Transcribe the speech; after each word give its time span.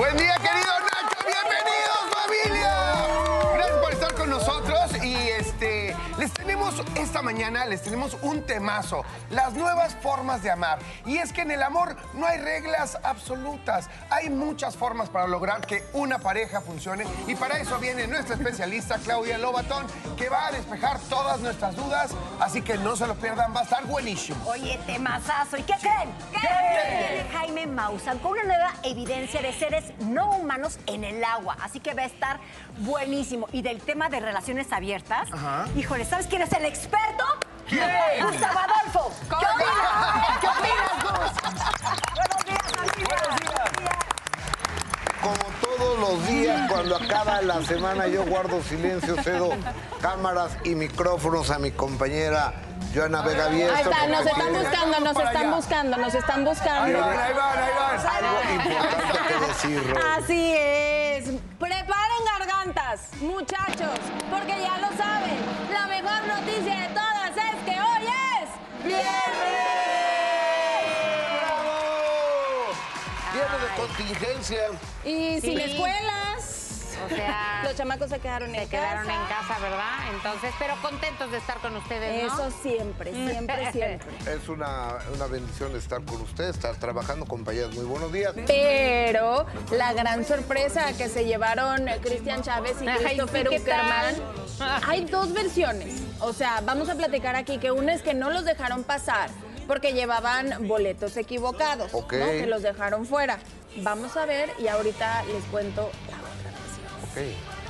Buen 0.00 0.16
día, 0.16 0.34
querido 0.40 0.59
tenemos 6.70 6.98
esta 7.00 7.22
mañana 7.22 7.64
les 7.64 7.82
tenemos 7.82 8.16
un 8.22 8.42
temazo, 8.42 9.04
las 9.30 9.54
nuevas 9.54 9.96
formas 9.96 10.42
de 10.42 10.50
amar. 10.50 10.78
Y 11.04 11.18
es 11.18 11.32
que 11.32 11.42
en 11.42 11.50
el 11.50 11.62
amor 11.62 11.96
no 12.14 12.26
hay 12.26 12.38
reglas 12.38 12.98
absolutas, 13.02 13.88
hay 14.10 14.30
muchas 14.30 14.76
formas 14.76 15.08
para 15.08 15.26
lograr 15.26 15.66
que 15.66 15.82
una 15.92 16.18
pareja 16.18 16.60
funcione 16.60 17.04
y 17.26 17.34
para 17.34 17.58
eso 17.58 17.78
viene 17.78 18.06
nuestra 18.06 18.36
especialista 18.36 18.98
Claudia 18.98 19.38
Lobatón 19.38 19.86
que 20.16 20.28
va 20.28 20.46
a 20.46 20.52
despejar 20.52 20.98
todas 21.08 21.40
nuestras 21.40 21.74
dudas, 21.74 22.12
así 22.38 22.62
que 22.62 22.78
no 22.78 22.94
se 22.94 23.06
lo 23.06 23.14
pierdan, 23.14 23.54
va 23.54 23.60
a 23.60 23.64
estar 23.64 23.84
buenísimo. 23.86 24.38
Oye, 24.46 24.78
temazazo. 24.86 25.56
¿Y 25.56 25.62
qué 25.62 25.74
creen? 25.80 26.10
¿Qué? 26.30 26.38
Viene 26.38 27.26
Jaime 27.32 27.66
Maussan 27.66 28.18
con 28.18 28.32
una 28.32 28.44
nueva 28.44 28.72
evidencia 28.82 29.40
de 29.40 29.52
seres 29.52 29.92
no 30.00 30.30
humanos 30.36 30.78
en 30.86 31.04
el 31.04 31.22
agua. 31.24 31.56
Así 31.62 31.80
que 31.80 31.94
va 31.94 32.02
a 32.02 32.06
estar 32.06 32.40
buenísimo. 32.78 33.48
Y 33.52 33.62
del 33.62 33.80
tema 33.80 34.08
de 34.08 34.20
relaciones 34.20 34.72
abiertas, 34.72 35.28
híjole, 35.76 36.04
¿sabes 36.04 36.26
quién 36.26 36.42
es 36.42 36.52
el 36.52 36.59
experto? 36.64 37.24
¿Quién? 37.68 37.88
Gustavo 38.22 38.58
Adolfo. 38.58 39.12
¿Qué 39.28 39.34
opinas? 39.34 40.40
¿Qué 40.40 40.48
opinas, 40.48 41.02
Gus? 41.02 41.32
Buenos 42.14 42.44
días, 42.46 42.62
familia. 42.76 43.98
Como 45.22 45.44
todos 45.60 45.98
los 45.98 46.26
días, 46.26 46.70
cuando 46.70 46.96
acaba 46.96 47.42
la 47.42 47.62
semana, 47.62 48.06
yo 48.08 48.24
guardo 48.24 48.62
silencio, 48.62 49.22
cedo 49.22 49.50
cámaras 50.00 50.56
y 50.64 50.74
micrófonos 50.74 51.50
a 51.50 51.58
mi 51.58 51.70
compañera 51.70 52.54
Joana 52.94 53.22
Vega 53.22 53.48
Vieso. 53.48 53.74
Ahí 53.74 53.82
está, 53.82 54.06
nos 54.08 54.26
están 54.26 54.52
buscando, 54.52 55.00
nos 55.00 55.16
están 55.16 55.36
allá. 55.36 55.50
buscando, 55.56 55.96
nos 55.96 56.14
están 56.14 56.44
buscando. 56.44 56.82
Ahí 56.84 56.92
van, 56.94 57.18
ahí 57.18 57.32
van, 57.34 57.58
ahí 57.58 57.70
van. 57.78 58.06
Algo 58.06 58.40
importante 58.54 59.18
que 59.28 59.46
decir, 59.46 59.94
Ro. 59.94 60.00
Así 60.18 60.54
es. 60.56 61.24
Preparen 61.58 62.24
gargantas, 62.38 63.00
muchachos, 63.20 63.98
porque 64.30 64.60
ya 64.60 64.78
lo 64.78 64.88
saben. 64.96 65.36
La 65.72 65.86
mejor 65.86 66.26
noticia 66.26 66.80
de 66.80 66.88
todas 66.88 67.30
es 67.36 67.64
que 67.64 67.80
hoy 67.80 68.06
es 68.06 68.84
viernes. 68.84 69.06
¡Bravo! 71.36 72.72
Viernes 73.34 73.60
de 73.62 73.68
contingencia. 73.76 74.62
Y 75.04 75.40
sin 75.40 75.56
Sí. 75.56 75.62
escuelas. 75.62 76.29
O 77.04 77.08
sea, 77.08 77.60
Los 77.64 77.76
chamacos 77.76 78.08
se 78.10 78.18
quedaron 78.18 78.50
se 78.50 78.62
en 78.62 78.68
quedaron 78.68 79.06
casa. 79.06 79.20
en 79.22 79.28
casa, 79.28 79.58
¿verdad? 79.60 79.98
Entonces, 80.14 80.52
pero 80.58 80.74
contentos 80.82 81.30
de 81.30 81.38
estar 81.38 81.58
con 81.58 81.76
ustedes, 81.76 82.24
¿no? 82.24 82.32
Eso 82.34 82.50
siempre, 82.62 83.12
siempre, 83.12 83.72
siempre. 83.72 83.98
Es 84.32 84.48
una, 84.48 84.98
una 85.14 85.26
bendición 85.26 85.74
estar 85.76 86.02
con 86.02 86.20
ustedes, 86.22 86.56
estar 86.56 86.74
trabajando, 86.76 87.26
compañeras. 87.26 87.74
Muy 87.74 87.84
buenos 87.84 88.12
días. 88.12 88.32
Pero 88.46 89.46
la 89.72 89.92
gran 89.92 90.24
sorpresa 90.24 90.92
que 90.96 91.08
se 91.08 91.24
llevaron 91.24 91.86
Cristian 92.02 92.42
Chávez 92.42 92.76
y 92.80 92.86
Christopher 92.86 93.48
¿qué 93.48 93.58
Uckerman, 93.58 94.14
hay 94.86 95.04
dos 95.04 95.32
versiones. 95.32 96.02
O 96.20 96.32
sea, 96.32 96.60
vamos 96.64 96.88
a 96.88 96.94
platicar 96.94 97.36
aquí 97.36 97.58
que 97.58 97.70
una 97.70 97.94
es 97.94 98.02
que 98.02 98.14
no 98.14 98.30
los 98.30 98.44
dejaron 98.44 98.84
pasar 98.84 99.30
porque 99.66 99.92
llevaban 99.92 100.66
boletos 100.66 101.16
equivocados, 101.16 101.94
Ok. 101.94 102.12
¿no? 102.14 102.26
que 102.26 102.46
los 102.46 102.62
dejaron 102.62 103.06
fuera. 103.06 103.38
Vamos 103.76 104.16
a 104.16 104.26
ver 104.26 104.50
y 104.58 104.66
ahorita 104.66 105.22
les 105.32 105.44
cuento 105.44 105.90
la 106.10 106.19
otra 107.02 107.22
versión. 107.22 107.34
Ok. 107.34 107.60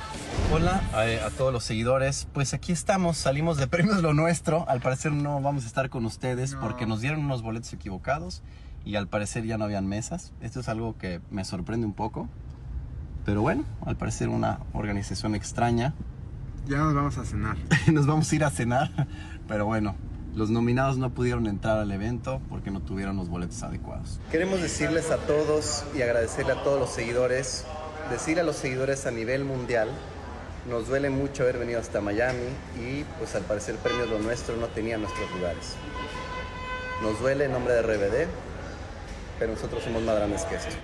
Hola 0.53 0.81
a, 0.93 1.27
a 1.27 1.29
todos 1.29 1.53
los 1.53 1.63
seguidores. 1.63 2.27
Pues 2.33 2.53
aquí 2.53 2.71
estamos, 2.71 3.17
salimos 3.17 3.57
de 3.57 3.67
Premios 3.67 4.01
Lo 4.01 4.13
Nuestro. 4.13 4.67
Al 4.67 4.81
parecer 4.81 5.11
no 5.13 5.41
vamos 5.41 5.63
a 5.63 5.67
estar 5.67 5.89
con 5.89 6.05
ustedes 6.05 6.55
porque 6.55 6.85
nos 6.85 7.01
dieron 7.01 7.23
unos 7.23 7.41
boletos 7.41 7.71
equivocados 7.73 8.43
y 8.83 8.95
al 8.95 9.07
parecer 9.07 9.45
ya 9.45 9.57
no 9.57 9.65
habían 9.65 9.87
mesas. 9.87 10.33
Esto 10.41 10.59
es 10.59 10.69
algo 10.69 10.97
que 10.97 11.21
me 11.29 11.45
sorprende 11.45 11.85
un 11.85 11.93
poco. 11.93 12.27
Pero 13.25 13.41
bueno, 13.41 13.63
al 13.85 13.95
parecer 13.97 14.29
una 14.29 14.59
organización 14.73 15.35
extraña. 15.35 15.93
Ya 16.67 16.77
nos 16.77 16.93
vamos 16.93 17.17
a 17.17 17.25
cenar. 17.25 17.57
Nos 17.91 18.05
vamos 18.07 18.31
a 18.31 18.35
ir 18.35 18.43
a 18.43 18.49
cenar. 18.49 19.07
Pero 19.47 19.65
bueno, 19.65 19.95
los 20.35 20.49
nominados 20.49 20.97
no 20.97 21.11
pudieron 21.11 21.47
entrar 21.47 21.77
al 21.79 21.91
evento 21.91 22.41
porque 22.49 22.71
no 22.71 22.81
tuvieron 22.81 23.17
los 23.17 23.29
boletos 23.29 23.61
adecuados. 23.63 24.19
Queremos 24.31 24.61
decirles 24.61 25.11
a 25.11 25.17
todos 25.17 25.83
y 25.95 26.01
agradecerle 26.01 26.53
a 26.53 26.63
todos 26.63 26.79
los 26.79 26.89
seguidores, 26.89 27.65
decir 28.11 28.39
a 28.39 28.43
los 28.43 28.55
seguidores 28.57 29.05
a 29.05 29.11
nivel 29.11 29.43
mundial, 29.43 29.89
nos 30.67 30.87
duele 30.87 31.09
mucho 31.09 31.43
haber 31.43 31.57
venido 31.57 31.79
hasta 31.79 32.01
Miami 32.01 32.49
y 32.79 33.03
pues 33.17 33.33
al 33.35 33.43
parecer 33.43 33.75
Premios 33.77 34.09
Lo 34.09 34.19
Nuestro 34.19 34.55
no 34.57 34.67
tenía 34.67 34.97
nuestros 34.97 35.29
lugares. 35.31 35.73
Nos 37.01 37.19
duele 37.19 37.45
en 37.45 37.51
nombre 37.51 37.73
de 37.73 37.81
RBD, 37.81 38.27
pero 39.39 39.53
nosotros 39.53 39.83
somos 39.83 40.03
más 40.03 40.15
grandes 40.17 40.43
que 40.43 40.55
esto. 40.55 40.75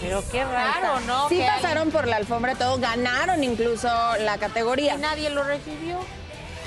Pero 0.00 0.22
qué 0.30 0.44
raro, 0.44 1.00
¿no? 1.00 1.28
Sí 1.28 1.42
hay- 1.42 1.60
pasaron 1.60 1.90
por 1.90 2.06
la 2.06 2.16
alfombra 2.16 2.54
todo, 2.54 2.78
ganaron 2.78 3.42
incluso 3.44 3.88
la 4.20 4.38
categoría. 4.38 4.94
y 4.94 4.98
nadie 4.98 5.28
lo 5.30 5.42
recibió. 5.42 5.98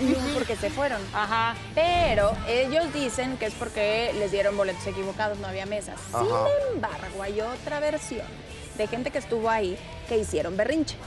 No, 0.01 0.17
porque 0.33 0.55
se 0.55 0.69
fueron. 0.69 0.99
Ajá. 1.13 1.55
Pero 1.75 2.33
ellos 2.47 2.91
dicen 2.93 3.37
que 3.37 3.45
es 3.45 3.53
porque 3.53 4.11
les 4.17 4.31
dieron 4.31 4.57
boletos 4.57 4.85
equivocados, 4.87 5.37
no 5.39 5.47
había 5.47 5.65
mesas. 5.65 5.99
Ajá. 6.11 6.23
Sin 6.25 6.75
embargo, 6.75 7.21
hay 7.23 7.39
otra 7.41 7.79
versión 7.79 8.25
de 8.81 8.87
gente 8.87 9.11
que 9.11 9.19
estuvo 9.19 9.49
ahí 9.49 9.77
que 10.09 10.17
hicieron 10.17 10.57
berrinche, 10.57 10.97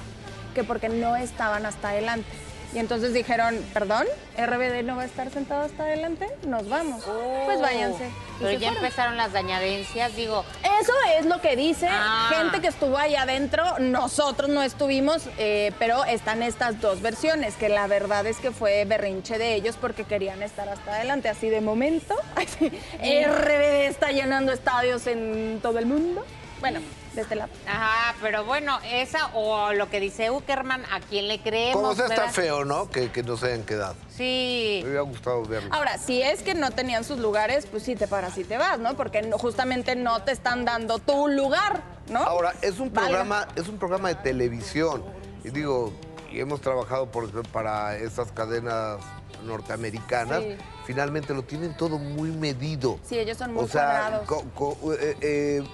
que 0.55 0.65
porque 0.65 0.89
no 0.89 1.17
estaban 1.17 1.67
hasta 1.67 1.91
adelante. 1.91 2.29
Y 2.73 2.79
entonces 2.81 3.13
dijeron, 3.15 3.57
perdón, 3.73 4.05
RBD 4.37 4.83
no 4.83 4.97
va 4.97 5.03
a 5.03 5.05
estar 5.05 5.31
sentado 5.31 5.63
hasta 5.63 5.85
adelante, 5.85 6.27
nos 6.49 6.69
vamos. 6.69 7.05
Pues 7.45 7.61
váyanse. 7.61 8.07
Y 8.07 8.11
Pero 8.41 8.51
ya 8.51 8.59
fueron. 8.71 8.77
empezaron 8.85 9.17
las 9.17 9.33
dañadencias, 9.33 10.17
digo, 10.17 10.45
Eso 10.83 10.93
es 11.17 11.27
lo 11.27 11.41
que 11.41 11.55
dice 11.55 11.87
Ah. 11.89 12.33
gente 12.37 12.61
que 12.61 12.67
estuvo 12.67 12.99
ahí 12.99 13.15
adentro. 13.15 13.79
Nosotros 13.79 14.49
no 14.51 14.61
estuvimos, 14.61 15.23
eh, 15.39 15.71
pero 15.79 16.05
están 16.05 16.43
estas 16.43 16.81
dos 16.81 17.01
versiones, 17.01 17.55
que 17.55 17.69
la 17.69 17.87
verdad 17.87 18.27
es 18.27 18.39
que 18.39 18.51
fue 18.51 18.85
berrinche 18.87 19.39
de 19.39 19.55
ellos 19.55 19.77
porque 19.81 20.03
querían 20.03 20.43
estar 20.43 20.69
hasta 20.69 20.97
adelante. 20.97 21.29
Así 21.29 21.49
de 21.51 21.61
momento, 21.61 22.17
así, 22.35 22.73
RBD 22.99 23.87
está 23.87 24.11
llenando 24.11 24.51
estadios 24.51 25.07
en 25.07 25.61
todo 25.63 25.79
el 25.79 25.87
mundo. 25.87 26.25
Bueno, 26.59 26.81
de 27.15 27.23
este 27.23 27.35
lado. 27.37 27.51
ajá, 27.67 28.15
pero 28.21 28.45
bueno, 28.45 28.79
esa 28.91 29.27
o 29.35 29.73
lo 29.73 29.89
que 29.91 30.01
dice 30.01 30.31
Uckerman, 30.31 30.85
¿a 30.93 31.01
quién 31.01 31.29
le 31.29 31.41
creemos? 31.41 31.81
Como 31.81 31.95
sea, 31.95 32.07
está 32.07 32.17
verdad? 32.23 32.35
feo, 32.35 32.65
¿no? 32.65 32.91
Que, 32.91 33.11
que 33.11 33.23
no 33.23 33.37
se 33.37 33.47
hayan 33.47 33.63
quedado. 33.65 33.95
Sí. 34.09 34.81
Me 34.83 34.89
hubiera 34.91 35.03
gustado 35.03 35.43
verlo. 35.45 35.73
Ahora, 35.73 35.99
si 35.99 36.23
es 36.23 36.43
que 36.43 36.55
no 36.55 36.71
tenían 36.71 37.05
sus 37.05 37.19
lugares, 37.19 37.67
pues 37.67 37.83
sí 37.83 37.97
te 37.97 38.07
paras 38.09 38.37
y 38.39 38.45
te 38.45 38.57
vas, 38.59 38.79
¿no? 38.79 38.95
Porque 38.97 39.23
no- 39.23 39.39
justamente 39.39 39.97
no 39.97 40.23
te 40.23 40.33
están 40.33 40.65
dando 40.65 40.99
tu 40.99 41.29
lugar, 41.29 41.83
¿no? 42.09 42.21
Ahora, 42.21 42.53
es 42.63 42.79
un 42.81 42.93
Valga. 42.93 43.09
programa, 43.11 43.49
es 43.57 43.69
un 43.69 43.79
programa 43.79 44.09
de 44.09 44.15
televisión. 44.17 45.03
Y 45.45 45.51
digo, 45.51 45.93
y 46.33 46.41
hemos 46.41 46.61
trabajado 46.61 47.11
por 47.11 47.31
para 47.49 47.97
estas 47.97 48.33
cadenas 48.33 48.99
norteamericanas. 49.45 50.43
Sí. 50.43 50.57
Finalmente 50.87 51.33
lo 51.35 51.43
tienen 51.45 51.77
todo 51.77 51.99
muy 51.99 52.31
medido. 52.31 52.99
Sí, 53.09 53.19
ellos 53.19 53.39
son 53.39 53.55
muy 53.55 53.65
o 53.65 53.69
sea, 53.69 53.83
cuadrados. 54.27 54.27
co- 54.27 54.45
co- 54.55 54.93
eh, 54.95 55.17
eh, 55.21 55.65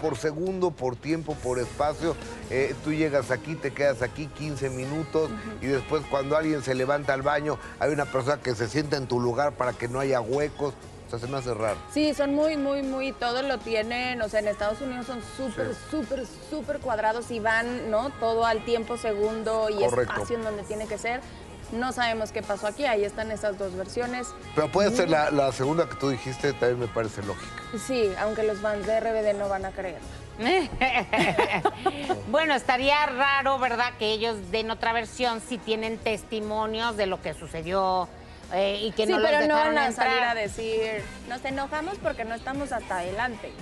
por 0.00 0.16
segundo, 0.16 0.70
por 0.70 0.96
tiempo, 0.96 1.34
por 1.34 1.58
espacio. 1.58 2.16
eh, 2.50 2.74
tú 2.82 2.92
llegas 2.92 3.30
aquí, 3.30 3.54
te 3.54 3.72
quedas 3.72 4.02
aquí 4.02 4.26
15 4.26 4.70
minutos 4.70 5.30
y 5.60 5.66
después 5.66 6.02
cuando 6.10 6.36
alguien 6.36 6.62
se 6.62 6.74
levanta 6.74 7.12
al 7.14 7.22
baño, 7.22 7.58
hay 7.78 7.92
una 7.92 8.06
persona 8.06 8.40
que 8.40 8.54
se 8.54 8.68
sienta 8.68 8.96
en 8.96 9.06
tu 9.06 9.20
lugar 9.20 9.52
para 9.52 9.72
que 9.72 9.88
no 9.88 10.00
haya 10.00 10.20
huecos. 10.20 10.74
O 11.06 11.10
sea, 11.10 11.18
se 11.18 11.26
me 11.26 11.38
hace 11.38 11.52
raro. 11.52 11.76
Sí, 11.92 12.14
son 12.14 12.34
muy, 12.36 12.56
muy, 12.56 12.84
muy, 12.84 13.10
todo 13.10 13.42
lo 13.42 13.58
tienen, 13.58 14.22
o 14.22 14.28
sea, 14.28 14.38
en 14.38 14.46
Estados 14.46 14.80
Unidos 14.80 15.06
son 15.06 15.20
súper, 15.36 15.74
súper, 15.90 16.24
súper 16.48 16.78
cuadrados 16.78 17.32
y 17.32 17.40
van, 17.40 17.90
¿no? 17.90 18.10
Todo 18.20 18.46
al 18.46 18.64
tiempo, 18.64 18.96
segundo 18.96 19.68
y 19.70 19.74
Correcto. 19.80 20.12
espacio 20.12 20.36
en 20.36 20.44
donde 20.44 20.62
tiene 20.62 20.86
que 20.86 20.98
ser. 20.98 21.20
No 21.72 21.92
sabemos 21.92 22.32
qué 22.32 22.42
pasó 22.42 22.66
aquí, 22.66 22.84
ahí 22.84 23.04
están 23.04 23.30
esas 23.30 23.56
dos 23.58 23.76
versiones. 23.76 24.28
Pero 24.54 24.70
puede 24.70 24.90
ser 24.90 25.08
la, 25.08 25.30
la 25.30 25.52
segunda 25.52 25.88
que 25.88 25.94
tú 25.94 26.08
dijiste, 26.08 26.52
también 26.52 26.80
me 26.80 26.88
parece 26.88 27.22
lógica. 27.22 27.62
Sí, 27.86 28.10
aunque 28.18 28.42
los 28.42 28.58
fans 28.58 28.86
de 28.86 28.98
RBD 29.00 29.38
no 29.38 29.48
van 29.48 29.64
a 29.64 29.70
creer. 29.70 30.00
bueno, 32.30 32.54
estaría 32.54 33.04
raro, 33.06 33.58
¿verdad? 33.58 33.92
Que 33.98 34.12
ellos 34.12 34.36
den 34.50 34.70
otra 34.70 34.92
versión 34.92 35.40
si 35.40 35.58
tienen 35.58 35.98
testimonios 35.98 36.96
de 36.96 37.06
lo 37.06 37.20
que 37.20 37.34
sucedió 37.34 38.08
eh, 38.52 38.80
y 38.82 38.92
que 38.92 39.06
sí, 39.06 39.12
no 39.12 39.20
pero 39.22 39.40
los 39.40 39.48
no 39.48 39.54
van 39.54 39.78
a 39.78 39.92
salir 39.92 40.12
entrar. 40.14 40.36
a 40.36 40.40
decir, 40.40 41.02
nos 41.28 41.44
enojamos 41.44 41.98
porque 41.98 42.24
no 42.24 42.34
estamos 42.34 42.72
hasta 42.72 42.98
adelante. 42.98 43.52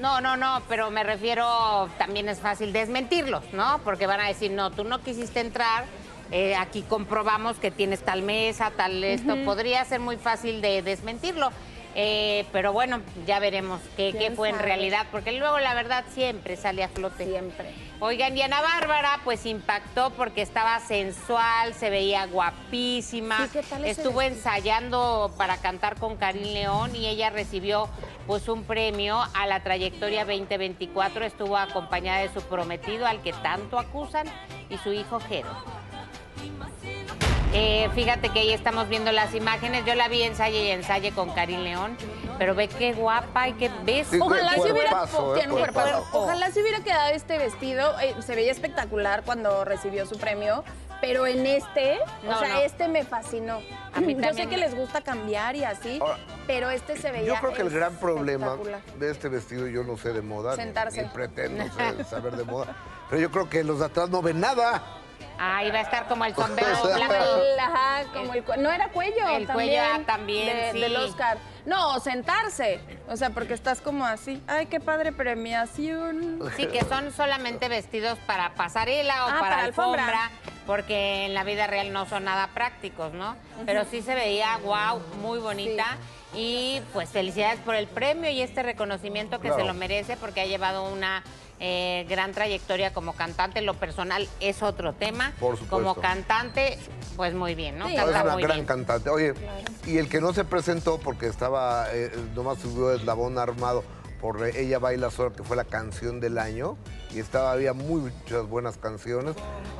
No, 0.00 0.20
no, 0.22 0.36
no, 0.38 0.62
pero 0.68 0.90
me 0.90 1.04
refiero, 1.04 1.88
también 1.98 2.28
es 2.28 2.40
fácil 2.40 2.72
desmentirlos, 2.72 3.44
¿no? 3.52 3.78
Porque 3.84 4.06
van 4.06 4.20
a 4.20 4.28
decir, 4.28 4.50
no, 4.50 4.70
tú 4.70 4.84
no 4.84 5.02
quisiste 5.02 5.40
entrar, 5.40 5.84
eh, 6.32 6.56
aquí 6.56 6.82
comprobamos 6.82 7.58
que 7.58 7.70
tienes 7.70 8.00
tal 8.02 8.22
mesa, 8.22 8.72
tal 8.74 9.04
esto. 9.04 9.36
Podría 9.44 9.84
ser 9.84 10.00
muy 10.00 10.16
fácil 10.16 10.62
de 10.62 10.80
desmentirlo. 10.80 11.50
Eh, 11.94 12.46
pero 12.52 12.72
bueno, 12.72 13.02
ya 13.26 13.38
veremos 13.38 13.78
qué, 13.98 14.12
qué 14.12 14.18
¿Quién 14.18 14.36
fue 14.36 14.48
en 14.48 14.58
realidad, 14.58 15.06
porque 15.12 15.32
luego 15.32 15.58
la 15.58 15.74
verdad 15.74 16.04
siempre 16.14 16.56
sale 16.56 16.82
a 16.82 16.88
flote. 16.88 17.26
Siempre. 17.26 17.74
Oigan, 18.00 18.34
y 18.34 18.40
Ana 18.40 18.62
Bárbara 18.62 19.20
pues 19.24 19.44
impactó 19.44 20.08
porque 20.10 20.40
estaba 20.40 20.80
sensual, 20.80 21.74
se 21.74 21.90
veía 21.90 22.24
guapísima. 22.26 23.46
Sí, 23.46 23.58
¿qué 23.58 23.62
tal 23.62 23.84
ese 23.84 24.00
Estuvo 24.00 24.22
ensayando 24.22 25.34
para 25.36 25.58
cantar 25.58 25.96
con 25.96 26.16
Karim 26.16 26.54
León 26.54 26.96
y 26.96 27.08
ella 27.08 27.28
recibió 27.28 27.90
pues 28.26 28.48
un 28.48 28.64
premio 28.64 29.22
a 29.34 29.46
la 29.46 29.62
trayectoria 29.62 30.24
2024. 30.24 31.26
Estuvo 31.26 31.58
acompañada 31.58 32.20
de 32.20 32.32
su 32.32 32.40
prometido, 32.40 33.06
al 33.06 33.20
que 33.20 33.34
tanto 33.34 33.78
acusan, 33.78 34.26
y 34.70 34.78
su 34.78 34.94
hijo 34.94 35.20
Jero. 35.20 35.81
Eh, 37.54 37.90
fíjate 37.94 38.30
que 38.30 38.40
ahí 38.40 38.52
estamos 38.52 38.88
viendo 38.88 39.12
las 39.12 39.34
imágenes. 39.34 39.84
Yo 39.84 39.94
la 39.94 40.08
vi 40.08 40.22
ensaye 40.22 40.64
y 40.64 40.70
ensaye 40.70 41.12
con 41.12 41.30
Karin 41.34 41.62
León, 41.64 41.98
pero 42.38 42.54
ve 42.54 42.68
qué 42.68 42.94
guapa 42.94 43.48
y 43.48 43.52
qué 43.54 43.70
ves. 43.84 44.06
Sí, 44.10 44.18
Ojalá 44.20 44.54
se 44.54 44.72
hubiera, 44.72 45.04
eh. 45.04 46.02
Ojalá 46.12 46.50
se 46.50 46.62
hubiera 46.62 46.80
quedado 46.80 47.10
este 47.12 47.36
vestido. 47.36 47.98
eh, 48.00 48.14
se 48.24 48.34
veía 48.34 48.50
espectacular 48.52 49.22
cuando 49.24 49.64
recibió 49.66 50.06
su 50.06 50.16
premio. 50.18 50.64
Pero 51.02 51.26
en 51.26 51.44
este, 51.44 51.98
No, 52.22 52.36
o 52.36 52.38
sea, 52.38 52.48
no. 52.48 52.60
este 52.60 52.86
me 52.86 53.04
fascinó. 53.04 53.58
A 53.92 54.00
mí 54.00 54.14
Yo 54.22 54.32
sé 54.34 54.46
que 54.46 54.56
les 54.56 54.72
gusta 54.74 55.00
cambiar 55.00 55.56
y 55.56 55.64
así, 55.64 55.98
Ahora, 56.00 56.16
pero 56.46 56.70
este 56.70 56.96
se 56.96 57.10
veía 57.10 57.26
Yo 57.26 57.34
creo 57.40 57.52
que 57.52 57.62
el 57.62 57.70
gran 57.70 57.96
problema 57.96 58.56
de 59.00 59.10
este 59.10 59.28
vestido, 59.28 59.66
yo 59.66 59.82
no 59.82 59.98
sé 59.98 60.12
de 60.12 60.22
moda, 60.22 60.52
ni- 60.52 60.62
Sentarse. 60.62 61.02
ni 61.02 61.08
pretendo 61.08 61.64
ser- 61.74 62.04
saber 62.08 62.36
de 62.36 62.44
moda, 62.44 62.76
pero 63.10 63.20
yo 63.20 63.32
creo 63.32 63.50
que 63.50 63.64
los 63.64 63.80
de 63.80 63.86
atrás 63.86 64.10
no 64.10 64.22
ven 64.22 64.38
nada. 64.38 64.80
Ahí 65.44 65.72
va 65.72 65.78
a 65.78 65.82
estar 65.82 66.06
como 66.06 66.24
el 66.24 66.34
sombrero 66.36 66.70
blanco. 66.94 67.14
El- 67.14 67.58
ajá, 67.60 68.04
como 68.12 68.32
el, 68.34 68.44
cue- 68.44 68.58
no 68.58 68.70
era 68.70 68.88
cuello 68.90 69.26
El 69.28 69.48
cuello, 69.48 69.80
ah, 69.82 69.98
también, 70.06 70.46
de- 70.56 70.72
sí. 70.72 70.78
del 70.80 70.96
Oscar. 70.96 71.38
No, 71.66 71.98
sentarse. 71.98 72.80
O 73.08 73.16
sea, 73.16 73.30
porque 73.30 73.54
estás 73.54 73.80
como 73.80 74.04
así. 74.06 74.40
Ay, 74.46 74.66
qué 74.66 74.78
padre 74.78 75.10
premiación. 75.12 76.38
Sí, 76.56 76.66
que 76.66 76.84
son 76.84 77.12
solamente 77.12 77.68
vestidos 77.68 78.18
para 78.26 78.54
pasarela 78.54 79.26
o 79.26 79.28
Ah, 79.28 79.36
para, 79.40 79.40
para 79.56 79.62
alfombra. 79.64 80.04
alfombra, 80.04 80.30
porque 80.66 81.26
en 81.26 81.34
la 81.34 81.44
vida 81.44 81.66
real 81.66 81.92
no 81.92 82.06
son 82.06 82.24
nada 82.24 82.48
prácticos, 82.54 83.12
¿no? 83.12 83.36
Pero 83.66 83.84
sí 83.84 84.02
se 84.02 84.14
veía, 84.14 84.56
wow, 84.58 85.00
muy 85.20 85.38
bonita. 85.38 85.86
Y 86.34 86.80
pues 86.92 87.10
felicidades 87.10 87.60
por 87.60 87.74
el 87.74 87.86
premio 87.88 88.30
y 88.30 88.40
este 88.42 88.62
reconocimiento 88.62 89.40
que 89.40 89.52
se 89.52 89.64
lo 89.64 89.74
merece 89.74 90.16
porque 90.16 90.40
ha 90.40 90.46
llevado 90.46 90.84
una 90.84 91.22
eh, 91.64 92.04
gran 92.08 92.32
trayectoria 92.32 92.92
como 92.92 93.12
cantante. 93.14 93.62
Lo 93.62 93.74
personal 93.74 94.28
es 94.40 94.64
otro 94.64 94.94
tema. 94.94 95.32
Por 95.38 95.56
supuesto. 95.56 95.76
Como 95.76 95.94
cantante, 95.94 96.76
pues 97.14 97.34
muy 97.34 97.54
bien, 97.54 97.78
¿no? 97.78 97.86
Sí. 97.86 97.94
Es 97.94 98.02
una 98.02 98.24
muy 98.24 98.42
gran 98.42 98.56
bien. 98.56 98.66
cantante. 98.66 99.10
Oye, 99.10 99.32
y 99.86 99.98
el 99.98 100.08
que 100.08 100.20
no 100.20 100.34
se 100.34 100.44
presentó 100.44 100.98
porque 100.98 101.26
estaba, 101.26 101.86
eh, 101.92 102.10
nomás 102.34 102.58
subió 102.58 102.92
eslabón 102.92 103.38
armado 103.38 103.84
por 104.20 104.44
Ella 104.44 104.80
Baila 104.80 105.10
Sola, 105.10 105.34
que 105.34 105.44
fue 105.44 105.56
la 105.56 105.64
canción 105.64 106.18
del 106.20 106.38
año, 106.38 106.76
y 107.12 107.20
estaba, 107.20 107.52
había 107.52 107.72
muchas 107.72 108.48
buenas 108.48 108.76
canciones, 108.76 109.34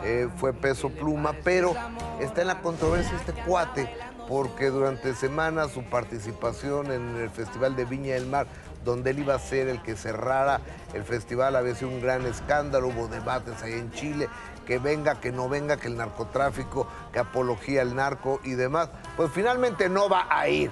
eh, 0.05 0.28
fue 0.37 0.52
Peso 0.52 0.88
Pluma, 0.88 1.35
pero 1.44 1.75
está 2.20 2.43
en 2.43 2.49
la 2.49 2.61
controversia 2.61 3.17
este 3.17 3.32
cuate, 3.32 3.88
porque 4.28 4.70
durante 4.70 5.14
semanas 5.14 5.73
su 5.73 5.85
participación 5.85 6.90
en 6.90 7.17
el 7.17 7.31
Festival 7.31 7.76
de 7.76 7.85
Viña 7.85 8.14
del 8.14 8.26
Mar, 8.26 8.46
donde 8.84 9.11
él 9.11 9.20
iba 9.20 9.34
a 9.34 9.38
ser 9.38 9.69
el 9.69 9.81
que 9.82 9.96
cerrara 9.96 10.61
el 10.94 11.05
festival, 11.05 11.56
había 11.56 11.75
sido 11.75 11.90
un 11.90 12.00
gran 12.00 12.26
escándalo, 12.26 12.88
hubo 12.88 13.08
debates 13.08 13.62
ahí 13.62 13.73
en 13.75 13.90
Chile, 13.93 14.29
que 14.67 14.79
venga, 14.79 15.20
que 15.20 15.32
no 15.32 15.49
venga, 15.49 15.76
que 15.76 15.88
el 15.88 15.96
narcotráfico, 15.96 16.87
que 17.12 17.19
apología 17.19 17.82
al 17.82 17.94
narco 17.96 18.40
y 18.44 18.52
demás. 18.52 18.88
Pues 19.17 19.31
finalmente 19.32 19.88
no 19.88 20.08
va 20.08 20.26
a 20.31 20.49
ir. 20.49 20.70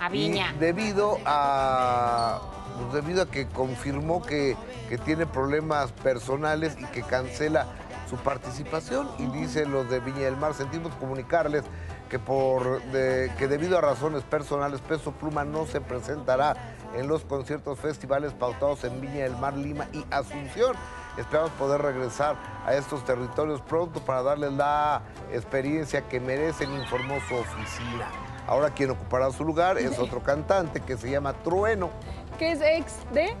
A 0.00 0.08
Viña. 0.08 0.52
Y 0.54 0.58
debido 0.58 1.18
a, 1.26 2.40
pues 2.76 2.92
debido 2.92 3.22
a 3.22 3.26
que 3.30 3.46
confirmó 3.48 4.22
que, 4.22 4.56
que 4.88 4.98
tiene 4.98 5.26
problemas 5.26 5.92
personales 5.92 6.76
y 6.78 6.84
que 6.86 7.02
cancela 7.02 7.66
su 8.10 8.16
participación 8.16 9.08
y 9.18 9.26
dice 9.26 9.64
los 9.64 9.88
de 9.88 10.00
Viña 10.00 10.20
del 10.24 10.36
Mar, 10.36 10.54
sentimos 10.54 10.92
comunicarles 10.96 11.62
que, 12.10 12.18
por, 12.18 12.82
de- 12.92 13.32
que 13.38 13.48
debido 13.48 13.78
a 13.78 13.80
razones 13.80 14.22
personales 14.22 14.80
Peso 14.82 15.12
Pluma 15.12 15.44
no 15.44 15.64
se 15.66 15.80
presentará 15.80 16.54
en 16.94 17.08
los 17.08 17.24
conciertos 17.24 17.78
festivales 17.78 18.32
pautados 18.32 18.84
en 18.84 19.00
Viña 19.00 19.24
del 19.24 19.36
Mar, 19.36 19.56
Lima 19.56 19.86
y 19.92 20.04
Asunción. 20.10 20.74
Esperamos 21.18 21.50
poder 21.52 21.82
regresar 21.82 22.36
a 22.64 22.74
estos 22.74 23.04
territorios 23.04 23.60
pronto 23.62 24.00
para 24.00 24.22
darles 24.22 24.52
la 24.52 25.02
experiencia 25.32 26.02
que 26.08 26.20
merecen, 26.20 26.72
informó 26.72 27.16
su 27.28 27.34
oficina. 27.34 28.08
Ahora 28.46 28.70
quien 28.70 28.90
ocupará 28.90 29.30
su 29.30 29.44
lugar 29.44 29.78
es 29.78 29.98
otro 29.98 30.22
cantante 30.24 30.80
que 30.80 30.96
se 30.96 31.10
llama 31.10 31.32
Trueno 31.44 31.90
Que 32.38 32.52
es 32.52 32.60
ex 32.62 32.94
de. 33.12 33.34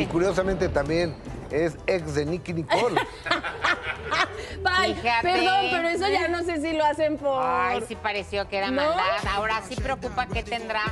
y 0.00 0.06
curiosamente 0.06 0.68
también 0.68 1.14
es 1.52 1.76
ex 1.86 2.14
de 2.14 2.24
Nicky 2.26 2.52
Nicole. 2.54 3.00
Ay, 4.64 4.94
Fíjate. 4.94 5.22
perdón, 5.32 5.66
pero 5.70 5.88
eso 5.88 6.08
ya 6.08 6.28
no 6.28 6.42
sé 6.44 6.60
si 6.60 6.72
lo 6.72 6.84
hacen 6.84 7.18
por. 7.18 7.42
Ay, 7.44 7.82
sí 7.88 7.96
pareció 7.96 8.48
que 8.48 8.58
era 8.58 8.70
¿No? 8.70 8.76
maldad. 8.82 9.02
Ahora 9.32 9.60
sí 9.68 9.74
preocupa 9.76 10.26
que 10.26 10.42
tendrá 10.42 10.82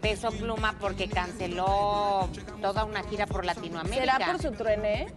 peso 0.00 0.30
pluma 0.30 0.74
porque 0.80 1.08
canceló 1.08 2.28
toda 2.60 2.84
una 2.84 3.02
gira 3.04 3.26
por 3.26 3.44
Latinoamérica. 3.44 4.12
¿Será 4.18 4.26
por 4.32 4.42
su 4.42 4.52
truene? 4.52 5.12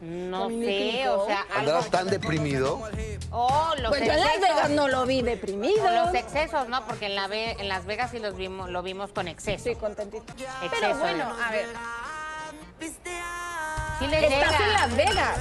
No 0.00 0.48
sé, 0.48 0.54
Nicole? 0.54 1.08
o 1.10 1.26
sea, 1.26 1.40
algo. 1.42 1.58
¿Andarás 1.60 1.90
tan 1.90 2.08
deprimido? 2.08 2.80
Oh, 3.30 3.72
los 3.78 3.90
Pues 3.90 4.04
yo 4.04 4.12
en 4.12 4.18
Las 4.18 4.26
excesos. 4.34 4.48
Vegas 4.56 4.70
no 4.70 4.88
lo 4.88 5.06
vi 5.06 5.22
deprimido. 5.22 5.90
Los 6.04 6.14
excesos, 6.14 6.68
¿no? 6.68 6.84
Porque 6.86 7.06
en, 7.06 7.14
la 7.14 7.28
Ve- 7.28 7.56
en 7.60 7.68
Las 7.68 7.86
Vegas 7.86 8.10
sí 8.10 8.18
los 8.18 8.36
vimos, 8.36 8.68
lo 8.70 8.82
vimos 8.82 9.12
con 9.12 9.28
exceso. 9.28 9.62
Sí, 9.64 9.76
contentito. 9.76 10.24
Pero 10.36 10.66
Exceso. 10.72 10.98
bueno, 10.98 11.24
a 11.46 11.50
ver. 11.52 11.66
Sí 14.02 14.08
les 14.08 14.22
Estás 14.24 14.50
llega. 14.52 14.64
en 14.66 14.72
Las 14.72 14.96
Vegas. 14.96 15.38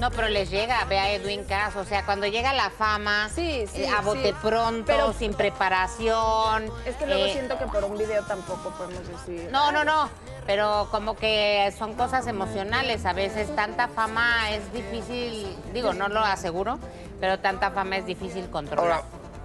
No, 0.00 0.10
pero 0.10 0.28
les 0.28 0.50
llega, 0.50 0.84
ve 0.86 0.98
a 0.98 1.10
Edwin 1.12 1.44
Cass, 1.44 1.76
o 1.76 1.84
sea, 1.84 2.04
cuando 2.04 2.26
llega 2.26 2.52
la 2.52 2.70
fama, 2.70 3.28
Sí, 3.34 3.66
sí, 3.72 3.84
eh, 3.84 3.88
a 3.90 4.00
bote 4.00 4.30
sí. 4.30 4.34
pronto, 4.42 4.84
Pero- 4.86 5.12
sin 5.12 5.32
preparación. 5.34 6.70
Es 6.84 6.96
que 6.96 7.06
luego 7.06 7.24
eh, 7.26 7.32
siento 7.32 7.58
que 7.58 7.66
por 7.66 7.84
un 7.84 7.96
video 7.96 8.22
tampoco 8.24 8.70
podemos 8.70 9.06
decir. 9.06 9.48
No, 9.52 9.70
no, 9.72 9.84
no, 9.84 10.08
pero 10.46 10.88
como 10.90 11.14
que 11.16 11.72
son 11.78 11.94
cosas 11.94 12.26
emocionales, 12.26 13.04
a 13.06 13.12
veces 13.12 13.54
tanta 13.54 13.88
fama 13.88 14.50
es 14.50 14.72
difícil, 14.72 15.56
digo, 15.72 15.92
no 15.92 16.08
lo 16.08 16.20
aseguro, 16.20 16.78
pero 17.20 17.38
tanta 17.38 17.70
fama 17.70 17.96
es 17.98 18.06
difícil 18.06 18.50
controlar. 18.50 19.02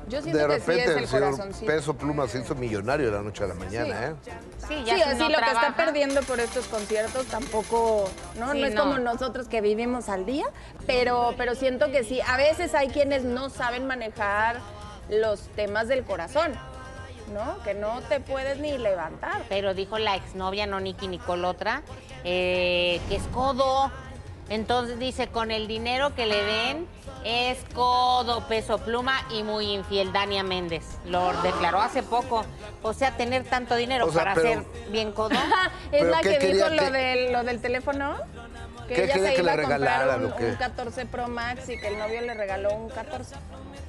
Yo 0.08 0.22
siento 0.22 0.38
de 0.40 0.48
que 0.48 0.60
sí 0.60 0.60
repente 0.60 0.84
es 0.84 0.90
el 0.90 0.98
el 0.98 1.08
señor 1.08 1.32
corazoncito. 1.32 1.66
Peso 1.72 1.94
Pluma 1.96 2.28
se 2.28 2.40
hizo 2.40 2.56
millonario 2.56 3.08
de 3.08 3.12
la 3.12 3.22
noche 3.22 3.44
a 3.44 3.48
la 3.48 3.54
mañana, 3.54 4.08
¿eh? 4.08 4.16
sí, 4.68 4.84
ya 4.86 4.96
Sí, 4.96 5.02
si 5.02 5.02
así 5.02 5.20
no 5.20 5.30
lo 5.30 5.38
que 5.40 5.52
está 5.52 5.76
perdiendo 5.76 6.22
por 6.22 6.40
estos 6.40 6.66
conciertos 6.68 7.26
tampoco, 7.28 8.10
¿no? 8.40 8.54
Sí, 8.54 8.62
no 8.62 8.68
es 8.68 8.74
no. 8.74 8.84
como 8.84 9.00
nosotros 9.00 9.48
que 9.48 9.62
vivimos 9.62 10.10
al 10.10 10.26
día, 10.26 10.46
pero, 10.86 11.34
pero 11.38 11.56
siento 11.56 11.92
que 11.92 12.04
sí. 12.04 12.22
A 12.26 12.38
veces 12.38 12.74
hay 12.74 12.88
quienes 12.90 13.24
no 13.24 13.50
saben 13.50 13.86
manejar 13.86 14.58
los 15.10 15.42
temas 15.56 15.88
del 15.88 16.04
corazón, 16.04 16.54
¿no? 17.34 17.62
Que 17.64 17.74
no 17.74 18.02
te 18.02 18.20
puedes 18.20 18.60
ni 18.60 18.78
levantar. 18.78 19.44
Pero 19.50 19.74
dijo 19.74 19.98
la 20.00 20.16
exnovia, 20.16 20.66
no 20.68 20.80
Nicky 20.80 21.08
Nicole 21.08 21.46
otra, 21.46 21.84
eh, 22.24 23.02
que 23.10 23.16
es 23.18 23.24
codo. 23.34 23.92
Entonces 24.50 24.98
dice, 25.00 25.28
con 25.28 25.52
el 25.52 25.68
dinero 25.68 26.16
que 26.16 26.26
le 26.26 26.44
den, 26.44 26.88
es 27.26 27.58
codo, 27.74 28.48
peso 28.48 28.78
pluma 28.78 29.20
y 29.32 29.44
muy 29.44 29.74
infiel 29.74 30.14
Dania 30.14 30.44
Méndez. 30.44 30.86
Lo 31.06 31.34
declaró 31.42 31.82
hace 31.82 32.02
poco. 32.04 32.46
O 32.82 32.94
sea, 32.94 33.18
tener 33.18 33.44
tanto 33.44 33.76
dinero 33.76 34.06
O 34.06 34.12
sea, 34.12 34.22
para 34.24 34.36
pero- 34.36 34.48
ser 34.50 34.64
bien 34.92 35.12
codo. 35.12 35.32
es 35.36 35.40
¿Pero 35.92 36.10
la 36.10 36.22
qué 36.22 36.38
que 36.38 36.54
dijo 36.54 36.70
lo, 36.70 36.78
que- 36.84 36.92
del, 36.92 37.34
lo 37.34 37.44
del 37.44 37.60
teléfono. 37.62 38.16
Que 38.88 38.94
¿Qué 38.94 39.04
ella 39.04 39.14
quería 39.16 39.30
se 39.30 39.36
que 39.36 39.42
iba 39.42 39.56
le 39.56 39.62
a 39.62 39.66
comprar 39.66 40.20
un, 40.20 40.26
un 40.46 40.56
14 40.56 41.06
Pro 41.08 41.28
Max 41.28 41.68
y 41.68 41.78
que 41.78 41.90
el 41.90 42.00
novio 42.00 42.22
le 42.22 42.34
regaló 42.34 42.74
un 42.74 42.88
14. 42.90 43.36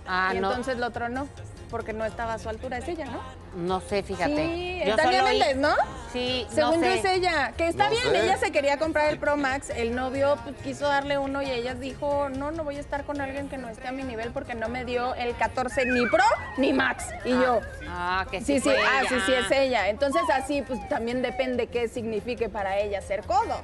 Ah, 0.09 0.33
y 0.35 0.41
no, 0.41 0.49
entonces 0.51 0.77
lo 0.79 0.91
tronó, 0.91 1.29
porque 1.71 1.93
no 1.93 2.05
estaba 2.05 2.35
a 2.35 2.39
su 2.39 2.49
altura. 2.49 2.79
Es 2.79 2.89
ella, 2.89 3.07
¿no? 3.07 3.21
no 3.57 3.81
sé, 3.81 4.03
fíjate. 4.03 4.37
Sí, 4.37 4.83
Yo 4.87 4.95
Tania 4.97 5.21
solo 5.21 5.31
oí- 5.33 5.39
Méndez, 5.39 5.57
¿no? 5.57 5.75
Sí, 6.13 6.47
Según 6.51 6.81
no 6.81 6.87
yo 6.87 6.93
sé. 6.93 6.99
es 6.99 7.05
ella, 7.17 7.53
que 7.57 7.67
está 7.69 7.85
No 7.85 7.91
bien, 7.91 8.03
sé. 8.05 8.25
ella 8.25 8.37
se 8.37 8.53
quería 8.53 8.79
comprar 8.79 9.11
el 9.11 9.19
Pro 9.19 9.37
Max, 9.37 9.71
el 9.71 9.95
novio 9.95 10.37
pues, 10.45 10.55
quiso 10.63 10.87
darle 10.87 11.19
uno 11.19 11.43
y 11.43 11.51
ella 11.51 11.75
dijo, 11.75 12.29
no, 12.29 12.51
no 12.51 12.63
voy 12.65 12.77
a 12.77 12.81
estar 12.81 13.05
con 13.05 13.21
alguien 13.21 13.49
que 13.49 13.59
no 13.59 13.69
esté 13.69 13.89
a 13.89 13.93
mi 13.93 14.05
nivel 14.05 14.31
porque 14.33 14.55
no 14.55 14.69
me 14.69 14.85
dio 14.85 15.15
el 15.15 15.35
14 15.35 15.87
ni 15.87 16.07
Pro 16.07 16.23
ni 16.57 16.73
Max. 16.73 17.05
Y 17.25 17.31
yo, 17.31 17.61
Ah, 17.89 18.27
que 18.31 18.41
sí, 18.41 18.61
sí, 18.61 18.71
sí, 18.71 18.77
ah, 18.87 19.03
sí, 19.09 19.15
sí 19.27 19.33
es 19.33 19.51
ella. 19.51 19.89
Entonces 19.89 20.23
así 20.33 20.63
pues 20.63 20.87
también 20.89 21.21
depende 21.23 21.67
qué 21.67 21.89
signifique 21.89 22.49
para 22.49 22.79
ella 22.79 23.01
ser 23.03 23.23
codo. 23.25 23.61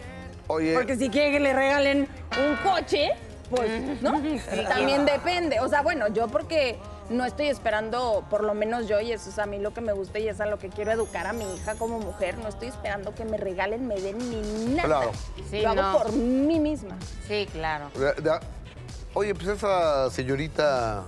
Oye, 0.48 0.74
Porque 0.74 0.96
si 0.96 1.08
quiere 1.10 1.30
que 1.32 1.40
le 1.40 1.52
regalen 1.52 2.08
un 2.38 2.56
coche, 2.68 3.10
pues, 3.48 3.70
¿no? 4.02 4.12
También 4.68 5.04
depende. 5.06 5.60
O 5.60 5.68
sea, 5.68 5.82
bueno, 5.82 6.08
yo 6.08 6.28
porque 6.28 6.76
no 7.10 7.24
estoy 7.24 7.48
esperando, 7.48 8.24
por 8.30 8.42
lo 8.44 8.54
menos 8.54 8.88
yo, 8.88 9.00
y 9.00 9.12
eso 9.12 9.30
es 9.30 9.38
a 9.38 9.46
mí 9.46 9.58
lo 9.58 9.74
que 9.74 9.80
me 9.80 9.92
gusta 9.92 10.18
y 10.18 10.28
es 10.28 10.40
a 10.40 10.46
lo 10.46 10.58
que 10.58 10.68
quiero 10.68 10.92
educar 10.92 11.26
a 11.26 11.32
mi 11.32 11.44
hija 11.54 11.74
como 11.74 11.98
mujer, 11.98 12.38
no 12.38 12.48
estoy 12.48 12.68
esperando 12.68 13.14
que 13.14 13.24
me 13.24 13.36
regalen, 13.36 13.86
me 13.86 14.00
den 14.00 14.18
ni 14.18 14.74
nada. 14.74 14.88
Claro. 14.88 15.12
Sí, 15.50 15.60
lo 15.60 15.70
hago 15.70 15.82
no. 15.82 15.98
por 15.98 16.12
mí 16.12 16.58
misma. 16.58 16.96
Sí, 17.28 17.46
claro. 17.52 17.90
oye, 19.12 19.34
pues 19.34 19.48
esa 19.48 20.10
señorita, 20.10 21.04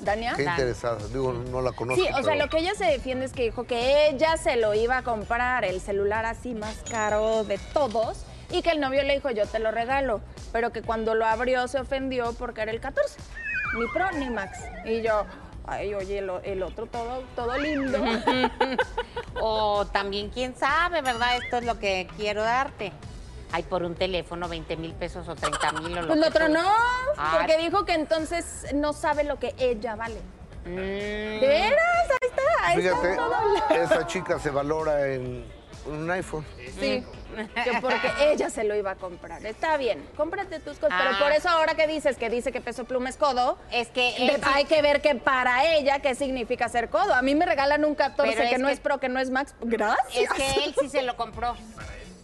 ¿Dania? 0.00 0.34
qué 0.36 0.44
interesada, 0.44 0.98
digo, 1.08 1.32
no 1.32 1.62
la 1.62 1.72
conozco. 1.72 2.02
Sí, 2.02 2.08
o 2.12 2.22
sea, 2.22 2.34
lo 2.36 2.48
que 2.48 2.58
ella 2.58 2.74
se 2.74 2.84
defiende 2.84 3.24
es 3.24 3.32
que 3.32 3.44
dijo 3.44 3.64
que 3.64 4.08
ella 4.08 4.36
se 4.36 4.56
lo 4.56 4.74
iba 4.74 4.98
a 4.98 5.02
comprar, 5.02 5.64
el 5.64 5.80
celular 5.80 6.26
así 6.26 6.54
más 6.54 6.76
caro 6.90 7.44
de 7.44 7.58
todos, 7.72 8.24
y 8.50 8.62
que 8.62 8.70
el 8.70 8.80
novio 8.80 9.02
le 9.04 9.14
dijo, 9.14 9.30
yo 9.30 9.46
te 9.46 9.58
lo 9.58 9.70
regalo, 9.70 10.20
pero 10.52 10.70
que 10.70 10.82
cuando 10.82 11.14
lo 11.14 11.24
abrió 11.24 11.68
se 11.68 11.78
ofendió 11.78 12.32
porque 12.32 12.62
era 12.62 12.72
el 12.72 12.80
14, 12.80 13.16
ni 13.74 13.86
Pro 13.92 14.10
ni 14.12 14.30
Max. 14.30 14.58
Y 14.84 15.02
yo, 15.02 15.24
ay, 15.66 15.94
oye, 15.94 16.18
el, 16.18 16.62
otro 16.62 16.86
todo, 16.86 17.22
todo 17.36 17.56
lindo. 17.58 17.98
O 19.42 19.86
también, 19.86 20.28
quién 20.28 20.54
sabe, 20.56 21.00
¿verdad? 21.02 21.36
Esto 21.42 21.58
es 21.58 21.64
lo 21.64 21.78
que 21.78 22.08
quiero 22.16 22.42
darte. 22.42 22.92
Ay, 23.52 23.62
por 23.62 23.82
un 23.84 23.94
teléfono, 23.94 24.48
20 24.48 24.76
mil 24.76 24.92
pesos 24.92 25.26
o 25.28 25.34
30 25.34 25.72
mil 25.80 25.96
o 25.98 26.02
lo 26.02 26.06
Pues 26.08 26.18
que 26.20 26.24
lo 26.26 26.30
tronó, 26.30 26.68
Ah. 27.16 27.36
porque 27.38 27.56
dijo 27.56 27.84
que 27.84 27.94
entonces 27.94 28.66
no 28.74 28.92
sabe 28.92 29.24
lo 29.24 29.38
que 29.38 29.54
ella 29.58 29.96
vale. 29.96 30.20
Mm, 30.66 30.74
¿De 30.76 31.40
veras? 31.40 32.10
Ahí 32.10 32.28
está, 32.28 32.42
ahí 32.66 32.76
Fíjate, 32.82 33.10
está 33.10 33.22
todo. 33.22 33.76
esa 33.82 34.06
chica 34.06 34.38
se 34.38 34.50
valora 34.50 35.06
en 35.08 35.44
un 35.90 36.10
iPhone. 36.10 36.44
Sí, 36.78 37.04
que 37.64 37.72
porque 37.80 38.10
ella 38.20 38.48
se 38.50 38.64
lo 38.64 38.74
iba 38.74 38.92
a 38.92 38.94
comprar. 38.96 39.44
Está 39.44 39.76
bien, 39.76 40.04
cómprate 40.16 40.60
tus 40.60 40.78
cosas. 40.78 40.98
Pero 40.98 41.16
Ah. 41.16 41.18
por 41.18 41.32
eso 41.32 41.48
ahora 41.48 41.74
que 41.74 41.86
dices 41.86 42.16
que 42.16 42.30
dice 42.30 42.52
que 42.52 42.60
peso 42.60 42.84
pluma 42.84 43.08
es 43.08 43.16
codo, 43.16 43.58
Es 43.72 43.88
que 43.88 44.14
de- 44.18 44.40
hay 44.54 44.64
que 44.64 44.82
ver 44.82 45.00
que 45.02 45.14
para 45.14 45.72
ella 45.74 45.98
qué 46.00 46.14
significa 46.14 46.68
ser 46.68 46.90
codo. 46.90 47.14
A 47.14 47.22
mí 47.22 47.34
me 47.34 47.44
regalan 47.46 47.84
un 47.84 47.94
14 47.94 48.32
Pero 48.36 48.48
que 48.48 48.54
es 48.56 48.60
no 48.60 48.68
es 48.68 48.80
pro, 48.80 48.98
que 48.98 49.08
no 49.08 49.20
es 49.20 49.30
max. 49.30 49.54
Gracias. 49.60 50.16
Es 50.16 50.30
que 50.30 50.64
él 50.64 50.74
sí 50.80 50.88
se 50.88 51.02
lo 51.02 51.16
compró. 51.16 51.56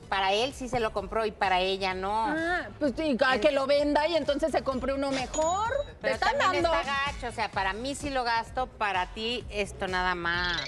Para 0.08 0.32
él 0.32 0.52
sí 0.54 0.68
se 0.68 0.78
lo 0.78 0.92
compró 0.92 1.26
y 1.26 1.32
para 1.32 1.58
ella 1.58 1.92
no. 1.92 2.26
Ah, 2.28 2.68
pues 2.78 2.92
sí, 2.96 3.16
a 3.26 3.38
que 3.40 3.50
lo 3.50 3.66
venda 3.66 4.06
y 4.06 4.14
entonces 4.14 4.52
se 4.52 4.62
compre 4.62 4.94
uno 4.94 5.10
mejor. 5.10 5.68
Te 5.68 5.94
Pero 6.02 6.14
están 6.14 6.38
también 6.38 6.62
dando. 6.62 6.78
está 6.78 6.92
gacho, 7.06 7.26
o 7.26 7.32
sea, 7.32 7.50
para 7.50 7.72
mí 7.72 7.96
sí 7.96 8.10
lo 8.10 8.22
gasto, 8.22 8.68
para 8.68 9.06
ti 9.14 9.44
esto 9.50 9.88
nada 9.88 10.14
más. 10.14 10.60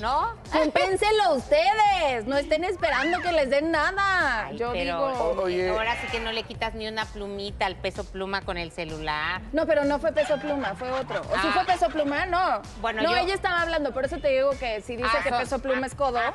¿No? 0.00 0.34
Compénselo 0.52 1.34
ustedes, 1.34 2.26
no 2.26 2.36
estén 2.36 2.64
esperando 2.64 3.20
que 3.20 3.32
les 3.32 3.48
den 3.48 3.70
nada. 3.70 4.46
Ay, 4.46 4.58
Yo 4.58 4.72
pero 4.72 5.08
digo. 5.08 5.42
Oye. 5.42 5.68
ahora 5.70 5.96
sí 6.00 6.06
que 6.12 6.20
no 6.20 6.32
le 6.32 6.42
quitas 6.42 6.74
ni 6.74 6.86
una 6.86 7.04
plumita 7.06 7.66
al 7.66 7.76
peso 7.76 8.04
pluma 8.04 8.42
con 8.42 8.58
el 8.58 8.72
celular. 8.72 9.40
No, 9.52 9.66
pero 9.66 9.84
no 9.84 9.98
fue 9.98 10.12
peso 10.12 10.36
pluma, 10.38 10.74
fue 10.74 10.90
otro. 10.90 11.20
¿O 11.22 11.34
sí 11.40 11.48
Ah. 11.48 11.50
fue 11.54 11.64
peso 11.64 11.88
pluma? 11.88 12.26
No. 12.26 12.60
Bueno, 12.80 13.02
no, 13.02 13.10
yo- 13.10 13.16
ella 13.16 13.34
estaba 13.34 13.62
hablando, 13.62 13.92
por 13.92 14.04
eso 14.04 14.18
te 14.18 14.28
digo 14.28 14.50
que 14.50 14.80
si 14.82 14.96
dice 14.96 15.08
Ah, 15.12 15.22
que 15.22 15.30
so- 15.30 15.38
peso 15.38 15.58
pluma 15.60 15.86
es 15.86 15.94
codo. 15.94 16.18
Ah, 16.18 16.34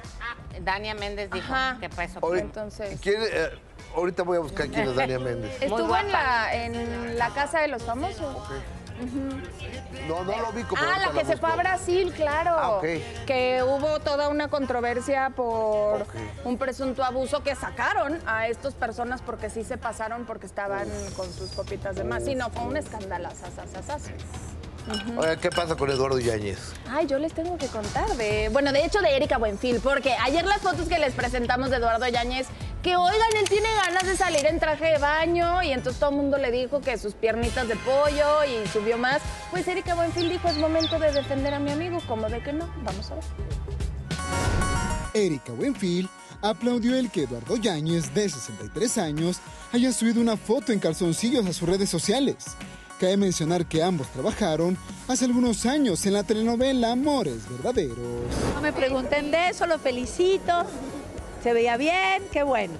Dania 0.61 0.95
Méndez 0.95 1.29
dijo 1.31 1.53
Ajá. 1.53 1.77
que 1.79 1.89
peso 1.89 2.19
pluma. 2.19 2.39
Entonces- 2.39 2.99
¿quién, 3.01 3.21
eh, 3.21 3.49
ahorita 3.95 4.23
voy 4.23 4.37
a 4.37 4.41
buscar 4.41 4.67
quién 4.69 4.87
es 4.89 4.95
Dania 4.95 5.19
Méndez. 5.19 5.61
Estuvo 5.61 5.95
en 5.97 6.11
la, 6.11 6.53
en 6.55 7.17
la 7.17 7.29
casa 7.29 7.59
de 7.59 7.67
los 7.67 7.83
famosos. 7.83 8.35
No, 10.07 10.23
no 10.23 10.37
lo 10.39 10.51
vi 10.51 10.63
como 10.63 10.81
Ah, 10.81 10.99
la 10.99 11.11
que 11.11 11.25
se 11.25 11.37
fue 11.37 11.49
a. 11.51 11.55
Brasil, 11.55 12.13
claro. 12.15 12.51
Ah. 12.57 12.81
Que 13.25 13.63
hubo 13.63 13.99
toda 13.99 14.29
una 14.29 14.47
controversia 14.47 15.31
por 15.35 16.05
un 16.43 16.57
presunto 16.57 17.03
abuso 17.03 17.43
que 17.43 17.55
sacaron 17.55 18.19
a 18.25 18.47
estas 18.47 18.73
personas 18.73 19.21
porque 19.21 19.49
sí 19.49 19.63
se 19.63 19.77
pasaron 19.77 20.25
porque 20.25 20.45
estaban 20.45 20.87
con 21.15 21.31
sus 21.31 21.51
copitas 21.51 21.95
de 21.95 22.03
más. 22.03 22.23
Sí, 22.25 22.35
no, 22.35 22.49
fue 22.49 22.63
un 22.63 22.77
Oye, 25.17 25.37
¿qué 25.37 25.49
pasa 25.49 25.75
con 25.75 25.89
Eduardo 25.89 26.19
Yáñez? 26.19 26.73
Ay, 26.89 27.07
yo 27.07 27.19
les 27.19 27.33
tengo 27.33 27.57
que 27.57 27.67
contar 27.67 28.09
de. 28.17 28.49
Bueno, 28.49 28.71
de 28.71 28.83
hecho, 28.83 28.99
de 29.01 29.15
Erika 29.15 29.37
Buenfil, 29.37 29.79
porque 29.79 30.13
ayer 30.13 30.45
las 30.45 30.61
fotos 30.61 30.87
que 30.87 30.97
les 30.99 31.13
presentamos 31.13 31.69
de 31.69 31.77
Eduardo 31.77 32.07
Yáñez, 32.07 32.47
que 32.81 32.95
oigan, 32.95 33.37
él 33.39 33.47
tiene 33.47 33.69
ganas 33.85 34.05
de 34.05 34.17
salir 34.17 34.45
en 34.45 34.59
traje 34.59 34.85
de 34.85 34.97
baño, 34.97 35.61
y 35.61 35.71
entonces 35.71 35.99
todo 35.99 36.09
el 36.09 36.15
mundo 36.15 36.37
le 36.37 36.51
dijo 36.51 36.81
que 36.81 36.97
sus 36.97 37.13
piernitas 37.13 37.67
de 37.67 37.75
pollo 37.75 38.43
y 38.43 38.67
subió 38.69 38.97
más. 38.97 39.21
Pues 39.51 39.67
Erika 39.67 39.93
Buenfil 39.95 40.29
dijo: 40.29 40.47
es 40.47 40.57
momento 40.57 40.97
de 40.99 41.11
defender 41.11 41.53
a 41.53 41.59
mi 41.59 41.71
amigo. 41.71 41.99
¿Cómo 42.07 42.27
de 42.27 42.41
que 42.41 42.53
no? 42.53 42.67
Vamos 42.83 43.11
a 43.11 43.15
ver. 43.15 43.23
Erika 45.13 45.51
Buenfil 45.51 46.09
aplaudió 46.41 46.97
el 46.97 47.11
que 47.11 47.23
Eduardo 47.23 47.55
Yáñez, 47.55 48.13
de 48.13 48.27
63 48.27 48.97
años, 48.97 49.39
haya 49.71 49.93
subido 49.93 50.19
una 50.21 50.37
foto 50.37 50.71
en 50.71 50.79
calzoncillos 50.79 51.45
a 51.45 51.53
sus 51.53 51.69
redes 51.69 51.89
sociales. 51.89 52.37
Cabe 53.01 53.17
mencionar 53.17 53.65
que 53.65 53.81
ambos 53.81 54.09
trabajaron 54.09 54.77
hace 55.07 55.25
algunos 55.25 55.65
años 55.65 56.05
en 56.05 56.13
la 56.13 56.21
telenovela 56.21 56.91
Amores 56.91 57.49
Verdaderos. 57.49 57.97
No 58.53 58.61
me 58.61 58.71
pregunten 58.71 59.31
de 59.31 59.49
eso, 59.49 59.65
lo 59.65 59.79
felicito. 59.79 60.67
Se 61.41 61.51
veía 61.51 61.77
bien, 61.77 62.21
qué 62.31 62.43
bueno. 62.43 62.75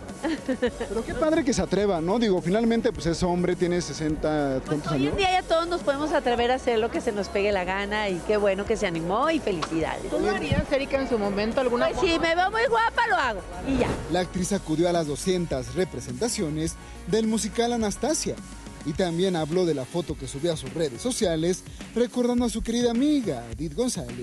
Pero 0.45 1.03
qué 1.03 1.15
padre 1.15 1.43
que 1.43 1.55
se 1.55 1.63
atreva, 1.63 2.01
¿no? 2.01 2.19
Digo, 2.19 2.39
finalmente 2.39 2.93
pues 2.93 3.07
es 3.07 3.23
hombre, 3.23 3.55
tiene 3.55 3.81
60, 3.81 4.61
¿cuántos 4.67 4.91
Hoy 4.91 4.97
en 4.97 5.03
años? 5.05 5.17
día 5.17 5.31
ya 5.31 5.41
todos 5.41 5.67
nos 5.67 5.81
podemos 5.81 6.13
atrever 6.13 6.51
a 6.51 6.55
hacer 6.55 6.77
lo 6.77 6.91
que 6.91 7.01
se 7.01 7.11
nos 7.11 7.27
pegue 7.27 7.51
la 7.51 7.63
gana 7.63 8.07
y 8.09 8.21
qué 8.27 8.37
bueno 8.37 8.63
que 8.63 8.77
se 8.77 8.85
animó 8.85 9.31
y 9.31 9.39
felicidades. 9.39 10.07
¿Tú 10.07 10.19
lo 10.19 10.29
harías, 10.29 10.71
Erika, 10.71 11.01
en 11.01 11.09
su 11.09 11.17
momento 11.17 11.61
alguna 11.61 11.89
Pues 11.89 11.99
si 11.99 12.19
me 12.19 12.35
veo 12.35 12.51
muy 12.51 12.67
guapa, 12.67 13.07
lo 13.09 13.15
hago 13.15 13.41
y 13.67 13.79
ya. 13.79 13.87
La 14.11 14.19
actriz 14.19 14.53
acudió 14.53 14.87
a 14.87 14.91
las 14.91 15.07
200 15.07 15.73
representaciones 15.73 16.75
del 17.07 17.25
musical 17.25 17.73
Anastasia 17.73 18.35
y 18.85 18.93
también 18.93 19.35
habló 19.35 19.65
de 19.65 19.73
la 19.73 19.85
foto 19.85 20.17
que 20.17 20.27
subió 20.27 20.53
a 20.53 20.57
sus 20.57 20.73
redes 20.73 21.01
sociales 21.01 21.63
recordando 21.95 22.45
a 22.45 22.49
su 22.49 22.61
querida 22.61 22.91
amiga 22.91 23.43
Edith 23.51 23.75
González. 23.75 24.15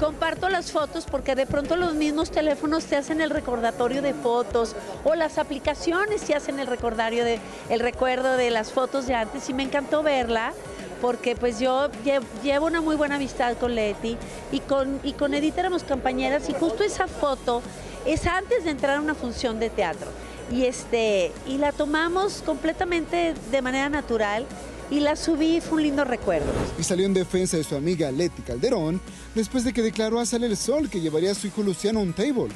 Comparto 0.00 0.48
las 0.48 0.72
fotos 0.72 1.04
porque 1.10 1.34
de 1.34 1.46
pronto 1.46 1.76
los 1.76 1.94
mismos 1.94 2.30
teléfonos 2.30 2.84
te 2.84 2.96
hacen 2.96 3.20
el 3.20 3.30
recordatorio 3.30 4.02
de 4.02 4.14
fotos 4.14 4.74
o 5.04 5.14
las 5.14 5.38
aplicaciones 5.38 6.22
te 6.22 6.34
hacen 6.34 6.58
el 6.58 6.66
recordario 6.66 7.24
de 7.24 7.38
el 7.68 7.80
recuerdo 7.80 8.36
de 8.36 8.50
las 8.50 8.72
fotos 8.72 9.06
de 9.06 9.14
antes 9.14 9.48
y 9.50 9.54
me 9.54 9.62
encantó 9.64 10.02
verla 10.02 10.52
porque 11.00 11.36
pues 11.36 11.60
yo 11.60 11.88
lle- 12.04 12.20
llevo 12.42 12.66
una 12.66 12.80
muy 12.80 12.96
buena 12.96 13.16
amistad 13.16 13.56
con 13.56 13.74
Leti 13.74 14.16
y 14.50 14.60
con, 14.60 15.00
y 15.04 15.12
con 15.12 15.32
Edith 15.34 15.56
éramos 15.58 15.84
compañeras 15.84 16.48
y 16.48 16.54
justo 16.54 16.82
esa 16.82 17.06
foto 17.06 17.62
es 18.04 18.26
antes 18.26 18.64
de 18.64 18.70
entrar 18.70 18.96
a 18.96 19.00
una 19.00 19.14
función 19.14 19.60
de 19.60 19.70
teatro 19.70 20.08
y 20.52 20.64
este 20.64 21.32
y 21.46 21.58
la 21.58 21.72
tomamos 21.72 22.42
completamente 22.44 23.34
de 23.50 23.62
manera 23.62 23.88
natural 23.88 24.46
y 24.90 25.00
la 25.00 25.16
subí 25.16 25.56
y 25.56 25.60
fue 25.60 25.76
un 25.76 25.82
lindo 25.82 26.04
recuerdo. 26.04 26.46
Y 26.78 26.82
salió 26.82 27.06
en 27.06 27.14
defensa 27.14 27.56
de 27.56 27.64
su 27.64 27.76
amiga 27.76 28.10
Leti 28.10 28.42
Calderón 28.42 29.00
después 29.34 29.64
de 29.64 29.72
que 29.72 29.82
declaró 29.82 30.18
a 30.18 30.26
Sale 30.26 30.46
el 30.46 30.56
Sol 30.56 30.88
que 30.88 31.00
llevaría 31.00 31.32
a 31.32 31.34
su 31.34 31.46
hijo 31.46 31.62
Luciano 31.62 32.00
a 32.00 32.02
un 32.02 32.12
table 32.12 32.48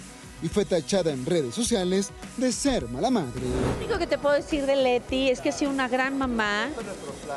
y 0.42 0.48
fue 0.48 0.64
tachada 0.64 1.12
en 1.12 1.24
redes 1.24 1.54
sociales 1.54 2.10
de 2.36 2.50
ser 2.50 2.88
mala 2.88 3.10
madre. 3.10 3.40
Lo 3.40 3.84
único 3.84 3.98
que 3.98 4.06
te 4.06 4.18
puedo 4.18 4.34
decir 4.34 4.66
de 4.66 4.76
Leti 4.76 5.30
es 5.30 5.40
que 5.40 5.50
ha 5.50 5.52
sido 5.52 5.70
una 5.70 5.88
gran 5.88 6.18
mamá. 6.18 6.68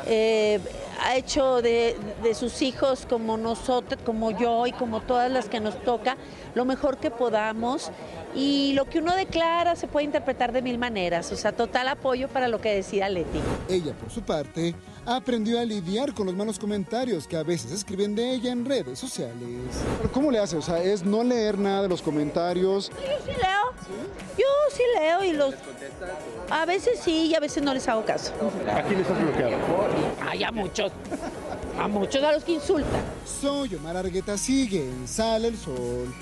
eh, 0.06 0.60
ha 1.00 1.16
hecho 1.16 1.62
de, 1.62 1.96
de 2.22 2.34
sus 2.34 2.62
hijos 2.62 3.06
como 3.08 3.36
nosotros, 3.36 4.00
como 4.04 4.30
yo 4.30 4.66
y 4.66 4.72
como 4.72 5.00
todas 5.00 5.30
las 5.30 5.48
que 5.48 5.60
nos 5.60 5.80
toca, 5.82 6.16
lo 6.54 6.64
mejor 6.64 6.98
que 6.98 7.10
podamos. 7.10 7.90
Y 8.34 8.74
lo 8.74 8.84
que 8.84 8.98
uno 8.98 9.14
declara 9.16 9.76
se 9.76 9.88
puede 9.88 10.04
interpretar 10.04 10.52
de 10.52 10.60
mil 10.60 10.78
maneras. 10.78 11.32
O 11.32 11.36
sea, 11.36 11.52
total 11.52 11.88
apoyo 11.88 12.28
para 12.28 12.48
lo 12.48 12.60
que 12.60 12.74
decida 12.74 13.08
Leti. 13.08 13.40
Ella, 13.68 13.94
por 13.94 14.10
su 14.10 14.20
parte, 14.22 14.74
aprendió 15.06 15.60
a 15.60 15.64
lidiar 15.64 16.12
con 16.12 16.26
los 16.26 16.34
malos 16.34 16.58
comentarios 16.58 17.26
que 17.26 17.36
a 17.36 17.42
veces 17.42 17.70
escriben 17.70 18.14
de 18.14 18.34
ella 18.34 18.52
en 18.52 18.64
redes 18.64 18.98
sociales. 18.98 19.36
¿Cómo 20.12 20.30
le 20.30 20.38
hace? 20.38 20.56
O 20.56 20.62
sea, 20.62 20.82
es 20.82 21.04
no 21.04 21.22
leer 21.22 21.58
nada 21.58 21.82
de 21.82 21.88
los 21.88 22.02
comentarios. 22.02 22.90
Yo 22.90 22.96
sí 23.24 23.30
leo. 23.30 23.66
Yo 24.36 24.44
sí 24.72 24.82
leo 24.98 25.24
y 25.24 25.32
los... 25.32 25.54
A 26.50 26.66
veces 26.66 27.00
sí 27.02 27.26
y 27.26 27.34
a 27.34 27.40
veces 27.40 27.62
no 27.62 27.72
les 27.72 27.86
hago 27.88 28.04
caso. 28.04 28.32
¿A 28.72 28.82
quién 28.82 28.98
les 28.98 29.10
has 29.10 29.22
bloqueado? 29.22 29.56
Ay, 30.28 30.44
a 30.44 30.50
muchos. 30.50 30.92
A 31.80 31.88
muchos 31.88 32.22
a 32.22 32.32
los 32.32 32.44
que 32.44 32.52
insultan. 32.52 33.02
Soy 33.40 33.74
Omar 33.74 33.96
Argueta, 33.96 34.36
sigue 34.36 34.88
en 34.88 35.06
Sale 35.06 35.48
el 35.48 35.56
Sol. 35.56 36.12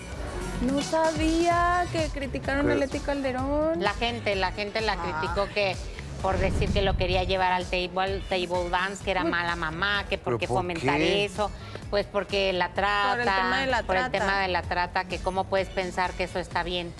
No 0.66 0.80
sabía 0.82 1.86
que 1.92 2.08
criticaron 2.08 2.70
a 2.70 2.74
Leti 2.74 2.98
Calderón. 2.98 3.82
La 3.82 3.92
gente, 3.94 4.34
la 4.36 4.52
gente 4.52 4.80
la 4.80 4.96
criticó 4.96 5.46
que 5.52 5.76
por 6.24 6.38
decir 6.38 6.70
que 6.72 6.80
lo 6.80 6.96
quería 6.96 7.22
llevar 7.24 7.52
al 7.52 7.66
table, 7.66 8.22
table 8.30 8.70
dance, 8.70 9.04
que 9.04 9.10
era 9.10 9.24
mala 9.24 9.56
mamá, 9.56 10.06
que 10.08 10.16
por 10.16 10.24
¿Pero 10.32 10.38
qué 10.38 10.48
por 10.48 10.56
fomentar 10.56 10.96
qué? 10.96 11.26
eso, 11.26 11.50
pues 11.90 12.06
porque 12.06 12.50
la 12.54 12.70
trata, 12.70 13.10
Por 13.10 13.20
el 13.20 13.26
tema 13.26 13.60
de 13.60 13.66
la 13.66 13.82
por 13.82 13.96
el 13.96 14.02
trata. 14.04 14.18
tema 14.18 14.40
de 14.40 14.48
la 14.48 14.62
trata, 14.62 15.04
que 15.04 15.18
cómo 15.18 15.44
puedes 15.44 15.68
pensar 15.68 16.12
que 16.12 16.24
eso 16.24 16.38
está 16.38 16.62
bien 16.62 16.94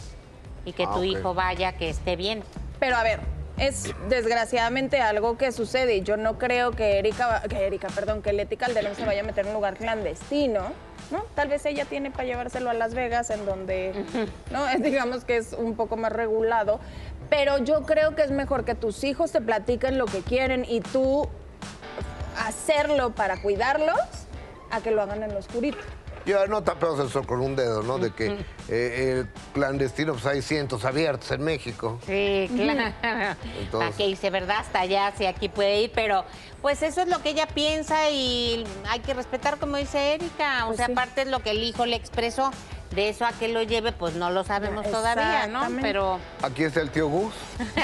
y 0.66 0.74
que 0.74 0.82
Ah, 0.84 0.90
tu 0.92 0.98
ok. 0.98 1.04
hijo 1.06 1.32
vaya, 1.32 1.72
que 1.72 1.88
esté 1.88 2.16
bien. 2.16 2.44
Pero 2.78 2.96
a 2.96 3.02
ver, 3.02 3.20
es 3.56 3.94
desgraciadamente 4.10 5.00
algo 5.00 5.38
que 5.38 5.52
sucede 5.52 5.96
y 5.96 6.02
yo 6.02 6.18
no 6.18 6.36
creo 6.36 6.72
que 6.72 6.98
Erika, 6.98 7.40
que 7.48 7.66
Erika, 7.66 7.88
perdón, 7.88 8.20
que 8.20 8.34
Leti 8.34 8.58
Calderón 8.58 8.94
se 8.94 9.06
vaya 9.06 9.22
a 9.22 9.24
meter 9.24 9.44
en 9.46 9.48
un 9.48 9.54
lugar 9.54 9.76
clandestino, 9.78 10.64
¿no? 11.10 11.22
Tal 11.34 11.48
vez 11.48 11.64
ella 11.64 11.86
tiene 11.86 12.10
para 12.10 12.24
llevárselo 12.24 12.68
a 12.68 12.74
Las 12.74 12.92
Vegas, 12.94 13.30
en 13.30 13.46
donde, 13.46 13.94
¿no? 14.50 14.68
Es, 14.68 14.82
digamos 14.82 15.24
que 15.24 15.38
es 15.38 15.54
un 15.54 15.76
poco 15.76 15.96
más 15.96 16.12
regulado. 16.12 16.78
Pero 17.30 17.58
yo 17.58 17.82
creo 17.82 18.14
que 18.14 18.22
es 18.22 18.30
mejor 18.30 18.64
que 18.64 18.74
tus 18.74 19.02
hijos 19.04 19.32
te 19.32 19.40
platiquen 19.40 19.98
lo 19.98 20.06
que 20.06 20.20
quieren 20.20 20.64
y 20.68 20.80
tú 20.80 21.28
hacerlo 22.46 23.10
para 23.14 23.40
cuidarlos 23.40 23.98
a 24.70 24.80
que 24.80 24.90
lo 24.90 25.02
hagan 25.02 25.22
en 25.22 25.32
lo 25.32 25.38
oscurito. 25.38 25.78
Ya 26.26 26.46
no 26.46 26.62
tapeamos 26.62 26.98
el 27.00 27.10
sol 27.10 27.26
con 27.26 27.40
un 27.42 27.54
dedo, 27.54 27.82
¿no? 27.82 27.98
De 27.98 28.10
que 28.10 28.38
eh, 28.70 29.10
el 29.20 29.28
clandestino, 29.52 30.14
pues 30.14 30.24
hay 30.24 30.40
cientos 30.40 30.86
abiertos 30.86 31.30
en 31.32 31.42
México. 31.44 31.98
Sí, 32.06 32.48
claro. 32.56 32.94
Entonces- 33.02 33.70
¿Para 33.72 33.90
qué 33.90 34.06
irse, 34.06 34.30
verdad? 34.30 34.56
Hasta 34.60 34.80
allá, 34.80 35.12
si 35.18 35.26
aquí 35.26 35.50
puede 35.50 35.82
ir, 35.82 35.92
pero 35.94 36.24
pues 36.62 36.82
eso 36.82 37.02
es 37.02 37.08
lo 37.08 37.20
que 37.22 37.30
ella 37.30 37.46
piensa 37.46 38.08
y 38.08 38.64
hay 38.88 39.00
que 39.00 39.12
respetar, 39.12 39.58
como 39.58 39.76
dice 39.76 40.14
Erika. 40.14 40.64
O 40.64 40.68
Pues 40.68 40.78
sea, 40.78 40.86
sí. 40.86 40.92
aparte 40.92 41.22
es 41.22 41.28
lo 41.28 41.40
que 41.40 41.50
el 41.50 41.62
hijo 41.62 41.84
le 41.84 41.96
expresó. 41.96 42.50
De 42.94 43.08
eso 43.08 43.24
a 43.26 43.32
que 43.32 43.48
lo 43.48 43.62
lleve, 43.62 43.90
pues 43.92 44.14
no 44.14 44.30
lo 44.30 44.44
sabemos 44.44 44.88
todavía, 44.90 45.46
¿no? 45.48 45.66
Pero 45.80 46.20
Aquí 46.42 46.62
está 46.64 46.80
el 46.80 46.90
tío 46.90 47.08
Gus, 47.08 47.34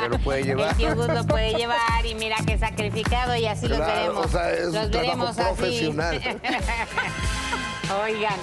que 0.00 0.08
lo 0.08 0.18
puede 0.18 0.42
llevar. 0.42 0.70
el 0.70 0.76
tío 0.76 0.94
Gus 0.96 1.08
lo 1.08 1.24
puede 1.26 1.54
llevar 1.54 2.04
y 2.04 2.14
mira 2.16 2.36
que 2.46 2.58
sacrificado 2.58 3.36
y 3.36 3.46
así 3.46 3.68
los 3.68 3.78
Claro, 3.78 3.94
veremos. 3.94 4.26
o 4.26 4.28
sea, 4.28 4.50
es 4.50 4.66
un 4.66 4.72
los 4.74 4.90
trabajo 4.90 4.98
veremos 4.98 5.28
así. 5.38 5.42
profesional. 5.42 6.20
Oigan, 8.04 8.34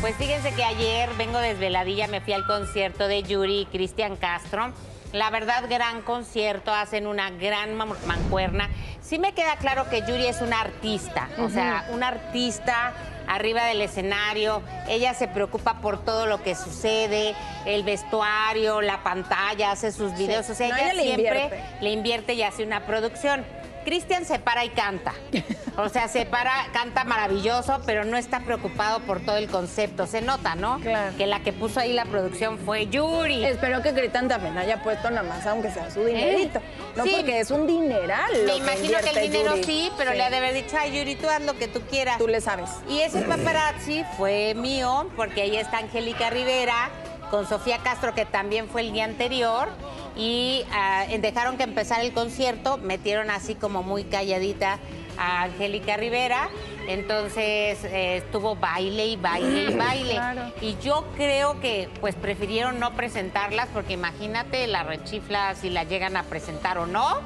Pues 0.00 0.14
fíjense 0.16 0.52
que 0.54 0.62
ayer 0.64 1.10
vengo 1.18 1.38
desveladilla, 1.38 2.06
me 2.08 2.20
fui 2.20 2.32
al 2.32 2.46
concierto 2.46 3.08
de 3.08 3.22
Yuri 3.22 3.60
y 3.62 3.66
Cristian 3.66 4.16
Castro. 4.16 4.72
La 5.12 5.28
verdad, 5.30 5.64
gran 5.68 6.02
concierto, 6.02 6.72
hacen 6.72 7.06
una 7.06 7.30
gran 7.30 7.74
man- 7.74 7.94
mancuerna. 8.06 8.68
Sí 9.02 9.18
me 9.18 9.34
queda 9.34 9.56
claro 9.56 9.88
que 9.90 10.00
Yuri 10.02 10.26
es 10.26 10.40
una 10.40 10.60
artista, 10.60 11.28
o 11.38 11.50
sea, 11.50 11.86
una 11.90 12.08
artista 12.08 12.92
arriba 13.26 13.64
del 13.66 13.80
escenario. 13.80 14.62
Ella 14.88 15.14
se 15.14 15.28
preocupa 15.28 15.80
por 15.80 16.04
todo 16.04 16.26
lo 16.26 16.42
que 16.42 16.54
sucede, 16.54 17.34
el 17.66 17.82
vestuario, 17.82 18.80
la 18.80 19.02
pantalla, 19.02 19.70
hace 19.72 19.92
sus 19.92 20.14
videos. 20.16 20.48
O 20.50 20.54
sea, 20.54 20.68
No, 20.68 20.76
ella, 20.76 20.84
ella 20.92 20.94
le 20.94 21.02
siempre 21.02 21.26
invierte. 21.44 21.62
le 21.80 21.90
invierte 21.90 22.34
y 22.34 22.42
hace 22.42 22.62
una 22.64 22.86
producción. 22.86 23.44
Cristian 23.84 24.24
se 24.24 24.38
para 24.38 24.64
y 24.64 24.70
canta. 24.70 25.12
O 25.78 25.88
sea, 25.88 26.06
se 26.08 26.26
para, 26.26 26.52
canta 26.72 27.04
maravilloso, 27.04 27.80
pero 27.86 28.04
no 28.04 28.16
está 28.18 28.40
preocupado 28.40 29.00
por 29.00 29.20
todo 29.20 29.36
el 29.36 29.48
concepto. 29.48 30.06
Se 30.06 30.20
nota, 30.20 30.54
¿no? 30.54 30.78
Claro. 30.80 31.16
Que 31.16 31.26
la 31.26 31.40
que 31.40 31.52
puso 31.52 31.80
ahí 31.80 31.94
la 31.94 32.04
producción 32.04 32.58
fue 32.58 32.88
Yuri. 32.88 33.44
Espero 33.44 33.80
que 33.82 33.92
Gritan 33.92 34.28
también 34.28 34.58
haya 34.58 34.82
puesto 34.82 35.10
nada 35.10 35.26
más, 35.26 35.46
aunque 35.46 35.70
sea 35.70 35.90
su 35.90 36.04
dinerito. 36.04 36.60
No, 36.94 37.04
Sí. 37.04 37.12
porque 37.16 37.40
es 37.40 37.50
un 37.50 37.66
dineral. 37.66 38.30
Me 38.44 38.56
imagino 38.56 38.98
que 38.98 39.10
el 39.18 39.30
dinero 39.32 39.56
Yuri. 39.56 39.64
sí, 39.64 39.92
pero 39.96 40.12
le 40.12 40.22
ha 40.22 40.28
de 40.30 40.36
haber 40.36 40.52
dicho, 40.52 40.76
ay, 40.78 40.92
Yuri, 40.98 41.14
tú 41.16 41.28
haz 41.30 41.40
lo 41.42 41.56
que 41.56 41.68
tú 41.68 41.80
quieras. 41.90 42.18
Tú 42.18 42.28
le 42.28 42.40
sabes. 42.42 42.68
Y 42.88 43.00
ese 43.00 43.22
paparazzi 43.22 44.04
fue 44.18 44.54
mío, 44.54 45.08
porque 45.16 45.42
ahí 45.42 45.56
está 45.56 45.78
Angélica 45.78 46.28
Rivera 46.28 46.90
con 47.30 47.48
Sofía 47.48 47.78
Castro, 47.78 48.14
que 48.14 48.26
también 48.26 48.68
fue 48.68 48.82
el 48.82 48.92
día 48.92 49.04
anterior. 49.04 49.70
Y 50.14 50.66
ah, 50.70 51.06
dejaron 51.18 51.56
que 51.56 51.62
empezara 51.62 52.02
el 52.02 52.12
concierto, 52.12 52.76
metieron 52.76 53.30
así 53.30 53.54
como 53.54 53.82
muy 53.82 54.04
calladita 54.04 54.78
a 55.22 55.42
Angélica 55.44 55.96
Rivera. 55.96 56.48
Entonces 56.88 57.84
eh, 57.84 58.16
estuvo 58.18 58.56
baile 58.56 59.06
y 59.06 59.16
baile 59.16 59.70
y 59.72 59.74
baile. 59.76 60.14
Claro. 60.14 60.52
Y 60.60 60.76
yo 60.82 61.04
creo 61.16 61.60
que 61.60 61.88
pues 62.00 62.14
prefirieron 62.14 62.80
no 62.80 62.92
presentarlas, 62.94 63.68
porque 63.72 63.92
imagínate 63.94 64.66
la 64.66 64.82
rechifla 64.82 65.54
si 65.54 65.70
la 65.70 65.84
llegan 65.84 66.16
a 66.16 66.24
presentar 66.24 66.78
o 66.78 66.86
no. 66.86 67.20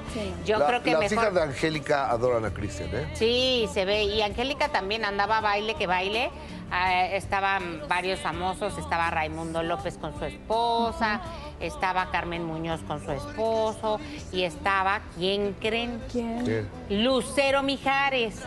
Yo 0.45 0.59
La- 0.59 0.67
creo 0.67 0.83
que 0.83 0.93
las 0.93 1.01
mejor. 1.01 1.19
hijas 1.19 1.35
de 1.35 1.43
Angélica 1.43 2.11
adoran 2.11 2.45
a 2.45 2.51
Cristian, 2.53 2.91
¿eh? 2.95 3.09
Sí, 3.15 3.69
se 3.73 3.85
ve. 3.85 4.05
Y 4.05 4.23
Angélica 4.23 4.69
también 4.69 5.05
andaba 5.05 5.41
baile 5.41 5.75
que 5.75 5.87
baile. 5.87 6.31
Ah, 6.71 7.07
estaban 7.07 7.83
varios 7.89 8.19
famosos, 8.19 8.77
estaba 8.77 9.09
Raimundo 9.11 9.63
López 9.63 9.99
con 9.99 10.19
su 10.19 10.25
esposa, 10.25 11.21
estaba 11.61 12.11
Carmen 12.11 12.45
Muñoz 12.45 12.81
con 12.83 13.05
su 13.05 13.13
esposo 13.13 14.01
y 14.33 14.43
estaba, 14.43 15.01
¿quién 15.17 15.55
creen? 15.61 16.03
¿Quién? 16.11 16.69
Lucero 16.91 17.63
Mijares. 17.63 18.43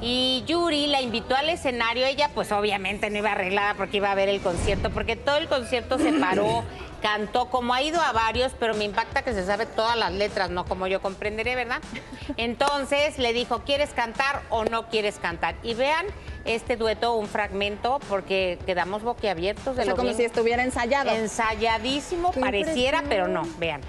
Y 0.00 0.42
Yuri 0.46 0.88
la 0.88 1.00
invitó 1.00 1.36
al 1.36 1.48
escenario. 1.48 2.04
Ella, 2.06 2.30
pues 2.34 2.50
obviamente 2.50 3.08
no 3.08 3.18
iba 3.18 3.32
arreglada 3.32 3.74
porque 3.74 3.98
iba 3.98 4.10
a 4.10 4.14
ver 4.16 4.28
el 4.28 4.40
concierto, 4.40 4.90
porque 4.90 5.14
todo 5.14 5.36
el 5.36 5.46
concierto 5.48 5.98
se 5.98 6.12
paró, 6.14 6.64
cantó, 7.00 7.46
como 7.50 7.74
ha 7.74 7.82
ido 7.82 8.00
a 8.00 8.12
varios, 8.12 8.52
pero 8.58 8.74
me 8.74 8.84
impacta 8.84 9.22
que 9.22 9.32
se 9.32 9.44
sabe 9.44 9.66
todas 9.66 9.96
las 9.96 10.12
letras, 10.12 10.50
no 10.50 10.64
como 10.64 10.86
yo 10.86 11.00
comprenderé, 11.00 11.54
¿verdad? 11.54 11.80
Entonces 12.36 13.18
le 13.18 13.32
dijo, 13.32 13.60
¿quieres 13.64 13.90
cantar 13.90 14.42
o 14.50 14.64
no 14.64 14.88
quieres 14.88 15.18
cantar? 15.18 15.54
Y 15.62 15.74
vean 15.74 16.06
este 16.44 16.76
dueto, 16.76 17.14
un 17.14 17.26
fragmento, 17.28 18.00
porque 18.08 18.58
quedamos 18.66 19.02
boquiabiertos 19.02 19.76
de 19.76 19.82
O 19.82 19.84
sea, 19.84 19.84
lo 19.86 19.96
como 19.96 20.08
bien- 20.08 20.16
si 20.16 20.24
estuviera 20.24 20.62
ensayado. 20.62 21.10
Ensayadísimo, 21.10 22.32
Qué 22.32 22.40
pareciera, 22.40 23.02
pero 23.08 23.28
no, 23.28 23.42
vean. 23.58 23.80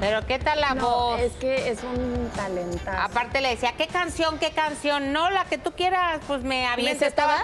Pero 0.00 0.24
¿qué 0.26 0.38
tal 0.38 0.60
la 0.60 0.74
No, 0.74 0.88
voz? 0.88 1.20
es 1.20 1.32
que 1.34 1.70
es 1.70 1.82
un 1.82 2.30
talentazo. 2.36 3.02
Aparte 3.02 3.40
le 3.40 3.48
decía, 3.50 3.72
¿qué 3.76 3.88
canción, 3.88 4.38
qué 4.38 4.52
canción? 4.52 5.12
No, 5.12 5.28
la 5.30 5.44
que 5.44 5.58
tú 5.58 5.72
quieras, 5.72 6.20
pues 6.26 6.42
me 6.44 6.66
avienta. 6.66 7.06
Estaba, 7.06 7.38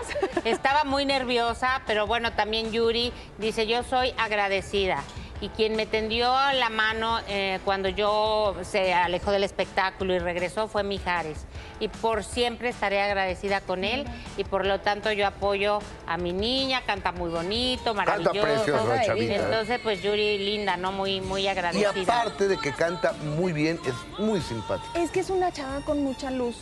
estaba 0.45 0.85
muy 0.85 1.05
nerviosa, 1.05 1.83
pero 1.87 2.07
bueno, 2.07 2.33
también 2.33 2.71
Yuri 2.71 3.13
dice, 3.39 3.67
yo 3.67 3.83
soy 3.83 4.15
agradecida. 4.19 5.03
Y 5.41 5.49
quien 5.51 5.77
me 5.77 5.85
tendió 5.87 6.33
la 6.55 6.71
mano 6.71 7.19
eh, 7.29 7.59
cuando 7.65 7.89
yo 7.89 8.55
se 8.63 8.95
alejó 8.95 9.31
del 9.31 9.45
espectáculo 9.45 10.15
y 10.15 10.19
regresó 10.19 10.69
fue 10.69 10.85
Mijares. 10.85 11.45
Y 11.81 11.89
por 11.89 12.25
siempre 12.25 12.69
estaré 12.71 13.03
agradecida 13.03 13.61
con 13.61 13.85
él 13.85 14.07
y 14.37 14.45
por 14.45 14.65
lo 14.65 14.81
tanto 14.81 15.11
yo 15.13 15.27
apoyo 15.27 15.81
a 16.07 16.17
mi 16.17 16.33
niña, 16.33 16.83
canta 16.87 17.13
muy 17.13 17.31
bonito, 17.31 17.95
maravilloso. 17.95 18.41
precioso 18.41 18.87
la 18.89 19.05
chavita, 19.05 19.35
¿eh? 19.35 19.41
Entonces, 19.45 19.81
pues 19.83 20.03
Yuri, 20.03 20.39
linda, 20.39 20.77
¿no? 20.77 20.93
Muy, 20.93 21.21
muy 21.21 21.43
Y 21.43 21.49
agradecida. 21.49 22.21
aparte 22.21 22.49
de 22.49 22.57
que 22.57 22.73
canta 22.73 23.13
muy 23.13 23.53
bien, 23.53 23.79
es 23.85 23.95
muy 24.19 24.41
simpática. 24.41 24.99
Es 24.99 25.11
que 25.11 25.21
es 25.21 25.31
una 25.31 25.53
chava 25.53 25.81
con 25.81 26.03
mucha 26.03 26.31
luz. 26.31 26.57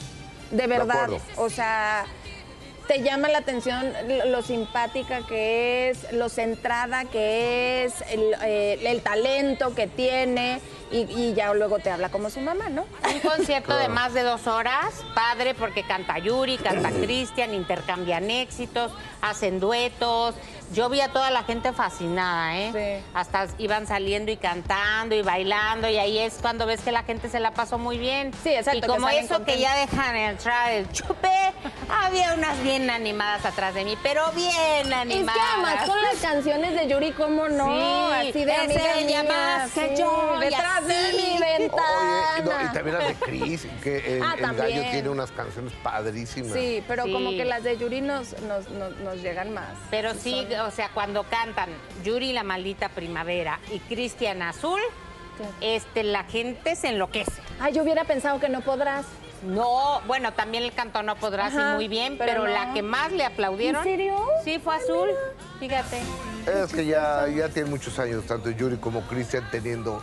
De 0.51 0.67
verdad. 0.67 1.05
acuerdo. 1.05 1.21
o 1.37 1.49
sea, 1.49 2.05
te 2.87 3.03
llama 3.03 3.29
la 3.29 3.39
atención 3.39 3.93
lo, 4.09 4.27
lo 4.27 4.43
simpática 4.43 5.21
que 5.27 5.91
es, 5.91 6.13
lo 6.13 6.29
centrada 6.29 7.05
que 7.05 7.85
es, 7.85 7.95
el, 8.11 8.35
eh, 8.43 8.79
el 8.85 9.01
talento 9.03 9.75
que 9.75 9.87
tiene. 9.87 10.61
Y, 10.91 11.11
y 11.11 11.33
ya 11.33 11.55
luego 11.55 11.79
te 11.79 11.91
habla 11.91 12.11
como 12.11 12.29
su 12.29 12.41
mamá, 12.41 12.69
¿no? 12.69 12.85
Un 13.11 13.21
concierto 13.21 13.75
de 13.75 13.89
más 13.89 14.13
de 14.13 14.23
dos 14.23 14.47
horas, 14.47 14.93
padre 15.15 15.55
porque 15.55 15.85
canta 15.85 16.19
Yuri, 16.19 16.59
canta 16.59 16.91
Cristian, 16.91 17.55
intercambian 17.55 18.31
éxitos, 18.31 18.93
hacen 19.23 19.59
duetos. 19.59 20.35
Yo 20.73 20.89
vi 20.89 21.01
a 21.01 21.09
toda 21.09 21.31
la 21.31 21.43
gente 21.45 21.73
fascinada, 21.73 22.57
¿eh? 22.59 23.03
Hasta 23.15 23.47
iban 23.59 23.87
saliendo 23.87 24.31
y 24.33 24.37
cantando 24.37 25.15
y 25.15 25.23
bailando 25.23 25.89
y 25.89 25.99
ahí 25.99 26.19
es 26.19 26.39
cuando 26.41 26.67
ves 26.67 26.81
que 26.81 26.93
la 26.93 27.03
gente 27.03 27.29
se 27.29 27.41
la 27.41 27.53
pasó 27.53 27.79
muy 27.79 27.99
bien. 27.99 28.33
Sí, 28.43 28.51
exacto, 28.51 28.79
Y 28.79 28.81
que 28.81 28.87
como 28.87 29.09
eso 29.09 29.45
que 29.45 29.59
ya 29.59 29.75
dejan 29.77 30.17
entrar 30.17 30.71
el 30.73 30.91
chupe, 30.91 31.29
había 31.91 32.35
unas 32.35 32.63
bien 32.63 32.89
animadas 32.91 33.45
atrás 33.45 33.75
de 33.75 33.85
mí, 33.85 33.97
pero 34.03 34.23
bien 34.33 34.53
Es 34.53 34.89
que 34.89 34.95
animadas. 34.95 35.43
además 35.55 35.89
con 35.89 36.03
las 36.03 36.17
canciones 36.23 36.75
de 36.75 36.89
Yuri, 36.89 37.13
¿cómo 37.13 37.49
no? 37.49 37.67
Sí, 37.67 38.29
Así 38.31 38.45
de 38.45 38.55
amiga 38.55 38.99
ella 38.99 39.23
más 39.25 39.71
que 39.73 39.89
sí, 39.97 40.03
yo, 40.03 40.35
y 40.39 40.41
Detrás 40.45 40.87
de 40.87 41.13
mi 41.13 41.39
ventana. 41.39 41.83
Oye, 42.35 42.43
no, 42.45 42.63
y 42.71 42.73
también 42.73 42.99
las 42.99 43.09
de 43.09 43.15
Chris, 43.17 43.67
que 43.83 44.17
el, 44.17 44.23
Ah, 44.23 44.35
el 44.39 44.57
gallo 44.57 44.83
tiene 44.91 45.09
unas 45.09 45.31
canciones 45.33 45.73
padrísimas. 45.83 46.53
Sí, 46.53 46.83
pero 46.89 47.03
como 47.05 47.31
Sí. 47.31 47.37
que 47.37 47.45
las 47.45 47.63
de 47.63 47.77
Yuri 47.77 48.01
nos, 48.01 48.41
nos, 48.43 48.69
nos, 48.71 48.97
nos 48.99 49.17
llegan 49.23 49.53
más. 49.53 49.69
Pero 49.91 50.15
sí, 50.15 50.47
Son- 50.51 50.62
o 50.67 50.71
sea, 50.71 50.91
cuando 50.95 51.25
cantan 51.25 51.71
Yuri 52.05 52.33
la 52.33 52.43
maldita 52.43 52.89
primavera 52.89 53.59
y 53.71 53.79
Cristian 53.81 54.43
Azul, 54.43 54.81
este, 55.61 56.03
la 56.05 56.25
gente 56.25 56.77
se 56.77 56.89
enloquece. 56.89 57.33
Ay, 57.61 57.73
yo 57.73 57.83
hubiera 57.83 58.05
pensado 58.05 58.39
que 58.41 58.49
no 58.49 58.61
podrás. 58.61 59.07
No, 59.43 60.01
bueno, 60.07 60.33
también 60.35 60.63
el 60.63 60.73
canto 60.73 61.03
no 61.03 61.17
podrá 61.17 61.47
así 61.47 61.57
Ajá, 61.57 61.75
muy 61.75 61.89
bien, 61.89 62.17
pero 62.17 62.31
pero, 62.33 62.45
no. 62.45 62.51
la 62.51 62.73
que 62.73 62.83
más 62.83 63.11
le 63.11 63.25
aplaudieron. 63.25 63.83
¿En 63.85 63.91
serio? 63.91 64.17
Sí, 64.45 64.61
fue 64.63 64.77
Azul. 64.77 65.09
Fíjate. 65.59 65.99
Es 66.47 66.73
que 66.73 66.87
ya, 66.87 67.27
ya 67.29 67.49
tiene 67.49 67.69
muchos 67.69 67.99
años, 67.99 68.25
tanto 68.25 68.51
Yuri 68.51 68.77
como 68.77 69.01
Cristian, 69.03 69.49
teniendo 69.51 70.01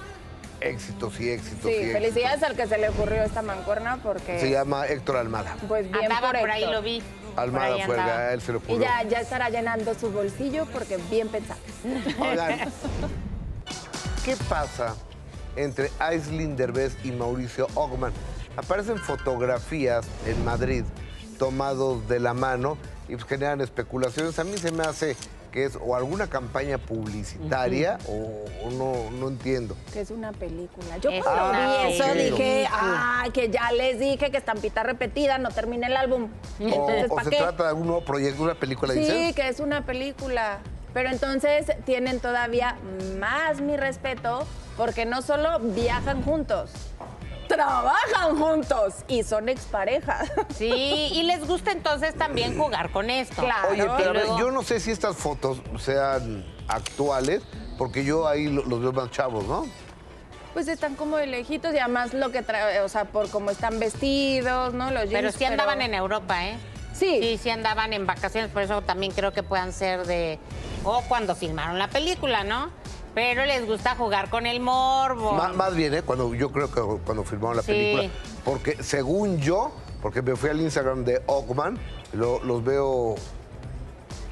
éxitos 0.59 1.17
y 1.21 1.29
éxitos 1.29 1.71
y 1.71 1.73
Sí, 1.73 1.79
éxitos. 1.79 1.93
felicidades 2.01 2.43
al 2.43 2.55
que 2.57 2.67
se 2.67 2.77
le 2.77 2.89
ocurrió 2.89 3.23
esta 3.23 3.41
mancuerna 3.41 3.99
porque... 4.03 4.39
Se 4.41 4.49
llama 4.49 4.85
Héctor 4.87 5.15
Almada. 5.15 5.55
Pues 5.69 5.89
bien 5.89 6.03
Andaba 6.03 6.31
por 6.31 6.39
por 6.41 6.51
ahí, 6.51 6.65
lo 6.65 6.81
vi. 6.81 7.01
Almada 7.35 7.75
ahí 7.75 7.81
fue 7.85 7.95
el 7.95 7.99
andaba. 8.01 8.19
a 8.19 8.33
él 8.33 8.41
se 8.41 8.51
le 8.51 8.57
Y 8.57 8.61
ocurrió. 8.61 8.81
ya, 8.81 9.03
ya 9.03 9.19
estará 9.21 9.49
llenando 9.49 9.93
su 9.93 10.11
bolsillo 10.11 10.65
porque 10.73 10.97
bien 11.09 11.27
pensado. 11.29 11.59
Oigan, 12.19 12.59
¿qué 14.25 14.35
pasa 14.49 14.95
entre 15.55 15.91
Aislinn 15.99 16.55
Derbez 16.55 16.95
y 17.03 17.11
Mauricio 17.11 17.67
Ogman? 17.75 18.13
Aparecen 18.57 18.97
fotografías 18.97 20.05
en 20.25 20.43
Madrid 20.43 20.83
tomados 21.37 22.07
de 22.09 22.19
la 22.19 22.33
mano 22.33 22.77
y 23.07 23.13
pues 23.15 23.25
generan 23.25 23.61
especulaciones. 23.61 24.37
A 24.39 24.43
mí 24.43 24.57
se 24.57 24.71
me 24.71 24.83
hace 24.83 25.15
que 25.51 25.65
es 25.65 25.77
o 25.81 25.95
alguna 25.95 26.27
campaña 26.27 26.77
publicitaria 26.77 27.97
o, 28.07 28.45
o 28.65 28.71
no, 28.71 29.09
no 29.11 29.27
entiendo. 29.29 29.75
Que 29.93 30.01
es 30.01 30.11
una 30.11 30.31
película. 30.31 30.97
Yo 30.97 31.09
Es 31.09 31.23
cuando 31.23 31.51
vi 31.87 31.93
eso 31.93 32.13
dije, 32.13 32.67
ah, 32.71 33.25
que 33.33 33.49
ya 33.49 33.71
les 33.71 33.99
dije 33.99 34.31
que 34.31 34.37
estampita 34.37 34.83
repetida, 34.83 35.37
no 35.37 35.49
termine 35.49 35.87
el 35.87 35.97
álbum. 35.97 36.29
O, 36.59 36.63
Entonces, 36.63 37.05
o 37.09 37.15
¿para 37.15 37.23
se 37.25 37.29
qué? 37.31 37.37
trata 37.37 37.67
de 37.67 37.73
un 37.73 37.87
nuevo 37.87 38.03
proyecto, 38.05 38.43
una 38.43 38.55
película, 38.55 38.93
Sí, 38.93 38.99
dices. 38.99 39.35
que 39.35 39.47
es 39.47 39.59
una 39.59 39.85
película. 39.85 40.59
Pero 40.93 41.09
entonces 41.09 41.67
tienen 41.85 42.19
todavía 42.19 42.75
más 43.19 43.61
mi 43.61 43.77
respeto 43.77 44.45
porque 44.75 45.05
no 45.05 45.21
solo 45.21 45.59
viajan 45.59 46.23
juntos, 46.23 46.71
trabajan 47.49 48.37
juntos 48.37 48.93
y 49.09 49.23
son 49.23 49.49
exparejas. 49.49 50.31
Sí, 50.55 50.71
y 51.13 51.23
les 51.23 51.45
gusta 51.45 51.71
entonces 51.71 52.15
también 52.15 52.57
jugar 52.57 52.91
con 52.91 53.09
esto. 53.09 53.41
Claro. 53.43 53.69
Oye, 53.71 53.85
pero 53.97 54.13
luego- 54.13 54.39
yo 54.39 54.51
no 54.51 54.63
sé 54.63 54.79
si 54.79 54.91
estas 54.91 55.17
fotos 55.17 55.57
sean 55.79 56.45
actuales, 56.69 57.41
porque 57.77 58.05
yo 58.05 58.27
ahí 58.27 58.47
lo- 58.47 58.63
los 58.63 58.79
veo 58.81 58.93
más 58.93 59.11
chavos, 59.11 59.43
¿no? 59.45 59.65
Pues 60.53 60.67
están 60.67 60.95
como 60.95 61.17
de 61.17 61.27
lejitos 61.27 61.73
y 61.73 61.79
además 61.79 62.13
lo 62.13 62.31
que 62.31 62.41
trae, 62.41 62.79
o 62.81 62.89
sea, 62.89 63.05
por 63.05 63.29
cómo 63.29 63.51
están 63.51 63.79
vestidos, 63.79 64.73
¿no? 64.73 64.91
Los 64.91 65.05
Pero 65.05 65.21
jeans, 65.21 65.35
sí 65.35 65.45
andaban 65.45 65.81
en 65.81 65.93
Europa, 65.93 66.45
¿eh? 66.47 66.57
Sí. 66.93 67.19
Sí, 67.21 67.39
sí 67.41 67.49
andaban 67.49 67.93
en 67.93 68.05
vacaciones, 68.05 68.51
por 68.51 68.61
eso 68.61 68.81
también 68.81 69.11
creo 69.13 69.31
que 69.31 69.41
puedan 69.43 69.71
ser 69.73 70.05
de, 70.05 70.37
o 70.83 71.01
cuando 71.07 71.35
filmaron 71.35 71.79
la 71.79 71.87
película, 71.87 72.43
¿no? 72.43 72.71
Pero 73.19 73.45
les 73.45 73.67
gusta 73.67 73.95
jugar 73.97 74.29
con 74.29 74.45
el 74.45 74.61
morbo. 74.61 75.33
Má- 75.33 75.51
más 75.51 75.75
bien, 75.75 75.93
¿eh? 75.93 76.03
Cuando, 76.03 76.33
yo 76.33 76.53
creo 76.53 76.71
que 76.71 76.79
cuando 77.03 77.25
filmaron 77.25 77.57
la 77.57 77.63
Sí. 77.63 77.73
película. 77.73 78.09
Porque 78.45 78.81
según 78.81 79.39
yo, 79.39 79.71
porque 80.01 80.21
me 80.21 80.37
fui 80.37 80.49
al 80.49 80.61
Instagram 80.61 81.03
de 81.03 81.21
Ockman, 81.25 81.77
lo- 82.13 82.41
los 82.45 82.63
veo 82.63 83.15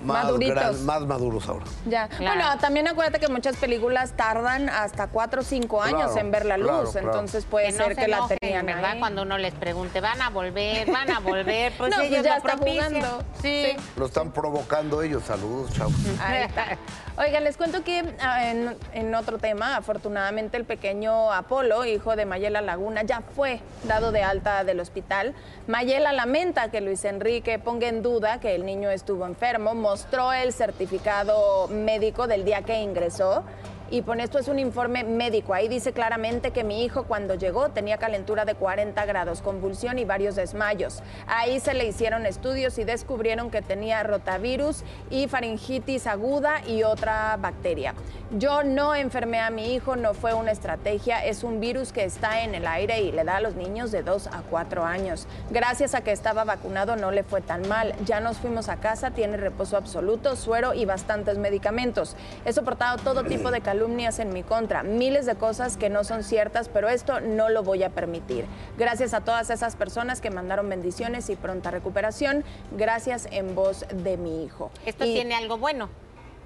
más, 0.04 0.24
Maduritos. 0.26 0.56
gran- 0.56 0.86
más 0.86 1.02
maduros 1.06 1.48
ahora. 1.50 1.66
Ya. 1.86 2.08
Bueno, 2.18 2.44
también 2.60 2.88
acuérdate 2.88 3.20
que 3.20 3.28
muchas 3.30 3.56
películas 3.58 4.14
tardan 4.16 4.70
hasta 4.70 5.08
cuatro 5.08 5.42
o 5.42 5.44
cinco 5.44 5.82
años 5.82 6.12
Claro, 6.12 6.18
en 6.20 6.32
ver 6.32 6.46
la 6.46 6.58
luz, 6.58 6.68
claro, 6.68 6.92
claro. 6.92 7.08
entonces 7.08 7.46
puede 7.46 7.72
no 7.72 7.78
ser 7.78 7.96
se 7.96 8.02
que 8.02 8.08
la 8.08 8.18
enojen, 8.18 8.38
tenían 8.40 8.66
¿verdad? 8.66 8.92
ahí. 8.92 9.00
Cuando 9.00 9.22
uno 9.24 9.38
les 9.38 9.54
pregunte, 9.54 10.00
van 10.02 10.22
a 10.22 10.30
volver, 10.30 10.92
van 10.92 11.10
a 11.12 11.20
volver, 11.20 11.74
pues 11.78 11.90
No, 11.92 11.98
pues 11.98 12.12
ellos 12.12 12.24
ya 12.24 12.32
lo 12.32 12.38
está 12.38 12.56
propician. 12.58 12.94
jugando. 12.96 13.24
Sí. 13.42 13.76
Lo 13.96 14.06
están 14.06 14.32
provocando 14.32 15.02
ellos. 15.02 15.24
Saludos, 15.24 15.72
chao. 15.74 15.90
Ahí 16.22 16.44
está. 16.44 16.78
Oigan, 17.18 17.44
les 17.44 17.58
cuento 17.58 17.84
que 17.84 18.04
ah, 18.22 18.52
en, 18.52 18.78
en 18.94 19.16
otro 19.16 19.40
tema, 19.40 19.76
afortunadamente 19.76 20.56
el 20.58 20.66
pequeño 20.66 21.32
Apolo, 21.34 21.84
hijo 21.84 22.16
de 22.16 22.26
Mayela 22.28 22.62
Laguna, 22.62 23.02
ya 23.02 23.22
fue 23.36 23.60
dado 23.86 24.12
de 24.12 24.22
alta 24.22 24.64
del 24.64 24.80
hospital. 24.80 25.34
Mayela 25.66 26.14
lamenta 26.14 26.70
que 26.70 26.80
Luis 26.80 27.04
Enrique 27.06 27.58
ponga 27.58 27.88
en 27.88 28.04
duda 28.04 28.40
que 28.40 28.54
el 28.54 28.66
niño 28.68 28.92
estuvo 28.92 29.26
enfermo, 29.26 29.74
mostró 29.88 30.34
el 30.34 30.52
certificado 30.52 31.70
médico 31.70 32.28
del 32.28 32.44
día 32.44 32.62
que 32.62 32.82
ingresó. 32.82 33.44
Y 33.90 34.02
pone 34.02 34.24
esto 34.24 34.38
es 34.38 34.50
un 34.50 34.60
informe 34.60 35.06
médico. 35.06 35.54
Ahí 35.54 35.70
dice 35.70 35.94
claramente 35.94 36.52
que 36.52 36.66
mi 36.66 36.84
hijo 36.84 37.04
cuando 37.04 37.36
llegó 37.36 37.70
tenía 37.70 37.98
calentura 37.98 38.44
de 38.44 38.56
40 38.56 39.06
grados, 39.06 39.42
convulsión 39.42 39.98
y 39.98 40.04
varios 40.04 40.36
desmayos. 40.36 41.02
Ahí 41.26 41.62
se 41.62 41.74
le 41.74 41.86
hicieron 41.86 42.26
estudios 42.26 42.78
y 42.80 42.84
descubrieron 42.84 43.50
que 43.50 43.62
tenía 43.62 44.04
rotavirus 44.04 44.84
y 45.10 45.28
faringitis 45.30 46.06
aguda 46.06 46.66
y 46.68 46.84
otra 46.84 47.38
bacteria. 47.38 47.94
Yo 48.32 48.62
no 48.64 48.94
enfermé 48.94 49.40
a 49.40 49.50
mi 49.50 49.74
hijo, 49.74 49.96
no 49.96 50.14
fue 50.14 50.34
una 50.34 50.52
estrategia, 50.52 51.24
es 51.24 51.46
un 51.46 51.62
virus 51.62 51.94
que 51.94 52.04
está 52.04 52.44
en 52.44 52.56
el 52.56 52.68
aire 52.68 53.00
y 53.00 53.14
le 53.14 53.24
da 53.24 53.38
a 53.38 53.42
los 53.42 53.56
niños 53.56 53.94
de 53.94 54.04
2 54.04 54.28
a 54.28 54.42
4 54.50 54.84
años. 54.84 55.28
Gracias 55.50 55.96
a 55.96 56.02
que 56.02 56.12
estaba 56.12 56.44
vacunado 56.44 56.98
no 56.98 57.12
le 57.12 57.24
fue 57.24 57.40
tan 57.40 57.66
mal. 57.70 57.96
Ya 58.06 58.20
nos 58.20 58.36
fuimos 58.36 58.68
a 58.68 58.82
casa, 58.82 59.12
tiene 59.12 59.38
reposo 59.38 59.78
absoluto, 59.78 60.36
suero 60.36 60.74
y 60.74 60.84
bastantes 60.84 61.38
medicamentos. 61.38 62.18
He 62.44 62.52
soportado 62.52 62.98
todo 62.98 63.24
tipo 63.24 63.50
de 63.50 63.62
calumnias 63.78 64.18
en 64.18 64.34
mi 64.34 64.42
contra, 64.42 64.82
miles 64.82 65.28
de 65.28 65.36
cosas 65.36 65.78
que 65.78 65.90
no 65.90 66.04
son 66.04 66.24
ciertas, 66.24 66.68
pero 66.68 66.90
esto 66.90 67.20
no 67.22 67.50
lo 67.50 67.62
voy 67.62 67.84
a 67.84 67.90
permitir. 67.92 68.46
Gracias 68.76 69.14
a 69.14 69.22
todas 69.22 69.52
esas 69.52 69.76
personas 69.76 70.20
que 70.20 70.32
mandaron 70.32 70.68
bendiciones 70.68 71.30
y 71.30 71.36
pronta 71.36 71.70
recuperación. 71.70 72.44
Gracias 72.72 73.28
en 73.32 73.54
voz 73.54 73.86
de 73.94 74.18
mi 74.18 74.44
hijo. 74.44 74.72
Esto 74.88 75.06
Y- 75.06 75.14
tiene 75.14 75.36
algo 75.36 75.60
bueno, 75.60 75.90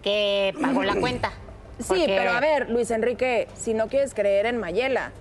que 0.04 0.54
pagó 0.62 0.84
la 0.84 0.96
cuenta. 0.96 1.32
Sí, 1.80 2.04
pero 2.06 2.30
a 2.32 2.40
ver, 2.40 2.70
Luis 2.70 2.92
Enrique, 2.92 3.48
si 3.56 3.74
no 3.74 3.88
quieres 3.88 4.14
creer 4.14 4.46
en 4.46 4.60
Mayela, 4.60 5.12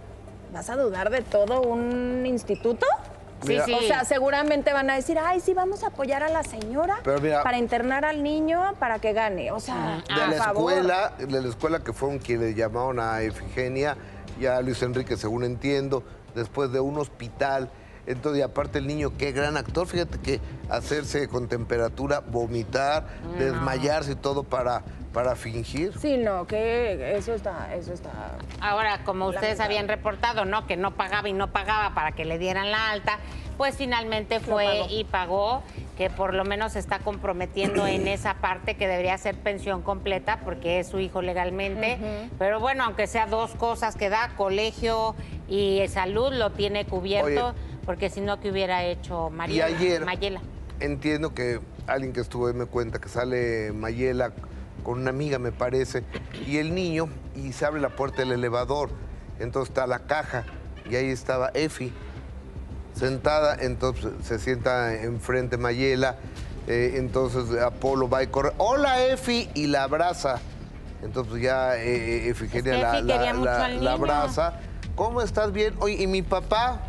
¿vas 0.53 0.69
a 0.69 0.77
dudar 0.77 1.09
de 1.09 1.23
todo 1.23 1.63
un 1.63 2.27
instituto? 2.27 2.85
Sí, 3.43 3.49
Mira- 3.49 3.65
sí. 3.65 3.73
O 3.75 3.81
sea, 3.83 4.05
seguramente 4.05 4.73
van 4.73 4.91
a 4.91 4.95
decir, 4.97 5.19
ay, 5.19 5.41
sí, 5.41 5.55
vamos 5.55 5.83
a 5.83 5.89
apoyar 5.89 6.23
a 6.23 6.29
la 6.29 6.43
señora 6.43 6.99
Pero 7.03 7.21
mira- 7.21 7.43
para 7.43 7.57
internar 7.59 8.05
al 8.05 8.23
niño 8.23 8.75
para 8.79 8.99
que 8.99 9.13
gane. 9.13 9.51
O 9.53 9.61
sea, 9.61 10.03
de 10.09 10.37
la 10.37 10.43
favor. 10.45 10.73
escuela, 10.73 11.13
de 11.19 11.41
la 11.43 11.49
escuela 11.49 11.79
que 11.81 11.93
fueron 11.93 12.19
quienes 12.19 12.49
le 12.51 12.55
llamaron 12.55 13.01
a 13.01 13.23
Efigenia 13.23 13.97
y 14.39 14.47
a 14.47 14.61
Luis 14.61 14.83
Enrique, 14.83 15.17
según 15.17 15.45
entiendo, 15.45 16.03
después 16.35 16.71
de 16.73 16.81
un 16.81 16.99
hospital. 16.99 17.71
Entonces, 18.07 18.41
y 18.41 18.43
aparte 18.43 18.79
el 18.79 18.87
niño, 18.87 19.13
qué 19.17 19.33
gran 19.33 19.57
actor, 19.57 19.87
fíjate 19.87 20.19
que 20.19 20.41
hacerse 20.69 21.29
con 21.29 21.49
temperatura, 21.49 22.21
vomitar, 22.21 23.07
desmayarse 23.39 24.13
y 24.13 24.17
todo 24.17 24.45
para, 24.45 24.83
para 25.13 25.37
fingir. 25.37 25.97
Sí, 25.99 26.17
no, 26.17 26.47
que 26.47 27.17
eso 27.17 27.35
está, 27.35 27.75
eso 27.75 27.93
está. 27.93 28.11
Ahora, 28.61 29.05
como 29.05 29.27
ustedes 29.27 29.61
habían 29.61 29.89
reportado, 29.89 30.45
¿no? 30.45 30.67
Que 30.67 30.77
no 30.77 30.93
pagaba 30.93 31.29
y 31.29 31.33
no 31.33 31.53
pagaba 31.53 31.95
para 31.95 32.13
que 32.13 32.25
le 32.25 32.39
dieran 32.39 32.71
la 32.71 32.91
alta, 32.91 33.19
pues 33.61 33.77
finalmente 33.77 34.41
fue 34.41 34.65
pagó. 34.65 34.87
y 34.89 35.05
pagó, 35.05 35.63
que 35.99 36.09
por 36.09 36.33
lo 36.33 36.47
menos 36.47 36.73
se 36.73 36.79
está 36.79 37.01
comprometiendo 37.01 37.87
en 37.87 38.09
esa 38.09 38.35
parte 38.35 38.75
que 38.75 38.89
debería 38.89 39.19
ser 39.19 39.35
pensión 39.37 39.83
completa 39.83 40.41
porque 40.43 40.81
es 40.81 40.89
su 40.89 40.99
hijo 40.99 41.21
legalmente. 41.21 41.99
Pero 42.39 42.59
bueno, 42.59 42.85
aunque 42.85 43.07
sea 43.07 43.27
dos 43.27 43.55
cosas 43.57 43.97
que 43.97 44.09
da, 44.09 44.33
colegio 44.37 45.15
y 45.47 45.83
salud 45.89 46.33
lo 46.33 46.53
tiene 46.53 46.87
cubierto, 46.87 47.49
Oye. 47.49 47.70
Porque 47.85 48.11
si 48.11 48.21
no, 48.21 48.41
que 48.41 48.51
hubiera 48.51 48.85
hecho 48.85 49.29
Y 49.33 49.37
María 49.37 49.67
ayer 49.67 50.05
Mayela? 50.05 50.41
entiendo 50.81 51.35
que 51.35 51.61
alguien 51.87 52.13
que 52.13 52.21
estuvo 52.21 52.47
ahí 52.47 52.55
me 52.55 52.67
cuenta 52.67 52.99
que 53.01 53.09
sale 53.09 53.73
Mayela 53.73 54.33
con 54.83 55.01
una 55.01 55.11
amiga, 55.11 55.39
me 55.39 55.53
parece, 55.53 56.05
y 56.47 56.57
el 56.59 56.75
niño, 56.75 57.09
y 57.37 57.53
se 57.53 57.67
abre 57.67 57.81
la 57.81 57.91
puerta 57.91 58.23
del 58.23 58.33
elevador. 58.33 58.89
Entonces 59.39 59.69
está 59.71 59.87
la 59.87 59.99
caja, 60.01 60.45
y 60.89 60.97
ahí 60.97 61.11
estaba 61.11 61.51
Efi, 61.55 61.93
sentada, 62.95 63.57
entonces 63.61 64.13
se 64.23 64.39
sienta 64.39 64.95
enfrente 65.03 65.57
Mayela, 65.57 66.17
eh, 66.67 66.95
entonces 66.97 67.61
Apolo 67.61 68.09
va 68.09 68.23
y 68.23 68.27
corre, 68.29 68.53
¡Hola 68.59 69.05
Efi! 69.07 69.49
y 69.55 69.67
la 69.67 69.85
abraza. 69.85 70.41
Entonces 71.03 71.41
ya 71.43 71.77
eh, 71.77 72.27
eh, 72.27 72.29
Efigenia 72.31 72.75
Es 72.75 72.79
que 73.01 73.03
la, 73.03 73.29
Efi 73.31 73.43
la- 73.45 73.69
la- 73.69 73.93
abraza. 73.93 74.61
¿Cómo 74.95 75.23
estás 75.23 75.53
bien? 75.53 75.75
Oye, 75.81 75.95
¿y 76.03 76.07
mi 76.07 76.21
papá? 76.23 76.83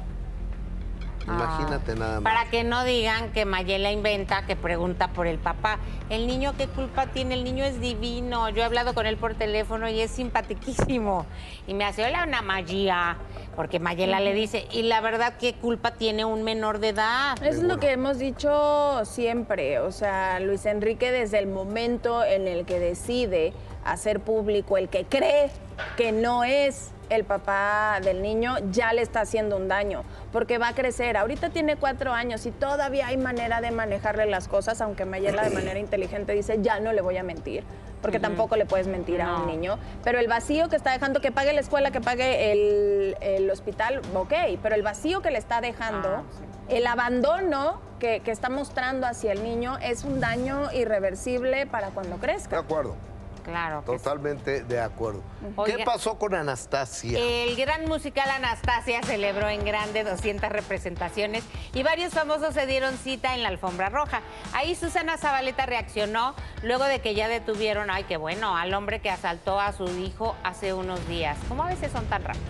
Imagínate 1.26 1.96
nada 1.96 2.20
más. 2.20 2.34
Para 2.34 2.50
que 2.50 2.64
no 2.64 2.84
digan 2.84 3.32
que 3.32 3.46
Mayela 3.46 3.92
inventa, 3.92 4.46
que 4.46 4.56
pregunta 4.56 5.10
por 5.10 5.28
el 5.28 5.38
papá. 5.38 5.80
El 6.10 6.28
niño, 6.28 6.54
¿qué 6.58 6.68
culpa 6.68 7.08
tiene? 7.08 7.36
El 7.36 7.44
niño 7.44 7.64
es 7.64 7.80
divino. 7.80 8.50
Yo 8.50 8.62
he 8.62 8.66
hablado 8.66 8.94
con 8.94 9.06
él 9.06 9.18
por 9.18 9.36
teléfono 9.36 9.90
y 9.90 10.02
es 10.02 10.12
simpatiquísimo. 10.12 11.26
Y 11.68 11.74
me 11.74 11.86
hace, 11.86 12.06
hola, 12.06 12.26
una 12.28 12.42
Magia. 12.42 13.18
Porque 13.56 13.80
Mayela 13.80 14.20
le 14.20 14.34
dice, 14.34 14.68
y 14.72 14.84
la 14.84 15.02
verdad, 15.02 15.34
¿qué 15.40 15.54
culpa 15.54 15.92
tiene 15.92 16.26
un 16.26 16.44
menor 16.44 16.80
de 16.80 16.90
edad? 16.90 17.42
Es 17.44 17.62
lo 17.62 17.80
que 17.80 17.92
hemos 17.92 18.18
dicho 18.18 19.04
siempre, 19.04 19.80
o 19.80 19.92
sea, 19.92 20.40
Luis 20.40 20.66
Enrique 20.66 21.12
desde 21.12 21.40
el 21.40 21.48
momento 21.48 22.24
en 22.24 22.48
el 22.48 22.66
que 22.66 22.80
decide 22.80 23.54
hacer 23.84 24.22
público 24.22 24.78
el 24.78 24.90
que 24.90 25.06
cree 25.06 25.50
que 25.98 26.12
no 26.12 26.44
es 26.44 26.92
el 27.12 27.24
papá 27.26 28.00
del 28.04 28.22
niño, 28.22 28.56
ya 28.72 28.94
le 28.94 29.02
está 29.02 29.22
haciendo 29.22 29.58
un 29.58 29.68
daño, 29.68 30.04
porque 30.32 30.58
va 30.58 30.70
a 30.70 30.74
crecer. 30.74 31.18
Ahorita 31.18 31.50
tiene 31.50 31.76
cuatro 31.76 32.14
años 32.14 32.46
y 32.46 32.52
todavía 32.52 33.08
hay 33.08 33.18
manera 33.18 33.62
de 33.62 33.72
manejarle 33.72 34.26
las 34.26 34.48
cosas, 34.48 34.82
aunque 34.82 35.06
Mayela 35.06 35.44
de 35.44 35.50
manera 35.50 35.78
inteligente 35.80 36.34
dice, 36.34 36.58
ya 36.62 36.80
no 36.80 36.94
le 36.94 37.02
voy 37.02 37.18
a 37.18 37.24
mentir, 37.24 37.64
porque 38.02 38.20
tampoco 38.20 38.56
le 38.56 38.66
puedes 38.66 38.88
mentir 38.88 39.22
a 39.22 39.36
un 39.36 39.48
niño. 39.48 39.78
Pero 40.04 40.20
el 40.20 40.28
vacío 40.28 40.70
que 40.70 40.76
está 40.78 40.92
dejando, 40.92 41.20
que 41.22 41.32
pague 41.32 41.54
la 41.54 41.60
escuela, 41.62 41.92
que 41.92 42.02
pague 42.02 42.52
el, 42.52 43.18
el 43.22 43.50
hospital, 43.52 44.02
ok, 44.16 44.34
pero 44.64 44.76
el 44.76 44.82
vacío 44.84 45.22
que 45.22 45.32
le 45.32 45.38
está 45.38 45.62
dejando, 45.62 46.10
Ah, 46.10 46.24
el 46.70 46.88
abandono 46.88 47.82
que, 48.00 48.22
que 48.22 48.32
está 48.32 48.50
mostrando 48.50 49.06
hacia 49.06 49.34
el 49.34 49.44
niño 49.44 49.78
es 49.82 50.06
un 50.06 50.22
daño 50.22 50.72
irreversible 50.72 51.66
para 51.68 51.90
cuando 51.90 52.16
De 52.16 52.22
crezca. 52.22 52.58
acuerdo. 52.60 52.96
Claro. 53.44 53.82
sí. 53.82 53.86
Totalmente 53.86 54.64
de 54.64 54.80
acuerdo. 54.80 55.24
Oiga. 55.56 55.78
¿Qué 55.78 55.84
pasó 55.84 56.18
con 56.18 56.36
Anastasia? 56.36 57.20
El 57.20 57.56
gran 57.56 57.86
musical 57.86 58.30
Anastasia 58.30 59.02
celebró 59.04 59.50
en 59.50 59.66
grande 59.66 60.04
200 60.04 60.50
representaciones 60.50 61.44
y 61.74 61.84
varios 61.84 62.14
famosos 62.14 62.54
se 62.54 62.66
dieron 62.66 62.98
cita 62.98 63.36
en 63.36 63.44
la 63.44 63.50
alfombra 63.50 63.90
roja. 63.90 64.22
Ahí 64.54 64.76
Susana 64.76 65.18
Zabaleta 65.18 65.66
reaccionó 65.66 66.36
luego 66.64 66.86
de 66.86 67.00
que 67.00 67.16
ya 67.16 67.28
detuvieron, 67.28 67.90
ay, 67.90 68.04
qué 68.06 68.18
bueno, 68.18 68.56
al 68.56 68.74
hombre 68.74 69.00
que 69.02 69.10
asaltó 69.10 69.60
a 69.60 69.74
su 69.74 69.86
hijo 70.00 70.36
hace 70.44 70.74
unos 70.74 71.08
días. 71.08 71.38
¿Cómo 71.48 71.64
a 71.64 71.68
veces 71.68 71.92
son 71.92 72.06
tan 72.06 72.24
rápidos? 72.24 72.48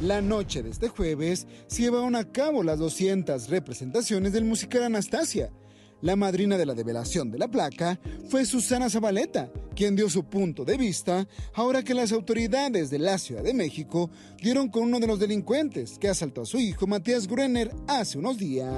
La 0.00 0.22
noche 0.22 0.62
de 0.62 0.70
este 0.70 0.88
jueves 0.88 1.46
se 1.66 1.82
llevaron 1.82 2.16
a 2.16 2.24
cabo 2.24 2.62
las 2.62 2.78
200 2.78 3.50
representaciones 3.50 4.32
del 4.32 4.44
musical 4.44 4.84
Anastasia. 4.84 5.50
La 6.02 6.16
madrina 6.16 6.56
de 6.56 6.64
la 6.64 6.74
develación 6.74 7.30
de 7.30 7.38
la 7.38 7.46
placa 7.46 7.98
fue 8.30 8.46
Susana 8.46 8.88
Zabaleta, 8.88 9.50
quien 9.76 9.94
dio 9.94 10.08
su 10.08 10.24
punto 10.24 10.64
de 10.64 10.78
vista 10.78 11.26
ahora 11.52 11.82
que 11.82 11.92
las 11.92 12.10
autoridades 12.12 12.88
de 12.88 12.98
la 12.98 13.18
Ciudad 13.18 13.42
de 13.42 13.52
México 13.52 14.08
dieron 14.40 14.68
con 14.68 14.84
uno 14.84 14.98
de 14.98 15.06
los 15.06 15.18
delincuentes 15.18 15.98
que 15.98 16.08
asaltó 16.08 16.42
a 16.42 16.46
su 16.46 16.58
hijo 16.58 16.86
Matías 16.86 17.26
Gruener 17.26 17.70
hace 17.86 18.16
unos 18.16 18.38
días. 18.38 18.70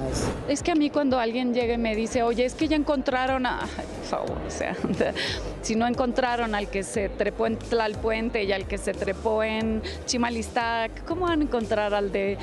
Es 0.49 0.65
que 0.65 0.73
a 0.73 0.75
mí 0.75 0.91
cuando 0.91 1.17
alguien 1.21 1.55
llega 1.55 1.75
y 1.75 1.79
me 1.79 1.95
dice, 1.95 2.25
oye, 2.25 2.45
es 2.45 2.55
que 2.55 2.67
ya 2.67 2.75
encontraron 2.75 3.47
a... 3.47 3.63
Ay, 3.63 3.85
por 3.99 4.05
favor, 4.05 4.43
o 4.45 4.51
sea, 4.51 4.77
si 5.63 5.77
no 5.77 5.87
encontraron 5.87 6.57
al 6.57 6.71
que 6.71 6.83
se 6.83 7.09
trepó 7.09 7.47
en 7.47 7.57
Tlalpuente 7.57 8.43
y 8.43 8.51
al 8.51 8.67
que 8.67 8.79
se 8.79 8.95
trepó 8.95 9.45
en 9.45 9.81
Chimalistac, 10.07 11.05
¿cómo 11.05 11.27
van 11.27 11.41
a 11.41 11.45
encontrar 11.45 11.95
al 11.95 12.11
de 12.11 12.37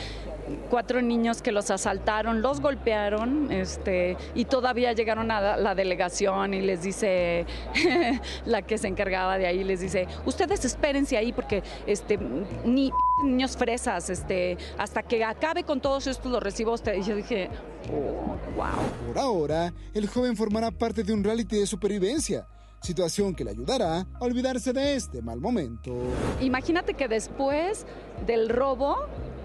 cuatro 0.69 1.01
niños 1.01 1.41
que 1.41 1.51
los 1.51 1.71
asaltaron, 1.71 2.41
los 2.41 2.61
golpearon, 2.61 3.51
este, 3.51 4.17
y 4.35 4.45
todavía 4.45 4.93
llegaron 4.93 5.31
a 5.31 5.57
la- 5.57 5.75
delegación 5.75 6.53
y 6.53 6.61
les 6.61 6.81
dice, 6.83 7.45
la 8.45 8.61
que 8.61 8.77
se 8.77 8.87
encargaba 8.87 9.37
de 9.37 9.47
ahí, 9.47 9.63
les 9.63 9.79
dice, 9.79 10.07
ustedes 10.25 10.65
espérense 10.65 11.15
ahí 11.17 11.31
porque 11.31 11.63
este, 11.87 12.17
ni 12.65 12.91
niños 13.23 13.55
fresas, 13.57 14.09
este, 14.09 14.57
hasta 14.77 15.03
que 15.03 15.23
acabe 15.23 15.63
con 15.63 15.79
todos 15.81 16.07
estos 16.07 16.31
los 16.31 16.41
recibos. 16.41 16.81
Y 16.97 17.03
yo 17.03 17.15
dije, 17.15 17.49
oh, 17.91 18.35
wow. 18.55 19.07
Por 19.07 19.19
ahora, 19.19 19.73
el 19.93 20.07
joven 20.07 20.35
formará 20.35 20.71
parte 20.71 21.03
de 21.03 21.13
un 21.13 21.23
reality 21.23 21.59
de 21.59 21.67
supervivencia, 21.67 22.47
situación 22.81 23.35
que 23.35 23.43
le 23.43 23.51
ayudará 23.51 23.99
a 23.99 24.07
olvidarse 24.19 24.73
de 24.73 24.95
este 24.95 25.21
mal 25.21 25.39
momento. 25.39 25.95
Imagínate 26.41 26.93
que 26.93 27.07
después 27.07 27.85
del 28.25 28.49
robo, 28.49 28.97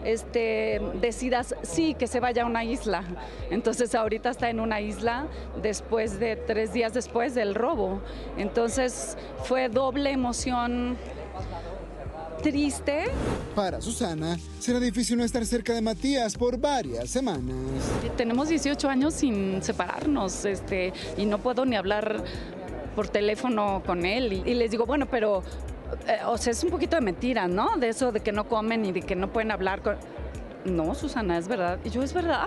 este, 0.05 0.81
decidas, 1.01 1.55
sí, 1.63 1.95
que 1.95 2.07
se 2.07 2.21
vaya 2.21 2.43
a 2.43 2.47
una 2.47 2.65
isla. 2.65 3.05
Entonces 3.51 3.95
ahorita 3.95 4.31
está 4.31 4.51
en 4.51 4.61
una 4.61 4.81
isla 4.81 5.27
después 5.63 6.21
de 6.21 6.37
tres 6.37 6.73
días 6.73 6.95
después 6.95 7.35
del 7.35 7.55
robo. 7.55 8.01
Entonces 8.37 9.17
fue 9.45 9.69
doble 9.69 10.11
emoción 10.11 10.97
triste. 12.45 13.05
Para 13.55 13.81
Susana, 13.81 14.37
será 14.59 14.79
difícil 14.79 15.17
no 15.17 15.25
estar 15.25 15.47
cerca 15.47 15.73
de 15.73 15.81
Matías 15.81 16.37
por 16.37 16.59
varias 16.59 17.09
semanas. 17.09 17.57
Tenemos 18.19 18.51
18 18.51 18.87
años 18.87 19.15
sin 19.15 19.63
separarnos, 19.63 20.45
este, 20.45 20.93
y 21.17 21.25
no 21.25 21.39
puedo 21.39 21.65
ni 21.65 21.75
hablar 21.77 22.23
por 22.95 23.09
teléfono 23.09 23.83
con 23.85 24.05
él. 24.05 24.33
Y, 24.33 24.55
les 24.55 24.71
digo, 24.71 24.87
bueno, 24.87 25.07
pero, 25.07 25.43
eh, 26.07 26.19
o 26.27 26.39
sea, 26.39 26.53
es 26.53 26.63
un 26.65 26.71
poquito 26.71 26.97
de 26.97 27.03
mentira, 27.03 27.49
¿no? 27.49 27.77
De 27.77 27.89
eso 27.89 28.13
de 28.13 28.21
que 28.21 28.33
no 28.33 28.49
comen 28.49 28.85
y 28.85 28.93
de 28.93 29.03
que 29.03 29.17
no 29.17 29.29
pueden 29.29 29.51
hablar 29.51 29.83
con... 29.83 29.97
No, 30.65 30.95
Susana, 30.95 31.37
es 31.37 31.47
verdad. 31.47 31.79
Y 31.85 31.91
yo, 31.91 32.03
es 32.03 32.15
verdad. 32.15 32.47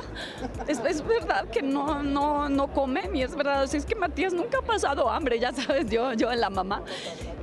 Es, 0.68 0.80
es 0.80 1.06
verdad 1.06 1.48
que 1.50 1.62
no, 1.62 2.02
no, 2.02 2.50
no 2.50 2.68
comen 2.74 3.16
y 3.16 3.22
es 3.22 3.36
verdad. 3.36 3.62
O 3.62 3.64
es 3.66 3.86
que 3.86 3.94
Matías 3.94 4.34
nunca 4.34 4.58
ha 4.58 4.64
pasado 4.64 5.08
hambre, 5.10 5.40
ya 5.40 5.54
sabes, 5.54 5.88
yo, 5.90 6.14
yo 6.14 6.34
la 6.34 6.50
mamá. 6.50 6.82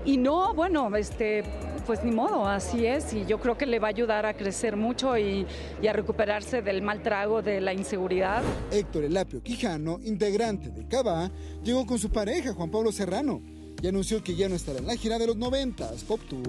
Y 0.04 0.16
no, 0.16 0.52
bueno, 0.52 0.94
este, 0.96 1.44
pues 1.84 2.04
ni 2.04 2.10
modo, 2.10 2.46
así 2.46 2.86
es. 2.86 3.12
Y 3.12 3.24
yo 3.26 3.38
creo 3.38 3.56
que 3.56 3.66
le 3.66 3.78
va 3.78 3.88
a 3.88 3.90
ayudar 3.90 4.26
a 4.26 4.34
crecer 4.34 4.76
mucho 4.76 5.16
y, 5.16 5.46
a 5.88 5.92
recuperarse 5.92 6.62
del 6.62 6.82
mal 6.82 7.02
trago, 7.02 7.42
de 7.42 7.60
la 7.60 7.72
inseguridad. 7.72 8.42
Héctor 8.70 9.04
Elapio 9.04 9.42
Quijano, 9.42 10.00
integrante 10.02 10.70
de 10.70 10.86
Cava, 10.88 11.30
llegó 11.62 11.86
con 11.86 11.98
su 11.98 12.10
pareja 12.10 12.52
Juan 12.52 12.70
Pablo 12.70 12.90
Serrano 12.90 13.53
y 13.84 13.86
anunció 13.86 14.24
que 14.24 14.34
ya 14.34 14.48
no 14.48 14.54
estará 14.54 14.78
en 14.78 14.86
la 14.86 14.96
gira 14.96 15.18
de 15.18 15.26
los 15.26 15.36
90s 15.36 16.04
Pop 16.04 16.18
Tour. 16.26 16.40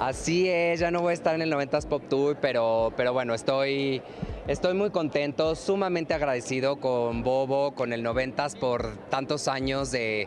Así 0.00 0.48
es, 0.48 0.80
ya 0.80 0.90
no 0.90 1.00
voy 1.00 1.12
a 1.12 1.14
estar 1.14 1.32
en 1.32 1.42
el 1.42 1.52
90s 1.52 1.86
Pop 1.86 2.02
Tour, 2.08 2.38
pero, 2.42 2.92
pero 2.96 3.12
bueno, 3.12 3.34
estoy, 3.34 4.02
estoy 4.48 4.74
muy 4.74 4.90
contento, 4.90 5.54
sumamente 5.54 6.12
agradecido 6.12 6.80
con 6.80 7.22
Bobo, 7.22 7.76
con 7.76 7.92
el 7.92 8.04
90s 8.04 8.58
por 8.58 8.96
tantos 9.10 9.46
años 9.46 9.92
de, 9.92 10.26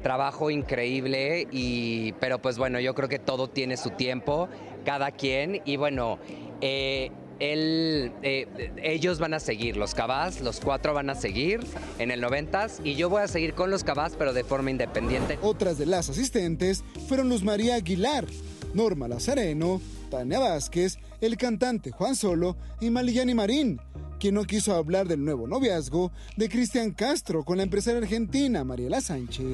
trabajo 0.00 0.50
increíble, 0.50 1.48
y, 1.50 2.12
pero 2.20 2.40
pues 2.40 2.58
bueno, 2.58 2.78
yo 2.78 2.94
creo 2.94 3.08
que 3.08 3.18
todo 3.18 3.48
tiene 3.48 3.76
su 3.76 3.90
tiempo, 3.90 4.48
cada 4.84 5.10
quien, 5.10 5.62
y 5.64 5.78
bueno, 5.78 6.20
eh, 6.60 7.10
él, 7.38 8.12
eh, 8.22 8.72
ellos 8.82 9.18
van 9.18 9.34
a 9.34 9.40
seguir, 9.40 9.76
los 9.76 9.94
Cabás, 9.94 10.40
los 10.40 10.60
cuatro 10.60 10.94
van 10.94 11.10
a 11.10 11.14
seguir 11.14 11.60
en 11.98 12.10
el 12.10 12.22
90s, 12.22 12.80
y 12.84 12.94
yo 12.94 13.08
voy 13.08 13.22
a 13.22 13.28
seguir 13.28 13.54
con 13.54 13.70
los 13.70 13.84
Cabás, 13.84 14.14
pero 14.18 14.32
de 14.32 14.44
forma 14.44 14.70
independiente. 14.70 15.38
Otras 15.42 15.78
de 15.78 15.86
las 15.86 16.08
asistentes 16.08 16.84
fueron 17.08 17.28
Luz 17.28 17.42
María 17.42 17.76
Aguilar, 17.76 18.26
Norma 18.74 19.08
Lazareno, 19.08 19.80
Tania 20.10 20.38
Vázquez, 20.38 20.98
el 21.20 21.36
cantante 21.36 21.90
Juan 21.90 22.16
Solo 22.16 22.56
y 22.80 22.90
Malillani 22.90 23.34
Marín, 23.34 23.80
quien 24.18 24.34
no 24.34 24.44
quiso 24.44 24.74
hablar 24.74 25.06
del 25.06 25.24
nuevo 25.24 25.46
noviazgo 25.46 26.10
de 26.36 26.48
Cristian 26.48 26.90
Castro 26.92 27.44
con 27.44 27.56
la 27.56 27.62
empresaria 27.62 28.00
argentina 28.00 28.64
Mariela 28.64 29.00
Sánchez. 29.00 29.46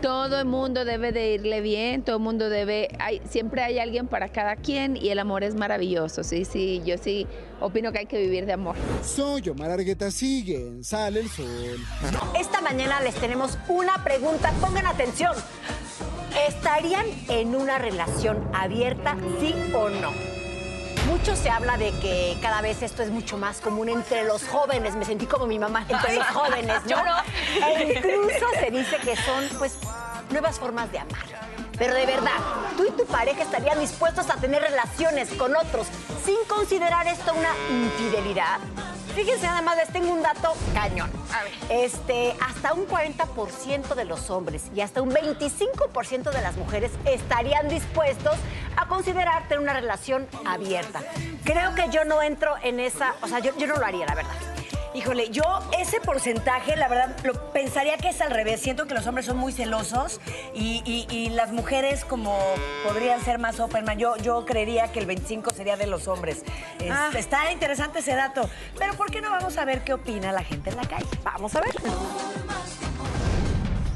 Todo 0.00 0.38
el 0.38 0.46
mundo 0.46 0.84
debe 0.84 1.12
de 1.12 1.34
irle 1.34 1.60
bien, 1.60 2.02
todo 2.02 2.16
el 2.16 2.22
mundo 2.22 2.48
debe, 2.48 2.88
hay, 2.98 3.20
siempre 3.28 3.62
hay 3.62 3.78
alguien 3.78 4.06
para 4.06 4.28
cada 4.28 4.56
quien 4.56 4.96
y 4.96 5.08
el 5.08 5.18
amor 5.18 5.44
es 5.44 5.54
maravilloso, 5.54 6.22
sí, 6.22 6.44
sí, 6.44 6.80
yo 6.86 6.96
sí 6.96 7.26
opino 7.60 7.92
que 7.92 7.98
hay 8.00 8.06
que 8.06 8.18
vivir 8.18 8.46
de 8.46 8.52
amor. 8.52 8.76
Soy 9.02 9.48
Omar 9.48 9.70
Argueta, 9.70 10.10
sigue 10.10 10.56
en 10.56 10.84
Sale 10.84 11.20
el 11.20 11.28
Sol. 11.28 11.78
Esta 12.38 12.60
mañana 12.60 13.00
les 13.00 13.14
tenemos 13.16 13.58
una 13.68 14.02
pregunta, 14.04 14.52
pongan 14.60 14.86
atención. 14.86 15.32
¿Estarían 16.48 17.06
en 17.28 17.54
una 17.54 17.78
relación 17.78 18.48
abierta, 18.52 19.16
sí 19.40 19.54
o 19.74 19.88
no? 19.88 20.43
Mucho 21.14 21.36
se 21.36 21.48
habla 21.48 21.76
de 21.76 21.92
que 22.00 22.36
cada 22.42 22.60
vez 22.60 22.82
esto 22.82 23.04
es 23.04 23.10
mucho 23.10 23.38
más 23.38 23.60
común 23.60 23.88
entre 23.88 24.24
los 24.24 24.42
jóvenes. 24.48 24.96
Me 24.96 25.04
sentí 25.04 25.26
como 25.26 25.46
mi 25.46 25.60
mamá, 25.60 25.86
entre 25.88 26.16
los 26.16 26.26
jóvenes, 26.26 26.82
¿no? 26.82 26.90
Yo 26.90 27.04
no. 27.04 27.68
E 27.68 27.94
incluso 27.94 28.46
se 28.58 28.70
dice 28.72 28.96
que 28.96 29.14
son, 29.14 29.44
pues, 29.56 29.78
nuevas 30.30 30.58
formas 30.58 30.90
de 30.90 30.98
amar. 30.98 31.53
Pero 31.78 31.94
de 31.94 32.06
verdad, 32.06 32.38
tú 32.76 32.84
y 32.84 32.90
tu 32.92 33.04
pareja 33.06 33.42
estarían 33.42 33.78
dispuestos 33.80 34.30
a 34.30 34.36
tener 34.36 34.62
relaciones 34.62 35.28
con 35.30 35.56
otros 35.56 35.88
sin 36.24 36.36
considerar 36.48 37.06
esto 37.06 37.32
una 37.34 37.50
infidelidad. 37.70 38.58
Fíjense 39.14 39.46
nada 39.46 39.62
más, 39.62 39.76
les 39.76 39.88
tengo 39.90 40.12
un 40.12 40.22
dato 40.22 40.54
cañón. 40.72 41.08
Este, 41.68 42.34
hasta 42.40 42.74
un 42.74 42.86
40% 42.88 43.94
de 43.94 44.04
los 44.04 44.28
hombres 44.28 44.64
y 44.74 44.80
hasta 44.80 45.02
un 45.02 45.12
25% 45.12 46.30
de 46.32 46.42
las 46.42 46.56
mujeres 46.56 46.90
estarían 47.04 47.68
dispuestos 47.68 48.36
a 48.76 48.86
considerar 48.86 49.46
tener 49.46 49.60
una 49.60 49.72
relación 49.72 50.26
abierta. 50.44 51.00
Creo 51.44 51.74
que 51.76 51.88
yo 51.90 52.04
no 52.04 52.22
entro 52.22 52.54
en 52.62 52.80
esa, 52.80 53.14
o 53.22 53.28
sea, 53.28 53.38
yo, 53.38 53.56
yo 53.56 53.68
no 53.68 53.76
lo 53.76 53.86
haría, 53.86 54.04
la 54.06 54.16
verdad. 54.16 54.53
Híjole, 54.94 55.30
yo 55.30 55.42
ese 55.76 56.00
porcentaje, 56.00 56.76
la 56.76 56.86
verdad, 56.86 57.16
lo 57.24 57.50
pensaría 57.52 57.96
que 57.96 58.10
es 58.10 58.20
al 58.20 58.30
revés. 58.30 58.60
Siento 58.60 58.86
que 58.86 58.94
los 58.94 59.04
hombres 59.08 59.26
son 59.26 59.36
muy 59.36 59.52
celosos 59.52 60.20
y, 60.54 60.82
y- 60.86 61.06
y 61.12 61.30
las 61.30 61.50
mujeres 61.50 62.04
como 62.04 62.38
podrían 62.86 63.20
ser 63.24 63.40
más 63.40 63.58
open 63.58 63.84
mind. 63.84 64.00
Yo, 64.00 64.16
yo 64.18 64.46
creería 64.46 64.92
que 64.92 65.00
el 65.00 65.06
25 65.06 65.50
sería 65.50 65.76
de 65.76 65.88
los 65.88 66.06
hombres. 66.06 66.44
Es- 66.78 66.92
Ah. 66.92 67.10
Está 67.16 67.50
interesante 67.50 67.98
ese 67.98 68.14
dato. 68.14 68.48
Pero 68.78 68.94
¿por 68.94 69.10
qué 69.10 69.20
no 69.20 69.30
vamos 69.30 69.56
a 69.58 69.64
ver 69.64 69.82
qué 69.82 69.94
opina 69.94 70.30
la 70.30 70.44
gente 70.44 70.70
en 70.70 70.76
la 70.76 70.84
calle? 70.84 71.06
Vamos 71.24 71.54
a 71.56 71.60
ver. 71.60 71.74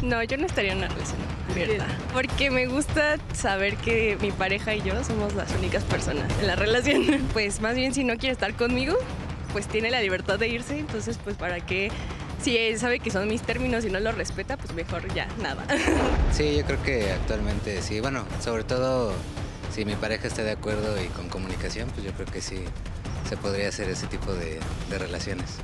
No, 0.03 0.23
yo 0.25 0.37
no 0.37 0.47
estaría 0.47 0.73
en 0.73 0.79
una 0.79 0.89
relación 0.89 1.19
abierta. 1.51 1.87
Porque 2.13 2.51
me 2.51 2.67
gusta 2.67 3.17
saber 3.35 3.77
que 3.77 4.19
mi 4.21 4.33
pareja 4.33 4.75
y 4.75 4.83
yo 4.83 5.03
somos 5.05 5.35
las 5.35 5.53
únicas 5.53 5.85
personas 5.85 6.27
en 6.41 6.47
la 6.49 6.57
relación. 6.57 7.29
Pues 7.33 7.61
más 7.61 7.77
bien 7.77 7.95
si 7.95 8.03
no 8.03 8.17
quiere 8.17 8.33
estar 8.33 8.55
conmigo, 8.55 8.97
pues 9.53 9.67
tiene 9.67 9.91
la 9.91 10.01
libertad 10.01 10.39
de 10.39 10.49
irse. 10.49 10.79
Entonces, 10.79 11.19
pues 11.23 11.37
para 11.37 11.61
qué, 11.61 11.91
si 12.43 12.57
él 12.57 12.79
sabe 12.79 13.01
que 13.01 13.11
son 13.11 13.29
mis 13.29 13.43
términos 13.43 13.85
y 13.85 13.91
no 13.91 14.01
los 14.01 14.15
respeta, 14.15 14.57
pues 14.57 14.73
mejor 14.75 15.13
ya 15.15 15.29
nada. 15.43 15.65
Sí, 16.33 16.57
yo 16.57 16.65
creo 16.65 16.83
que 16.83 17.11
actualmente 17.13 17.83
sí. 17.83 18.01
Bueno, 18.01 18.25
sobre 18.41 18.63
todo 18.63 19.13
si 19.75 19.85
mi 19.85 19.95
pareja 19.97 20.29
está 20.29 20.43
de 20.43 20.53
acuerdo 20.53 21.03
y 21.03 21.07
con 21.09 21.29
comunicación, 21.29 21.89
pues 21.91 22.05
yo 22.05 22.13
creo 22.13 22.27
que 22.27 22.41
sí 22.41 22.65
se 23.29 23.37
podría 23.37 23.69
hacer 23.69 23.89
ese 23.89 24.07
tipo 24.07 24.33
de, 24.33 24.61
de 24.91 24.99
relaciones. 24.99 25.57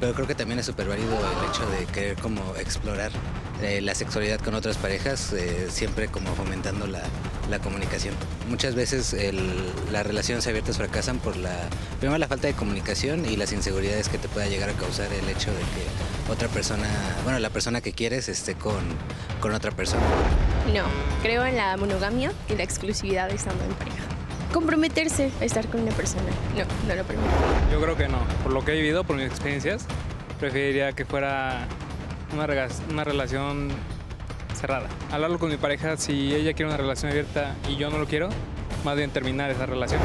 Pero 0.00 0.14
creo 0.14 0.26
que 0.26 0.34
también 0.34 0.58
es 0.58 0.66
súper 0.66 0.88
válido 0.88 1.16
el 1.16 1.48
hecho 1.50 1.68
de 1.70 1.86
querer 1.86 2.16
como 2.16 2.54
explorar 2.56 3.10
eh, 3.62 3.80
la 3.80 3.94
sexualidad 3.94 4.40
con 4.40 4.54
otras 4.54 4.76
parejas, 4.76 5.32
eh, 5.32 5.68
siempre 5.70 6.08
como 6.08 6.34
fomentando 6.34 6.86
la, 6.86 7.02
la 7.50 7.58
comunicación. 7.58 8.14
Muchas 8.48 8.74
veces 8.74 9.12
el- 9.12 9.70
las 9.92 10.06
relaciones 10.06 10.46
abiertas 10.46 10.76
fracasan 10.78 11.18
por 11.18 11.36
la, 11.36 11.54
primero 12.00 12.18
la 12.18 12.28
falta 12.28 12.46
de 12.46 12.54
comunicación 12.54 13.24
y 13.26 13.36
las 13.36 13.52
inseguridades 13.52 14.08
que 14.08 14.18
te 14.18 14.28
pueda 14.28 14.46
llegar 14.46 14.70
a 14.70 14.72
causar 14.72 15.12
el 15.12 15.28
hecho 15.28 15.50
de 15.50 15.58
que 15.58 16.32
otra 16.32 16.48
persona, 16.48 16.88
bueno, 17.24 17.38
la 17.38 17.50
persona 17.50 17.80
que 17.80 17.92
quieres 17.92 18.28
esté 18.28 18.54
con, 18.54 18.82
con 19.40 19.52
otra 19.54 19.70
persona. 19.72 20.02
No, 20.72 20.84
creo 21.22 21.44
en 21.44 21.56
la 21.56 21.76
monogamia 21.76 22.32
y 22.48 22.54
la 22.56 22.62
exclusividad 22.62 23.30
estando 23.30 23.62
en 23.64 23.72
pareja. 23.74 23.98
Comprometerse 24.52 25.30
a 25.40 25.44
estar 25.44 25.66
con 25.68 25.80
una 25.82 25.92
persona. 25.92 26.22
No, 26.56 26.64
no 26.88 26.94
lo 26.94 27.04
permito. 27.04 27.28
Yo 27.72 27.80
creo 27.80 27.96
que 27.96 28.08
no. 28.08 28.18
Por 28.42 28.52
lo 28.52 28.64
que 28.64 28.72
he 28.72 28.76
vivido, 28.76 29.04
por 29.04 29.16
mis 29.16 29.26
experiencias, 29.26 29.84
preferiría 30.38 30.92
que 30.92 31.04
fuera 31.04 31.66
una, 32.32 32.46
una 32.90 33.04
relación 33.04 33.68
cerrada. 34.64 34.88
Hablarlo 35.10 35.38
con 35.38 35.50
mi 35.50 35.58
pareja, 35.58 35.98
si 35.98 36.34
ella 36.34 36.54
quiere 36.54 36.70
una 36.70 36.78
relación 36.78 37.10
abierta 37.10 37.54
y 37.68 37.76
yo 37.76 37.90
no 37.90 37.98
lo 37.98 38.06
quiero, 38.06 38.30
más 38.82 38.96
bien 38.96 39.10
terminar 39.10 39.50
esa 39.50 39.66
relación. 39.66 40.00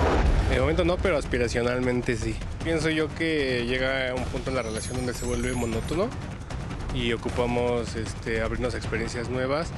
De 0.49 0.59
momento 0.59 0.83
no, 0.83 0.97
pero 0.97 1.17
aspiracionalmente 1.17 2.17
sí. 2.17 2.35
Pienso 2.65 2.89
yo 2.89 3.07
que 3.15 3.65
llega 3.65 4.13
un 4.13 4.25
punto 4.25 4.49
en 4.49 4.57
la 4.57 4.61
relación 4.61 4.97
donde 4.97 5.13
se 5.13 5.25
vuelve 5.25 5.53
monótono 5.53 6.09
y 6.93 7.13
ocupamos 7.13 7.95
este, 7.95 8.41
abrirnos 8.41 8.73
a 8.73 8.77
experiencias 8.77 9.29
nuevas 9.29 9.69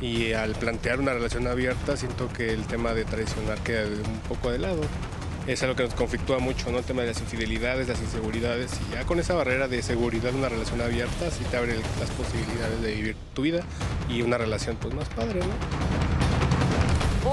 y 0.00 0.32
al 0.32 0.56
plantear 0.56 0.98
una 0.98 1.12
relación 1.12 1.46
abierta 1.46 1.96
siento 1.96 2.28
que 2.32 2.52
el 2.52 2.66
tema 2.66 2.92
de 2.92 3.04
traicionar 3.04 3.58
queda 3.58 3.86
un 3.86 4.20
poco 4.28 4.50
de 4.50 4.58
lado. 4.58 4.80
Es 5.46 5.62
algo 5.62 5.76
que 5.76 5.82
nos 5.82 5.94
conflictúa 5.94 6.38
mucho, 6.38 6.70
¿no? 6.70 6.78
El 6.78 6.84
tema 6.84 7.02
de 7.02 7.08
las 7.08 7.20
infidelidades, 7.20 7.86
las 7.86 8.00
inseguridades 8.00 8.70
y 8.88 8.94
ya 8.94 9.04
con 9.04 9.20
esa 9.20 9.34
barrera 9.34 9.68
de 9.68 9.82
seguridad 9.82 10.32
una 10.34 10.48
relación 10.48 10.80
abierta 10.80 11.30
sí 11.30 11.44
te 11.50 11.58
abre 11.58 11.76
las 12.00 12.10
posibilidades 12.10 12.80
de 12.80 12.94
vivir 12.94 13.16
tu 13.34 13.42
vida 13.42 13.60
y 14.08 14.22
una 14.22 14.38
relación 14.38 14.76
pues 14.76 14.94
más 14.94 15.06
padre, 15.10 15.40
¿no? 15.40 15.52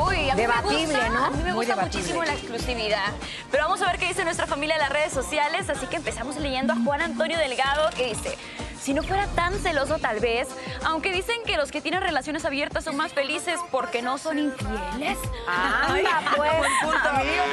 Uy, 0.08 0.30
a 0.30 0.36
mí 0.36 0.42
Debatible, 0.42 0.88
me 0.88 0.94
gusta, 0.94 1.10
¿no? 1.10 1.26
A 1.26 1.30
mí 1.32 1.38
me 1.38 1.54
Muy 1.54 1.66
gusta 1.66 1.76
debatible. 1.76 2.00
muchísimo 2.00 2.24
la 2.24 2.34
exclusividad. 2.34 3.12
Pero 3.50 3.64
vamos 3.64 3.82
a 3.82 3.86
ver 3.88 3.98
qué 4.00 4.08
dice 4.08 4.24
nuestra 4.26 4.48
familia 4.48 4.76
en 4.76 4.82
las 4.82 4.90
redes 4.92 5.12
sociales. 5.14 5.70
Así 5.70 5.86
que 5.88 5.98
empezamos 5.98 6.36
leyendo 6.38 6.74
a 6.74 6.78
Juan 6.78 7.02
Antonio 7.02 7.38
Delgado 7.38 7.90
que 7.96 8.08
dice: 8.08 8.38
Si 8.82 8.96
no 8.96 9.04
fuera 9.04 9.28
tan 9.28 9.54
celoso 9.60 10.00
tal 10.00 10.20
vez, 10.20 10.48
aunque 10.86 11.12
dicen 11.12 11.36
que 11.46 11.56
los 11.56 11.72
que 11.72 11.82
tienen 11.82 12.02
relaciones 12.02 12.46
abiertas 12.46 12.84
son 12.84 12.98
más 12.98 13.14
felices 13.14 13.60
porque 13.70 14.02
no 14.02 14.18
son 14.18 14.40
infieles. 14.40 15.20
Anda, 15.48 16.22
pues. 16.36 16.52
Punto, 16.82 17.10
amigo. 17.10 17.44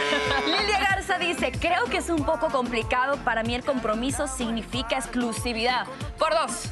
Lilia 0.47 0.79
Garza 0.79 1.19
dice, 1.19 1.53
creo 1.53 1.85
que 1.85 1.99
es 1.99 2.09
un 2.09 2.25
poco 2.25 2.49
complicado. 2.49 3.19
Para 3.25 3.43
mí 3.43 3.55
el 3.55 3.63
compromiso 3.63 4.27
significa 4.27 4.97
exclusividad. 4.97 5.87
Por 6.19 6.33
dos. 6.33 6.71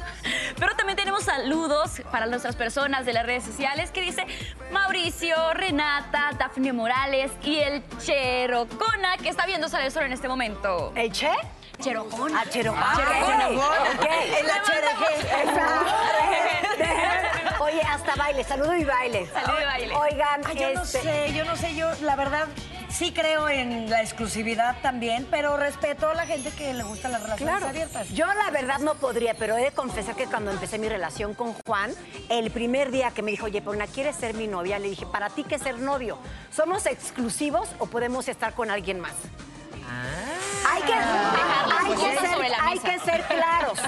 Pero 0.59 0.75
también 0.75 0.97
tenemos 0.97 1.23
saludos 1.23 2.01
para 2.11 2.25
nuestras 2.25 2.55
personas 2.55 3.05
de 3.05 3.13
las 3.13 3.27
redes 3.27 3.43
sociales 3.43 3.91
que 3.91 4.01
dice 4.01 4.25
Mauricio, 4.71 5.35
Renata, 5.53 6.31
Dafne 6.37 6.73
Morales 6.73 7.31
y 7.43 7.57
el 7.59 7.83
Cherocona 7.99 9.17
que 9.21 9.29
está 9.29 9.45
viendo 9.45 9.69
Sale 9.69 9.85
el 9.85 9.91
Sol 9.91 10.03
en 10.03 10.13
este 10.13 10.27
momento. 10.27 10.91
¿El 10.95 11.11
Che? 11.11 11.29
Cherocona. 11.79 12.41
Ah. 12.41 12.49
Cherocona. 12.49 13.47
Ok, 13.49 14.05
en 14.39 14.47
la 14.47 14.61
Chereje. 14.63 15.27
Oye, 17.59 17.81
hasta 17.81 18.15
baile, 18.15 18.43
saludo 18.43 18.75
y 18.75 18.83
baile. 18.85 19.27
Saludo 19.31 19.61
y 19.61 19.65
baile. 19.65 19.95
Oigan, 19.95 20.41
Ay, 20.45 20.55
yo 20.57 20.73
no 20.73 20.83
este- 20.83 21.01
sé, 21.01 21.33
yo 21.33 21.45
no 21.45 21.55
sé, 21.55 21.75
yo 21.75 21.89
la 22.01 22.15
verdad 22.15 22.47
sí 22.89 23.11
creo 23.11 23.49
en 23.49 23.89
la 23.89 24.01
exclusividad 24.01 24.75
también, 24.81 25.27
pero 25.29 25.57
respeto 25.57 26.07
a 26.09 26.13
la 26.13 26.25
gente 26.25 26.49
que 26.51 26.73
le 26.73 26.83
gustan 26.83 27.11
las 27.11 27.21
relaciones 27.21 27.53
Claro. 27.57 27.67
abiertas. 27.69 28.09
Yo 28.09 28.25
la 28.25 28.49
verdad 28.51 28.79
no 28.79 28.95
podría, 28.95 29.33
pero 29.35 29.55
he 29.57 29.61
de 29.65 29.71
confesar 29.71 30.15
que 30.15 30.25
cuando 30.25 30.51
empecé 30.51 30.79
mi 30.79 30.87
relación 30.89 31.33
con 31.33 31.53
Juan, 31.65 31.93
el 32.29 32.49
primer 32.51 32.89
día 32.91 33.11
que 33.11 33.21
me 33.21 33.31
dijo, 33.31 33.45
oye, 33.45 33.61
Pona, 33.61 33.85
¿quieres 33.87 34.15
ser 34.15 34.33
mi 34.33 34.47
novia? 34.47 34.79
Le 34.79 34.89
dije, 34.89 35.05
¿para 35.05 35.29
ti 35.29 35.43
qué 35.43 35.55
es 35.55 35.61
ser 35.61 35.77
novio? 35.79 36.17
¿Somos 36.55 36.85
exclusivos 36.85 37.69
o 37.79 37.85
podemos 37.87 38.27
estar 38.29 38.53
con 38.53 38.71
alguien 38.71 38.99
más? 38.99 39.13
Hay 40.69 40.81
que, 40.81 40.91
Dejar 40.93 41.66
hay, 41.87 41.95
que 41.95 42.19
ser, 42.19 42.29
sobre 42.29 42.49
la 42.49 42.57
hay 42.63 42.75
mesa. 42.75 42.91
que 42.91 42.99
ser 42.99 43.23
claros. 43.23 43.79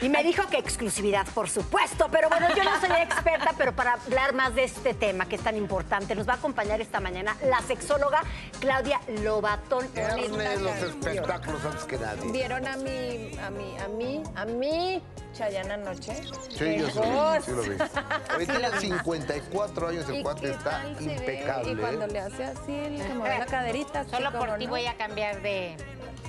Y 0.00 0.08
me 0.08 0.22
dijo 0.22 0.46
que 0.48 0.58
exclusividad, 0.58 1.26
por 1.34 1.48
supuesto. 1.48 2.08
Pero 2.10 2.28
bueno, 2.28 2.48
yo 2.54 2.64
no 2.64 2.80
soy 2.80 2.90
experta, 3.00 3.54
pero 3.56 3.72
para 3.74 3.94
hablar 3.94 4.34
más 4.34 4.54
de 4.54 4.64
este 4.64 4.94
tema 4.94 5.26
que 5.26 5.36
es 5.36 5.42
tan 5.42 5.56
importante, 5.56 6.14
nos 6.14 6.28
va 6.28 6.34
a 6.34 6.36
acompañar 6.36 6.80
esta 6.80 7.00
mañana 7.00 7.36
la 7.44 7.60
sexóloga 7.62 8.22
Claudia 8.60 9.00
Lobatón. 9.22 9.86
Hazme 9.96 10.56
los 10.58 10.76
espectáculos 10.76 11.64
antes 11.64 11.84
que 11.84 11.98
nadie. 11.98 12.32
¿Vieron 12.32 12.66
a 12.66 12.76
mi, 12.76 13.38
a 13.38 13.50
mí, 13.50 13.76
a 13.78 13.88
mí, 13.88 14.22
a 14.34 14.44
mí, 14.44 15.02
Chayana 15.32 15.74
anoche? 15.74 16.14
Sí, 16.50 16.78
yo 16.78 16.86
sí, 16.88 17.00
sí 17.44 17.50
lo 17.52 17.62
vi. 17.62 17.70
Hoy 18.36 18.46
tiene 18.46 18.70
54 18.80 19.88
años, 19.88 20.08
el 20.08 20.16
¿Y 20.16 20.22
cuate 20.22 20.50
está 20.50 20.84
impecable. 21.00 21.72
Y 21.72 21.76
cuando 21.76 22.04
¿eh? 22.04 22.08
le 22.12 22.20
hace 22.20 22.44
así, 22.44 22.74
el 22.74 23.06
que 23.06 23.14
mueve 23.14 23.38
la 23.38 23.46
caderita. 23.46 24.04
Solo 24.04 24.32
por 24.32 24.58
ti 24.58 24.66
¿no? 24.66 24.70
voy 24.70 24.86
a 24.86 24.94
cambiar 24.96 25.40
de, 25.42 25.76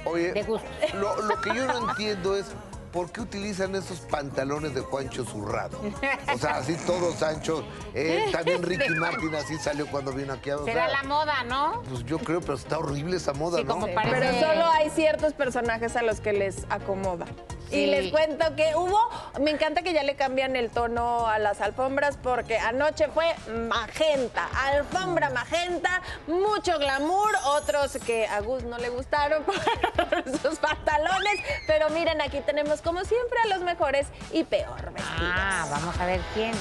Oye, 0.05 0.33
de 0.33 0.43
gusto. 0.43 0.67
lo, 0.95 1.21
lo 1.21 1.41
que 1.41 1.53
yo 1.55 1.65
no 1.65 1.89
entiendo 1.89 2.35
es 2.35 2.47
por 2.91 3.11
qué 3.11 3.21
utilizan 3.21 3.73
esos 3.75 3.99
pantalones 4.01 4.75
de 4.75 4.81
Juancho 4.81 5.25
Zurrado. 5.25 5.79
O 6.33 6.37
sea, 6.37 6.57
así 6.57 6.75
todos 6.85 7.23
anchos. 7.23 7.63
Eh, 7.95 8.25
también 8.31 8.61
Ricky 8.61 8.89
Martin 8.99 9.33
así 9.33 9.57
salió 9.57 9.87
cuando 9.87 10.11
vino 10.13 10.33
aquí 10.33 10.51
a 10.51 10.57
o 10.57 10.65
Será 10.65 10.87
sea, 10.87 11.01
la 11.01 11.07
moda, 11.07 11.43
¿no? 11.45 11.81
Pues 11.89 12.03
yo 12.05 12.19
creo, 12.19 12.39
pero 12.41 12.53
está 12.53 12.77
horrible 12.77 13.17
esa 13.17 13.33
moda, 13.33 13.57
Sí, 13.57 13.63
¿no? 13.63 13.73
como 13.73 13.87
Sí, 13.87 13.93
parece- 13.95 14.19
Pero 14.19 14.39
solo 14.39 14.65
hay 14.71 14.89
ciertos 14.91 15.33
personajes 15.33 15.95
a 15.95 16.03
los 16.03 16.19
que 16.21 16.33
les 16.33 16.65
acomoda. 16.69 17.25
Sí. 17.73 17.79
Y 17.79 17.85
les 17.87 18.11
cuento 18.11 18.55
que 18.55 18.75
hubo, 18.75 18.99
me 19.41 19.51
encanta 19.51 19.81
que 19.81 19.93
ya 19.93 20.03
le 20.03 20.15
cambian 20.15 20.55
el 20.55 20.69
tono 20.69 21.27
a 21.27 21.39
las 21.39 21.59
alfombras 21.61 22.17
porque 22.21 22.57
anoche 22.57 23.07
fue 23.07 23.25
magenta, 23.67 24.47
alfombra 24.65 25.29
magenta, 25.31 26.01
mucho 26.27 26.77
glamour, 26.77 27.31
otros 27.45 27.97
que 28.05 28.27
a 28.27 28.41
Gus 28.41 28.63
no 28.63 28.77
le 28.77 28.89
gustaron 28.89 29.43
por 29.43 30.23
sus 30.39 30.59
pantalones, 30.59 31.39
pero 31.67 31.89
miren, 31.89 32.21
aquí 32.21 32.39
tenemos 32.45 32.81
como 32.81 33.03
siempre 33.03 33.39
a 33.43 33.47
los 33.47 33.63
mejores 33.63 34.07
y 34.31 34.43
peor 34.43 34.93
vestidos. 34.93 35.33
Ah, 35.35 35.67
vamos 35.71 35.97
a 35.99 36.05
ver 36.05 36.21
quién. 36.33 36.53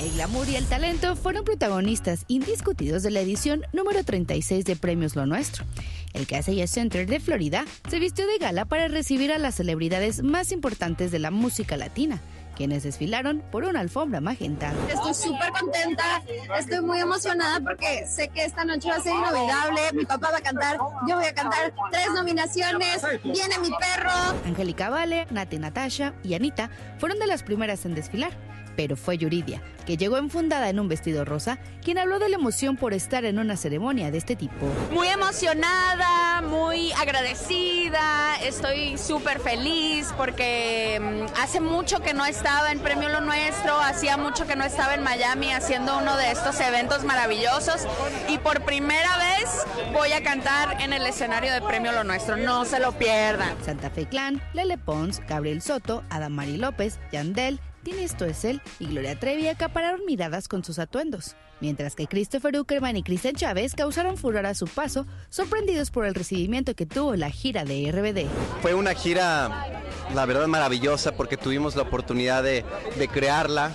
El 0.00 0.12
glamour 0.12 0.48
y 0.48 0.54
el 0.54 0.64
talento 0.66 1.16
fueron 1.16 1.44
protagonistas 1.44 2.24
indiscutidos 2.28 3.02
de 3.02 3.10
la 3.10 3.20
edición 3.20 3.64
número 3.72 4.04
36 4.04 4.64
de 4.64 4.76
Premios 4.76 5.16
Lo 5.16 5.26
Nuestro. 5.26 5.64
El 6.12 6.26
Casella 6.26 6.66
Center 6.66 7.06
de 7.06 7.20
Florida 7.20 7.64
se 7.88 7.98
vistió 7.98 8.26
de 8.26 8.38
gala 8.38 8.64
para 8.64 8.88
recibir 8.88 9.32
a 9.32 9.38
las 9.38 9.56
celebridades 9.56 10.22
más 10.22 10.52
importantes 10.52 11.10
de 11.10 11.18
la 11.18 11.30
música 11.30 11.76
latina, 11.76 12.20
quienes 12.56 12.82
desfilaron 12.82 13.42
por 13.52 13.64
una 13.64 13.80
alfombra 13.80 14.20
magenta. 14.20 14.72
Estoy 14.88 15.14
súper 15.14 15.50
contenta, 15.52 16.22
estoy 16.58 16.80
muy 16.80 16.98
emocionada 16.98 17.60
porque 17.60 18.06
sé 18.06 18.28
que 18.28 18.44
esta 18.44 18.64
noche 18.64 18.88
va 18.88 18.96
a 18.96 19.00
ser 19.00 19.12
inolvidable. 19.14 19.80
Mi 19.92 20.04
papá 20.04 20.30
va 20.32 20.38
a 20.38 20.42
cantar, 20.42 20.78
yo 21.06 21.16
voy 21.16 21.26
a 21.26 21.34
cantar 21.34 21.72
tres 21.92 22.08
nominaciones, 22.14 23.02
viene 23.22 23.58
mi 23.60 23.70
perro. 23.70 24.10
Angélica 24.44 24.90
Vale, 24.90 25.26
Nati 25.30 25.58
Natasha 25.58 26.14
y 26.24 26.34
Anita 26.34 26.70
fueron 26.98 27.18
de 27.18 27.26
las 27.26 27.42
primeras 27.42 27.84
en 27.84 27.94
desfilar. 27.94 28.32
Pero 28.78 28.96
fue 28.96 29.18
Yuridia, 29.18 29.60
que 29.86 29.96
llegó 29.96 30.18
enfundada 30.18 30.68
en 30.68 30.78
un 30.78 30.86
vestido 30.86 31.24
rosa, 31.24 31.58
quien 31.82 31.98
habló 31.98 32.20
de 32.20 32.28
la 32.28 32.36
emoción 32.36 32.76
por 32.76 32.94
estar 32.94 33.24
en 33.24 33.40
una 33.40 33.56
ceremonia 33.56 34.12
de 34.12 34.18
este 34.18 34.36
tipo. 34.36 34.68
Muy 34.92 35.08
emocionada, 35.08 36.42
muy 36.42 36.92
agradecida, 36.92 38.36
estoy 38.40 38.96
súper 38.96 39.40
feliz 39.40 40.14
porque 40.16 41.00
mm, 41.02 41.40
hace 41.42 41.58
mucho 41.60 42.00
que 42.02 42.14
no 42.14 42.24
estaba 42.24 42.70
en 42.70 42.78
Premio 42.78 43.08
Lo 43.08 43.20
Nuestro, 43.20 43.76
hacía 43.80 44.16
mucho 44.16 44.46
que 44.46 44.54
no 44.54 44.62
estaba 44.62 44.94
en 44.94 45.02
Miami 45.02 45.50
haciendo 45.50 45.98
uno 45.98 46.16
de 46.16 46.30
estos 46.30 46.60
eventos 46.60 47.02
maravillosos 47.02 47.84
y 48.28 48.38
por 48.38 48.64
primera 48.64 49.10
vez 49.18 49.66
voy 49.92 50.12
a 50.12 50.22
cantar 50.22 50.80
en 50.80 50.92
el 50.92 51.04
escenario 51.04 51.52
de 51.52 51.62
Premio 51.62 51.90
Lo 51.90 52.04
Nuestro, 52.04 52.36
no 52.36 52.64
se 52.64 52.78
lo 52.78 52.92
pierdan. 52.92 53.56
Santa 53.64 53.90
Fe 53.90 54.06
Clan, 54.06 54.40
Lele 54.52 54.78
Pons, 54.78 55.20
Gabriel 55.28 55.62
Soto, 55.62 56.04
Adamari 56.10 56.58
López, 56.58 57.00
Yandel, 57.10 57.58
Tini 57.88 58.06
Stoessel 58.06 58.60
y 58.78 58.86
Gloria 58.88 59.18
Trevi 59.18 59.48
acapararon 59.48 60.04
miradas 60.04 60.46
con 60.46 60.62
sus 60.62 60.78
atuendos. 60.78 61.36
Mientras 61.62 61.94
que 61.94 62.06
Christopher 62.06 62.54
Uckerman 62.58 62.98
y 62.98 63.02
Cristian 63.02 63.34
Chávez 63.34 63.74
causaron 63.74 64.18
furor 64.18 64.44
a 64.44 64.52
su 64.52 64.66
paso, 64.66 65.06
sorprendidos 65.30 65.90
por 65.90 66.04
el 66.04 66.14
recibimiento 66.14 66.74
que 66.74 66.84
tuvo 66.84 67.16
la 67.16 67.30
gira 67.30 67.64
de 67.64 67.90
RBD. 67.90 68.28
Fue 68.60 68.74
una 68.74 68.92
gira, 68.92 69.80
la 70.14 70.26
verdad, 70.26 70.46
maravillosa 70.48 71.12
porque 71.12 71.38
tuvimos 71.38 71.76
la 71.76 71.82
oportunidad 71.82 72.42
de, 72.42 72.62
de 72.98 73.08
crearla. 73.08 73.72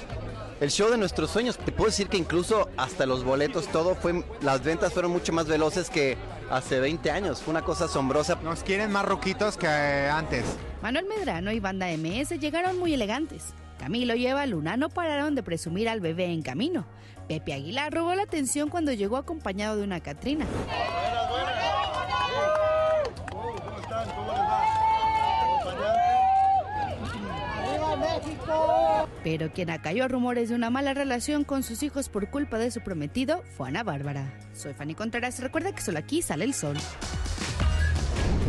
El 0.62 0.70
show 0.70 0.92
de 0.92 1.00
nuestros 1.00 1.32
sueños, 1.32 1.58
te 1.58 1.72
puedo 1.72 1.90
decir 1.90 2.08
que 2.08 2.18
incluso 2.18 2.70
hasta 2.78 3.08
los 3.08 3.24
boletos, 3.24 3.68
todo 3.70 3.96
fue, 3.96 4.24
las 4.42 4.64
ventas 4.64 4.94
fueron 4.94 5.12
mucho 5.12 5.34
más 5.34 5.48
veloces 5.48 5.90
que 5.90 6.18
hace 6.52 6.80
20 6.80 7.10
años. 7.10 7.42
Fue 7.42 7.52
una 7.52 7.64
cosa 7.64 7.86
asombrosa. 7.86 8.36
Nos 8.44 8.62
quieren 8.62 8.92
más 8.92 9.06
roquitos 9.06 9.58
que 9.58 9.68
antes. 9.68 10.46
Manuel 10.84 11.08
Medrano 11.08 11.52
y 11.52 11.60
Banda 11.60 11.88
MS 11.98 12.40
llegaron 12.40 12.78
muy 12.78 12.94
elegantes. 12.94 13.56
Camilo 13.84 14.16
y 14.16 14.26
Eva 14.26 14.46
Luna 14.46 14.78
no 14.78 14.88
pararon 14.88 15.36
de 15.36 15.44
presumir 15.44 15.90
al 15.90 16.00
bebé 16.00 16.28
en 16.28 16.42
camino. 16.42 16.88
Pepe 17.28 17.52
Aguilar 17.52 17.94
robó 17.94 18.16
la 18.16 18.24
atención 18.24 18.70
cuando 18.70 18.94
llegó 18.94 19.18
acompañado 19.18 19.76
de 19.76 19.84
una 19.84 20.00
Catrina. 20.00 20.46
Pero 29.22 29.52
quien 29.52 29.70
acalló 29.70 30.08
rumores 30.08 30.48
de 30.48 30.56
una 30.56 30.70
mala 30.70 30.94
relación 30.94 31.44
con 31.44 31.62
sus 31.62 31.84
hijos 31.84 32.08
por 32.08 32.30
culpa 32.30 32.58
de 32.58 32.72
su 32.72 32.80
prometido 32.80 33.44
fue 33.58 33.68
Ana 33.68 33.84
Bárbara. 33.84 34.34
Soy 34.54 34.74
Fanny 34.74 34.96
Contreras. 34.96 35.42
Recuerda 35.42 35.74
que 35.74 35.82
solo 35.82 36.00
aquí 36.00 36.22
sale 36.22 36.46
el 36.46 36.54
sol. 36.54 36.78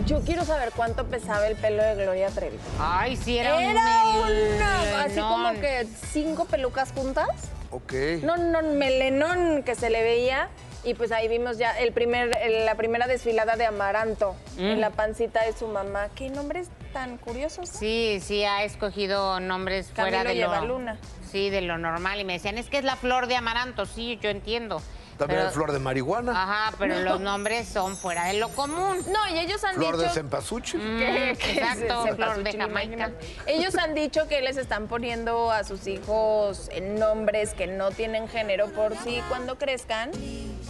Yo 0.07 0.21
quiero 0.21 0.45
saber 0.45 0.71
cuánto 0.77 1.07
pesaba 1.07 1.47
el 1.49 1.57
pelo 1.57 1.83
de 1.83 1.95
Gloria 1.95 2.29
Trevi. 2.29 2.59
Ay, 2.79 3.17
sí, 3.17 3.39
era, 3.39 3.59
Era 3.63 3.81
un 4.17 4.55
una, 4.55 5.03
así 5.05 5.19
como 5.19 5.53
que 5.55 5.87
cinco 6.13 6.45
pelucas 6.45 6.93
juntas. 6.93 7.27
Ok. 7.71 7.93
No, 8.23 8.37
no, 8.37 8.63
melenón 8.63 9.63
que 9.63 9.75
se 9.75 9.89
le 9.91 10.03
veía. 10.03 10.49
Y 10.87 10.93
pues 10.93 11.13
ahí 11.13 11.29
vimos 11.29 11.57
ya 11.57 11.71
el 11.79 11.93
primer, 11.95 12.37
el- 12.43 12.67
la 12.67 12.75
primera 12.75 13.07
desfilada 13.07 13.57
de 13.57 13.65
Amaranto 13.65 14.37
Mm. 14.59 14.61
en 14.67 14.81
la 14.83 14.91
pancita 14.91 15.43
de 15.43 15.55
su 15.55 15.67
mamá. 15.69 16.09
¿Qué 16.15 16.29
nombres 16.29 16.69
tan 16.93 17.17
curiosos? 17.17 17.71
Sí, 17.71 18.21
sí, 18.23 18.45
ha 18.45 18.63
escogido 18.65 19.41
nombres 19.41 19.87
fuera 19.95 20.11
Camilo 20.19 20.29
de 20.29 20.35
y 20.37 20.43
Eva 20.43 20.61
lo... 20.61 20.67
Luna. 20.79 20.99
Sí, 21.33 21.49
de 21.49 21.63
lo 21.63 21.79
normal. 21.79 22.21
Y 22.21 22.25
me 22.25 22.35
decían, 22.35 22.59
es 22.59 22.69
que 22.69 22.77
es 22.77 22.85
la 22.85 22.97
flor 22.97 23.27
de 23.29 23.37
amaranto. 23.37 23.87
Sí, 23.87 24.19
yo 24.23 24.29
entiendo. 24.29 24.83
También 25.19 25.39
Pero- 25.41 25.49
hay 25.49 25.55
flor 25.55 25.73
de 25.73 25.79
marihuana. 25.79 26.33
Ajá, 26.43 26.77
pero 26.79 26.95
No. 26.97 27.01
los 27.03 27.21
nombres 27.21 27.69
son 27.69 27.97
fuera 27.97 28.25
de 28.27 28.35
lo 28.35 28.49
común. 28.49 28.99
No, 29.13 29.29
y 29.35 29.39
ellos 29.39 29.63
han 29.65 29.75
Flor 29.77 29.97
dicho... 29.97 30.09
de 30.09 30.15
cempasúchil. 30.15 30.81
Mm, 30.81 30.99
que 30.99 31.33
exacto, 31.53 32.07
flor 32.17 32.43
de 32.43 32.53
Jamaica. 32.59 33.13
Ellos 33.47 33.77
han 33.77 33.95
dicho 33.95 34.27
que 34.29 34.41
les 34.43 34.57
están 34.57 34.89
poniendo 34.89 35.53
a 35.53 35.63
sus 35.65 35.87
hijos 35.87 36.69
en 36.73 36.99
nombres 36.99 37.55
que 37.55 37.67
no 37.69 37.91
tienen 37.93 38.29
género 38.29 38.69
por 38.69 38.97
si 38.99 39.21
cuando 39.29 39.57
crezcan 39.59 40.11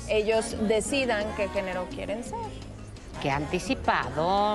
ellos 0.09 0.57
decidan 0.69 1.25
qué 1.37 1.49
género 1.49 1.87
quieren 1.91 2.23
ser. 2.25 2.35
Qué 3.23 3.31
anticipado. 3.31 4.55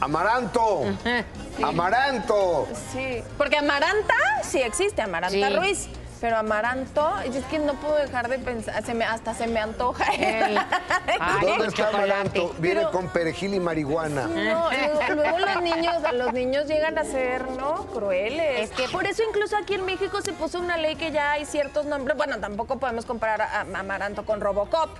Amaranto. 0.00 0.82
Amaranto. 1.62 2.66
Sí, 2.92 3.22
porque 3.38 3.58
Amaranta 3.58 4.14
sí 4.42 4.60
existe, 4.60 5.02
Amaranta 5.02 5.48
Sí. 5.48 5.56
Ruiz. 5.56 5.88
Pero 6.20 6.36
amaranto, 6.36 7.10
y 7.32 7.34
es 7.36 7.44
que 7.46 7.58
no 7.58 7.74
puedo 7.74 7.96
dejar 7.96 8.28
de 8.28 8.38
pensar, 8.38 8.84
se 8.84 8.92
me, 8.92 9.06
hasta 9.06 9.32
se 9.32 9.46
me 9.46 9.58
antoja. 9.58 10.04
Ay, 10.06 11.46
¿Dónde 11.46 11.66
está 11.68 11.86
chocolate. 11.86 11.96
Amaranto? 12.12 12.54
Viene 12.58 12.80
Pero- 12.80 12.90
con 12.92 13.08
perejil 13.08 13.54
y 13.54 13.60
marihuana. 13.60 14.26
No, 14.26 14.70
luego, 14.70 15.00
luego 15.14 15.38
los 15.38 15.62
niños, 15.62 15.94
los 16.12 16.32
niños 16.34 16.66
llegan 16.66 16.98
a 16.98 17.04
ser, 17.04 17.50
¿no? 17.52 17.86
Crueles. 17.86 18.70
Es 18.70 18.76
que- 18.76 18.88
por 18.88 19.06
eso 19.06 19.22
incluso 19.26 19.56
aquí 19.56 19.74
en 19.74 19.86
México 19.86 20.20
se 20.20 20.32
puso 20.34 20.58
una 20.60 20.76
ley 20.76 20.96
que 20.96 21.10
ya 21.10 21.32
hay 21.32 21.46
ciertos 21.46 21.86
nombres. 21.86 22.16
Bueno, 22.18 22.38
tampoco 22.38 22.78
podemos 22.78 23.06
comparar 23.06 23.40
a, 23.40 23.60
a 23.60 23.80
Amaranto 23.80 24.26
con 24.26 24.40
Robocop. 24.42 24.90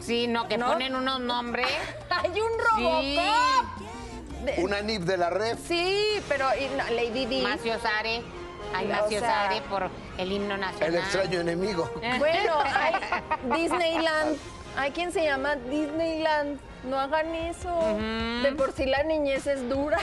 Sí, 0.00 0.26
no, 0.26 0.48
que 0.48 0.58
¿No? 0.58 0.66
ponen 0.72 0.96
unos 0.96 1.20
nombres. 1.20 1.68
¡Hay 2.10 2.30
un. 2.30 2.50
Robocop! 2.58 3.94
Una 4.58 4.80
nip 4.82 5.02
de 5.02 5.16
la 5.16 5.30
red. 5.30 5.56
Sí, 5.68 6.04
pero 6.28 6.46
y 6.58 6.66
no, 6.76 6.82
Lady 6.94 7.26
D. 7.26 7.42
Macio 7.42 7.78
Sare. 7.80 8.22
Macio 8.82 9.20
sea- 9.20 9.44
Sare 9.48 9.60
por 9.62 9.90
el 10.18 10.32
himno 10.32 10.56
nacional. 10.56 10.88
El 10.88 10.94
extraño 10.96 11.40
enemigo. 11.40 11.90
Bueno, 12.18 12.54
hay 12.64 12.94
Disneyland. 13.60 14.36
Hay 14.76 14.90
quien 14.90 15.12
se 15.12 15.22
llama 15.24 15.54
Disneyland. 15.56 16.58
No 16.84 16.98
hagan 17.00 17.34
eso. 17.34 17.96
De 18.42 18.52
por 18.56 18.72
sí 18.72 18.84
la 18.86 19.04
niñez 19.04 19.46
es 19.46 19.66
dura. 19.70 19.98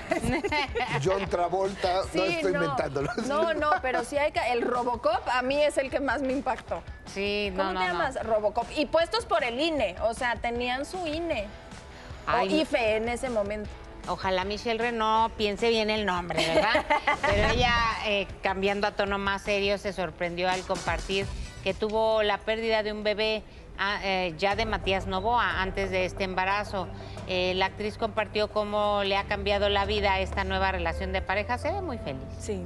John 1.03 1.28
Travolta, 1.30 1.93
no 1.97 2.03
Sí, 2.05 2.19
estoy 2.36 2.53
inventándolo. 2.53 3.11
No, 3.28 3.53
no, 3.53 3.69
pero 3.84 4.03
sí 4.03 4.17
hay 4.17 4.32
que. 4.32 4.39
El 4.51 4.61
Robocop 4.63 5.28
a 5.32 5.41
mí 5.43 5.61
es 5.61 5.78
el 5.78 5.91
que 5.91 5.99
más 5.99 6.22
me 6.22 6.34
impactó. 6.34 6.82
Sí, 7.05 7.53
¿Cómo 7.55 7.74
no, 7.74 7.74
no, 7.74 7.80
te 7.82 7.86
no. 7.88 7.91
llamas? 7.93 8.24
Robocop. 8.26 8.65
Y 8.76 8.86
puestos 8.88 9.26
por 9.26 9.43
el 9.43 9.59
INE. 9.59 9.95
O 10.01 10.13
sea, 10.15 10.38
tenían 10.38 10.86
su 10.86 11.05
INE. 11.05 11.47
Ay, 12.26 12.47
o 12.47 12.61
IFE 12.61 12.95
en 12.95 13.09
ese 13.09 13.30
momento. 13.30 13.69
Ojalá 14.08 14.45
Michelle 14.45 14.80
Renault 14.80 15.34
piense 15.36 15.70
bien 15.70 15.89
el 15.89 16.06
nombre, 16.06 16.45
¿verdad? 16.45 16.86
Pero 17.22 17.49
ella, 17.49 17.76
eh, 18.06 18.28
cambiando 18.41 18.88
a 18.88 18.91
tono 18.91 19.18
más 19.18 19.43
serio, 19.43 19.78
se 19.78 19.93
sorprendió 19.93 20.49
al 20.49 20.62
compartir 20.62 21.26
que 21.64 21.74
tuvo 21.74 22.24
la 22.24 22.39
pérdida 22.39 22.84
de 22.84 22.91
un 22.91 23.04
bebé 23.04 23.43
ah, 23.78 23.99
eh, 24.04 24.34
ya 24.38 24.56
de 24.56 24.66
Matías 24.66 25.08
Novoa 25.08 25.62
antes 25.62 25.91
de 25.91 26.06
este 26.06 26.24
embarazo. 26.24 26.88
Eh, 27.28 27.54
la 27.56 27.68
actriz 27.68 27.97
compartió 27.97 28.52
cómo 28.52 29.04
le 29.04 29.18
ha 29.18 29.26
cambiado 29.26 29.70
la 29.70 29.86
vida 29.86 30.14
a 30.14 30.20
esta 30.20 30.43
nueva 30.43 30.72
relación 30.72 31.14
de 31.14 31.22
pareja. 31.22 31.58
Se 31.58 31.72
ve 31.72 31.82
muy 31.82 31.97
feliz. 31.99 32.24
Sí. 32.39 32.64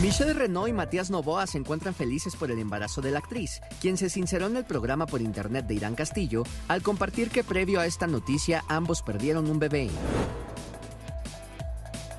Michelle 0.00 0.32
Renault 0.32 0.68
y 0.68 0.72
Matías 0.72 1.10
Novoa 1.10 1.48
se 1.48 1.58
encuentran 1.58 1.92
felices 1.92 2.36
por 2.36 2.52
el 2.52 2.60
embarazo 2.60 3.00
de 3.00 3.10
la 3.10 3.18
actriz, 3.18 3.60
quien 3.80 3.96
se 3.96 4.08
sinceró 4.08 4.46
en 4.46 4.56
el 4.56 4.64
programa 4.64 5.06
por 5.06 5.20
internet 5.20 5.66
de 5.66 5.74
Irán 5.74 5.96
Castillo 5.96 6.44
al 6.68 6.82
compartir 6.82 7.30
que 7.30 7.42
previo 7.42 7.80
a 7.80 7.86
esta 7.86 8.06
noticia 8.06 8.62
ambos 8.68 9.02
perdieron 9.02 9.50
un 9.50 9.58
bebé. 9.58 9.90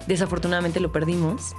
Desafortunadamente 0.08 0.82
lo 0.82 0.92
perdimos. 0.92 1.54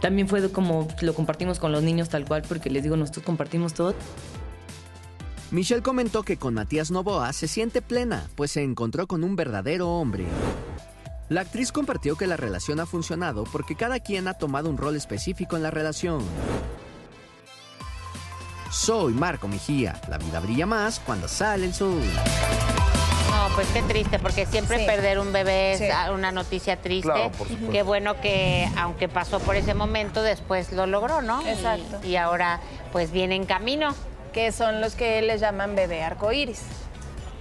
También 0.00 0.26
fue 0.26 0.50
como 0.50 0.88
lo 1.02 1.14
compartimos 1.14 1.58
con 1.58 1.70
los 1.70 1.82
niños 1.82 2.08
tal 2.08 2.24
cual, 2.24 2.44
porque 2.48 2.70
les 2.70 2.82
digo, 2.82 2.96
nosotros 2.96 3.26
compartimos 3.26 3.74
todo. 3.74 3.94
Michelle 5.50 5.82
comentó 5.82 6.22
que 6.22 6.38
con 6.38 6.54
Matías 6.54 6.90
Novoa 6.90 7.30
se 7.34 7.46
siente 7.46 7.82
plena, 7.82 8.30
pues 8.36 8.52
se 8.52 8.62
encontró 8.62 9.06
con 9.06 9.22
un 9.22 9.36
verdadero 9.36 9.90
hombre. 9.90 10.24
La 11.28 11.42
actriz 11.42 11.72
compartió 11.72 12.16
que 12.16 12.26
la 12.26 12.36
relación 12.36 12.80
ha 12.80 12.86
funcionado 12.86 13.44
porque 13.44 13.74
cada 13.76 14.00
quien 14.00 14.28
ha 14.28 14.34
tomado 14.34 14.70
un 14.70 14.78
rol 14.78 14.96
específico 14.96 15.56
en 15.56 15.62
la 15.62 15.70
relación. 15.70 16.24
Soy 18.70 19.12
Marco 19.12 19.46
Mejía. 19.48 20.00
La 20.08 20.18
vida 20.18 20.40
brilla 20.40 20.66
más 20.66 21.00
cuando 21.00 21.28
sale 21.28 21.66
el 21.66 21.74
sol. 21.74 22.00
No, 23.30 23.54
pues 23.54 23.66
qué 23.74 23.82
triste, 23.82 24.18
porque 24.18 24.46
siempre 24.46 24.78
Sí. 24.80 24.86
perder 24.86 25.18
un 25.18 25.32
bebé 25.32 25.72
es 25.72 25.78
Sí. 25.80 25.86
una 26.12 26.32
noticia 26.32 26.80
triste. 26.80 27.10
Claro, 27.10 27.30
por 27.32 27.46
supuesto. 27.48 27.72
Qué 27.72 27.82
bueno 27.82 28.20
que, 28.20 28.66
aunque 28.78 29.08
pasó 29.08 29.38
por 29.40 29.56
ese 29.56 29.74
momento, 29.74 30.22
después 30.22 30.72
lo 30.72 30.86
logró, 30.86 31.20
¿no? 31.22 31.42
Y- 31.42 31.48
Exacto. 31.50 32.00
Y, 32.06 32.16
ahora, 32.16 32.60
pues 32.92 33.10
viene 33.10 33.34
en 33.36 33.44
camino. 33.44 33.94
Que 34.32 34.52
son 34.52 34.80
los 34.82 34.94
que 34.94 35.20
les 35.22 35.40
llaman 35.40 35.74
bebé 35.74 36.02
arcoíris. 36.04 36.60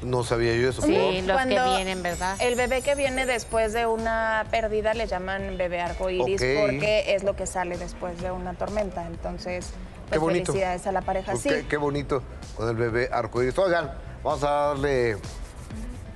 No 0.03 0.23
sabía 0.23 0.55
yo 0.55 0.69
eso. 0.69 0.81
Sí, 0.81 0.93
¿por? 0.93 1.13
los 1.13 1.21
que 1.23 1.33
Cuando 1.55 1.75
vienen, 1.75 2.03
¿verdad? 2.03 2.37
El 2.39 2.55
bebé 2.55 2.81
que 2.81 2.95
viene 2.95 3.25
después 3.25 3.73
de 3.73 3.85
una 3.87 4.45
pérdida 4.51 4.93
le 4.93 5.07
llaman 5.07 5.57
bebé 5.57 5.81
arcoíris 5.81 6.41
Ok. 6.41 6.47
porque 6.61 7.15
es 7.15 7.23
lo 7.23 7.35
que 7.35 7.47
sale 7.47 7.77
después 7.77 8.21
de 8.21 8.31
una 8.31 8.53
tormenta. 8.53 9.07
Entonces, 9.07 9.71
pues 10.07 10.11
Qué 10.11 10.17
bonito. 10.19 10.51
felicidades 10.51 10.85
a 10.87 10.91
la 10.91 11.01
pareja. 11.01 11.31
Pues 11.31 11.43
sí. 11.43 11.49
qué, 11.49 11.65
qué 11.67 11.77
bonito 11.77 12.21
con 12.55 12.69
el 12.69 12.75
bebé 12.75 13.09
arcoíris. 13.11 13.57
Oigan, 13.57 13.91
vamos 14.23 14.43
a 14.43 14.49
darle 14.51 15.17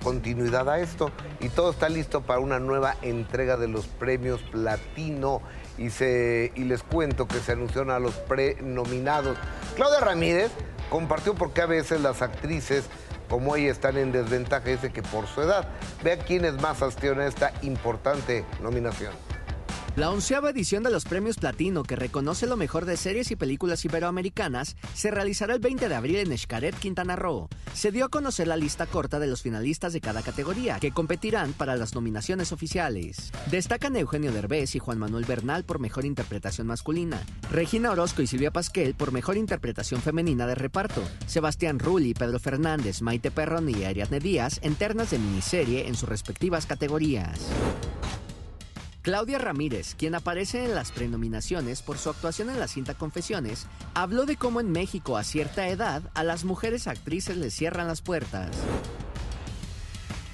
continuidad 0.04 0.68
a 0.70 0.80
esto 0.80 1.12
y 1.40 1.50
todo 1.50 1.72
está 1.72 1.88
listo 1.90 2.22
para 2.22 2.40
una 2.40 2.60
nueva 2.60 2.96
entrega 3.04 3.56
de 3.58 3.68
los 3.68 3.86
premios 3.88 4.42
Platino 4.42 5.42
y 5.78 5.90
se 5.92 6.52
y 6.56 6.64
les 6.64 6.82
cuento 6.84 7.28
que 7.28 7.40
se 7.40 7.52
anunciaron 7.52 7.92
a 7.92 8.00
los 8.00 8.16
prenominados. 8.16 9.38
Claudia 9.76 10.00
Ramírez 10.00 10.52
compartió 10.90 11.36
por 11.36 11.54
qué 11.54 11.62
a 11.62 11.66
veces 11.68 12.02
las 12.02 12.22
actrices 12.22 12.86
como 13.32 13.56
ella 13.56 13.72
están 13.72 13.98
en 13.98 14.12
desventaja, 14.12 14.66
dice 14.66 14.92
que 14.92 15.02
por 15.02 15.26
su 15.26 15.42
edad. 15.42 15.66
Vea 16.04 16.18
quién 16.18 16.44
es 16.44 16.62
más 16.62 16.82
hastión 16.82 17.22
a 17.22 17.28
esta 17.28 17.54
importante 17.62 18.44
nominación. 18.62 19.14
La 19.98 20.10
onceava 20.10 20.50
edición 20.52 20.84
de 20.84 20.90
los 20.90 21.04
premios 21.04 21.36
Platino, 21.36 21.84
que 21.84 21.98
reconoce 21.98 22.48
lo 22.48 22.56
mejor 22.56 22.86
de 22.86 22.96
series 22.96 23.30
y 23.30 23.36
películas 23.36 23.84
iberoamericanas, 23.84 24.78
se 24.94 25.12
realizará 25.12 25.54
el 25.54 25.60
20 25.60 25.90
de 25.90 25.96
abril 25.96 26.16
en 26.16 26.38
Xcaret, 26.38 26.74
Quintana 26.76 27.18
Roo. 27.18 27.50
Se 27.74 27.92
dio 27.92 28.06
a 28.06 28.10
conocer 28.10 28.48
la 28.48 28.56
lista 28.56 28.86
corta 28.86 29.20
de 29.20 29.28
los 29.28 29.42
finalistas 29.42 29.92
de 29.92 30.00
cada 30.00 30.22
categoría, 30.22 30.80
que 30.80 30.94
competirán 30.94 31.52
para 31.52 31.76
las 31.76 31.94
nominaciones 31.94 32.54
oficiales. 32.54 33.34
Destacan 33.52 33.98
Eugenio 33.98 34.32
Derbez 34.32 34.76
y 34.76 34.80
Juan 34.80 34.98
Manuel 34.98 35.26
Bernal 35.26 35.66
por 35.66 35.80
mejor 35.80 36.06
interpretación 36.06 36.68
masculina, 36.68 37.22
Regina 37.52 37.92
Orozco 37.92 38.22
y 38.22 38.28
Silvia 38.28 38.52
Pasquel 38.52 38.96
por 38.96 39.12
mejor 39.12 39.36
interpretación 39.36 40.02
femenina 40.02 40.48
de 40.48 40.56
reparto, 40.56 41.04
Sebastián 41.28 41.80
Rulli, 41.80 42.14
Pedro 42.14 42.40
Fernández, 42.40 43.02
Maite 43.02 43.30
Perrón 43.30 43.70
y 43.70 43.84
Ariadne 43.84 44.22
Díaz 44.22 44.62
en 44.64 44.76
ternas 44.76 45.12
de 45.12 45.20
miniserie 45.20 45.90
en 45.90 45.96
sus 45.96 46.08
respectivas 46.08 46.66
categorías. 46.66 47.52
Claudia 49.02 49.40
Ramírez, 49.40 49.96
quien 49.96 50.14
aparece 50.14 50.64
en 50.64 50.76
las 50.76 50.92
prenominaciones 50.92 51.82
por 51.82 51.98
su 51.98 52.12
actuación 52.12 52.52
en 52.52 52.60
la 52.60 52.68
cinta 52.68 52.94
Confesiones, 52.94 53.66
habló 53.96 54.28
de 54.28 54.36
cómo 54.36 54.60
en 54.62 54.72
México 54.72 55.18
a 55.18 55.24
cierta 55.24 55.68
edad 55.70 56.04
a 56.14 56.24
las 56.24 56.44
mujeres 56.44 56.88
actrices 56.88 57.36
les 57.36 57.54
cierran 57.54 57.88
las 57.88 58.02
puertas. 58.02 58.52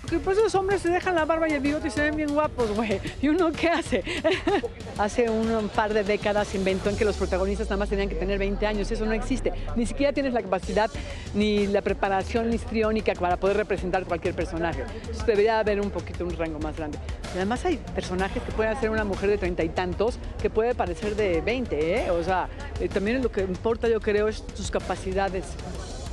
Que 0.09 0.19
pues 0.19 0.37
los 0.37 0.55
hombres 0.55 0.81
se 0.81 0.89
dejan 0.89 1.15
la 1.15 1.25
barba 1.25 1.49
y 1.49 1.53
el 1.53 1.59
bigote 1.59 1.89
y 1.89 1.91
se 1.91 2.01
ven 2.01 2.15
bien 2.15 2.33
guapos, 2.33 2.71
güey. 2.71 3.01
¿Y 3.21 3.27
uno 3.27 3.51
qué 3.51 3.69
hace? 3.69 4.03
Hace 4.97 5.29
un 5.29 5.69
par 5.69 5.93
de 5.93 6.03
décadas 6.03 6.47
se 6.47 6.57
inventó 6.57 6.89
en 6.89 6.95
que 6.95 7.03
los 7.03 7.17
protagonistas 7.17 7.67
nada 7.67 7.77
más 7.77 7.89
tenían 7.89 8.07
que 8.07 8.15
tener 8.15 8.39
20 8.39 8.65
años. 8.65 8.89
Eso 8.89 9.05
no 9.05 9.11
existe. 9.11 9.51
Ni 9.75 9.85
siquiera 9.85 10.13
tienes 10.13 10.33
la 10.33 10.41
capacidad 10.41 10.89
ni 11.33 11.67
la 11.67 11.81
preparación 11.81 12.53
histriónica 12.53 13.13
para 13.15 13.37
poder 13.37 13.57
representar 13.57 14.05
cualquier 14.05 14.33
personaje. 14.33 14.83
Entonces 14.95 15.25
debería 15.25 15.59
haber 15.59 15.81
un 15.81 15.89
poquito 15.89 16.25
un 16.25 16.35
rango 16.37 16.59
más 16.59 16.77
grande. 16.77 16.97
Y 17.33 17.37
además 17.37 17.65
hay 17.65 17.77
personajes 17.93 18.41
que 18.41 18.51
pueden 18.53 18.79
ser 18.79 18.89
una 18.89 19.03
mujer 19.03 19.29
de 19.29 19.37
treinta 19.37 19.63
y 19.63 19.69
tantos 19.69 20.19
que 20.41 20.49
puede 20.49 20.73
parecer 20.73 21.15
de 21.15 21.41
20, 21.41 21.95
¿eh? 21.95 22.11
O 22.11 22.23
sea, 22.23 22.47
eh, 22.79 22.87
también 22.87 23.21
lo 23.21 23.31
que 23.31 23.41
importa 23.41 23.89
yo 23.89 23.99
creo 23.99 24.29
es 24.29 24.43
sus 24.55 24.71
capacidades. 24.71 25.45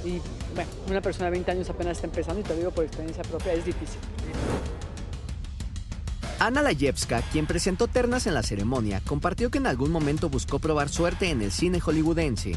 Y 0.05 0.21
bueno, 0.55 0.71
una 0.89 1.01
persona 1.01 1.27
de 1.27 1.33
20 1.33 1.51
años 1.51 1.71
apenas 1.71 1.99
está 1.99 2.07
empezando 2.07 2.41
y 2.41 2.43
te 2.45 2.51
lo 2.51 2.57
digo 2.57 2.71
por 2.71 2.85
experiencia 2.85 3.23
propia, 3.25 3.53
es 3.53 3.65
difícil. 3.65 3.99
Ana 6.39 6.63
Layevska, 6.63 7.23
quien 7.33 7.47
presentó 7.47 7.87
ternas 7.87 8.27
en 8.27 8.35
la 8.35 8.43
ceremonia, 8.43 9.01
compartió 9.07 9.51
que 9.51 9.59
en 9.59 9.67
algún 9.67 9.91
momento 9.91 10.29
buscó 10.29 10.59
probar 10.59 10.89
suerte 10.89 11.31
en 11.31 11.43
el 11.43 11.53
cine 11.53 11.81
hollywoodense. 11.81 12.53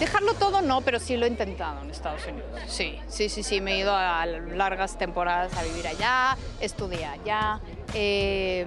Dejarlo 0.00 0.34
todo 0.34 0.60
no, 0.60 0.82
pero 0.82 1.00
sí 1.00 1.16
lo 1.16 1.24
he 1.24 1.28
intentado 1.28 1.82
en 1.82 1.90
Estados 1.90 2.20
Unidos. 2.26 2.50
Sí, 2.66 2.98
sí, 3.08 3.30
sí, 3.30 3.42
sí, 3.42 3.62
me 3.62 3.74
he 3.74 3.78
ido 3.78 3.94
a 3.94 4.26
largas 4.26 4.98
temporadas 4.98 5.54
a 5.54 5.62
vivir 5.62 5.86
allá, 5.86 6.36
estudié 6.60 7.06
allá, 7.06 7.60
eh, 7.94 8.66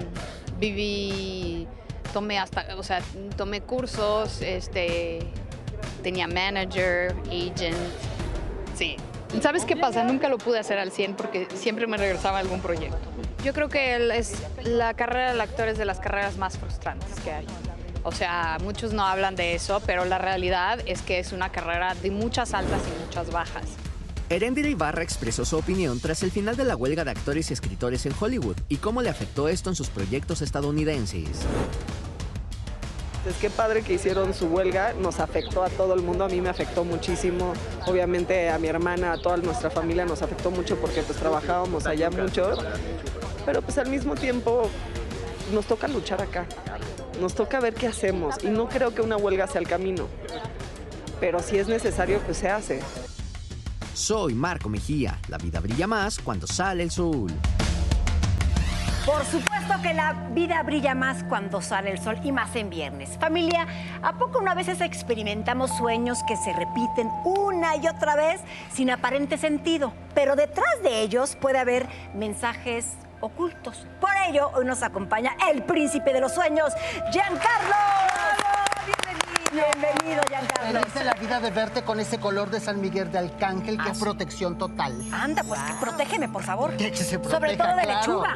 viví, 0.58 1.68
tomé 2.14 2.40
hasta, 2.40 2.76
o 2.78 2.84
sea, 2.84 3.02
tomé 3.38 3.62
cursos, 3.62 4.42
este, 4.42 5.20
tenía 6.02 6.28
manager, 6.28 7.16
agent, 7.28 7.76
sí. 8.76 8.96
¿Sabes 9.42 9.64
qué 9.66 9.76
pasa? 9.78 10.04
Nunca 10.04 10.28
lo 10.28 10.40
pude 10.40 10.58
hacer 10.58 10.80
al 10.80 10.92
100 10.92 11.14
porque 11.16 11.48
siempre 11.56 11.86
me 11.86 11.98
regresaba 11.98 12.38
a 12.38 12.42
algún 12.42 12.62
proyecto. 12.62 12.98
Yo 13.44 13.54
creo 13.54 13.70
que 13.70 13.94
el- 13.96 14.10
es, 14.12 14.34
la 14.64 14.96
carrera 14.96 15.30
del 15.32 15.42
actor 15.42 15.68
es 15.68 15.78
de 15.78 15.86
las 15.86 16.00
carreras 16.00 16.38
más 16.38 16.58
frustrantes 16.58 17.10
que 17.24 17.32
hay. 17.32 17.46
O 18.04 18.12
sea, 18.12 18.58
muchos 18.64 18.92
no 18.94 19.06
hablan 19.06 19.36
de 19.36 19.54
eso, 19.54 19.82
pero 19.86 20.04
la 20.06 20.18
realidad 20.18 20.80
es 20.88 21.02
que 21.04 21.20
es 21.20 21.32
una 21.32 21.52
carrera 21.52 21.94
de 22.02 22.10
muchas 22.10 22.54
altas 22.56 22.82
y 22.88 23.06
muchas 23.06 23.30
bajas. 23.32 23.66
Erendira 24.30 24.68
Ibarra 24.70 25.04
expresó 25.04 25.44
su 25.44 25.58
opinión 25.58 26.00
tras 26.00 26.24
el 26.24 26.32
final 26.32 26.56
de 26.56 26.64
la 26.64 26.76
huelga 26.76 27.04
de 27.04 27.12
actores 27.12 27.50
y 27.50 27.54
escritores 27.54 28.06
en 28.06 28.14
Hollywood 28.20 28.56
y 28.68 28.78
cómo 28.78 29.02
le 29.02 29.10
afectó 29.10 29.48
esto 29.48 29.70
en 29.70 29.76
sus 29.76 29.90
proyectos 29.90 30.42
estadounidenses. 30.42 31.30
Es 33.26 33.36
que 33.36 33.50
padre 33.50 33.82
que 33.82 33.94
hicieron 33.94 34.34
su 34.34 34.48
huelga, 34.48 34.94
nos 34.94 35.20
afectó 35.20 35.64
a 35.64 35.70
todo 35.70 35.94
el 35.94 36.02
mundo, 36.02 36.24
a 36.24 36.30
mí 36.30 36.40
me 36.42 36.50
afectó 36.50 36.84
muchísimo, 36.84 37.54
obviamente 37.86 38.50
a 38.50 38.58
mi 38.58 38.68
hermana, 38.68 39.14
a 39.14 39.22
toda 39.22 39.38
nuestra 39.38 39.70
familia 39.70 40.06
nos 40.06 40.22
afectó 40.22 40.52
mucho 40.52 40.78
porque 40.78 41.04
pues 41.04 41.18
trabajábamos 41.20 41.86
allá 41.86 42.10
mucho, 42.10 42.54
pero 43.46 43.62
pues 43.62 43.78
al 43.78 43.90
mismo 43.90 44.16
tiempo 44.16 44.70
nos 45.54 45.66
toca 45.66 45.88
luchar 45.88 46.22
acá. 46.22 46.46
Nos 47.20 47.36
toca 47.36 47.60
ver 47.60 47.74
qué 47.74 47.88
hacemos. 47.88 48.36
Y 48.44 48.48
no 48.48 48.70
creo 48.70 48.94
que 48.94 49.02
una 49.02 49.18
huelga 49.18 49.48
sea 49.48 49.60
el 49.60 49.68
camino. 49.68 50.08
Pero 51.20 51.42
si 51.42 51.58
es 51.58 51.68
necesario, 51.68 52.20
pues 52.20 52.38
se 52.38 52.50
hace. 52.50 52.80
Soy 53.94 54.34
Marco 54.34 54.70
Mejía. 54.70 55.20
La 55.28 55.38
vida 55.38 55.60
brilla 55.60 55.88
más 55.88 56.20
cuando 56.20 56.48
sale 56.48 56.84
el 56.84 56.92
sol. 56.92 57.30
Por 59.10 59.26
supuesto 59.26 59.74
que 59.82 59.96
la 59.96 60.14
vida 60.34 60.62
brilla 60.62 60.94
más 60.94 61.24
cuando 61.24 61.64
sale 61.64 61.90
el 61.90 61.98
sol 61.98 62.20
y 62.24 62.32
más 62.32 62.56
en 62.56 62.70
viernes. 62.70 63.18
Familia, 63.20 63.66
¿a 64.04 64.14
poco 64.20 64.38
una 64.38 64.54
vez 64.54 64.68
experimentamos 64.68 65.76
sueños 65.76 66.20
que 66.28 66.38
se 66.38 66.54
repiten 66.54 67.10
una 67.26 67.76
y 67.76 67.88
otra 67.88 68.16
vez 68.16 68.40
sin 68.72 68.92
aparente 68.92 69.40
sentido? 69.40 69.94
Pero 70.14 70.36
detrás 70.36 70.84
de 70.84 71.02
ellos 71.02 71.36
puede 71.36 71.58
haber 71.58 71.88
mensajes 72.14 72.86
ocultos. 73.20 73.88
Por 74.00 74.12
ello, 74.28 74.52
hoy 74.54 74.66
nos 74.66 74.84
acompaña 74.84 75.36
el 75.52 75.64
príncipe 75.64 76.14
de 76.14 76.22
los 76.22 76.32
sueños, 76.32 76.72
Giancarlo. 77.12 78.39
Bienvenido, 79.52 80.22
Giancarlo. 80.30 80.80
Feliz 80.80 80.94
de 80.94 81.04
la 81.04 81.14
vida 81.14 81.40
de 81.40 81.50
verte 81.50 81.82
con 81.82 82.00
ese 82.00 82.20
color 82.20 82.52
de 82.52 82.60
San 82.60 82.80
Miguel 82.80 83.12
de 83.12 83.18
Arcángel 83.18 83.80
que 83.84 83.90
es 83.90 83.98
protección 83.98 84.60
total. 84.60 84.94
Anda, 85.12 85.42
pues 85.44 85.60
que 85.62 85.74
protégeme, 85.74 86.30
por 86.30 86.44
favor. 86.44 86.78
Que 86.78 86.96
se 86.96 87.22
Sobre 87.24 87.58
todo 87.58 87.76
de 87.76 87.82
claro. 87.82 88.22
lechuga. 88.22 88.36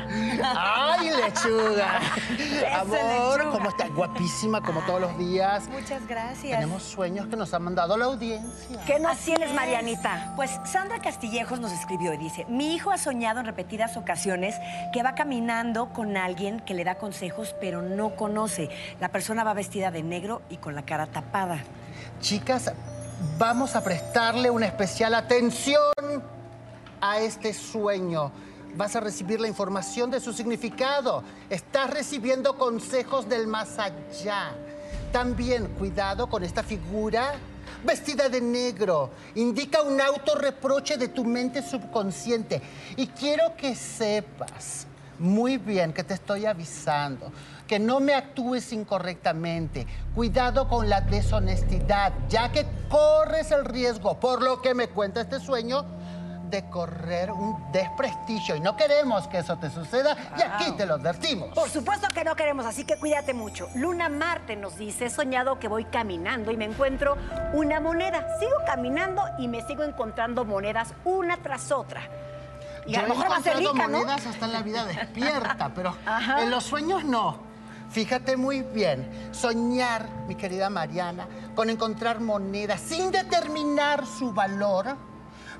¡Ay, 0.55 1.11
lechuga! 1.11 1.99
Amor, 2.79 3.37
lechuga. 3.37 3.51
¿cómo 3.51 3.69
estás? 3.69 3.89
Guapísima 3.91 4.61
como 4.61 4.81
todos 4.81 5.01
los 5.01 5.17
días. 5.19 5.67
Muchas 5.69 6.07
gracias. 6.07 6.55
Tenemos 6.59 6.81
sueños 6.81 7.27
que 7.27 7.35
nos 7.35 7.53
han 7.53 7.61
mandado 7.61 7.95
la 7.95 8.05
audiencia. 8.05 8.79
¿Qué 8.87 8.99
nos 8.99 9.11
Así 9.11 9.25
tienes, 9.25 9.49
es. 9.49 9.55
Marianita? 9.55 10.33
Pues 10.35 10.59
Sandra 10.65 10.99
Castillejos 10.99 11.59
nos 11.59 11.71
escribió 11.71 12.13
y 12.13 12.17
dice, 12.17 12.45
mi 12.49 12.73
hijo 12.73 12.89
ha 12.89 12.97
soñado 12.97 13.39
en 13.39 13.45
repetidas 13.45 13.97
ocasiones 13.97 14.55
que 14.91 15.03
va 15.03 15.13
caminando 15.13 15.93
con 15.93 16.17
alguien 16.17 16.59
que 16.61 16.73
le 16.73 16.83
da 16.83 16.95
consejos 16.95 17.55
pero 17.61 17.83
no 17.83 18.15
conoce. 18.15 18.69
La 18.99 19.09
persona 19.09 19.43
va 19.43 19.53
vestida 19.53 19.91
de 19.91 20.01
negro 20.01 20.41
y 20.49 20.57
con 20.57 20.73
la 20.73 20.81
cara 20.83 21.02
tapada. 21.07 21.63
Chicas, 22.19 22.71
vamos 23.37 23.75
a 23.75 23.83
prestarle 23.83 24.49
una 24.49 24.65
especial 24.65 25.13
atención 25.13 25.83
a 27.01 27.19
este 27.19 27.53
sueño. 27.53 28.31
Vas 28.75 28.95
a 28.95 28.99
recibir 28.99 29.39
la 29.39 29.47
información 29.47 30.09
de 30.09 30.19
su 30.19 30.33
significado. 30.33 31.23
Estás 31.49 31.89
recibiendo 31.89 32.57
consejos 32.57 33.29
del 33.29 33.45
más 33.47 33.77
allá. 33.77 34.51
También 35.11 35.67
cuidado 35.77 36.27
con 36.27 36.43
esta 36.43 36.63
figura 36.63 37.33
vestida 37.83 38.29
de 38.29 38.41
negro. 38.41 39.11
Indica 39.35 39.81
un 39.81 39.99
autorreproche 40.01 40.97
de 40.97 41.09
tu 41.09 41.23
mente 41.23 41.61
subconsciente. 41.61 42.61
Y 42.95 43.07
quiero 43.07 43.55
que 43.55 43.75
sepas 43.75 44.87
muy 45.19 45.57
bien 45.57 45.93
que 45.93 46.03
te 46.03 46.15
estoy 46.15 46.45
avisando 46.45 47.31
que 47.73 47.79
no 47.79 47.99
me 47.99 48.13
actúes 48.13 48.71
incorrectamente. 48.71 49.87
Cuidado 50.13 50.67
con 50.67 50.89
la 50.89 51.01
deshonestidad, 51.01 52.13
ya 52.29 52.51
que 52.51 52.67
corres 52.87 53.49
el 53.49 53.65
riesgo, 53.65 54.19
por 54.19 54.43
lo 54.43 54.61
que 54.61 54.75
me 54.75 54.89
cuenta 54.89 55.21
este 55.21 55.39
sueño, 55.39 55.83
de 56.51 56.69
correr 56.69 57.31
un 57.31 57.71
desprestigio. 57.71 58.55
Y 58.55 58.59
no 58.59 58.77
queremos 58.77 59.27
que 59.27 59.39
eso 59.39 59.57
te 59.57 59.71
suceda 59.71 60.15
y 60.37 60.43
aquí 60.43 60.71
te 60.73 60.85
lo 60.85 60.93
advertimos. 60.93 61.49
Por 61.55 61.67
supuesto 61.67 62.07
que 62.13 62.23
no 62.23 62.35
queremos, 62.35 62.67
así 62.67 62.85
que 62.85 62.95
cuídate 62.97 63.33
mucho. 63.33 63.67
Luna 63.73 64.07
Marte 64.07 64.55
nos 64.55 64.77
dice, 64.77 65.07
he 65.07 65.09
soñado 65.09 65.57
que 65.57 65.67
voy 65.67 65.85
caminando 65.85 66.51
y 66.51 66.57
me 66.57 66.65
encuentro 66.65 67.17
una 67.53 67.79
moneda. 67.79 68.37
Sigo 68.37 68.57
caminando 68.67 69.23
y 69.39 69.47
me 69.47 69.65
sigo 69.65 69.81
encontrando 69.81 70.45
monedas 70.45 70.93
una 71.05 71.37
tras 71.37 71.71
otra. 71.71 72.01
Y 72.85 72.91
Yo 72.93 72.99
a 72.99 73.03
he 73.05 73.07
lo 73.07 73.15
mejor 73.15 73.31
va 73.31 73.37
a 73.37 73.41
ser 73.41 73.57
encontrado 73.57 73.73
rica, 73.73 73.87
¿no? 73.87 73.97
monedas 73.97 74.27
hasta 74.27 74.45
en 74.45 74.53
la 74.53 74.61
vida 74.61 74.85
despierta, 74.85 75.71
pero 75.73 75.97
Ajá. 76.05 76.43
en 76.43 76.51
los 76.51 76.65
sueños 76.65 77.03
no. 77.03 77.51
Fíjate 77.93 78.37
muy 78.37 78.63
bien, 78.63 79.29
soñar, 79.31 80.09
mi 80.27 80.33
querida 80.33 80.67
Mariana, 80.67 81.27
con 81.53 81.69
encontrar 81.69 82.21
monedas 82.21 82.81
sin 82.81 83.11
determinar 83.11 84.07
su 84.07 84.33
valor, 84.33 84.97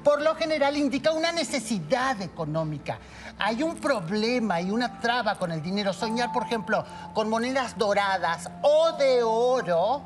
por 0.03 0.19
lo 0.19 0.33
general 0.33 0.75
indica 0.75 1.11
una 1.11 1.31
necesidad 1.31 2.19
económica. 2.23 2.97
Hay 3.37 3.61
un 3.61 3.75
problema 3.75 4.59
y 4.59 4.71
una 4.71 4.99
traba 4.99 5.35
con 5.35 5.51
el 5.51 5.61
dinero. 5.61 5.93
Soñar, 5.93 6.31
por 6.31 6.41
ejemplo, 6.41 6.83
con 7.13 7.29
monedas 7.29 7.77
doradas 7.77 8.49
o 8.63 8.93
de 8.93 9.21
oro, 9.21 10.01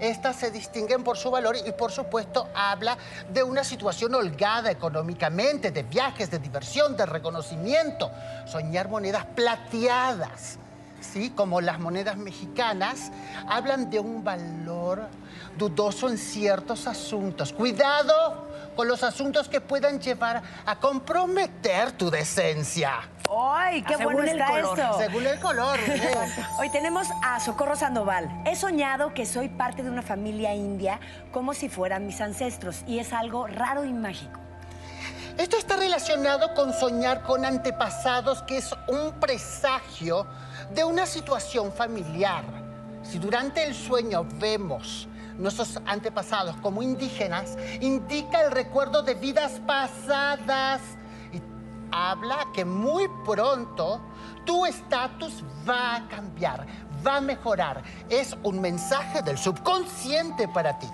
estas 0.00 0.34
se 0.34 0.50
distinguen 0.50 1.04
por 1.04 1.16
su 1.16 1.30
valor 1.30 1.56
y 1.64 1.70
por 1.70 1.92
supuesto 1.92 2.48
habla 2.56 2.98
de 3.32 3.44
una 3.44 3.62
situación 3.62 4.16
holgada 4.16 4.68
económicamente, 4.72 5.70
de 5.70 5.84
viajes, 5.84 6.28
de 6.28 6.40
diversión, 6.40 6.96
de 6.96 7.06
reconocimiento. 7.06 8.10
Soñar 8.46 8.88
monedas 8.88 9.26
plateadas, 9.26 10.58
¿sí? 11.00 11.30
como 11.30 11.60
las 11.60 11.78
monedas 11.78 12.16
mexicanas, 12.16 13.10
hablan 13.48 13.90
de 13.90 14.00
un 14.00 14.24
valor 14.24 15.08
dudoso 15.56 16.08
en 16.08 16.18
ciertos 16.18 16.86
asuntos. 16.86 17.52
Cuidado 17.52 18.48
con 18.76 18.88
los 18.88 19.02
asuntos 19.02 19.48
que 19.48 19.60
puedan 19.60 20.00
llevar 20.00 20.42
a 20.64 20.76
comprometer 20.76 21.92
tu 21.92 22.10
decencia. 22.10 23.00
¡Ay, 23.30 23.82
qué 23.82 23.96
según 23.96 24.14
bueno 24.14 24.30
el 24.30 24.40
está 24.40 24.46
color. 24.46 24.78
esto! 24.78 24.98
Según 24.98 25.26
el 25.26 25.40
color. 25.40 25.78
¿eh? 25.86 26.28
Hoy 26.58 26.70
tenemos 26.70 27.08
a 27.22 27.40
Socorro 27.40 27.76
Sandoval. 27.76 28.30
He 28.46 28.56
soñado 28.56 29.12
que 29.12 29.26
soy 29.26 29.48
parte 29.48 29.82
de 29.82 29.90
una 29.90 30.02
familia 30.02 30.54
india 30.54 30.98
como 31.32 31.52
si 31.52 31.68
fueran 31.68 32.06
mis 32.06 32.20
ancestros 32.20 32.84
y 32.86 33.00
es 33.00 33.12
algo 33.12 33.46
raro 33.46 33.84
y 33.84 33.92
mágico. 33.92 34.40
Esto 35.36 35.56
está 35.56 35.76
relacionado 35.76 36.54
con 36.54 36.72
soñar 36.72 37.22
con 37.22 37.44
antepasados, 37.44 38.42
que 38.42 38.56
es 38.58 38.74
un 38.88 39.12
presagio 39.20 40.26
de 40.74 40.84
una 40.84 41.06
situación 41.06 41.72
familiar. 41.72 42.44
Si 43.02 43.18
durante 43.18 43.64
el 43.64 43.74
sueño 43.74 44.26
vemos 44.38 45.08
nuestros 45.38 45.78
antepasados 45.86 46.56
como 46.56 46.82
indígenas, 46.82 47.56
indica 47.80 48.42
el 48.42 48.50
recuerdo 48.50 49.02
de 49.02 49.14
vidas 49.14 49.60
pasadas. 49.66 50.80
Y 51.32 51.40
habla 51.90 52.46
que 52.52 52.64
muy 52.64 53.08
pronto 53.24 54.00
tu 54.44 54.66
estatus 54.66 55.42
va 55.68 55.96
a 55.96 56.08
cambiar, 56.08 56.66
va 57.06 57.16
a 57.16 57.20
mejorar. 57.20 57.82
Es 58.08 58.36
un 58.42 58.60
mensaje 58.60 59.22
del 59.22 59.38
subconsciente 59.38 60.48
para 60.48 60.78
ti. 60.78 60.88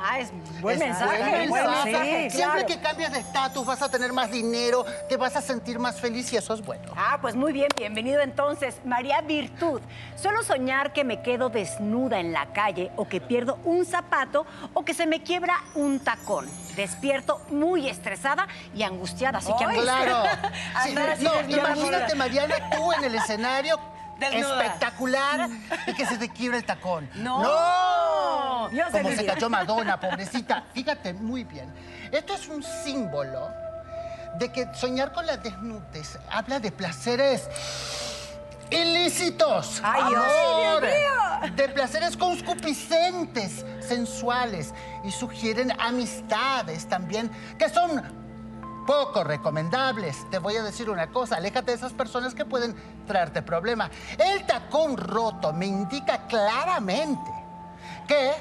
Ah, 0.00 0.20
es 0.20 0.30
buen 0.60 0.80
Es 0.80 0.88
mensaje. 0.88 1.18
buen 1.18 1.48
buen 1.50 1.64
mensaje. 1.70 2.30
Sí, 2.30 2.36
Siempre 2.36 2.64
claro. 2.64 2.66
que 2.66 2.80
cambias 2.80 3.12
de 3.12 3.18
estatus 3.18 3.66
vas 3.66 3.82
a 3.82 3.90
tener 3.90 4.12
más 4.12 4.30
dinero, 4.30 4.84
te 5.08 5.16
vas 5.16 5.34
a 5.36 5.42
sentir 5.42 5.78
más 5.78 6.00
feliz 6.00 6.32
y 6.32 6.36
eso 6.36 6.54
es 6.54 6.64
bueno. 6.64 6.92
Ah, 6.96 7.18
pues 7.20 7.34
muy 7.34 7.52
bien, 7.52 7.68
bienvenido 7.76 8.20
entonces. 8.20 8.76
María 8.84 9.20
Virtud, 9.22 9.80
suelo 10.16 10.42
soñar 10.42 10.92
que 10.92 11.04
me 11.04 11.20
quedo 11.22 11.48
desnuda 11.50 12.20
en 12.20 12.32
la 12.32 12.46
calle 12.52 12.90
o 12.96 13.08
que 13.08 13.20
pierdo 13.20 13.58
un 13.64 13.84
zapato 13.84 14.46
o 14.74 14.84
que 14.84 14.94
se 14.94 15.06
me 15.06 15.22
quiebra 15.22 15.54
un 15.74 15.98
tacón. 16.00 16.48
Despierto 16.76 17.40
muy 17.50 17.88
estresada 17.88 18.46
y 18.74 18.82
angustiada, 18.84 19.38
así 19.38 19.52
que 19.58 19.64
Ay, 19.64 19.70
angustia. 19.78 19.94
claro. 20.04 20.22
Sí, 20.84 20.94
no, 20.94 21.00
nerviosa. 21.00 21.50
imagínate, 21.50 22.14
Mariana, 22.14 22.54
tú 22.70 22.92
en 22.92 23.04
el 23.04 23.14
escenario 23.16 23.78
Desnuda. 24.18 24.64
espectacular 24.64 25.48
y 25.86 25.94
que 25.94 26.06
se 26.06 26.18
te 26.18 26.28
quiebra 26.28 26.58
el 26.58 26.64
tacón. 26.64 27.08
No. 27.14 27.42
¡No! 27.42 27.50
Dios 28.70 28.90
Como 28.90 29.10
se 29.10 29.26
cayó 29.26 29.48
Madonna, 29.50 29.98
pobrecita. 30.00 30.64
Fíjate 30.72 31.12
muy 31.14 31.44
bien. 31.44 31.72
Esto 32.12 32.34
es 32.34 32.48
un 32.48 32.62
símbolo 32.62 33.48
de 34.38 34.52
que 34.52 34.72
soñar 34.74 35.12
con 35.12 35.26
la 35.26 35.36
desnudez 35.36 36.18
habla 36.30 36.60
de 36.60 36.70
placeres 36.70 37.48
ilícitos. 38.70 39.80
Ay, 39.82 40.02
Dios. 40.08 40.24
amor, 40.24 40.82
Dios 40.82 41.28
de 41.56 41.68
placeres 41.68 42.16
concupiscentes, 42.16 43.64
sensuales 43.80 44.74
y 45.04 45.10
sugieren 45.10 45.72
amistades 45.80 46.86
también 46.86 47.30
que 47.58 47.68
son 47.68 48.02
poco 48.86 49.22
recomendables. 49.22 50.28
Te 50.30 50.38
voy 50.38 50.56
a 50.56 50.62
decir 50.62 50.90
una 50.90 51.08
cosa, 51.08 51.36
aléjate 51.36 51.72
de 51.72 51.76
esas 51.76 51.92
personas 51.92 52.34
que 52.34 52.44
pueden 52.44 52.74
traerte 53.06 53.42
problemas. 53.42 53.90
El 54.18 54.46
tacón 54.46 54.96
roto 54.96 55.52
me 55.52 55.66
indica 55.66 56.26
claramente 56.26 57.30
que 58.06 58.32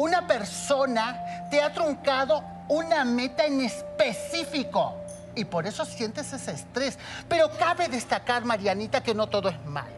una 0.00 0.26
persona 0.26 1.46
te 1.50 1.60
ha 1.60 1.70
truncado 1.72 2.42
una 2.68 3.04
meta 3.04 3.44
en 3.44 3.60
específico 3.60 4.96
y 5.34 5.44
por 5.44 5.66
eso 5.66 5.84
sientes 5.84 6.32
ese 6.32 6.52
estrés. 6.52 6.98
Pero 7.28 7.50
cabe 7.58 7.86
destacar, 7.86 8.46
Marianita, 8.46 9.02
que 9.02 9.14
no 9.14 9.28
todo 9.28 9.50
es 9.50 9.62
malo. 9.66 9.90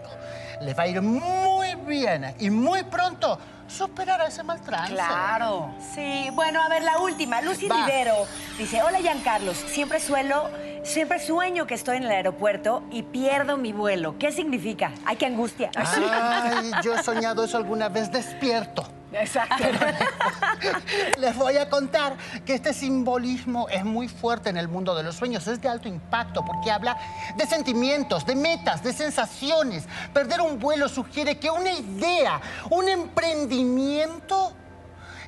Le 0.61 0.75
va 0.75 0.85
a 0.85 0.87
ir 0.89 1.01
muy 1.01 1.75
bien 1.87 2.35
y 2.41 2.51
muy 2.51 2.83
pronto 2.83 3.39
superará 3.69 4.27
ese 4.27 4.43
mal 4.43 4.61
trance. 4.61 4.93
Claro. 4.93 5.73
Sí, 5.95 6.29
bueno, 6.33 6.61
a 6.61 6.69
ver, 6.69 6.83
la 6.83 6.99
última. 6.99 7.41
Lucy 7.41 7.69
Va. 7.69 7.87
Rivero 7.87 8.27
dice, 8.59 8.83
hola 8.83 8.99
Giancarlos, 8.99 9.57
siempre 9.57 10.01
suelo, 10.01 10.51
siempre 10.83 11.21
sueño 11.21 11.69
que 11.69 11.75
estoy 11.75 11.99
en 11.99 12.05
el 12.05 12.11
aeropuerto 12.11 12.83
y 12.91 13.05
pierdo 13.05 13.57
mi 13.57 13.73
vuelo. 13.73 14.19
¿Qué 14.19 14.33
significa? 14.33 14.91
Ay, 15.05 15.15
qué 15.17 15.27
angustia. 15.27 15.71
Ay, 15.77 16.73
yo 16.83 16.93
he 16.95 17.03
soñado 17.05 17.45
eso 17.45 17.57
alguna 17.57 17.89
vez 17.89 18.11
despierto. 18.11 18.85
Exacto. 19.13 19.65
Les 21.19 21.37
voy 21.37 21.57
a 21.57 21.69
contar 21.69 22.17
que 22.45 22.55
este 22.55 22.73
simbolismo 22.73 23.69
es 23.69 23.85
muy 23.85 24.09
fuerte 24.09 24.51
en 24.51 24.57
el 24.57 24.69
mundo 24.69 24.95
de 24.95 25.03
los 25.03 25.17
sueños, 25.17 25.47
es 25.47 25.61
de 25.61 25.69
alto 25.69 25.89
impacto 25.89 26.45
porque 26.45 26.71
habla 26.71 26.97
de 27.37 27.47
sentimientos, 27.47 28.25
de 28.27 28.35
metas, 28.35 28.83
de 28.83 28.93
sensaciones. 28.93 29.85
Perder 30.13 30.41
un 30.41 30.59
vuelo 30.59 30.89
sugiere 30.89 31.39
que 31.39 31.51
una 31.51 31.73
idea, 31.73 32.41
un 32.71 32.89
emprendimiento 32.89 34.53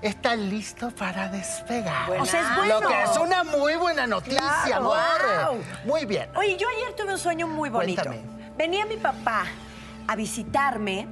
está 0.02 0.36
listo 0.36 0.90
para 0.90 1.28
despegar. 1.28 2.10
O 2.20 2.26
sea, 2.26 2.40
es 2.40 2.56
bueno. 2.56 2.80
Lo 2.80 2.88
que 2.88 3.02
es 3.02 3.16
una 3.16 3.44
muy 3.44 3.74
buena 3.76 4.06
noticia, 4.06 4.40
Claro, 4.66 4.92
amor. 4.92 5.52
wow. 5.52 5.64
Muy 5.86 6.04
bien. 6.04 6.28
Oye, 6.36 6.56
yo 6.58 6.66
ayer 6.68 6.94
tuve 6.96 7.12
un 7.12 7.18
sueño 7.18 7.46
muy 7.46 7.70
bonito. 7.70 8.02
Cuéntame. 8.02 8.34
Venía 8.56 8.84
mi 8.86 8.96
papá 8.96 9.44
a 10.06 10.14
visitarme, 10.16 11.08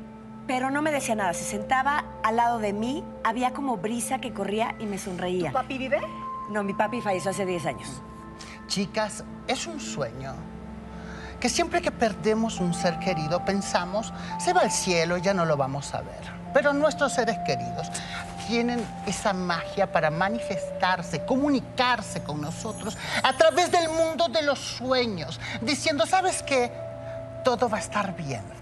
pero 0.52 0.70
no 0.70 0.82
me 0.82 0.92
decía 0.92 1.14
nada. 1.14 1.32
Se 1.32 1.44
sentaba 1.44 2.04
al 2.22 2.36
lado 2.36 2.58
de 2.58 2.74
mí, 2.74 3.02
había 3.24 3.54
como 3.54 3.78
brisa 3.78 4.18
que 4.18 4.34
corría 4.34 4.74
y 4.78 4.84
me 4.84 4.98
sonreía. 4.98 5.48
¿Tu 5.48 5.54
papi 5.54 5.78
vive? 5.78 5.98
No, 6.50 6.62
mi 6.62 6.74
papi 6.74 7.00
falleció 7.00 7.30
hace 7.30 7.46
10 7.46 7.64
años. 7.64 7.88
Chicas, 8.66 9.24
es 9.48 9.66
un 9.66 9.80
sueño 9.80 10.34
que 11.40 11.48
siempre 11.48 11.80
que 11.80 11.90
perdemos 11.90 12.60
un 12.60 12.74
ser 12.74 12.98
querido 12.98 13.42
pensamos, 13.46 14.12
se 14.38 14.52
va 14.52 14.60
al 14.60 14.70
cielo 14.70 15.16
y 15.16 15.22
ya 15.22 15.32
no 15.32 15.46
lo 15.46 15.56
vamos 15.56 15.94
a 15.94 16.02
ver. 16.02 16.20
Pero 16.52 16.74
nuestros 16.74 17.14
seres 17.14 17.38
queridos 17.46 17.90
tienen 18.46 18.86
esa 19.06 19.32
magia 19.32 19.90
para 19.90 20.10
manifestarse, 20.10 21.24
comunicarse 21.24 22.22
con 22.22 22.42
nosotros 22.42 22.98
a 23.22 23.32
través 23.38 23.72
del 23.72 23.88
mundo 23.88 24.28
de 24.28 24.42
los 24.42 24.58
sueños, 24.58 25.40
diciendo, 25.62 26.04
¿sabes 26.04 26.42
qué? 26.42 26.70
Todo 27.42 27.70
va 27.70 27.78
a 27.78 27.80
estar 27.80 28.14
bien. 28.14 28.61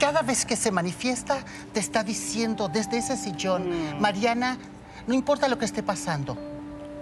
Cada 0.00 0.22
vez 0.22 0.46
que 0.46 0.56
se 0.56 0.70
manifiesta, 0.70 1.44
te 1.74 1.78
está 1.78 2.02
diciendo 2.02 2.68
desde 2.68 2.96
ese 2.96 3.18
sillón, 3.18 4.00
Mariana, 4.00 4.56
no 5.06 5.12
importa 5.12 5.46
lo 5.46 5.58
que 5.58 5.66
esté 5.66 5.82
pasando, 5.82 6.38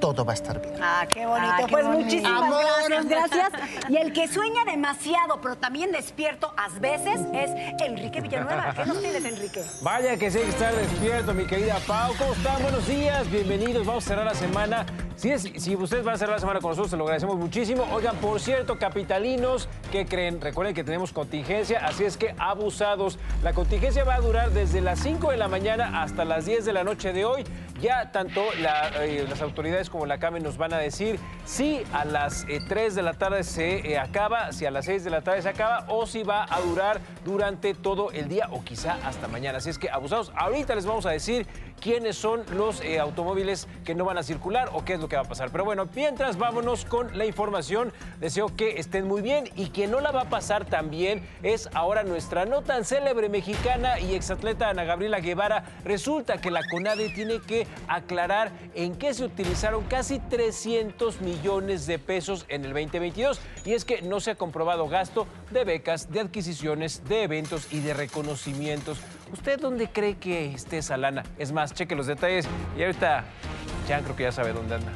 todo 0.00 0.24
va 0.24 0.32
a 0.32 0.34
estar 0.34 0.60
bien. 0.60 0.74
Ah, 0.80 1.06
qué 1.08 1.26
bonito. 1.26 1.52
Ah, 1.52 1.56
qué 1.58 1.72
pues 1.72 1.84
bonito. 1.86 2.04
muchísimas 2.04 2.42
Amor. 2.42 2.64
gracias, 2.88 3.30
gracias. 3.30 3.90
Y 3.90 3.96
el 3.96 4.12
que 4.12 4.28
sueña 4.28 4.64
demasiado, 4.64 5.40
pero 5.40 5.56
también 5.56 5.92
despierto 5.92 6.52
a 6.56 6.68
veces, 6.78 7.20
es 7.34 7.50
Enrique 7.84 8.20
Villanueva. 8.20 8.72
¿Qué 8.74 8.86
nos 8.86 9.00
tienes, 9.00 9.24
Enrique? 9.24 9.62
Vaya 9.82 10.16
que 10.16 10.30
sí 10.30 10.38
hay 10.38 10.44
que 10.44 10.50
estar 10.50 10.74
despierto, 10.74 11.34
mi 11.34 11.44
querida 11.46 11.78
Pau. 11.86 12.14
¿Cómo 12.18 12.32
están? 12.32 12.62
Buenos 12.62 12.86
días, 12.86 13.30
bienvenidos. 13.30 13.86
Vamos 13.86 14.04
a 14.04 14.08
cerrar 14.08 14.24
la 14.24 14.34
semana. 14.34 14.86
Si, 15.16 15.32
es, 15.32 15.42
si 15.56 15.74
ustedes 15.74 16.04
van 16.04 16.14
a 16.14 16.18
cerrar 16.18 16.36
la 16.36 16.40
semana 16.40 16.60
con 16.60 16.70
nosotros, 16.70 16.90
se 16.90 16.96
lo 16.96 17.02
agradecemos 17.02 17.36
muchísimo. 17.36 17.84
Oigan, 17.92 18.16
por 18.18 18.38
cierto, 18.40 18.78
capitalinos, 18.78 19.68
¿qué 19.90 20.06
creen? 20.06 20.40
Recuerden 20.40 20.76
que 20.76 20.84
tenemos 20.84 21.12
contingencia, 21.12 21.84
así 21.84 22.04
es 22.04 22.16
que 22.16 22.36
abusados. 22.38 23.18
La 23.42 23.52
contingencia 23.52 24.04
va 24.04 24.14
a 24.14 24.20
durar 24.20 24.50
desde 24.50 24.80
las 24.80 25.00
5 25.00 25.32
de 25.32 25.36
la 25.36 25.48
mañana 25.48 26.02
hasta 26.02 26.24
las 26.24 26.46
10 26.46 26.64
de 26.64 26.72
la 26.72 26.84
noche 26.84 27.12
de 27.12 27.24
hoy. 27.24 27.44
Ya 27.80 28.12
tanto 28.12 28.42
la, 28.60 28.90
eh, 29.04 29.26
las 29.28 29.40
autoridades 29.42 29.87
como 29.88 30.06
la 30.06 30.18
CAME 30.18 30.40
nos 30.40 30.56
van 30.56 30.72
a 30.72 30.78
decir 30.78 31.18
si 31.44 31.82
a 31.92 32.04
las 32.04 32.44
eh, 32.48 32.60
3 32.66 32.94
de 32.94 33.02
la 33.02 33.14
tarde 33.14 33.44
se 33.44 33.92
eh, 33.92 33.98
acaba, 33.98 34.52
si 34.52 34.66
a 34.66 34.70
las 34.70 34.84
6 34.86 35.04
de 35.04 35.10
la 35.10 35.22
tarde 35.22 35.42
se 35.42 35.48
acaba 35.48 35.84
o 35.88 36.06
si 36.06 36.22
va 36.22 36.46
a 36.48 36.60
durar 36.60 37.00
durante 37.24 37.74
todo 37.74 38.10
el 38.12 38.28
día 38.28 38.48
o 38.50 38.62
quizá 38.62 38.98
hasta 39.04 39.28
mañana. 39.28 39.58
Así 39.58 39.70
es 39.70 39.78
que 39.78 39.90
abusados, 39.90 40.32
ahorita 40.36 40.74
les 40.74 40.86
vamos 40.86 41.06
a 41.06 41.10
decir 41.10 41.46
quiénes 41.80 42.16
son 42.16 42.44
los 42.54 42.80
eh, 42.80 42.98
automóviles 42.98 43.68
que 43.84 43.94
no 43.94 44.04
van 44.04 44.18
a 44.18 44.22
circular 44.22 44.70
o 44.72 44.84
qué 44.84 44.94
es 44.94 45.00
lo 45.00 45.08
que 45.08 45.16
va 45.16 45.22
a 45.22 45.28
pasar. 45.28 45.50
Pero 45.50 45.64
bueno, 45.64 45.88
mientras 45.94 46.38
vámonos 46.38 46.84
con 46.84 47.16
la 47.16 47.26
información, 47.26 47.92
deseo 48.20 48.54
que 48.54 48.78
estén 48.78 49.06
muy 49.06 49.22
bien 49.22 49.48
y 49.56 49.70
quien 49.70 49.90
no 49.90 50.00
la 50.00 50.10
va 50.10 50.22
a 50.22 50.28
pasar 50.28 50.64
también 50.64 51.26
es 51.42 51.68
ahora 51.74 52.02
nuestra 52.02 52.44
no 52.44 52.62
tan 52.62 52.84
célebre 52.84 53.28
mexicana 53.28 53.98
y 54.00 54.14
exatleta 54.14 54.68
Ana 54.68 54.84
Gabriela 54.84 55.20
Guevara. 55.20 55.64
Resulta 55.84 56.40
que 56.40 56.50
la 56.50 56.62
CONADE 56.70 57.10
tiene 57.10 57.40
que 57.40 57.66
aclarar 57.86 58.52
en 58.74 58.96
qué 58.96 59.14
se 59.14 59.24
utilizaron 59.24 59.84
casi 59.84 60.18
300 60.18 61.20
millones 61.20 61.86
de 61.86 61.98
pesos 61.98 62.44
en 62.48 62.64
el 62.64 62.72
2022 62.72 63.40
y 63.64 63.72
es 63.72 63.84
que 63.84 64.02
no 64.02 64.20
se 64.20 64.32
ha 64.32 64.34
comprobado 64.34 64.88
gasto 64.88 65.26
de 65.50 65.64
becas, 65.64 66.10
de 66.10 66.20
adquisiciones, 66.20 67.04
de 67.08 67.22
eventos 67.22 67.72
y 67.72 67.80
de 67.80 67.94
reconocimientos. 67.94 68.98
¿Usted 69.32 69.60
dónde 69.60 69.88
cree 69.88 70.16
que 70.16 70.52
esté 70.54 70.78
esa 70.78 70.96
lana? 70.96 71.22
Es 71.38 71.52
más, 71.52 71.74
cheque 71.74 71.94
los 71.94 72.06
detalles 72.06 72.46
y 72.76 72.82
ahorita 72.82 73.24
ya 73.88 74.00
creo 74.00 74.16
que 74.16 74.22
ya 74.24 74.32
sabe 74.32 74.52
dónde 74.52 74.76
anda. 74.76 74.92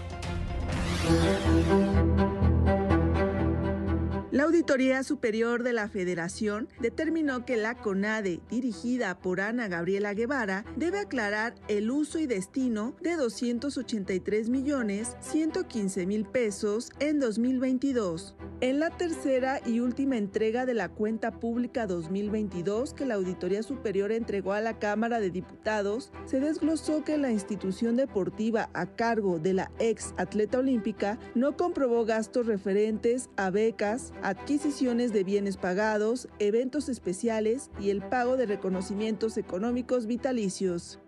La 4.33 4.45
Auditoría 4.45 5.03
Superior 5.03 5.63
de 5.63 5.75
la 5.75 5.91
Federación 5.91 6.67
determinó 6.81 7.45
que 7.45 7.59
la 7.59 7.75
CONADE, 7.75 8.41
dirigida 8.49 9.19
por 9.19 9.43
Ana 9.43 9.69
Gabriela 9.69 10.15
Guevara, 10.15 10.65
debe 10.75 11.01
aclarar 11.01 11.55
el 11.69 11.91
uso 11.91 12.19
y 12.19 12.27
destino 12.27 12.97
de 13.03 13.17
283 13.17 14.49
millones 14.49 15.19
115 15.21 16.07
mil 16.07 16.25
pesos 16.25 16.93
en 16.99 17.21
2022. 17.21 18.35
En 18.63 18.79
la 18.79 18.91
tercera 18.91 19.61
y 19.67 19.81
última 19.81 20.17
entrega 20.17 20.67
de 20.67 20.75
la 20.75 20.89
cuenta 20.89 21.33
pública 21.33 21.89
2022 21.89 22.95
que 22.95 23.05
la 23.05 23.15
Auditoría 23.15 23.63
Superior 23.65 24.13
entregó 24.13 24.53
a 24.53 24.61
la 24.61 24.79
Cámara 24.79 25.19
de 25.19 25.31
Diputados, 25.31 26.13
se 26.27 26.39
desglosó 26.39 27.03
que 27.03 27.19
la 27.19 27.33
institución 27.33 27.97
deportiva 27.97 28.71
a 28.73 28.87
cargo 28.87 29.41
de 29.41 29.53
la 29.55 29.73
ex 29.81 30.15
atleta 30.17 30.61
olímpica 30.61 31.19
no 31.35 31.57
comprobó 31.57 32.05
gastos 32.05 32.47
referentes 32.47 33.31
a 33.37 33.51
becas, 33.51 34.13
adquisiciones 34.23 35.13
de 35.13 35.25
bienes 35.25 35.57
pagados, 35.57 36.29
eventos 36.39 36.89
especiales 36.89 37.71
y 37.81 37.91
el 37.91 38.03
pago 38.03 38.37
de 38.37 38.47
reconocimientos 38.47 39.37
económicos 39.37 40.07
vitalicios. 40.07 40.99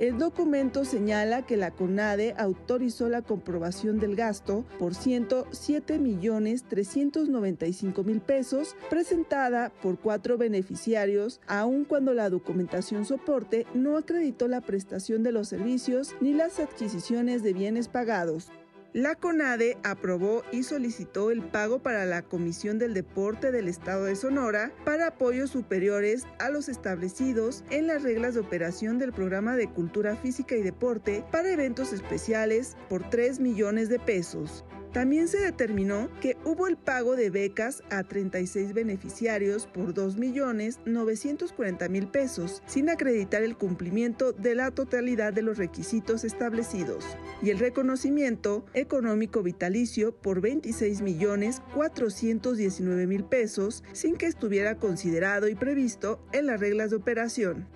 El 0.00 0.16
documento 0.16 0.86
señala 0.86 1.44
que 1.44 1.58
la 1.58 1.72
CONADE 1.72 2.34
autorizó 2.38 3.10
la 3.10 3.20
comprobación 3.20 3.98
del 3.98 4.16
gasto 4.16 4.64
por 4.78 4.94
107 4.94 5.98
millones 5.98 6.64
395 6.66 8.02
mil 8.02 8.22
pesos 8.22 8.76
presentada 8.88 9.70
por 9.82 9.98
cuatro 9.98 10.38
beneficiarios, 10.38 11.42
aun 11.46 11.84
cuando 11.84 12.14
la 12.14 12.30
documentación 12.30 13.04
soporte 13.04 13.66
no 13.74 13.98
acreditó 13.98 14.48
la 14.48 14.62
prestación 14.62 15.22
de 15.22 15.32
los 15.32 15.48
servicios 15.48 16.14
ni 16.22 16.32
las 16.32 16.60
adquisiciones 16.60 17.42
de 17.42 17.52
bienes 17.52 17.88
pagados. 17.88 18.50
La 18.92 19.14
CONADE 19.14 19.78
aprobó 19.84 20.42
y 20.50 20.64
solicitó 20.64 21.30
el 21.30 21.42
pago 21.42 21.78
para 21.78 22.06
la 22.06 22.22
Comisión 22.22 22.80
del 22.80 22.92
Deporte 22.92 23.52
del 23.52 23.68
Estado 23.68 24.06
de 24.06 24.16
Sonora 24.16 24.72
para 24.84 25.06
apoyos 25.06 25.50
superiores 25.50 26.26
a 26.40 26.50
los 26.50 26.68
establecidos 26.68 27.62
en 27.70 27.86
las 27.86 28.02
reglas 28.02 28.34
de 28.34 28.40
operación 28.40 28.98
del 28.98 29.12
programa 29.12 29.54
de 29.54 29.68
cultura 29.68 30.16
física 30.16 30.56
y 30.56 30.62
deporte 30.62 31.24
para 31.30 31.52
eventos 31.52 31.92
especiales 31.92 32.76
por 32.88 33.08
3 33.08 33.38
millones 33.38 33.88
de 33.90 34.00
pesos. 34.00 34.64
También 34.92 35.28
se 35.28 35.38
determinó 35.38 36.08
que 36.20 36.36
hubo 36.44 36.66
el 36.66 36.76
pago 36.76 37.14
de 37.14 37.30
becas 37.30 37.84
a 37.90 38.02
36 38.02 38.74
beneficiarios 38.74 39.68
por 39.68 39.94
2.940.000 39.94 42.10
pesos, 42.10 42.60
sin 42.66 42.90
acreditar 42.90 43.44
el 43.44 43.56
cumplimiento 43.56 44.32
de 44.32 44.56
la 44.56 44.72
totalidad 44.72 45.32
de 45.32 45.42
los 45.42 45.58
requisitos 45.58 46.24
establecidos, 46.24 47.04
y 47.40 47.50
el 47.50 47.60
reconocimiento 47.60 48.64
económico 48.74 49.44
vitalicio 49.44 50.10
por 50.12 50.42
26.419.000 50.42 53.28
pesos, 53.28 53.84
sin 53.92 54.16
que 54.16 54.26
estuviera 54.26 54.76
considerado 54.76 55.46
y 55.48 55.54
previsto 55.54 56.18
en 56.32 56.46
las 56.46 56.58
reglas 56.58 56.90
de 56.90 56.96
operación. 56.96 57.68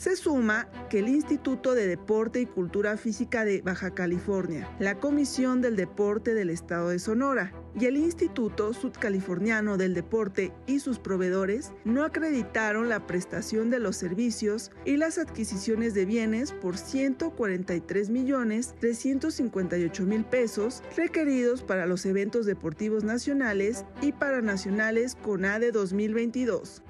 Se 0.00 0.16
suma 0.16 0.66
que 0.88 1.00
el 1.00 1.08
Instituto 1.08 1.74
de 1.74 1.86
Deporte 1.86 2.40
y 2.40 2.46
Cultura 2.46 2.96
Física 2.96 3.44
de 3.44 3.60
Baja 3.60 3.90
California, 3.90 4.66
la 4.78 4.94
Comisión 4.94 5.60
del 5.60 5.76
Deporte 5.76 6.32
del 6.32 6.48
Estado 6.48 6.88
de 6.88 6.98
Sonora 6.98 7.52
y 7.78 7.84
el 7.84 7.98
Instituto 7.98 8.72
Sudcaliforniano 8.72 9.76
del 9.76 9.92
Deporte 9.92 10.54
y 10.66 10.80
sus 10.80 10.98
proveedores 10.98 11.72
no 11.84 12.02
acreditaron 12.02 12.88
la 12.88 13.06
prestación 13.06 13.68
de 13.68 13.78
los 13.78 13.94
servicios 13.94 14.70
y 14.86 14.96
las 14.96 15.18
adquisiciones 15.18 15.92
de 15.92 16.06
bienes 16.06 16.52
por 16.52 16.78
143 16.78 18.08
millones 18.08 18.74
358 18.80 20.04
mil 20.04 20.24
pesos 20.24 20.82
requeridos 20.96 21.62
para 21.62 21.84
los 21.84 22.06
eventos 22.06 22.46
deportivos 22.46 23.04
nacionales 23.04 23.84
y 24.00 24.12
paranacionales 24.12 25.14
CONADE 25.16 25.72
2022. 25.72 26.84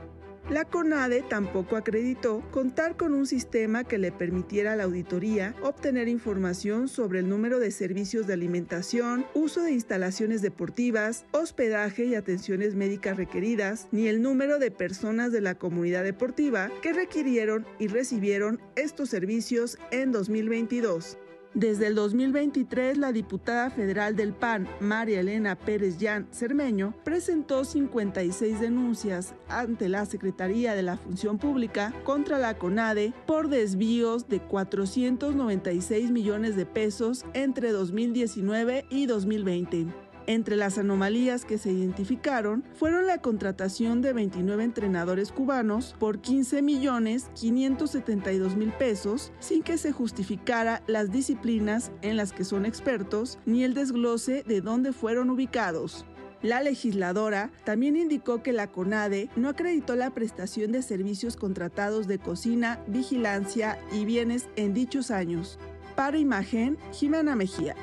La 0.51 0.65
CONADE 0.65 1.23
tampoco 1.23 1.77
acreditó 1.77 2.43
contar 2.51 2.97
con 2.97 3.15
un 3.15 3.25
sistema 3.25 3.85
que 3.85 3.99
le 3.99 4.11
permitiera 4.11 4.73
a 4.73 4.77
la 4.77 4.83
auditoría 4.83 5.55
obtener 5.63 6.09
información 6.09 6.89
sobre 6.89 7.21
el 7.21 7.29
número 7.29 7.61
de 7.61 7.71
servicios 7.71 8.27
de 8.27 8.33
alimentación, 8.33 9.27
uso 9.33 9.63
de 9.63 9.71
instalaciones 9.71 10.43
deportivas, 10.43 11.25
hospedaje 11.31 12.05
y 12.05 12.17
atenciones 12.17 12.75
médicas 12.75 13.17
requeridas, 13.17 13.87
ni 13.93 14.09
el 14.09 14.23
número 14.23 14.59
de 14.59 14.73
personas 14.73 15.31
de 15.31 15.41
la 15.41 15.55
comunidad 15.55 16.03
deportiva 16.03 16.69
que 16.83 16.93
requirieron 16.93 17.65
y 17.79 17.87
recibieron 17.87 18.61
estos 18.75 19.09
servicios 19.09 19.79
en 19.93 20.11
2022. 20.11 21.17
Desde 21.55 21.89
el 21.89 21.97
2023, 21.97 22.97
la 22.97 23.11
diputada 23.11 23.71
federal 23.71 24.15
del 24.15 24.33
PAN, 24.33 24.69
María 24.79 25.19
Elena 25.19 25.57
Pérez 25.57 25.99
Llán 25.99 26.29
Cermeño, 26.31 26.95
presentó 27.03 27.65
56 27.65 28.61
denuncias 28.61 29.35
ante 29.49 29.89
la 29.89 30.07
Secretaría 30.07 30.77
de 30.77 30.85
la 30.85 30.97
Función 30.97 31.39
Pública 31.39 31.93
contra 32.05 32.39
la 32.39 32.57
CONADE 32.57 33.13
por 33.27 33.49
desvíos 33.49 34.29
de 34.29 34.39
496 34.39 36.13
millones 36.13 36.55
de 36.55 36.67
pesos 36.67 37.25
entre 37.35 37.73
2019 37.73 38.85
y 38.89 39.07
2020. 39.07 40.10
Entre 40.27 40.57
las 40.57 40.79
anomalías 40.79 41.45
que 41.45 41.59
se 41.59 41.73
identificaron 41.73 42.65
fueron 42.75 43.07
la 43.07 43.19
contratación 43.19 44.03
de 44.03 44.13
29 44.13 44.63
entrenadores 44.63 45.33
cubanos 45.33 45.97
por 45.99 46.21
15 46.21 46.63
millones 46.63 47.31
572 47.35 48.57
mil 48.57 48.73
pesos 48.73 49.33
sin 49.41 49.63
que 49.63 49.79
se 49.79 49.93
justificara 49.93 50.83
las 50.87 51.11
disciplinas 51.11 51.91
en 52.03 52.17
las 52.17 52.33
que 52.33 52.45
son 52.45 52.67
expertos 52.67 53.39
ni 53.47 53.65
el 53.65 53.75
desglose 53.75 54.45
de 54.47 54.61
dónde 54.61 54.93
fueron 54.93 55.31
ubicados. 55.31 56.05
La 56.43 56.63
legisladora 56.63 57.51
también 57.65 57.97
indicó 57.97 58.43
que 58.43 58.53
la 58.53 58.69
CONADE 58.69 59.29
no 59.37 59.51
acreditó 59.51 59.95
la 59.95 60.11
prestación 60.11 60.73
de 60.73 60.81
servicios 60.81 61.37
contratados 61.37 62.07
de 62.07 62.19
cocina, 62.19 62.83
vigilancia 62.87 63.79
y 63.93 64.07
bienes 64.07 64.49
en 64.57 64.73
dichos 64.73 65.11
años. 65.11 65.59
Para 65.97 66.17
imagen, 66.17 66.79
Jimena 66.93 67.37
Mejía. 67.37 67.77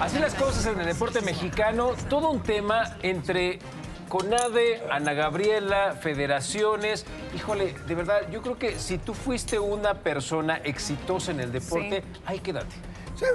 Así 0.00 0.18
las 0.18 0.34
cosas 0.34 0.66
en 0.66 0.80
el 0.80 0.86
deporte 0.86 1.20
mexicano, 1.20 1.92
todo 2.08 2.30
un 2.30 2.42
tema 2.42 2.96
entre 3.02 3.58
CONADE, 4.08 4.82
Ana 4.90 5.14
Gabriela, 5.14 5.96
federaciones. 6.00 7.06
Híjole, 7.34 7.74
de 7.86 7.94
verdad, 7.94 8.28
yo 8.30 8.42
creo 8.42 8.58
que 8.58 8.78
si 8.78 8.98
tú 8.98 9.14
fuiste 9.14 9.58
una 9.58 9.94
persona 9.94 10.56
exitosa 10.56 11.30
en 11.30 11.40
el 11.40 11.52
deporte, 11.52 12.02
ahí 12.26 12.40
quédate. 12.40 12.74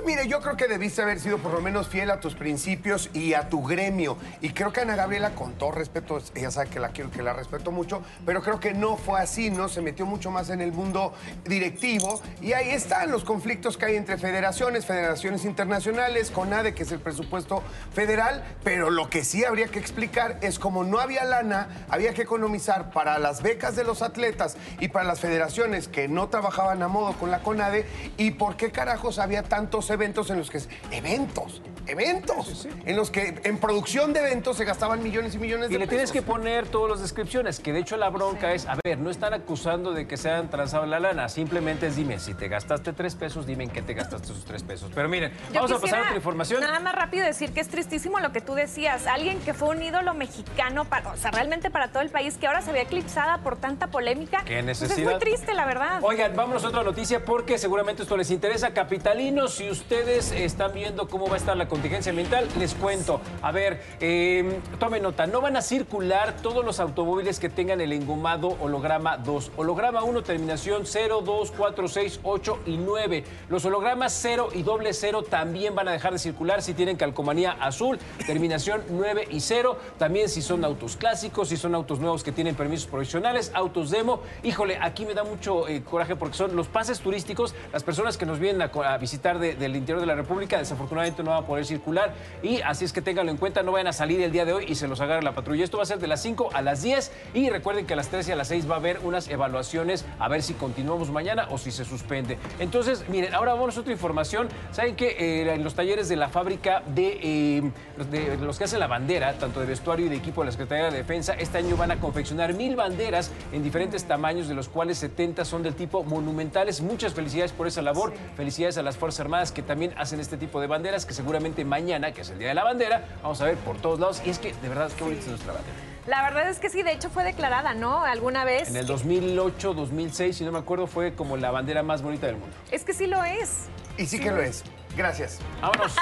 Mire, 0.06 0.28
yo 0.28 0.42
creo 0.42 0.58
que 0.58 0.68
debiste 0.68 1.02
haber 1.02 1.20
sido 1.20 1.38
por 1.38 1.54
lo 1.54 1.62
menos 1.62 1.88
fiel 1.88 2.12
a 2.12 2.20
tus 2.20 2.34
principios 2.34 3.10
y 3.14 3.34
a 3.34 3.48
tu 3.50 3.64
gremio. 3.64 4.18
Y 4.42 4.50
creo 4.50 4.74
que 4.74 4.82
Ana 4.82 4.96
Gabriela, 4.96 5.32
con 5.32 5.54
todo 5.54 5.72
respeto, 5.72 6.20
ella 6.36 6.52
sabe 6.52 6.70
que 6.70 6.80
la 6.80 6.90
quiero, 6.90 7.10
que 7.10 7.22
la 7.22 7.34
respeto 7.34 7.72
mucho, 7.72 8.02
pero 8.26 8.42
creo 8.42 8.60
que 8.60 8.74
no 8.74 8.98
fue 8.98 9.20
así, 9.20 9.50
¿no? 9.50 9.70
Se 9.70 9.82
metió 9.82 10.06
mucho 10.06 10.32
más 10.32 10.50
en 10.50 10.62
el 10.62 10.72
mundo 10.72 11.14
directivo. 11.46 12.22
Y 12.42 12.54
ahí 12.54 12.70
están 12.70 13.12
los 13.12 13.24
conflictos 13.24 13.78
que 13.78 13.86
hay 13.86 13.96
entre 13.96 14.18
federaciones, 14.18 14.86
federaciones 14.86 15.46
internacionales, 15.46 16.32
CONADE, 16.32 16.74
que 16.74 16.84
es 16.84 16.92
el 16.92 17.00
presupuesto 17.00 17.64
federal. 17.94 18.44
Pero 18.64 18.90
lo 18.90 19.10
que 19.10 19.24
sí 19.24 19.46
habría 19.46 19.68
que 19.68 19.80
explicar 19.80 20.38
es 20.42 20.60
como 20.60 20.84
no 20.84 21.00
había 21.00 21.24
lana, 21.24 21.86
había 21.90 22.14
que 22.14 22.24
economizar 22.24 22.92
para 22.92 23.20
las 23.20 23.42
becas 23.42 23.76
de 23.76 23.84
los 23.84 24.02
atletas 24.02 24.58
y 24.80 24.90
para 24.90 25.06
las 25.06 25.20
federaciones 25.20 25.88
que 25.88 26.08
no 26.08 26.28
trabajaban 26.28 26.82
a 26.84 26.88
modo 26.88 27.14
con 27.14 27.32
la 27.32 27.40
CONADE. 27.40 27.86
¿Y 28.18 28.32
por 28.32 28.58
qué 28.58 28.72
carajos 28.72 29.20
había 29.20 29.44
tantos 29.44 29.76
eventos 29.89 30.30
en 30.30 30.38
los 30.39 30.49
que... 30.49 30.59
Eventos, 30.91 31.61
eventos. 31.88 32.67
En 32.86 32.95
los 32.95 33.11
que 33.11 33.39
en 33.43 33.57
producción 33.59 34.13
de 34.13 34.19
eventos 34.19 34.57
se 34.57 34.65
gastaban 34.65 35.01
millones 35.03 35.36
y 35.36 35.38
millones 35.39 35.69
de 35.69 35.75
Y 35.75 35.78
le 35.78 35.88
tienes 35.88 36.11
que 36.11 36.21
poner 36.21 36.67
todas 36.67 36.91
las 36.91 37.01
descripciones, 37.01 37.59
que 37.59 37.73
de 37.73 37.80
hecho 37.80 37.97
la 37.97 38.09
bronca 38.09 38.53
es, 38.53 38.65
a 38.65 38.78
ver, 38.84 38.97
no 38.97 39.09
están 39.09 39.34
acusando 39.34 39.93
de 39.93 40.07
que 40.07 40.17
se 40.17 40.30
hayan 40.30 40.49
transado 40.49 40.86
la 40.86 40.99
lana, 40.99 41.30
simplemente 41.30 41.88
es 41.88 41.95
dime, 41.95 42.19
si 42.19 42.34
te 42.34 42.47
gastaste 42.47 42.93
tres 42.93 43.15
pesos, 43.15 43.45
dime 43.45 43.65
en 43.65 43.69
qué 43.69 43.82
te 43.82 43.93
gastaste 43.93 44.32
esos 44.32 44.45
tres 44.45 44.63
pesos. 44.63 44.91
Pero 44.93 45.07
miren, 45.09 45.32
Yo 45.53 45.61
vamos 45.61 45.71
a 45.71 45.80
pasar 45.80 45.99
a 45.99 46.03
otra 46.03 46.15
información. 46.15 46.61
Nada 46.61 46.80
más 46.80 46.95
rápido 46.95 47.25
decir 47.25 47.53
que 47.53 47.59
es 47.61 47.67
tristísimo 47.67 48.19
lo 48.19 48.32
que 48.32 48.41
tú 48.41 48.53
decías. 48.53 49.07
Alguien 49.07 49.39
que 49.39 49.53
fue 49.53 49.69
un 49.69 49.82
ídolo 49.82 50.13
mexicano, 50.13 50.86
para, 50.86 51.11
o 51.11 51.17
sea, 51.17 51.32
realmente 51.32 51.69
para 51.69 51.89
todo 51.91 52.01
el 52.01 52.09
país, 52.09 52.38
que 52.38 52.47
ahora 52.47 52.61
se 52.61 52.71
ve 52.71 52.82
eclipsada 52.82 53.39
por 53.39 53.57
tanta 53.57 53.88
polémica. 53.88 54.43
Qué 54.45 54.55
Pues 54.55 54.65
necesidad. 54.65 54.99
es 54.99 55.05
muy 55.05 55.19
triste, 55.19 55.53
la 55.53 55.65
verdad. 55.65 55.99
Oigan, 56.01 56.36
vámonos 56.36 56.63
a 56.63 56.69
otra 56.69 56.84
noticia 56.84 57.23
porque 57.23 57.57
seguramente 57.57 58.03
esto 58.03 58.17
les 58.17 58.32
interesa. 58.32 58.73
Capitalinos, 58.73 59.57
si 59.58 59.72
ustedes 59.72 60.32
están 60.34 60.72
viendo 60.72 61.08
cómo 61.08 61.26
va 61.28 61.34
a 61.34 61.38
estar 61.38 61.58
la 61.58 61.68
contingencia 61.68 62.12
ambiental, 62.12 62.47
les 62.60 62.76
cuento. 62.76 63.20
A 63.41 63.51
ver, 63.51 63.82
eh, 63.99 64.60
tomen 64.78 65.01
nota, 65.01 65.26
no 65.26 65.41
van 65.41 65.58
a 65.58 65.64
circular 65.64 66.36
todos 66.43 66.64
los 66.64 66.80
automóviles 66.80 67.39
que 67.39 67.49
tengan 67.49 67.82
el 67.82 67.91
engomado 67.91 68.55
holograma 68.62 69.18
2. 69.18 69.51
Holograma 69.58 70.03
1, 70.03 70.22
terminación 70.22 70.84
0, 70.86 71.24
2, 71.26 71.51
4, 71.58 71.88
6, 71.88 72.20
8 72.22 72.60
y 72.68 72.78
9. 72.78 73.24
Los 73.49 73.66
hologramas 73.66 74.14
0 74.22 74.49
y 74.53 74.62
doble 74.62 74.93
0 74.93 75.24
también 75.24 75.74
van 75.74 75.88
a 75.88 75.91
dejar 75.91 76.14
de 76.14 76.20
circular 76.20 76.62
si 76.62 76.76
tienen 76.76 76.95
calcomanía 76.95 77.53
azul, 77.60 77.97
terminación 78.28 78.84
9 78.89 79.28
y 79.32 79.39
0. 79.39 79.76
También 79.97 80.30
si 80.30 80.43
son 80.43 80.64
autos 80.66 80.97
clásicos, 80.97 81.49
si 81.49 81.58
son 81.58 81.74
autos 81.74 81.99
nuevos 81.99 82.24
que 82.24 82.32
tienen 82.32 82.53
permisos 82.53 82.86
provisionales, 82.88 83.51
autos 83.55 83.89
demo. 83.89 84.22
Híjole, 84.43 84.78
aquí 84.80 85.03
me 85.08 85.16
da 85.16 85.24
mucho 85.24 85.68
eh, 85.68 85.82
coraje 85.84 86.16
porque 86.16 86.38
son 86.38 86.55
los 86.55 86.68
pases 86.68 86.99
turísticos, 86.99 87.55
las 87.74 87.82
personas 87.84 88.18
que 88.18 88.28
nos 88.28 88.38
vienen 88.38 88.62
a, 88.62 88.66
a 88.93 88.97
visitar 88.99 89.39
de- 89.39 89.47
del 89.56 89.76
interior 89.76 90.02
de 90.02 90.08
la 90.08 90.16
República, 90.16 90.58
desafortunadamente 90.58 91.24
no 91.24 91.32
van 91.32 91.43
a 91.43 91.48
poder 91.48 91.66
circular. 91.66 92.14
Y 92.43 92.62
así 92.62 92.86
es 92.86 92.93
que 92.93 93.02
ténganlo 93.02 93.32
en 93.32 93.38
cuenta, 93.38 93.64
no 93.64 93.72
vayan 93.72 93.88
a 93.88 93.93
salir 93.93 94.22
el 94.22 94.32
día 94.32 94.45
de 94.45 94.54
hoy 94.54 94.66
y 94.68 94.76
se 94.76 94.88
los 94.88 95.02
agarre 95.02 95.24
la 95.24 95.34
patrulla. 95.34 95.64
Esto 95.64 95.78
va 95.78 95.84
a 95.84 95.86
ser 95.86 96.00
de 96.00 96.08
las 96.08 96.22
5 96.22 96.50
a 96.54 96.62
las 96.62 96.82
10 96.82 97.12
y 97.34 97.50
recuerden 97.50 97.86
que 97.86 97.93
a 97.93 97.95
las 97.95 98.10
3 98.10 98.28
y 98.30 98.32
a 98.32 98.36
las 98.36 98.48
6 98.48 98.70
va 98.70 98.76
a 98.76 98.78
haber 98.78 99.00
unas 99.04 99.28
evaluaciones 99.28 100.06
a 100.20 100.28
ver 100.28 100.43
si 100.43 100.54
continuamos 100.54 101.12
mañana 101.12 101.48
o 101.50 101.58
si 101.58 101.72
se 101.72 101.86
suspende. 101.86 102.38
Entonces, 102.60 103.06
miren, 103.10 103.34
ahora 103.34 103.54
vamos 103.54 103.78
a 103.78 103.82
otra 103.82 103.93
información. 103.93 104.50
¿Saben 104.72 104.95
que 104.95 105.54
en 105.54 105.64
los 105.64 105.76
talleres 105.76 106.10
de 106.10 106.16
la 106.16 106.30
fábrica 106.30 106.84
de, 106.88 107.20
eh, 107.22 107.72
de 108.12 108.38
los 108.38 108.58
que 108.58 108.66
hacen 108.66 108.80
la 108.80 108.88
bandera, 108.88 109.34
tanto 109.38 109.60
de 109.60 109.66
vestuario 109.66 110.06
y 110.06 110.10
de 110.10 110.16
equipo 110.16 110.41
de 110.41 110.45
la 110.45 110.52
Secretaría 110.52 110.86
de 110.86 110.98
Defensa, 110.98 111.34
este 111.34 111.58
año 111.58 111.78
van 111.78 111.91
a 111.91 112.00
confeccionar 112.00 112.54
mil 112.54 112.76
banderas 112.76 113.32
en 113.52 113.64
diferentes 113.64 114.06
tamaños, 114.06 114.48
de 114.48 114.56
los 114.56 114.70
cuales 114.70 114.98
70 114.98 115.45
son 115.45 115.64
del 115.64 115.76
tipo 115.76 116.04
monumentales. 116.04 116.82
Muchas 116.82 117.14
felicidades 117.14 117.52
por 117.52 117.68
esa 117.68 117.82
labor. 117.82 118.14
Felicidades 118.36 118.78
a 118.78 118.84
las 118.84 118.98
Fuerzas 118.98 119.22
Armadas 119.22 119.37
que 119.52 119.62
también 119.62 119.94
hacen 119.98 120.20
este 120.20 120.38
tipo 120.38 120.60
de 120.60 120.68
banderas, 120.68 121.06
que 121.06 121.14
seguramente 121.14 121.64
mañana, 121.66 122.12
que 122.12 122.22
es 122.22 122.30
el 122.30 122.40
Día 122.40 122.50
de 122.50 122.54
la 122.54 122.64
Bandera, 122.64 123.06
vamos 123.22 123.40
a 123.42 123.46
ver 123.46 123.56
por 123.58 123.78
todos 123.78 124.00
lados. 124.00 124.22
Y 124.26 124.30
es 124.30 124.40
que, 124.40 124.54
de 124.54 124.70
verdad, 124.70 124.90
qué 124.98 125.04
bonita 125.04 125.22
es 125.22 125.28
nuestra 125.28 125.54
bandera. 125.54 125.76
La 126.08 126.22
verdad 126.22 126.50
es 126.50 126.60
que 126.60 126.70
sí, 126.70 126.84
de 126.84 126.94
hecho 126.94 127.10
fue 127.10 127.24
declarada, 127.24 127.74
¿no? 127.74 128.04
Alguna 128.04 128.46
vez. 128.46 128.70
En 128.70 128.78
el 128.78 128.88
2008, 128.88 129.74
2006, 129.74 130.38
si 130.38 130.46
no 130.46 130.52
me 130.52 130.60
acuerdo, 130.60 130.88
fue 130.88 131.14
como 131.14 131.36
la 131.36 131.52
bandera 131.52 131.84
más 131.84 132.02
bonita 132.02 132.28
del 132.28 132.38
mundo. 132.38 132.56
Es 132.72 132.84
que 132.84 132.94
sí 132.94 133.08
lo 133.08 133.24
es. 133.24 133.66
Y 133.98 134.06
sí 134.06 134.20
que 134.20 134.32
lo 134.32 134.42
es. 134.42 134.64
Gracias. 134.96 135.40
Vámonos. 135.62 135.96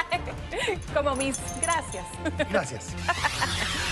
Como 0.93 1.15
mis. 1.15 1.37
Gracias. 1.61 2.05
Gracias. 2.49 2.93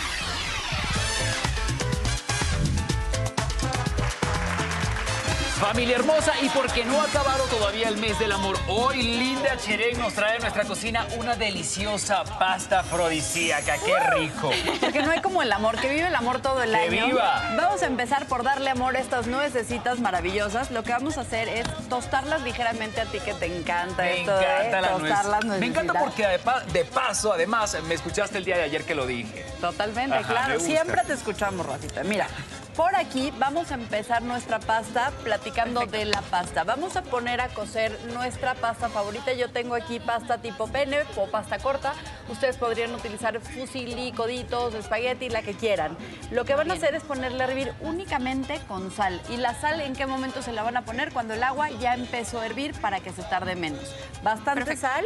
Familia 5.64 5.96
hermosa, 5.96 6.34
y 6.42 6.50
porque 6.50 6.84
no 6.84 7.00
ha 7.02 7.06
acabado 7.06 7.46
todavía 7.46 7.88
el 7.88 7.96
mes 7.98 8.20
del 8.20 8.34
amor, 8.34 8.58
hoy 8.68 9.02
Linda 9.02 9.56
Cherén 9.58 9.98
nos 9.98 10.14
trae 10.14 10.36
a 10.36 10.40
nuestra 10.40 10.66
cocina 10.66 11.08
una 11.18 11.36
deliciosa 11.36 12.24
pasta 12.38 12.82
afrodisíaca. 12.82 13.78
¡Qué 13.78 13.98
rico! 14.14 14.52
Porque 14.82 15.02
no 15.02 15.12
hay 15.12 15.22
como 15.22 15.42
el 15.42 15.52
amor, 15.54 15.80
que 15.80 15.88
vive 15.90 16.08
el 16.08 16.16
amor 16.16 16.42
todo 16.42 16.62
el 16.62 16.72
¡Que 16.72 16.78
año. 16.78 17.06
viva! 17.08 17.54
Vamos 17.56 17.82
a 17.82 17.86
empezar 17.86 18.28
por 18.28 18.44
darle 18.44 18.70
amor 18.72 18.98
a 18.98 19.00
estas 19.00 19.26
nuecesitas 19.28 20.00
maravillosas. 20.00 20.70
Lo 20.70 20.84
que 20.84 20.92
vamos 20.92 21.18
a 21.18 21.22
hacer 21.22 21.48
es 21.48 21.66
tostarlas 21.88 22.42
ligeramente 22.42 23.00
a 23.00 23.06
ti 23.06 23.20
que 23.22 23.34
te 23.34 23.46
encanta 23.46 24.04
Me 24.04 24.20
esto 24.20 24.36
de 24.36 24.44
encanta 24.46 24.82
la 24.82 24.98
nuez. 24.98 25.14
tostar 25.14 25.26
las 25.26 25.46
Me 25.46 25.66
encanta 25.66 25.94
porque 25.94 26.28
de 26.28 26.40
pa- 26.40 26.60
de 26.74 26.84
paso, 26.86 27.32
además, 27.32 27.78
me 27.88 27.96
escuchaste 27.96 28.38
el 28.38 28.44
día 28.46 28.58
de 28.58 28.64
ayer 28.64 28.84
que 28.84 28.96
lo 28.96 29.08
dije. 29.08 29.46
Totalmente, 29.62 30.18
Ajá, 30.18 30.28
claro. 30.28 30.60
Siempre 30.60 31.02
te 31.08 31.14
escuchamos, 31.14 31.66
Rosita. 31.66 32.04
Mira, 32.04 32.28
por 32.76 32.96
aquí 32.96 33.32
vamos 33.38 33.72
a 33.72 33.76
empezar 33.76 34.24
nuestra 34.24 34.60
pasta 34.60 35.12
platicando 35.24 35.86
de 35.86 36.06
la 36.06 36.22
pasta. 36.22 36.64
Vamos 36.64 36.96
a 36.96 37.04
poner 37.04 37.40
a 37.42 37.50
cocer 37.50 37.98
nuestra 38.14 38.56
pasta 38.56 38.90
favorita. 38.90 39.34
Yo 39.34 39.50
tengo 39.50 39.76
aquí 39.76 40.00
pasta 40.00 40.40
tipo 40.40 40.68
pene 40.68 41.00
o 41.16 41.28
pasta 41.28 41.60
corta. 41.60 41.94
Ustedes 42.30 42.58
podrían 42.58 42.94
utilizar 42.96 43.40
fusilli, 43.40 44.12
coditos, 44.12 44.74
espagueti, 44.74 45.30
la 45.30 45.44
que 45.44 45.54
quieran. 45.54 45.96
Lo 46.32 46.46
que 46.46 46.56
van 46.56 46.72
a 46.72 46.74
hacer 46.74 46.96
es 46.96 47.04
ponerle 47.04 47.44
a 47.44 47.48
hervir 47.48 47.74
únicamente 47.82 48.60
con 48.68 48.92
sal. 48.92 49.22
¿Y 49.30 49.38
la 49.38 49.54
sal 49.54 49.82
en 49.82 49.94
qué 49.94 50.08
momento 50.08 50.42
se 50.42 50.52
la 50.52 50.64
van 50.64 50.78
a 50.78 50.84
poner? 50.84 51.14
Cuando 51.14 51.36
el 51.36 51.44
agua 51.44 51.70
ya 51.70 51.94
empezó 51.94 52.40
a 52.40 52.46
hervir 52.46 52.74
para 52.82 53.02
que 53.02 53.12
se 53.12 53.22
tarde 53.24 53.56
menos. 53.56 53.94
Bastante 54.24 54.76
sal. 54.78 55.06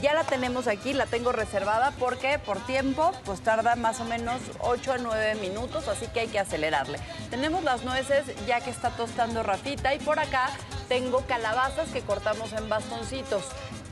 Ya 0.00 0.14
la 0.14 0.22
tenemos 0.22 0.68
aquí, 0.68 0.92
la 0.92 1.06
tengo 1.06 1.32
reservada 1.32 1.92
porque 1.98 2.38
por 2.38 2.64
tiempo 2.66 3.10
pues 3.24 3.40
tarda 3.40 3.74
más 3.74 3.98
o 3.98 4.04
menos 4.04 4.40
8 4.60 4.92
a 4.92 4.98
9 4.98 5.34
minutos, 5.36 5.88
así 5.88 6.06
que 6.06 6.20
hay 6.20 6.28
que 6.28 6.38
acelerarle. 6.38 7.00
Tenemos 7.30 7.62
las 7.64 7.84
nueces 7.84 8.24
ya 8.46 8.60
que 8.60 8.70
está 8.70 8.90
tostando 8.90 9.42
Rafita 9.42 9.94
y 9.94 9.98
por 9.98 10.18
acá 10.18 10.50
tengo 10.88 11.20
calabazas 11.26 11.88
que 11.90 12.00
cortamos 12.00 12.52
en 12.52 12.68
bastoncitos. 12.68 13.44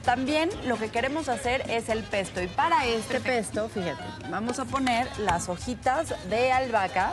También 0.05 0.51
lo 0.67 0.79
que 0.79 0.89
queremos 0.89 1.29
hacer 1.29 1.69
es 1.69 1.89
el 1.89 2.05
pesto 2.05 2.41
y 2.41 2.47
para 2.47 2.87
este 2.87 3.21
pesto, 3.21 3.69
fíjate, 3.69 4.05
vamos 4.31 4.61
a 4.61 4.65
poner 4.65 5.09
las 5.19 5.49
hojitas 5.49 6.15
de 6.31 6.53
albahaca. 6.53 7.13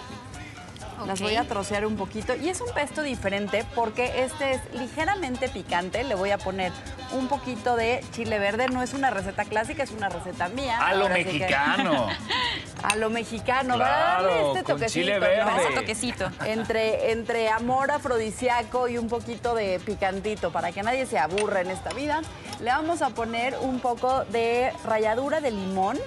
Las 1.05 1.21
voy 1.21 1.35
a 1.35 1.43
trocear 1.43 1.85
un 1.85 1.95
poquito 1.95 2.35
y 2.35 2.49
es 2.49 2.61
un 2.61 2.71
pesto 2.73 3.01
diferente 3.01 3.65
porque 3.75 4.23
este 4.23 4.53
es 4.53 4.61
ligeramente 4.73 5.49
picante. 5.49 6.03
Le 6.03 6.15
voy 6.15 6.31
a 6.31 6.37
poner 6.37 6.71
un 7.11 7.27
poquito 7.27 7.75
de 7.75 8.03
chile 8.11 8.39
verde. 8.39 8.67
No 8.69 8.81
es 8.81 8.93
una 8.93 9.09
receta 9.09 9.45
clásica, 9.45 9.83
es 9.83 9.91
una 9.91 10.09
receta 10.09 10.47
mía. 10.49 10.77
A 10.79 10.93
lo 10.95 11.03
Ahora 11.03 11.15
sí 11.17 11.23
que- 11.25 11.33
mexicano. 11.33 12.07
a 12.83 12.95
lo 12.95 13.09
mexicano, 13.09 13.75
Claro, 13.75 14.25
darle 14.27 14.47
este 14.47 14.63
con 14.63 14.75
toquecito. 14.75 14.93
chile 15.05 15.19
verde. 15.19 15.43
¿no? 15.51 15.59
Ese 15.61 15.73
toquecito. 15.73 16.31
Entre, 16.45 17.11
entre 17.11 17.49
amor 17.49 17.91
afrodisíaco 17.91 18.87
y 18.87 18.97
un 18.97 19.07
poquito 19.09 19.55
de 19.55 19.79
picantito, 19.85 20.51
para 20.51 20.71
que 20.71 20.83
nadie 20.83 21.05
se 21.05 21.17
aburra 21.19 21.61
en 21.61 21.71
esta 21.71 21.91
vida, 21.93 22.21
le 22.59 22.69
vamos 22.71 23.01
a 23.01 23.09
poner 23.09 23.57
un 23.61 23.79
poco 23.79 24.25
de 24.25 24.71
ralladura 24.85 25.39
de 25.41 25.51
limón. 25.51 25.97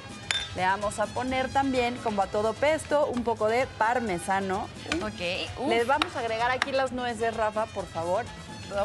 Le 0.57 0.63
vamos 0.63 0.99
a 0.99 1.07
poner 1.07 1.51
también, 1.51 1.97
como 2.03 2.23
a 2.23 2.27
todo 2.29 2.55
pesto, 2.55 3.07
un 3.07 3.23
poco 3.25 3.47
de 3.47 3.67
parmesano. 3.79 4.69
Ok. 5.03 5.69
Les 5.69 5.87
vamos 5.87 6.17
a 6.17 6.21
agregar 6.21 6.51
aquí 6.51 6.73
las 6.73 6.93
nueces, 6.93 7.37
Rafa, 7.37 7.67
por 7.67 7.87
favor. 7.87 8.25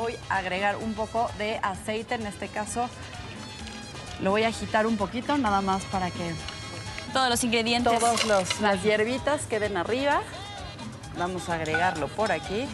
Voy 0.01 0.15
a 0.29 0.37
agregar 0.37 0.75
un 0.75 0.93
poco 0.93 1.31
de 1.37 1.59
aceite, 1.63 2.15
en 2.15 2.27
este 2.27 2.49
caso. 2.49 2.89
Lo 4.21 4.31
voy 4.31 4.43
a 4.43 4.49
agitar 4.49 4.85
un 4.85 4.97
poquito, 4.97 5.37
nada 5.37 5.61
más 5.61 5.83
para 5.85 6.11
que 6.11 6.33
Todos 7.13 7.29
los 7.29 7.43
ingredientes. 7.43 7.97
todas 7.99 8.59
las 8.59 8.83
hierbitas 8.83 9.45
queden 9.45 9.77
arriba. 9.77 10.21
Vamos 11.17 11.49
a 11.49 11.53
agregarlo 11.55 12.07
por 12.09 12.31
aquí. 12.31 12.67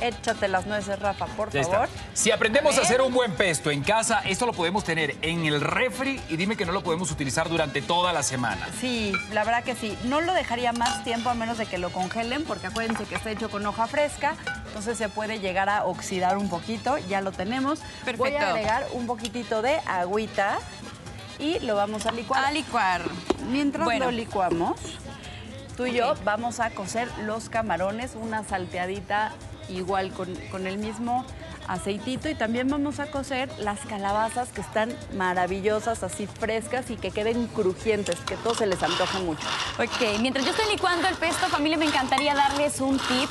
Échate 0.00 0.48
las 0.48 0.66
nueces, 0.66 0.98
Rafa, 0.98 1.26
por 1.26 1.50
Ya 1.50 1.62
favor. 1.62 1.88
está. 1.88 2.00
Si 2.14 2.30
aprendemos 2.30 2.76
a, 2.78 2.82
hacer 2.82 3.00
un 3.00 3.12
buen 3.12 3.32
pesto 3.32 3.70
en 3.70 3.82
casa, 3.82 4.20
esto 4.24 4.46
lo 4.46 4.52
podemos 4.52 4.84
tener 4.84 5.16
en 5.22 5.44
el 5.46 5.60
refri 5.60 6.20
y 6.28 6.36
dime 6.36 6.56
que 6.56 6.66
no 6.66 6.72
lo 6.72 6.82
podemos 6.82 7.10
utilizar 7.10 7.48
durante 7.48 7.82
toda 7.82 8.12
la 8.12 8.22
semana. 8.22 8.68
Sí, 8.80 9.12
la 9.32 9.44
verdad 9.44 9.64
que 9.64 9.74
sí. 9.74 9.96
No 10.04 10.20
lo 10.20 10.34
dejaría 10.34 10.72
más 10.72 11.02
tiempo 11.04 11.30
a 11.30 11.34
menos 11.34 11.58
de 11.58 11.66
que 11.66 11.78
lo 11.78 11.90
congelen, 11.90 12.44
porque 12.44 12.66
acuérdense 12.66 13.04
que 13.04 13.14
está 13.14 13.30
hecho 13.30 13.48
con 13.50 13.64
hoja 13.66 13.86
fresca, 13.86 14.34
entonces 14.66 14.98
se 14.98 15.08
puede 15.08 15.40
llegar 15.40 15.68
a 15.68 15.84
oxidar 15.84 16.36
un 16.36 16.48
poquito. 16.48 16.98
Ya 17.08 17.20
lo 17.20 17.32
tenemos. 17.32 17.80
Voy 18.04 18.16
Perfecto. 18.16 18.44
a 18.44 18.48
agregar 18.50 18.86
un 18.92 19.06
poquitito 19.06 19.62
de 19.62 19.78
agüita 19.86 20.58
y 21.38 21.58
lo 21.60 21.74
vamos 21.76 22.06
a 22.06 22.12
licuar. 22.12 22.44
A 22.44 22.50
licuar. 22.50 23.02
Mientras 23.50 23.84
Bueno. 23.84 24.06
lo 24.06 24.10
licuamos, 24.10 24.78
tú 25.76 25.86
y 25.86 25.92
yo 25.92 26.14
vamos 26.24 26.60
a 26.60 26.70
cocer 26.70 27.08
los 27.24 27.48
camarones, 27.48 28.14
una 28.14 28.44
salteadita 28.44 29.32
igual 29.68 30.12
con, 30.12 30.34
con 30.50 30.66
el 30.66 30.78
mismo 30.78 31.24
aceitito 31.68 32.28
y 32.28 32.34
también 32.34 32.68
vamos 32.68 33.00
a 33.00 33.06
cocer 33.10 33.50
las 33.58 33.80
calabazas 33.80 34.48
que 34.50 34.60
están 34.60 34.94
maravillosas, 35.14 36.02
así 36.02 36.26
frescas 36.26 36.90
y 36.90 36.96
que 36.96 37.10
queden 37.10 37.46
crujientes, 37.48 38.16
que 38.20 38.36
todo 38.36 38.54
se 38.54 38.66
les 38.66 38.82
antoje 38.82 39.18
mucho. 39.20 39.46
Ok, 39.78 40.20
mientras 40.20 40.44
yo 40.44 40.52
estoy 40.52 40.72
licuando 40.72 41.08
el 41.08 41.14
pesto, 41.16 41.46
familia, 41.48 41.76
me 41.76 41.86
encantaría 41.86 42.34
darles 42.34 42.80
un 42.80 42.98
tip. 42.98 43.30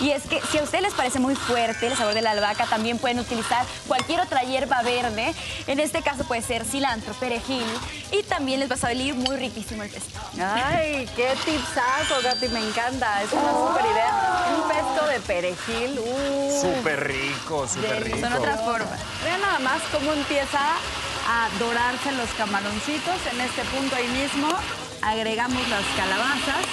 Y 0.00 0.10
es 0.10 0.24
que 0.24 0.40
si 0.50 0.58
a 0.58 0.62
ustedes 0.62 0.82
les 0.82 0.94
parece 0.94 1.20
muy 1.20 1.36
fuerte 1.36 1.86
el 1.86 1.96
sabor 1.96 2.14
de 2.14 2.22
la 2.22 2.32
albahaca, 2.32 2.66
también 2.66 2.98
pueden 2.98 3.20
utilizar 3.20 3.64
cualquier 3.86 4.20
otra 4.20 4.42
hierba 4.42 4.82
verde. 4.82 5.34
En 5.66 5.78
este 5.78 6.02
caso 6.02 6.24
puede 6.24 6.42
ser 6.42 6.64
cilantro, 6.64 7.14
perejil. 7.14 7.64
Y 8.10 8.22
también 8.24 8.60
les 8.60 8.70
va 8.70 8.74
a 8.74 8.78
salir 8.78 9.14
muy 9.14 9.36
riquísimo 9.36 9.82
el 9.82 9.90
pesto. 9.90 10.18
Ay, 10.40 11.08
qué 11.14 11.34
tipsazo, 11.44 12.22
Gati, 12.22 12.48
me 12.48 12.66
encanta. 12.66 13.22
Es 13.22 13.32
una 13.32 13.52
súper 13.52 13.84
idea. 13.84 14.46
Un 14.56 14.68
pesto 14.68 15.06
de 15.06 15.20
perejil. 15.20 15.98
Uh, 16.00 16.60
Súper 16.60 17.06
rico, 17.08 17.66
súper 17.74 18.04
rico. 18.04 18.20
Son 18.20 18.32
otras 18.32 18.60
formas. 18.60 18.98
Vean 19.24 19.40
nada 19.40 19.58
más 19.58 19.82
cómo 19.92 20.12
empieza 20.12 20.60
a 21.28 21.48
dorarse 21.58 22.12
los 22.12 22.28
camaroncitos. 22.36 23.16
En 23.32 23.40
este 23.40 23.62
punto 23.64 23.96
ahí 23.96 24.08
mismo 24.08 24.48
agregamos 25.02 25.68
las 25.68 25.84
calabazas 25.96 26.64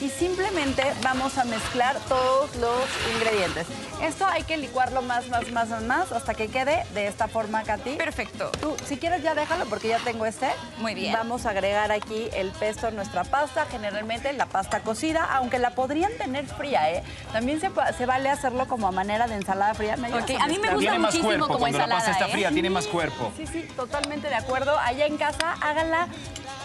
y 0.00 0.08
simplemente 0.08 0.84
vamos 1.02 1.38
a 1.38 1.44
mezclar 1.44 1.96
todos 2.08 2.54
los 2.56 2.82
ingredientes. 3.14 3.66
Esto 4.02 4.26
hay 4.26 4.44
que 4.44 4.56
licuarlo 4.56 5.02
más, 5.02 5.28
más, 5.28 5.50
más, 5.50 5.68
más, 5.68 5.82
más 5.82 6.12
hasta 6.12 6.34
que 6.34 6.48
quede 6.48 6.84
de 6.94 7.08
esta 7.08 7.26
forma, 7.26 7.64
Katy. 7.64 7.96
Perfecto. 7.96 8.50
Tú, 8.60 8.76
si 8.86 8.96
quieres 8.96 9.22
ya 9.22 9.34
déjalo 9.34 9.66
porque 9.66 9.88
ya 9.88 9.98
tengo 9.98 10.24
este. 10.24 10.48
Muy 10.78 10.94
bien. 10.94 11.12
Vamos 11.12 11.46
a 11.46 11.50
agregar 11.50 11.90
aquí 11.90 12.28
el 12.34 12.50
pesto 12.52 12.86
a 12.86 12.90
nuestra 12.90 13.24
pasta, 13.24 13.66
generalmente 13.66 14.32
la 14.32 14.46
pasta 14.46 14.80
cocida, 14.80 15.24
aunque 15.24 15.58
la 15.58 15.70
podrían 15.70 16.12
tener 16.16 16.46
fría, 16.46 16.92
¿eh? 16.92 17.02
También 17.32 17.60
se, 17.60 18.06
vale 18.06 18.30
hacerlo 18.30 18.68
como 18.68 18.86
a 18.86 18.92
manera 18.92 19.26
de 19.26 19.34
ensalada 19.34 19.74
fría. 19.74 19.96
¿Me 19.96 20.06
ayudas 20.08 20.24
Ok, 20.24 20.30
a 20.40 20.44
a 20.44 20.46
mí 20.46 20.58
me 20.58 20.68
gusta 20.68 20.78
Tiene 20.78 20.98
más 20.98 21.14
muchísimo 21.14 21.28
cuerpo, 21.28 21.46
como 21.46 21.58
cuando 21.58 21.78
la 21.78 21.88
pasta 21.88 22.10
ensalada, 22.10 22.26
está 22.26 22.28
¿eh? 22.28 22.32
fría, 22.32 22.50
tiene 22.50 22.70
más 22.70 22.86
cuerpo. 22.86 23.32
Sí, 23.36 23.46
sí, 23.46 23.62
totalmente 23.74 24.28
de 24.28 24.34
acuerdo. 24.36 24.78
Allá 24.78 25.06
en 25.06 25.16
casa, 25.16 25.56
háganla. 25.60 26.08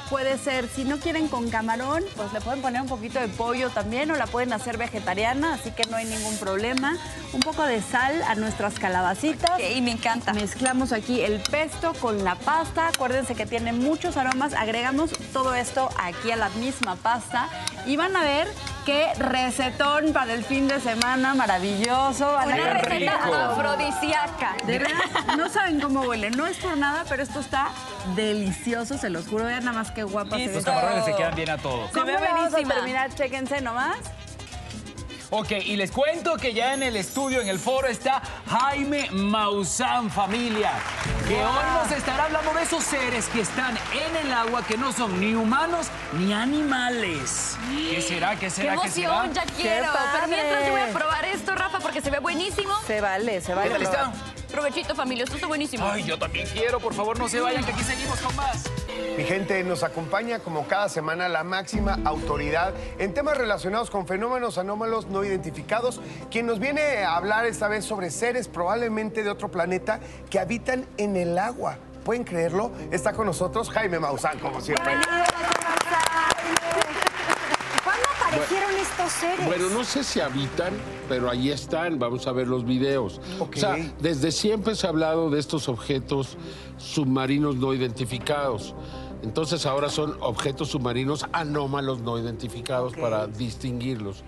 Puede 0.09 0.37
ser, 0.37 0.67
si 0.67 0.83
no 0.83 0.99
quieren 0.99 1.27
con 1.27 1.49
camarón, 1.49 2.03
pues 2.15 2.31
le 2.33 2.41
pueden 2.41 2.61
poner 2.61 2.81
un 2.81 2.87
poquito 2.87 3.19
de 3.19 3.22
pollo 3.27 3.69
también 3.69 4.11
o 4.11 4.15
la 4.15 4.27
pueden 4.27 4.53
hacer 4.53 4.77
vegetariana, 4.77 5.53
así 5.53 5.71
que 5.71 5.85
no 5.85 5.97
hay 5.97 6.05
ningún 6.05 6.37
problema. 6.37 6.97
Un 7.33 7.39
poco 7.39 7.63
de 7.63 7.81
sal 7.81 8.21
a 8.23 8.35
nuestras 8.35 8.79
calabacitas. 8.79 9.59
Y 9.75 9.81
me 9.81 9.91
encanta. 9.91 10.33
Mezclamos 10.33 10.91
aquí 10.91 11.21
el 11.21 11.39
pesto 11.41 11.93
con 11.93 12.23
la 12.23 12.35
pasta. 12.35 12.87
Acuérdense 12.87 13.35
que 13.35 13.45
tiene 13.45 13.73
muchos 13.73 14.17
aromas. 14.17 14.53
Agregamos 14.53 15.11
todo 15.31 15.55
esto 15.55 15.89
aquí 15.99 16.31
a 16.31 16.35
la 16.35 16.49
misma 16.49 16.95
pasta 16.95 17.49
y 17.85 17.95
van 17.95 18.15
a 18.15 18.21
ver 18.21 18.47
qué 18.85 19.13
recetón 19.17 20.13
para 20.13 20.33
el 20.33 20.43
fin 20.43 20.67
de 20.67 20.79
semana 20.79 21.33
maravilloso. 21.33 22.37
Una 22.45 22.73
receta 22.73 23.17
rico. 23.25 23.35
afrodisíaca. 23.35 24.55
de 24.65 24.79
verdad, 24.79 25.35
no 25.37 25.49
saben 25.49 25.79
cómo 25.79 26.01
huele. 26.01 26.31
No 26.31 26.47
es 26.47 26.57
por 26.57 26.77
nada, 26.77 27.05
pero 27.07 27.23
esto 27.23 27.39
está 27.39 27.69
delicioso, 28.15 28.97
se 28.97 29.09
los 29.09 29.27
juro. 29.27 29.45
Vean 29.45 29.65
nada 29.65 29.77
más 29.77 29.91
qué 29.91 30.03
guapa 30.03 30.37
se 30.37 30.47
ve. 30.47 30.57
Estos 30.57 30.65
camarones 30.65 31.05
se 31.05 31.15
quedan 31.15 31.35
bien 31.35 31.49
a 31.49 31.57
todos. 31.57 31.91
¿Cómo 31.91 32.05
ve 32.05 32.17
buenísima. 32.17 32.75
terminar? 32.75 33.13
Chéquense 33.13 33.61
nomás. 33.61 33.97
Ok, 35.35 35.49
y 35.65 35.75
les 35.77 35.91
cuento 35.91 36.37
que 36.37 36.53
ya 36.53 36.75
en 36.75 36.83
el 36.83 36.95
estudio, 36.95 37.41
en 37.41 37.47
el 37.47 37.57
foro, 37.57 37.87
está 37.87 38.21
Jaime 38.47 39.09
Maussan, 39.09 40.11
familia, 40.11 40.73
que 41.27 41.33
hoy 41.33 41.65
nos 41.73 41.91
estará 41.91 42.25
hablando 42.25 42.53
de 42.53 42.61
esos 42.61 42.83
seres 42.83 43.25
que 43.29 43.41
están 43.41 43.75
en 43.75 44.27
el 44.27 44.31
agua, 44.31 44.63
que 44.63 44.77
no 44.77 44.93
son 44.93 45.19
ni 45.19 45.33
humanos 45.33 45.87
ni 46.11 46.33
animales. 46.33 47.57
¿Qué 47.89 47.99
será? 48.03 48.35
¿Qué 48.35 48.41
¡Qué 48.41 48.49
será? 48.51 48.77
¿Qué 48.79 48.91
será? 48.91 49.07
emoción! 49.07 49.33
Ya 49.33 49.43
quiero. 49.45 49.87
Pero 50.13 50.27
mientras 50.27 50.65
yo 50.67 50.71
voy 50.71 50.81
a 50.81 50.93
probar 50.93 51.25
esto, 51.25 51.55
Rafa, 51.55 51.79
porque 51.79 52.01
se 52.01 52.11
ve 52.11 52.19
buenísimo. 52.19 52.71
Se 52.85 53.01
vale, 53.01 53.41
se 53.41 53.55
vale. 53.55 53.69
¿Qué 53.69 53.73
tal 53.73 53.81
está? 53.81 54.13
Provechito, 54.51 54.93
familia. 54.93 55.23
Esto 55.23 55.37
está 55.37 55.47
buenísimo. 55.47 55.83
Ay, 55.91 56.03
yo 56.03 56.19
también 56.19 56.47
quiero, 56.53 56.79
por 56.79 56.93
favor, 56.93 57.17
no 57.17 57.27
se 57.27 57.39
vayan, 57.39 57.65
que 57.65 57.71
aquí 57.71 57.83
seguimos 57.83 58.19
con 58.19 58.35
más. 58.35 58.65
Mi 59.17 59.23
gente, 59.23 59.63
nos 59.63 59.83
acompaña 59.83 60.39
como 60.39 60.67
cada 60.67 60.89
semana 60.89 61.29
la 61.29 61.43
máxima 61.43 61.99
autoridad 62.03 62.73
en 62.97 63.13
temas 63.13 63.37
relacionados 63.37 63.91
con 63.91 64.07
fenómenos 64.07 64.57
anómalos 64.57 65.07
no 65.07 65.23
identificados, 65.23 66.01
quien 66.31 66.45
nos 66.45 66.59
viene 66.59 67.03
a 67.03 67.15
hablar 67.15 67.45
esta 67.45 67.67
vez 67.67 67.85
sobre 67.85 68.09
seres 68.09 68.47
probablemente 68.47 69.23
de 69.23 69.29
otro 69.29 69.49
planeta 69.49 69.99
que 70.29 70.39
habitan 70.39 70.85
en 70.97 71.15
el 71.15 71.37
agua. 71.37 71.77
¿Pueden 72.03 72.23
creerlo? 72.23 72.71
Está 72.91 73.13
con 73.13 73.27
nosotros 73.27 73.69
Jaime 73.69 73.99
Maussan, 73.99 74.39
como 74.39 74.59
siempre. 74.59 74.93
¿Cuándo 74.95 76.82
aparecieron 78.33 78.71
estos 78.75 79.11
seres? 79.11 79.45
Bueno, 79.45 79.69
no 79.69 79.83
sé 79.83 80.03
si 80.03 80.19
habitan, 80.19 80.73
pero 81.07 81.29
ahí 81.29 81.49
están. 81.49 81.99
Vamos 81.99 82.27
a 82.27 82.31
ver 82.31 82.47
los 82.47 82.65
videos. 82.65 83.21
Ok. 83.39 83.53
O 83.55 83.59
sea, 83.59 83.77
desde 83.99 84.31
siempre 84.31 84.75
se 84.75 84.87
ha 84.87 84.89
hablado 84.89 85.29
de 85.29 85.39
estos 85.39 85.69
objetos 85.69 86.37
submarinos 86.77 87.55
no 87.55 87.73
identificados. 87.73 88.75
Entonces 89.23 89.65
ahora 89.65 89.89
son 89.89 90.17
objetos 90.19 90.69
submarinos 90.69 91.25
anómalos 91.31 92.01
no 92.01 92.19
identificados 92.19 92.93
para 92.93 93.25
distinguirlos. 93.27 94.23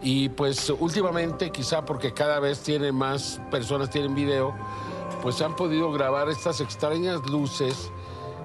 Y 0.00 0.28
pues 0.28 0.70
últimamente, 0.70 1.50
quizá 1.50 1.84
porque 1.84 2.12
cada 2.12 2.38
vez 2.38 2.60
tiene 2.60 2.92
más 2.92 3.40
personas 3.50 3.90
tienen 3.90 4.14
video, 4.14 4.54
pues 5.22 5.34
se 5.34 5.44
han 5.44 5.56
podido 5.56 5.90
grabar 5.90 6.28
estas 6.28 6.60
extrañas 6.60 7.26
luces 7.28 7.90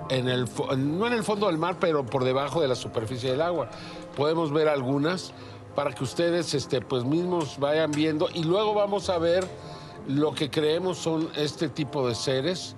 en 0.10 0.28
el, 0.28 0.48
no 0.78 1.08
en 1.08 1.14
el 1.14 1.24
fondo 1.24 1.48
del 1.48 1.60
mar, 1.60 1.78
pero 1.80 2.06
por 2.06 2.24
debajo 2.24 2.60
de 2.60 2.68
la 2.68 2.76
superficie 2.76 3.32
del 3.32 3.42
agua. 3.42 3.70
Podemos 4.16 4.52
ver 4.52 4.68
algunas 4.68 5.34
para 5.76 5.92
que 5.92 6.04
ustedes 6.04 6.54
este, 6.54 6.82
pues 6.82 7.04
mismos 7.04 7.58
vayan 7.60 7.92
viendo 7.92 8.30
y 8.34 8.44
luego 8.44 8.74
vamos 8.74 9.10
a 9.10 9.18
ver 9.18 9.48
lo 10.08 10.34
que 10.34 10.50
creemos 10.50 10.98
son 10.98 11.30
este 11.36 11.70
tipo 11.70 12.08
de 12.08 12.14
seres 12.16 12.76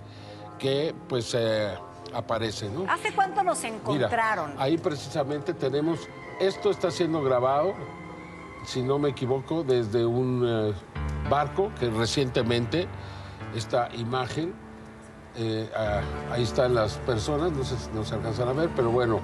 que 0.60 0.96
pues 1.10 1.34
eh, 1.34 1.74
aparecen. 2.14 2.74
¿no? 2.74 2.92
¿Hace 2.92 3.14
cuánto 3.14 3.44
nos 3.44 3.62
Mira, 3.64 3.76
encontraron? 3.76 4.54
ahí 4.58 4.78
precisamente 4.78 5.54
tenemos, 5.54 6.08
esto 6.40 6.70
está 6.70 6.90
siendo 6.92 7.22
grabado, 7.22 7.74
si 8.66 8.82
no 8.82 8.98
me 8.98 9.10
equivoco, 9.10 9.64
desde 9.64 10.06
un 10.06 10.44
eh, 10.48 10.74
barco 11.30 11.72
que 11.80 11.90
recientemente, 11.90 12.88
esta 13.56 13.90
imagen, 13.96 14.54
eh, 15.36 15.70
ah, 15.76 16.02
ahí 16.32 16.44
están 16.44 16.74
las 16.74 16.94
personas, 17.00 17.52
no 17.52 17.64
sé 17.64 17.76
si 17.78 17.90
nos 17.92 18.12
alcanzan 18.12 18.48
a 18.48 18.54
ver, 18.54 18.70
pero 18.76 18.90
bueno, 18.90 19.20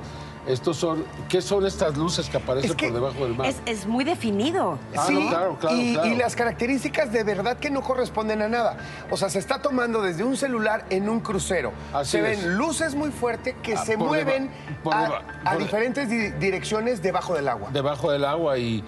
estos 0.48 0.78
son, 0.78 1.06
¿qué 1.30 1.42
son 1.42 1.66
estas 1.66 1.98
luces 1.98 2.30
que 2.30 2.38
aparecen 2.38 2.76
por 2.76 2.94
debajo 2.94 3.24
del 3.26 3.36
mar? 3.36 3.48
Es, 3.48 3.62
es 3.66 3.86
muy 3.86 4.04
definido. 4.04 4.80
Ah, 4.96 5.06
Sí, 5.08 5.14
no, 5.14 5.30
claro, 5.30 5.58
claro, 5.60 5.76
y, 5.76 5.94
claro. 5.94 6.10
y 6.10 6.16
las 6.16 6.36
características 6.36 7.12
de 7.12 7.24
verdad 7.24 7.58
que 7.58 7.70
no 7.70 7.82
corresponden 7.82 8.42
a 8.42 8.48
nada. 8.48 8.78
O 9.12 9.18
sea, 9.18 9.30
se 9.30 9.40
está 9.40 9.62
tomando 9.62 10.02
desde 10.02 10.24
un 10.24 10.36
celular 10.38 10.86
en 10.90 11.10
un 11.10 11.20
crucero. 11.20 11.72
Así 11.94 12.12
se 12.18 12.32
es. 12.32 12.44
ven 12.44 12.58
luces 12.58 12.96
muy 12.96 13.12
fuertes 13.12 13.56
que 13.62 13.76
Ah, 13.76 13.86
se 13.86 13.98
mueven 13.98 14.50
deba- 14.50 14.84
por 14.84 14.94
a, 14.96 15.02
deba- 15.04 15.22
a 15.46 15.52
por- 15.54 15.62
diferentes 15.62 16.10
di- 16.10 16.32
direcciones 16.32 17.02
debajo 17.02 17.34
del 17.36 17.48
agua. 17.48 17.70
debajo 17.72 18.12
del 18.12 18.26
agua 18.26 18.58
y 18.58 18.84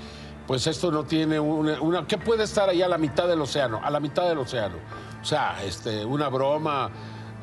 pues 0.47 0.67
esto 0.67 0.91
no 0.91 1.03
tiene 1.05 1.39
una, 1.39 1.79
una- 1.81 2.05
¿qué 2.07 2.17
puede 2.17 2.43
estar 2.43 2.67
ahí 2.67 2.81
a 2.81 2.87
la 2.87 2.97
mitad 2.97 3.27
del 3.27 3.39
océano? 3.41 3.79
A 3.83 3.89
la 3.89 3.99
mitad 3.99 4.27
del 4.27 4.39
océano. 4.39 4.75
O 5.21 5.25
sea, 5.25 5.63
este, 5.63 6.03
una 6.03 6.27
broma, 6.29 6.89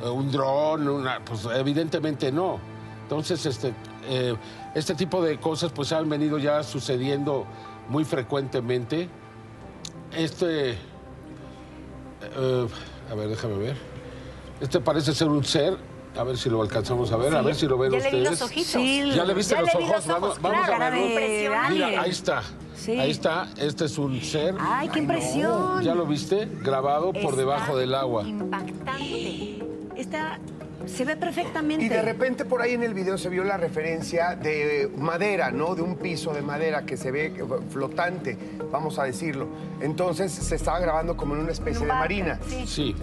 eh, 0.03 0.09
un 0.09 0.31
dron, 0.31 0.87
una, 0.89 1.21
pues 1.25 1.47
evidentemente 1.55 2.31
no. 2.31 2.59
Entonces, 3.05 3.45
este, 3.47 3.73
eh, 4.09 4.35
este 4.75 4.95
tipo 4.95 5.23
de 5.23 5.39
cosas 5.39 5.73
pues 5.73 5.93
han 5.93 6.09
venido 6.09 6.39
ya 6.39 6.63
sucediendo 6.63 7.47
muy 7.89 8.05
frecuentemente. 8.05 9.09
Este, 10.17 10.71
eh, 10.71 12.69
a 13.11 13.15
ver, 13.15 13.29
déjame 13.29 13.57
ver. 13.57 13.77
Este 14.61 14.81
parece 14.81 15.15
ser 15.15 15.29
un 15.29 15.45
ser. 15.45 15.77
A 16.17 16.25
ver 16.25 16.37
si 16.37 16.51
lo 16.51 16.61
alcanzamos 16.61 17.13
a 17.13 17.17
ver, 17.17 17.33
a 17.37 17.41
ver 17.41 17.55
si 17.55 17.69
lo 17.69 17.79
ven 17.79 17.93
ya 17.93 17.99
le 17.99 18.03
vi 18.03 18.17
ustedes. 18.17 18.31
los 18.31 18.43
ojitos. 18.43 18.67
Sí, 18.67 19.13
ya 19.15 19.25
le 19.25 19.33
viste 19.33 19.55
ya 19.55 19.61
los 19.61 19.73
le 19.73 19.79
vi 19.79 19.85
ojos, 19.85 19.95
los 19.95 20.07
vamos, 20.09 20.31
ojos, 20.31 20.43
vamos 20.43 20.67
claro, 20.67 20.85
a 20.85 20.91
verlo. 20.91 21.71
Mira, 21.71 22.03
ahí 22.03 22.11
está. 22.11 22.43
Sí. 22.75 22.99
Ahí 22.99 23.11
está, 23.13 23.49
este 23.57 23.85
es 23.85 23.97
un 23.97 24.21
ser. 24.21 24.57
Ay, 24.59 24.89
qué 24.89 24.99
impresión. 24.99 25.83
¿Ya 25.85 25.95
lo 25.95 26.07
viste? 26.07 26.49
Grabado 26.63 27.13
por 27.13 27.23
Está 27.23 27.37
debajo 27.37 27.77
del 27.77 27.95
agua. 27.95 28.27
Impactante. 28.27 29.63
Esta 29.97 30.41
se 30.87 31.05
ve 31.05 31.17
perfectamente. 31.17 31.85
Y 31.85 31.89
de 31.89 32.03
repente 32.03 32.45
por 32.45 32.63
ahí 32.63 32.73
en 32.73 32.83
el 32.83 32.95
video 32.95 33.19
se 33.19 33.29
vio 33.29 33.45
la 33.45 33.57
referencia 33.57 34.37
de 34.37 34.91
madera, 34.97 35.51
¿no? 35.51 35.75
De 35.75 35.83
un 35.83 35.97
piso 35.97 36.33
de 36.33 36.43
madera 36.43 36.85
que 36.85 36.97
se 36.97 37.11
ve 37.11 37.45
flotante, 37.71 38.37
vamos 38.71 38.99
a 38.99 39.05
decirlo. 39.05 39.49
Entonces 39.81 40.33
se 40.33 40.57
estaba 40.57 40.79
grabando 40.81 41.17
como 41.17 41.35
en 41.35 41.43
una 41.43 41.53
especie 41.53 41.87
de 41.87 41.93
marina. 41.93 42.41
Sí. 42.67 42.95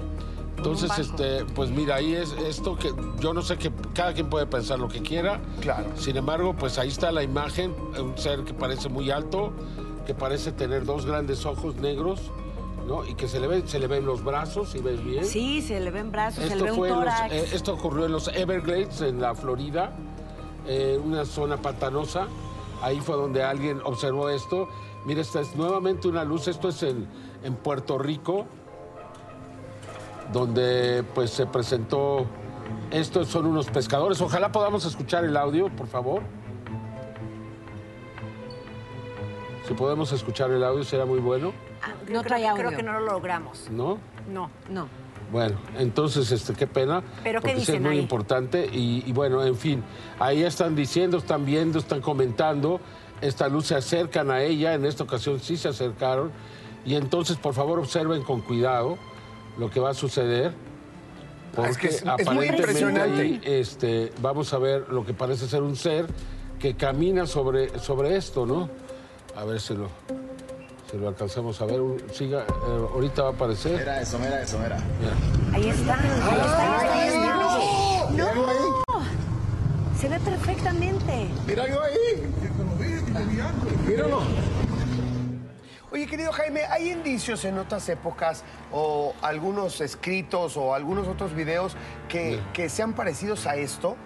Entonces, 0.57 0.91
este, 0.97 1.45
pues 1.53 1.69
mira, 1.69 1.95
ahí 1.95 2.15
es 2.15 2.31
esto 2.31 2.75
que 2.75 2.91
yo 3.19 3.31
no 3.31 3.43
sé 3.43 3.57
que 3.57 3.71
cada 3.93 4.13
quien 4.13 4.27
puede 4.27 4.47
pensar 4.47 4.79
lo 4.79 4.87
que 4.87 5.01
quiera. 5.01 5.39
Claro. 5.61 5.85
Sin 5.95 6.17
embargo, 6.17 6.55
pues 6.57 6.79
ahí 6.79 6.87
está 6.87 7.11
la 7.11 7.21
imagen, 7.21 7.75
un 7.99 8.17
ser 8.17 8.43
que 8.43 8.55
parece 8.55 8.89
muy 8.89 9.11
alto, 9.11 9.53
que 10.07 10.15
parece 10.15 10.51
tener 10.51 10.83
dos 10.83 11.05
grandes 11.05 11.45
ojos 11.45 11.75
negros, 11.75 12.31
¿no? 12.87 13.05
Y 13.05 13.13
que 13.15 13.27
se 13.27 13.39
le 13.39 13.47
ven, 13.47 13.67
se 13.67 13.77
le 13.79 13.87
ven 13.87 14.05
los 14.05 14.23
brazos, 14.23 14.69
si 14.69 14.79
ves 14.79 15.03
bien. 15.03 15.25
Sí, 15.25 15.61
se 15.61 15.79
le 15.79 15.91
ven 15.91 16.11
brazos, 16.11 16.45
se 16.45 16.55
le 16.55 16.63
Esto, 16.63 16.65
ve 16.65 16.71
un 16.71 16.87
los- 16.89 16.97
tórax. 16.99 17.31
eh, 17.33 17.45
esto 17.53 17.73
ocurrió 17.73 18.05
en 18.05 18.11
los 18.13 18.29
Everglades, 18.29 19.01
en 19.01 19.21
la 19.21 19.35
Florida, 19.35 19.91
eh, 20.65 20.99
una 21.03 21.25
zona 21.25 21.57
pantanosa. 21.57 22.27
Ahí 22.81 22.99
fue 23.01 23.15
donde 23.15 23.43
alguien 23.43 23.81
observó 23.83 24.29
esto. 24.29 24.67
Mira, 25.05 25.21
esta 25.21 25.41
es 25.41 25.55
nuevamente 25.55 26.07
una 26.07 26.23
luz. 26.23 26.47
Esto 26.47 26.69
es 26.69 26.81
en, 26.83 27.07
en 27.43 27.55
Puerto 27.55 27.97
Rico, 27.97 28.45
donde 30.31 31.03
pues 31.13 31.31
se 31.31 31.45
presentó. 31.45 32.25
Estos 32.91 33.27
son 33.27 33.45
unos 33.45 33.67
pescadores. 33.67 34.21
Ojalá 34.21 34.51
podamos 34.51 34.85
escuchar 34.85 35.23
el 35.25 35.35
audio, 35.37 35.69
por 35.75 35.87
favor. 35.87 36.21
Si 39.67 39.73
podemos 39.73 40.11
escuchar 40.13 40.49
el 40.51 40.63
audio, 40.63 40.83
será 40.83 41.05
muy 41.05 41.19
bueno, 41.19 41.51
Ah, 41.81 41.93
no 42.09 42.23
trae 42.23 42.47
audio. 42.47 42.63
Creo 42.67 42.77
que 42.77 42.83
no 42.83 42.93
lo 42.93 43.01
logramos. 43.01 43.69
¿no? 43.69 43.97
No, 44.31 44.49
no. 44.69 44.87
Bueno, 45.31 45.57
entonces, 45.77 46.31
este, 46.31 46.53
qué 46.53 46.67
pena. 46.67 47.03
¿Pero 47.23 47.41
qué 47.41 47.47
porque 47.49 47.61
es 47.61 47.67
dicen 47.67 47.83
muy 47.83 47.93
ahí? 47.93 47.99
importante. 47.99 48.65
Y, 48.71 49.03
y 49.05 49.11
bueno, 49.11 49.43
en 49.43 49.55
fin, 49.57 49.83
ahí 50.19 50.43
están 50.43 50.75
diciendo, 50.75 51.17
están 51.17 51.45
viendo, 51.45 51.79
están 51.79 52.01
comentando. 52.01 52.79
Esta 53.19 53.47
luz 53.49 53.67
se 53.67 53.75
acercan 53.75 54.31
a 54.31 54.41
ella, 54.41 54.73
en 54.73 54.85
esta 54.85 55.03
ocasión 55.03 55.39
sí 55.41 55.57
se 55.57 55.67
acercaron. 55.67 56.31
Y 56.85 56.95
entonces, 56.95 57.35
por 57.35 57.53
favor, 57.53 57.77
observen 57.79 58.23
con 58.23 58.41
cuidado 58.41 58.97
lo 59.57 59.69
que 59.69 59.81
va 59.81 59.89
a 59.89 59.93
suceder. 59.93 60.53
Porque 61.53 61.67
Ah, 61.67 61.71
es 61.71 61.77
que 61.77 61.87
es- 61.87 61.95
es 61.95 62.03
muy 62.05 62.13
aparentemente 62.13 62.55
impresionante. 62.57 63.21
ahí, 63.21 63.41
este, 63.43 64.13
vamos 64.21 64.53
a 64.53 64.59
ver 64.59 64.87
lo 64.89 65.05
que 65.05 65.13
parece 65.13 65.47
ser 65.47 65.61
un 65.61 65.75
ser 65.75 66.07
que 66.59 66.75
camina 66.75 67.25
sobre, 67.25 67.77
sobre 67.79 68.15
esto, 68.15 68.45
¿no? 68.45 68.69
A 69.37 69.45
ver 69.45 69.61
si 69.61 69.75
lo, 69.75 69.87
si 70.89 70.97
lo 70.97 71.09
alcanzamos 71.09 71.61
a 71.61 71.65
ver. 71.65 71.79
Siga, 72.11 72.41
eh, 72.41 72.87
ahorita 72.91 73.21
va 73.21 73.29
a 73.29 73.31
aparecer. 73.33 73.77
Mira 73.77 74.01
eso, 74.01 74.17
mira 74.17 74.41
eso, 74.41 74.57
mira. 74.57 74.77
Ahí 75.53 75.69
está, 75.69 75.93
ahí 75.93 76.39
está, 76.39 76.93
ahí 76.93 77.07
está. 77.09 78.11
No, 78.13 78.31
se 79.95 80.09
ve 80.09 80.19
perfectamente. 80.21 81.29
Míralo 81.45 81.83
ahí. 81.83 82.33
Míralo. 83.87 84.21
Oye, 85.91 86.07
querido 86.07 86.31
Jaime, 86.31 86.65
¿hay 86.65 86.89
indicios 86.89 87.45
en 87.45 87.59
otras 87.59 87.87
épocas 87.89 88.43
o 88.71 89.13
algunos 89.21 89.81
escritos 89.81 90.57
o 90.57 90.73
algunos 90.73 91.07
otros 91.07 91.35
videos 91.35 91.77
que, 92.09 92.41
que 92.53 92.69
sean 92.69 92.93
parecidos 92.93 93.45
a 93.45 93.55
esto? 93.55 93.97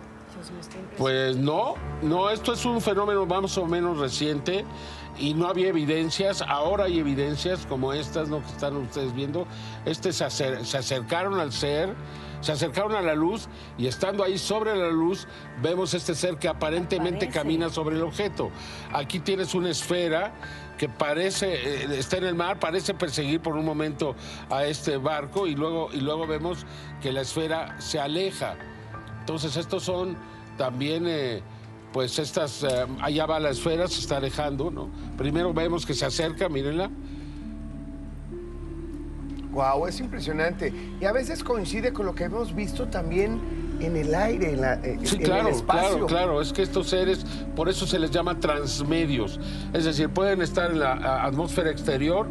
Pues 0.98 1.36
no, 1.38 1.76
no, 2.02 2.30
esto 2.30 2.54
es 2.54 2.66
un 2.66 2.82
fenómeno 2.82 3.26
más 3.26 3.58
o 3.58 3.66
menos 3.66 3.98
reciente 4.00 4.66
y 5.18 5.34
no 5.34 5.48
había 5.48 5.68
evidencias, 5.70 6.42
ahora 6.42 6.86
hay 6.86 7.00
evidencias 7.00 7.66
como 7.68 7.94
estas, 7.94 8.30
¿no? 8.30 8.40
Que 8.42 8.48
están 8.48 8.76
ustedes 8.78 9.14
viendo. 9.14 9.46
Este 9.86 10.14
se, 10.14 10.26
acer- 10.26 10.64
se 10.64 10.78
acercaron 10.78 11.40
al 11.40 11.52
ser, 11.52 11.94
se 12.40 12.52
acercaron 12.54 12.96
a 12.96 13.02
la 13.02 13.14
luz 13.14 13.48
y 13.78 13.88
estando 13.88 14.24
ahí 14.24 14.38
sobre 14.38 14.76
la 14.76 14.90
luz 14.90 15.28
vemos 15.62 15.94
este 15.94 16.16
ser 16.16 16.38
que 16.38 16.48
aparentemente 16.48 17.28
camina 17.30 17.70
sobre 17.70 17.98
el 17.98 18.02
objeto. 18.04 18.50
Aquí 18.94 19.20
tienes 19.20 19.54
una 19.54 19.70
esfera 19.70 20.34
que 20.78 20.90
parece, 20.90 21.84
eh, 21.84 21.88
está 22.00 22.18
en 22.18 22.24
el 22.24 22.34
mar, 22.34 22.58
parece 22.60 22.96
perseguir 22.96 23.42
por 23.42 23.56
un 23.56 23.66
momento 23.66 24.16
a 24.50 24.64
este 24.66 24.98
barco 24.98 25.46
y 25.46 25.54
luego, 25.56 25.90
y 25.94 26.00
luego 26.00 26.26
vemos 26.26 26.66
que 27.02 27.12
la 27.12 27.22
esfera 27.22 27.80
se 27.80 28.00
aleja. 28.00 28.56
Entonces 29.32 29.56
estos 29.56 29.84
son 29.84 30.18
también, 30.58 31.06
eh, 31.08 31.42
pues 31.94 32.20
estas, 32.20 32.64
eh, 32.64 32.68
allá 33.00 33.26
va 33.26 33.40
la 33.40 33.52
esfera, 33.52 33.88
se 33.88 34.02
está 34.02 34.18
alejando, 34.18 34.70
¿no? 34.70 34.90
Primero 35.18 35.54
vemos 35.54 35.86
que 35.86 35.94
se 35.94 36.04
acerca, 36.06 36.50
mírenla. 36.50 36.90
Wow, 39.54 39.88
es 39.88 40.02
impresionante. 40.02 40.74
Y 41.00 41.06
a 41.06 41.14
veces 41.14 41.46
coincide 41.46 41.94
con 41.94 42.06
lo 42.08 42.14
que 42.14 42.26
hemos 42.26 42.54
visto 42.54 42.88
también 42.90 43.40
en 43.80 43.96
el 43.96 44.14
aire, 44.14 44.52
en, 44.52 44.62
la- 44.62 44.74
eh, 44.84 45.00
Sí, 45.04 45.16
en 45.16 45.22
claro, 45.24 45.48
el 45.48 45.56
espacio. 45.56 45.90
claro, 45.92 46.08
claro. 46.08 46.42
Es 46.42 46.52
que 46.52 46.62
estos 46.64 46.90
seres, 46.90 47.26
por 47.56 47.70
eso 47.70 47.88
se 47.88 48.00
les 48.00 48.12
llama 48.12 48.38
transmedios. 48.38 49.40
Es 49.72 49.86
decir, 49.86 50.10
pueden 50.10 50.42
estar 50.42 50.72
en 50.72 50.80
la 50.80 51.24
atmósfera 51.26 51.72
exterior, 51.72 52.28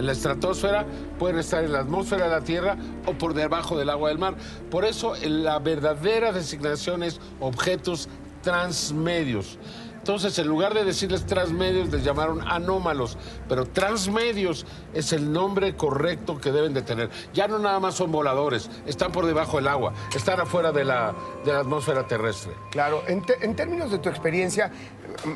en 0.00 0.06
la 0.06 0.12
estratosfera, 0.12 0.86
pueden 1.18 1.38
estar 1.38 1.62
en 1.62 1.72
la 1.72 1.80
atmósfera 1.80 2.24
de 2.24 2.30
la 2.30 2.40
Tierra 2.40 2.76
o 3.06 3.12
por 3.12 3.34
debajo 3.34 3.78
del 3.78 3.90
agua 3.90 4.08
del 4.08 4.18
mar. 4.18 4.34
Por 4.70 4.84
eso 4.84 5.14
la 5.22 5.58
verdadera 5.58 6.32
designación 6.32 7.02
es 7.02 7.20
objetos 7.38 8.08
transmedios. 8.42 9.58
Entonces, 10.00 10.38
en 10.38 10.48
lugar 10.48 10.72
de 10.72 10.82
decirles 10.82 11.26
transmedios, 11.26 11.90
les 11.90 12.02
llamaron 12.02 12.40
anómalos. 12.48 13.18
Pero 13.48 13.66
transmedios 13.66 14.64
es 14.94 15.12
el 15.12 15.30
nombre 15.30 15.76
correcto 15.76 16.40
que 16.40 16.52
deben 16.52 16.72
de 16.72 16.80
tener. 16.80 17.10
Ya 17.34 17.46
no 17.48 17.58
nada 17.58 17.78
más 17.80 17.96
son 17.96 18.10
voladores, 18.10 18.70
están 18.86 19.12
por 19.12 19.26
debajo 19.26 19.58
del 19.58 19.68
agua, 19.68 19.92
están 20.14 20.40
afuera 20.40 20.72
de 20.72 20.84
la, 20.86 21.14
de 21.44 21.52
la 21.52 21.60
atmósfera 21.60 22.06
terrestre. 22.06 22.54
Claro, 22.70 23.02
en, 23.08 23.22
términos 23.54 23.90
de 23.90 23.98
tu 23.98 24.08
experiencia, 24.08 24.72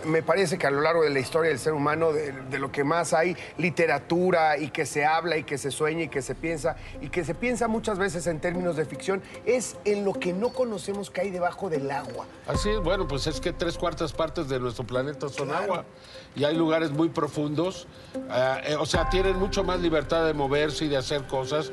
me 0.04 0.22
parece 0.22 0.58
que 0.58 0.66
a 0.66 0.70
lo 0.70 0.80
largo 0.80 1.02
de 1.02 1.10
la 1.10 1.20
historia 1.20 1.50
del 1.50 1.58
ser 1.58 1.72
humano, 1.72 2.12
de, 2.12 2.32
de 2.32 2.58
lo 2.58 2.70
que 2.72 2.84
más 2.84 3.12
hay 3.12 3.36
literatura 3.58 4.58
y 4.58 4.70
que 4.70 4.86
se 4.86 5.04
habla 5.04 5.36
y 5.36 5.44
que 5.44 5.58
se 5.58 5.70
sueña 5.70 6.04
y 6.04 6.08
que 6.08 6.22
se 6.22 6.34
piensa, 6.34 6.76
y 7.00 7.08
que 7.08 7.24
se 7.24 7.34
piensa 7.34 7.68
muchas 7.68 7.98
veces 7.98 8.26
en 8.26 8.40
términos 8.40 8.76
de 8.76 8.84
ficción, 8.84 9.22
es 9.46 9.76
en 9.84 10.04
lo 10.04 10.12
que 10.12 10.32
no 10.32 10.50
conocemos 10.50 11.10
que 11.10 11.22
hay 11.22 11.30
debajo 11.30 11.70
del 11.70 11.90
agua. 11.90 12.26
Así 12.46 12.70
es, 12.70 12.80
bueno, 12.80 13.06
pues 13.08 13.26
es 13.26 13.40
que 13.40 13.52
tres 13.52 13.78
cuartas 13.78 14.12
partes 14.12 14.48
de 14.48 14.60
nuestro 14.60 14.84
planeta 14.84 15.28
son 15.28 15.52
agua 15.52 15.84
y 16.36 16.44
hay 16.44 16.56
lugares 16.56 16.90
muy 16.90 17.08
profundos, 17.08 17.86
eh, 18.14 18.60
eh, 18.68 18.76
o 18.76 18.86
sea, 18.86 19.08
tienen 19.08 19.38
mucho 19.38 19.62
más 19.64 19.80
libertad 19.80 20.26
de 20.26 20.34
moverse 20.34 20.84
y 20.86 20.88
de 20.88 20.96
hacer 20.96 21.24
cosas. 21.26 21.70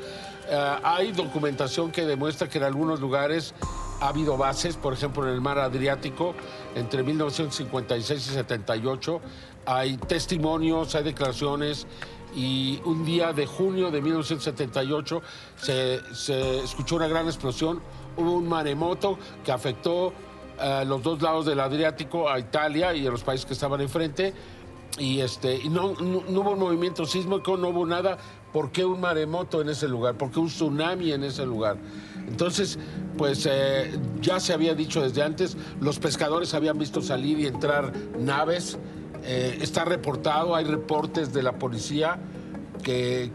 Eh, 0.48 0.76
hay 0.82 1.12
documentación 1.12 1.90
que 1.90 2.04
demuestra 2.06 2.48
que 2.48 2.58
en 2.58 2.64
algunos 2.64 3.00
lugares 3.00 3.54
ha 4.02 4.08
habido 4.08 4.36
bases, 4.36 4.76
por 4.76 4.92
ejemplo, 4.92 5.22
en 5.28 5.32
el 5.32 5.40
mar 5.40 5.58
Adriático, 5.60 6.34
entre 6.74 7.04
1956 7.04 8.26
y 8.26 8.30
78. 8.34 9.20
Hay 9.64 9.96
testimonios, 9.96 10.94
hay 10.96 11.04
declaraciones 11.04 11.86
y 12.34 12.80
un 12.84 13.04
día 13.04 13.32
de 13.32 13.46
junio 13.46 13.92
de 13.92 14.02
1978 14.02 15.22
se, 15.56 16.00
escuchó 16.64 16.96
una 16.96 17.06
gran 17.06 17.26
explosión, 17.26 17.80
hubo 18.16 18.32
un 18.32 18.48
maremoto 18.48 19.18
que 19.44 19.52
afectó 19.52 20.12
a 20.58 20.82
los 20.84 21.02
dos 21.02 21.22
lados 21.22 21.46
del 21.46 21.60
Adriático, 21.60 22.28
a 22.28 22.40
Italia 22.40 22.92
y 22.94 23.06
a 23.06 23.10
los 23.10 23.22
países 23.22 23.46
que 23.46 23.52
estaban 23.52 23.80
enfrente. 23.80 24.34
Y, 24.98 25.20
este, 25.20 25.56
y 25.56 25.68
no, 25.70 25.94
no- 25.94 26.22
no 26.28 26.40
hubo 26.40 26.56
movimiento 26.56 27.06
sísmico, 27.06 27.56
no 27.56 27.68
hubo 27.68 27.86
nada. 27.86 28.18
¿Por 28.52 28.70
qué 28.70 28.84
un 28.84 29.00
maremoto 29.00 29.60
en 29.60 29.68
ese 29.70 29.88
lugar? 29.88 30.16
¿Por 30.16 30.30
qué 30.30 30.40
un 30.40 30.48
tsunami 30.48 31.12
en 31.12 31.24
ese 31.24 31.46
lugar? 31.46 31.76
Entonces, 32.28 32.78
pues 33.16 33.46
eh, 33.50 33.98
ya 34.20 34.40
se 34.40 34.52
había 34.52 34.74
dicho 34.74 35.02
desde 35.02 35.22
antes, 35.22 35.56
los 35.80 35.98
pescadores 35.98 36.54
habían 36.54 36.78
visto 36.78 37.00
salir 37.02 37.38
y 37.40 37.46
entrar 37.46 37.92
naves. 38.18 38.78
Eh, 39.24 39.58
está 39.60 39.84
reportado, 39.84 40.54
hay 40.54 40.64
reportes 40.64 41.32
de 41.32 41.42
la 41.42 41.52
policía 41.52 42.18
que, 42.82 43.30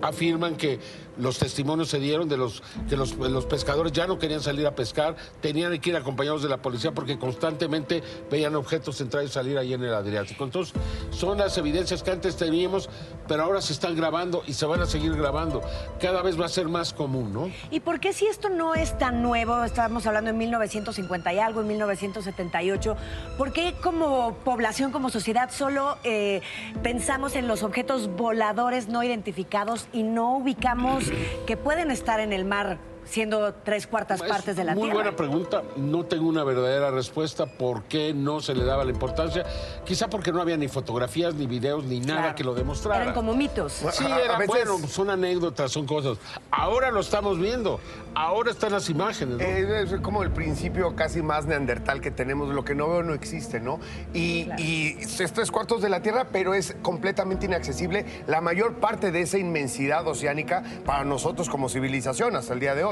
afirman 0.00 0.56
que 0.56 0.80
los 1.18 1.38
testimonios 1.38 1.88
se 1.88 1.98
dieron 1.98 2.28
de 2.28 2.36
los 2.36 2.62
que 2.88 2.96
los, 2.96 3.14
pescadores 3.46 3.92
ya 3.92 4.06
no 4.06 4.18
querían 4.18 4.40
salir 4.40 4.66
a 4.66 4.74
pescar, 4.74 5.16
tenían 5.40 5.78
que 5.78 5.90
ir 5.90 5.96
acompañados 5.96 6.42
de 6.42 6.48
la 6.48 6.58
policía 6.58 6.92
porque 6.92 7.18
constantemente 7.18 8.02
veían 8.30 8.54
objetos 8.54 9.00
entrar 9.00 9.24
y 9.24 9.28
salir 9.28 9.58
ahí 9.58 9.74
en 9.74 9.82
el 9.82 9.94
Adriático. 9.94 10.44
Entonces, 10.44 10.74
son 11.10 11.38
las 11.38 11.56
evidencias 11.58 12.02
que 12.02 12.10
antes 12.10 12.36
teníamos, 12.36 12.88
pero 13.28 13.42
ahora 13.44 13.60
se 13.60 13.72
están 13.72 13.96
grabando 13.96 14.42
y 14.46 14.54
se 14.54 14.66
van 14.66 14.80
a 14.80 14.86
seguir 14.86 15.14
grabando. 15.14 15.62
Cada 16.00 16.22
vez 16.22 16.40
va 16.40 16.46
a 16.46 16.48
ser 16.48 16.68
más 16.68 16.92
común, 16.92 17.32
¿no? 17.32 17.50
¿Y 17.70 17.80
por 17.80 18.00
qué 18.00 18.12
si 18.12 18.26
esto 18.26 18.48
no 18.48 18.74
es 18.74 18.96
tan 18.98 19.22
nuevo, 19.22 19.64
estábamos 19.64 20.06
hablando 20.06 20.30
en 20.30 20.38
1950 20.38 21.32
y 21.32 21.38
algo, 21.38 21.60
en 21.60 21.68
1978, 21.68 22.96
por 23.38 23.52
qué 23.52 23.74
como 23.82 24.34
población, 24.44 24.92
como 24.92 25.10
sociedad, 25.10 25.50
solo 25.50 25.98
eh, 26.04 26.40
pensamos 26.82 27.36
en 27.36 27.48
los 27.48 27.62
objetos 27.62 28.08
voladores 28.14 28.88
no 28.88 29.02
identificados 29.02 29.86
y 29.92 30.02
no 30.02 30.36
ubicamos 30.36 31.01
que 31.46 31.56
pueden 31.56 31.90
estar 31.90 32.20
en 32.20 32.32
el 32.32 32.44
mar? 32.44 32.78
Siendo 33.04 33.52
tres 33.64 33.86
cuartas 33.86 34.22
partes 34.22 34.56
de 34.56 34.64
la 34.64 34.74
Muy 34.74 34.82
Tierra. 34.84 34.94
buena 34.94 35.16
pregunta. 35.16 35.62
No 35.76 36.04
tengo 36.04 36.28
una 36.28 36.44
verdadera 36.44 36.90
respuesta 36.90 37.46
por 37.46 37.84
qué 37.84 38.14
no 38.14 38.40
se 38.40 38.54
le 38.54 38.64
daba 38.64 38.84
la 38.84 38.90
importancia. 38.92 39.44
Quizá 39.84 40.08
porque 40.08 40.32
no 40.32 40.40
había 40.40 40.56
ni 40.56 40.68
fotografías, 40.68 41.34
ni 41.34 41.46
videos, 41.46 41.84
ni 41.84 42.00
nada 42.00 42.20
Claro. 42.20 42.34
que 42.36 42.44
lo 42.44 42.54
demostrara. 42.54 43.02
Eran 43.02 43.14
como 43.14 43.34
mitos. 43.34 43.72
Sí, 43.92 44.04
eran, 44.06 44.38
veces- 44.38 44.46
bueno, 44.66 44.78
son 44.88 45.10
anécdotas, 45.10 45.70
son 45.72 45.86
cosas. 45.86 46.18
Ahora 46.50 46.90
lo 46.90 47.00
estamos 47.00 47.38
viendo. 47.38 47.80
Ahora 48.14 48.50
están 48.50 48.72
las 48.72 48.88
imágenes. 48.90 49.38
¿no? 49.38 49.42
Eh, 49.44 49.82
es 49.82 49.94
como 50.00 50.22
el 50.22 50.30
principio 50.30 50.94
casi 50.94 51.22
más 51.22 51.46
neandertal 51.46 52.00
que 52.00 52.10
tenemos, 52.10 52.48
lo 52.54 52.64
que 52.64 52.74
no 52.74 52.88
veo 52.88 53.02
no 53.02 53.14
existe, 53.14 53.58
¿no? 53.60 53.80
Y, 54.12 54.48
y 54.58 54.98
es 55.00 55.32
tres 55.32 55.50
cuartos 55.50 55.80
de 55.82 55.88
la 55.88 56.02
Tierra, 56.02 56.26
pero 56.30 56.54
es 56.54 56.76
completamente 56.82 57.46
inaccesible 57.46 58.04
la 58.26 58.40
mayor 58.40 58.74
parte 58.74 59.10
de 59.12 59.22
esa 59.22 59.38
inmensidad 59.38 60.06
oceánica 60.06 60.62
para 60.84 61.04
nosotros 61.04 61.48
como 61.48 61.68
civilización 61.68 62.36
hasta 62.36 62.52
el 62.54 62.60
día 62.60 62.74
de 62.74 62.84
hoy. 62.84 62.91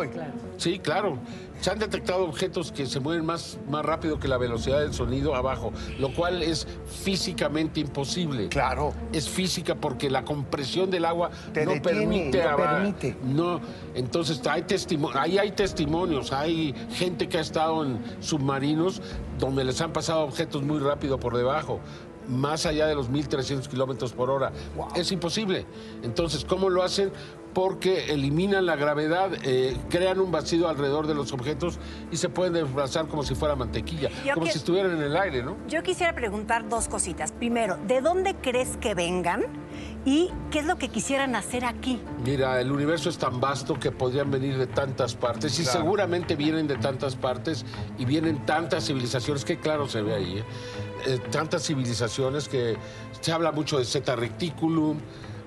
Sí, 0.56 0.78
claro. 0.78 1.18
Se 1.60 1.70
han 1.70 1.78
detectado 1.78 2.24
objetos 2.24 2.72
que 2.72 2.86
se 2.86 3.00
mueven 3.00 3.26
más, 3.26 3.58
más 3.68 3.84
rápido 3.84 4.18
que 4.18 4.28
la 4.28 4.38
velocidad 4.38 4.80
del 4.80 4.94
sonido 4.94 5.34
abajo, 5.34 5.72
lo 5.98 6.14
cual 6.14 6.42
es 6.42 6.66
físicamente 6.86 7.80
imposible. 7.80 8.48
Claro. 8.48 8.94
Es 9.12 9.28
física 9.28 9.74
porque 9.74 10.08
la 10.08 10.24
compresión 10.24 10.90
del 10.90 11.04
agua 11.04 11.30
Te 11.52 11.66
no 11.66 11.72
detiene, 11.72 11.98
permite. 12.00 12.44
no 12.44 12.56
permite. 12.56 13.16
No, 13.22 13.60
entonces 13.94 14.40
hay 14.46 14.64
ahí 15.14 15.38
hay 15.38 15.50
testimonios, 15.52 16.32
hay 16.32 16.74
gente 16.92 17.28
que 17.28 17.36
ha 17.38 17.42
estado 17.42 17.84
en 17.84 18.00
submarinos 18.20 19.02
donde 19.38 19.64
les 19.64 19.80
han 19.80 19.92
pasado 19.92 20.20
objetos 20.20 20.62
muy 20.62 20.78
rápido 20.78 21.20
por 21.20 21.36
debajo. 21.36 21.80
Más 22.30 22.64
allá 22.66 22.86
de 22.86 22.94
los 22.94 23.10
1.300 23.10 23.68
kilómetros 23.68 24.12
por 24.12 24.30
hora. 24.30 24.52
Es 24.94 25.10
imposible. 25.12 25.66
Entonces, 26.02 26.44
¿cómo 26.44 26.70
lo 26.70 26.82
hacen? 26.82 27.12
Porque 27.52 28.12
eliminan 28.12 28.64
la 28.64 28.76
gravedad, 28.76 29.30
eh, 29.42 29.76
crean 29.88 30.20
un 30.20 30.30
vacío 30.30 30.68
alrededor 30.68 31.08
de 31.08 31.14
los 31.16 31.32
objetos 31.32 31.80
y 32.12 32.16
se 32.16 32.28
pueden 32.28 32.52
desplazar 32.52 33.08
como 33.08 33.24
si 33.24 33.34
fuera 33.34 33.56
mantequilla, 33.56 34.08
Yo 34.24 34.34
como 34.34 34.46
que- 34.46 34.52
si 34.52 34.58
estuvieran 34.58 34.92
en 34.92 35.02
el 35.02 35.16
aire, 35.16 35.42
¿no? 35.42 35.56
Yo 35.68 35.82
quisiera 35.82 36.14
preguntar 36.14 36.68
dos 36.68 36.86
cositas. 36.86 37.32
Primero, 37.32 37.76
¿de 37.88 38.00
dónde 38.02 38.36
crees 38.36 38.76
que 38.76 38.94
vengan? 38.94 39.42
¿Y 40.04 40.30
qué 40.52 40.60
es 40.60 40.64
lo 40.64 40.76
que 40.78 40.88
quisieran 40.90 41.34
hacer 41.34 41.64
aquí? 41.64 42.00
Mira, 42.24 42.60
el 42.60 42.70
universo 42.70 43.08
es 43.10 43.18
tan 43.18 43.40
vasto 43.40 43.78
que 43.78 43.90
podrían 43.90 44.30
venir 44.30 44.56
de 44.56 44.66
tantas 44.68 45.14
partes 45.16 45.58
y 45.58 45.64
seguramente 45.64 46.36
vienen 46.36 46.68
de 46.68 46.76
tantas 46.76 47.16
partes 47.16 47.66
y 47.98 48.04
vienen 48.04 48.46
tantas 48.46 48.86
civilizaciones, 48.86 49.44
que 49.44 49.58
claro 49.58 49.88
se 49.88 50.00
ve 50.02 50.14
ahí, 50.14 50.38
¿eh? 50.38 50.44
Eh, 51.06 51.18
tantas 51.30 51.64
civilizaciones 51.66 52.48
que 52.48 52.76
se 53.20 53.32
habla 53.32 53.52
mucho 53.52 53.78
de 53.78 53.84
Zeta 53.84 54.16
Reticulum, 54.16 54.98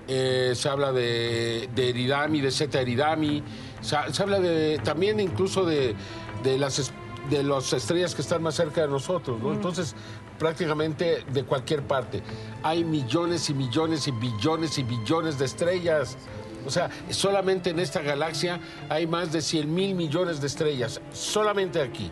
eh, 0.06 0.52
se 0.54 0.68
habla 0.68 0.92
de, 0.92 1.68
de 1.74 1.88
Eridami, 1.90 2.40
de 2.40 2.50
Zeta 2.50 2.80
Eridami, 2.80 3.42
se, 3.80 3.96
ha- 3.96 4.12
se 4.12 4.22
habla 4.22 4.38
de, 4.40 4.78
también 4.84 5.18
incluso 5.20 5.64
de, 5.64 5.94
de 6.42 6.58
las 6.58 6.92
de 7.30 7.42
las 7.42 7.72
estrellas 7.72 8.14
que 8.14 8.20
están 8.20 8.42
más 8.42 8.54
cerca 8.54 8.82
de 8.82 8.88
nosotros, 8.88 9.40
¿no? 9.40 9.54
Entonces, 9.54 9.94
prácticamente 10.38 11.24
de 11.32 11.44
cualquier 11.44 11.82
parte. 11.82 12.22
Hay 12.62 12.84
millones 12.84 13.48
y 13.48 13.54
millones 13.54 14.06
y 14.08 14.10
billones 14.10 14.76
y 14.76 14.82
billones 14.82 15.38
de 15.38 15.46
estrellas. 15.46 16.18
O 16.66 16.70
sea, 16.70 16.90
solamente 17.08 17.70
en 17.70 17.78
esta 17.78 18.02
galaxia 18.02 18.60
hay 18.90 19.06
más 19.06 19.32
de 19.32 19.40
100 19.40 19.74
mil 19.74 19.94
millones 19.94 20.42
de 20.42 20.48
estrellas, 20.48 21.00
solamente 21.14 21.80
aquí. 21.80 22.10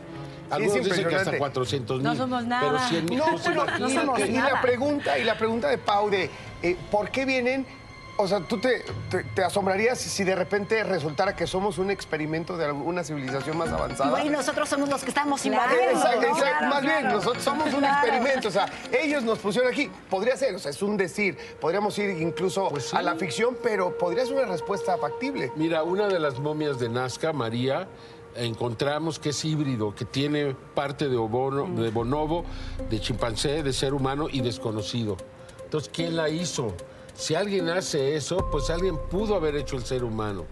Algunos 0.55 0.75
dicen 0.75 0.85
que 0.85 0.91
hasta 0.93 1.03
impresionante. 1.03 1.39
400 1.39 1.97
mil. 1.99 2.05
No 2.05 2.15
somos 2.17 2.45
nada. 2.47 2.63
Pero 2.67 2.79
100 2.89 3.05
mil, 3.07 3.19
No, 3.19 3.25
pero 3.45 3.63
imagínate. 3.79 4.27
y, 4.31 4.37
la 4.37 4.61
pregunta, 4.61 5.19
y 5.19 5.25
la 5.25 5.39
pregunta 5.39 5.69
de 5.69 5.79
Pau 5.79 6.11
de 6.11 6.31
eh, 6.63 6.77
¿por 6.91 7.11
qué 7.11 7.25
vienen? 7.25 7.67
O 8.19 8.29
sea, 8.29 8.41
tú 8.41 8.59
te, 8.61 8.85
te- 9.11 9.25
te 9.25 9.43
asombrarías 9.43 9.99
si 9.99 10.23
de 10.23 10.37
repente 10.37 10.85
resultara 10.85 11.35
que 11.35 11.47
somos 11.47 11.79
un 11.79 11.91
experimento 11.91 12.59
de 12.59 12.67
alguna 12.67 13.03
civilización 13.03 13.57
más 13.57 13.71
avanzada. 13.71 14.23
Y 14.23 14.29
nosotros 14.29 14.69
somos 14.69 14.91
los 14.91 15.03
que 15.03 15.09
estamos 15.09 15.41
Claro, 15.41 15.73
invadiendo. 15.73 15.99
exacto, 15.99 16.21
¿no? 16.21 16.29
exacto. 16.29 16.59
Claro, 16.59 16.75
Más 16.75 16.83
bien, 16.83 17.05
nosotros 17.09 17.43
somos 17.43 17.73
un 17.73 17.81
Claro. 17.81 18.07
experimento. 18.07 18.49
O 18.49 18.51
sea, 18.51 18.67
ellos 18.93 19.23
nos 19.23 19.39
pusieron 19.39 19.73
aquí. 19.73 19.91
Podría 20.11 20.37
ser, 20.37 20.55
o 20.55 20.59
sea, 20.59 20.71
es 20.71 20.83
un 20.83 20.99
decir. 20.99 21.39
Podríamos 21.59 21.99
ir 21.99 22.11
incluso 22.11 22.69
Pues 22.69 22.93
a 22.93 23.01
la 23.01 23.15
ficción, 23.17 23.57
pero 23.63 23.97
podría 23.97 24.27
ser 24.27 24.35
una 24.37 24.45
respuesta 24.45 24.99
factible. 24.99 25.51
Mira, 25.57 25.83
una 25.83 26.07
de 26.09 26.21
las 26.21 26.39
momias 26.39 26.79
de 26.79 26.91
Nazca, 26.91 27.33
María, 27.33 27.89
encontramos 28.37 29.19
que 29.19 29.31
es 29.31 29.45
híbrido, 29.45 29.95
que 29.95 30.05
tiene 30.05 30.55
parte 30.75 31.09
de, 31.09 31.17
obono- 31.17 31.75
de 31.75 31.91
bonobo, 31.91 32.45
de 32.91 33.01
chimpancé, 33.01 33.63
de 33.63 33.73
ser 33.73 33.95
humano 33.95 34.29
y 34.31 34.41
desconocido. 34.41 35.17
Entonces, 35.65 35.91
¿quién 35.93 36.17
la 36.17 36.29
hizo? 36.29 36.73
Si 37.15 37.35
alguien 37.35 37.69
hace 37.69 38.17
eso, 38.17 38.49
pues 38.51 38.71
alguien 38.71 38.97
pudo 39.11 39.35
haber 39.37 39.55
hecho 39.57 39.77
el 39.77 39.85
ser 39.85 40.03
humano. 40.03 40.45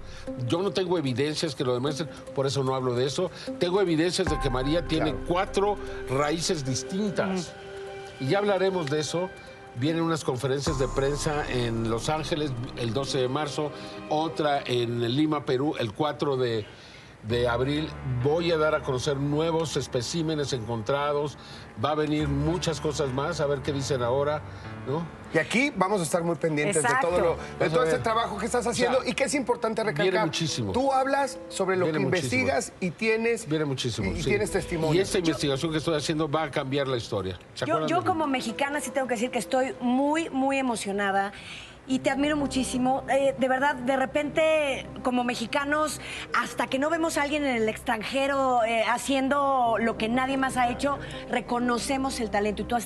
Yo 0.47 0.61
no 0.63 0.71
tengo 0.73 0.99
evidencias 0.99 1.55
que 1.55 1.65
lo 1.65 1.73
demuestren, 1.73 2.09
por 2.35 2.47
eso 2.47 2.63
no 2.63 2.75
hablo 2.75 2.95
de 2.95 3.07
eso. 3.07 3.31
Tengo 3.59 3.81
evidencias 3.81 4.29
de 4.29 4.39
que 4.41 4.51
María 4.51 4.87
tiene 4.87 5.15
cuatro 5.27 5.77
raíces 6.11 6.65
distintas. 6.65 7.53
Y 8.21 8.27
ya 8.27 8.39
hablaremos 8.39 8.91
de 8.91 9.01
eso. 9.01 9.31
Vienen 9.77 10.03
unas 10.03 10.25
conferencias 10.25 10.79
de 10.79 10.89
prensa 10.89 11.45
en 11.51 11.89
Los 11.89 12.09
Ángeles 12.09 12.51
el 12.77 12.93
12 12.93 13.19
de 13.19 13.29
marzo, 13.29 13.71
otra 14.11 14.63
en 14.67 15.15
Lima, 15.17 15.47
Perú, 15.47 15.75
el 15.79 15.93
4 15.95 16.37
de, 16.37 16.67
de 17.25 17.49
abril. 17.49 17.89
Voy 18.23 18.51
a 18.51 18.57
dar 18.57 18.75
a 18.75 18.83
conocer 18.83 19.17
nuevos 19.17 19.77
especímenes 19.77 20.53
encontrados. 20.53 21.37
Va 21.85 21.93
a 21.93 21.95
venir 21.95 22.29
muchas 22.29 22.81
cosas 22.81 23.11
más, 23.13 23.41
a 23.41 23.47
ver 23.47 23.61
qué 23.61 23.73
dicen 23.73 24.03
ahora, 24.03 24.43
¿no? 24.87 25.07
Y 25.33 25.39
aquí 25.39 25.73
vamos 25.77 26.01
a 26.01 26.03
estar 26.03 26.25
muy 26.25 26.35
pendientes 26.35 26.79
Exacto. 26.79 27.07
de 27.07 27.13
todo, 27.17 27.37
lo, 27.59 27.65
de 27.65 27.71
todo 27.71 27.85
este 27.85 27.99
trabajo 28.01 28.37
que 28.37 28.47
estás 28.47 28.67
haciendo 28.67 28.99
O 28.99 29.03
sea, 29.03 29.11
y 29.11 29.15
que 29.15 29.25
es 29.25 29.35
importante 29.35 29.81
viene 29.85 29.97
recalcar. 29.99 30.27
muchísimo. 30.27 30.73
Tú 30.73 30.93
hablas 30.93 31.39
sobre 31.49 31.77
lo 31.77 31.85
Viene 31.85 32.01
que 32.01 32.05
muchísimo. 32.07 32.41
investigas 32.43 32.73
y 32.81 32.91
tienes, 32.91 33.49
Viene 33.49 33.65
muchísimo. 33.65 34.11
y 34.11 34.23
sí. 34.23 34.29
tienes 34.29 34.51
testimonio. 34.51 34.95
Y 34.95 34.99
esta 34.99 35.19
investigación 35.19 35.71
que 35.71 35.79
estoy 35.79 35.97
haciendo 35.97 36.29
va 36.29 36.45
a 36.45 36.51
cambiar 36.51 36.89
la 36.89 36.97
historia. 36.97 37.39
¿Se 37.55 37.65
Yo, 37.65 38.05
como 38.05 38.27
mexicana 38.27 38.81
sí 38.81 38.91
tengo 38.91 39.07
que 39.07 39.15
decir 39.15 39.31
que 39.31 39.39
estoy 39.39 39.75
muy, 39.81 40.29
muy 40.31 40.59
emocionada. 40.59 41.33
Y 41.91 41.99
te 41.99 42.11
admiro 42.11 42.37
muchísimo. 42.37 43.03
Eh, 43.09 43.35
de 43.37 43.49
verdad, 43.49 43.75
de 43.75 43.97
repente, 43.97 44.87
como 45.03 45.25
mexicanos, 45.25 46.01
hasta 46.41 46.69
que 46.69 46.79
no 46.79 46.89
vemos 46.89 47.19
a 47.19 47.23
alguien 47.23 47.45
en 47.45 47.57
el 47.57 47.69
extranjero 47.69 48.63
eh, 48.63 48.85
haciendo 48.89 49.75
lo 49.81 49.99
que 49.99 50.09
nadie 50.09 50.37
más 50.37 50.57
ha 50.57 50.71
hecho, 50.71 51.01
reconocemos 51.31 52.21
el 52.21 52.31
talento. 52.31 52.63
Y 52.63 52.67
tú 52.67 52.77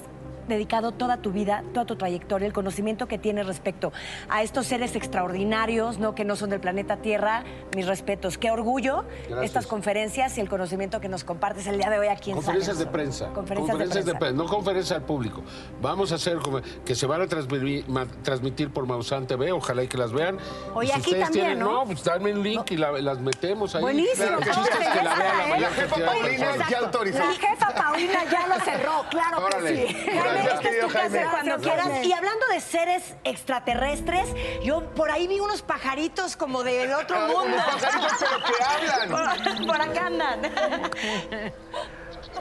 dedicado 0.48 0.92
toda 0.92 1.18
tu 1.18 1.32
vida, 1.32 1.62
toda 1.72 1.86
tu 1.86 1.96
trayectoria, 1.96 2.46
el 2.46 2.52
conocimiento 2.52 3.06
que 3.08 3.18
tienes 3.18 3.46
respecto 3.46 3.92
a 4.28 4.42
estos 4.42 4.66
seres 4.66 4.94
extraordinarios, 4.96 5.98
¿no? 5.98 6.14
que 6.14 6.24
no 6.24 6.36
son 6.36 6.50
del 6.50 6.60
planeta 6.60 6.96
Tierra. 6.98 7.44
Mis 7.74 7.86
respetos. 7.86 8.38
Qué 8.38 8.50
orgullo 8.50 9.04
Gracias. 9.28 9.44
estas 9.44 9.66
conferencias 9.66 10.36
y 10.38 10.40
el 10.40 10.48
conocimiento 10.48 11.00
que 11.00 11.08
nos 11.08 11.24
compartes 11.24 11.66
el 11.66 11.78
día 11.78 11.90
de 11.90 11.98
hoy 11.98 12.06
aquí 12.08 12.30
en 12.30 12.36
Conferencias 12.36 12.78
de 12.78 12.86
prensa. 12.86 13.28
Conferencias 13.32 14.04
de 14.04 14.14
prensa. 14.14 14.36
no 14.36 14.46
conferencias 14.46 14.98
al 14.98 15.04
público. 15.04 15.42
Vamos 15.80 16.12
a 16.12 16.16
hacer 16.16 16.38
como- 16.38 16.60
que 16.84 16.94
se 16.94 17.06
van 17.06 17.22
a 17.22 17.26
transmitir, 17.26 17.84
transmitir 18.22 18.70
por 18.70 18.86
Maussan 18.86 19.26
TV, 19.26 19.52
ojalá 19.52 19.82
y 19.82 19.88
que 19.88 19.96
las 19.98 20.12
vean. 20.12 20.38
Oye, 20.74 20.88
Y 20.88 20.92
si 20.92 20.98
aquí 21.00 21.10
también, 21.20 21.30
tienen- 21.32 21.58
¿no? 21.58 21.84
pues 21.84 22.04
dame 22.04 22.32
un 22.32 22.42
link 22.42 22.70
y 22.70 22.76
la- 22.76 22.92
las 22.92 23.18
metemos 23.20 23.74
ahí. 23.74 23.82
Buenísimo, 23.82 24.38
chiste 24.40 24.60
es 24.80 24.88
que 24.88 25.02
la 25.02 25.14
vea 25.14 25.34
la 25.34 25.56
¿eh? 25.56 25.60
La 25.60 25.70
jefa 25.70 25.96
de 25.96 26.04
Paulina 26.04 26.68
ya 26.70 26.78
autorizó. 26.78 27.18
La 27.18 27.32
jefa 27.32 27.74
Paulina 27.74 28.18
ya 28.30 28.46
lo 28.46 28.64
cerró, 28.64 29.04
claro 29.10 29.44
Órale. 29.44 29.74
que 29.86 29.88
sí. 29.88 29.96
Esta 30.38 30.68
es 30.68 30.80
tu 30.80 30.86
casa 30.88 31.08
Jaime. 31.10 31.26
cuando 31.30 31.58
quieras. 31.58 31.88
Y 32.04 32.12
hablando 32.12 32.46
de 32.48 32.60
seres 32.60 33.02
extraterrestres, 33.24 34.28
yo 34.62 34.82
por 34.94 35.10
ahí 35.10 35.26
vi 35.26 35.40
unos 35.40 35.62
pajaritos 35.62 36.36
como 36.36 36.62
del 36.64 36.92
otro 36.94 37.16
Ah, 37.16 37.26
mundo. 37.26 37.42
unos 37.56 37.64
pajaritos, 37.82 38.12
pero 38.18 38.44
que 38.44 38.64
hablan. 38.64 39.10
Por, 39.58 39.66
por 39.66 39.80
acá 39.80 40.06
andan. 40.06 40.40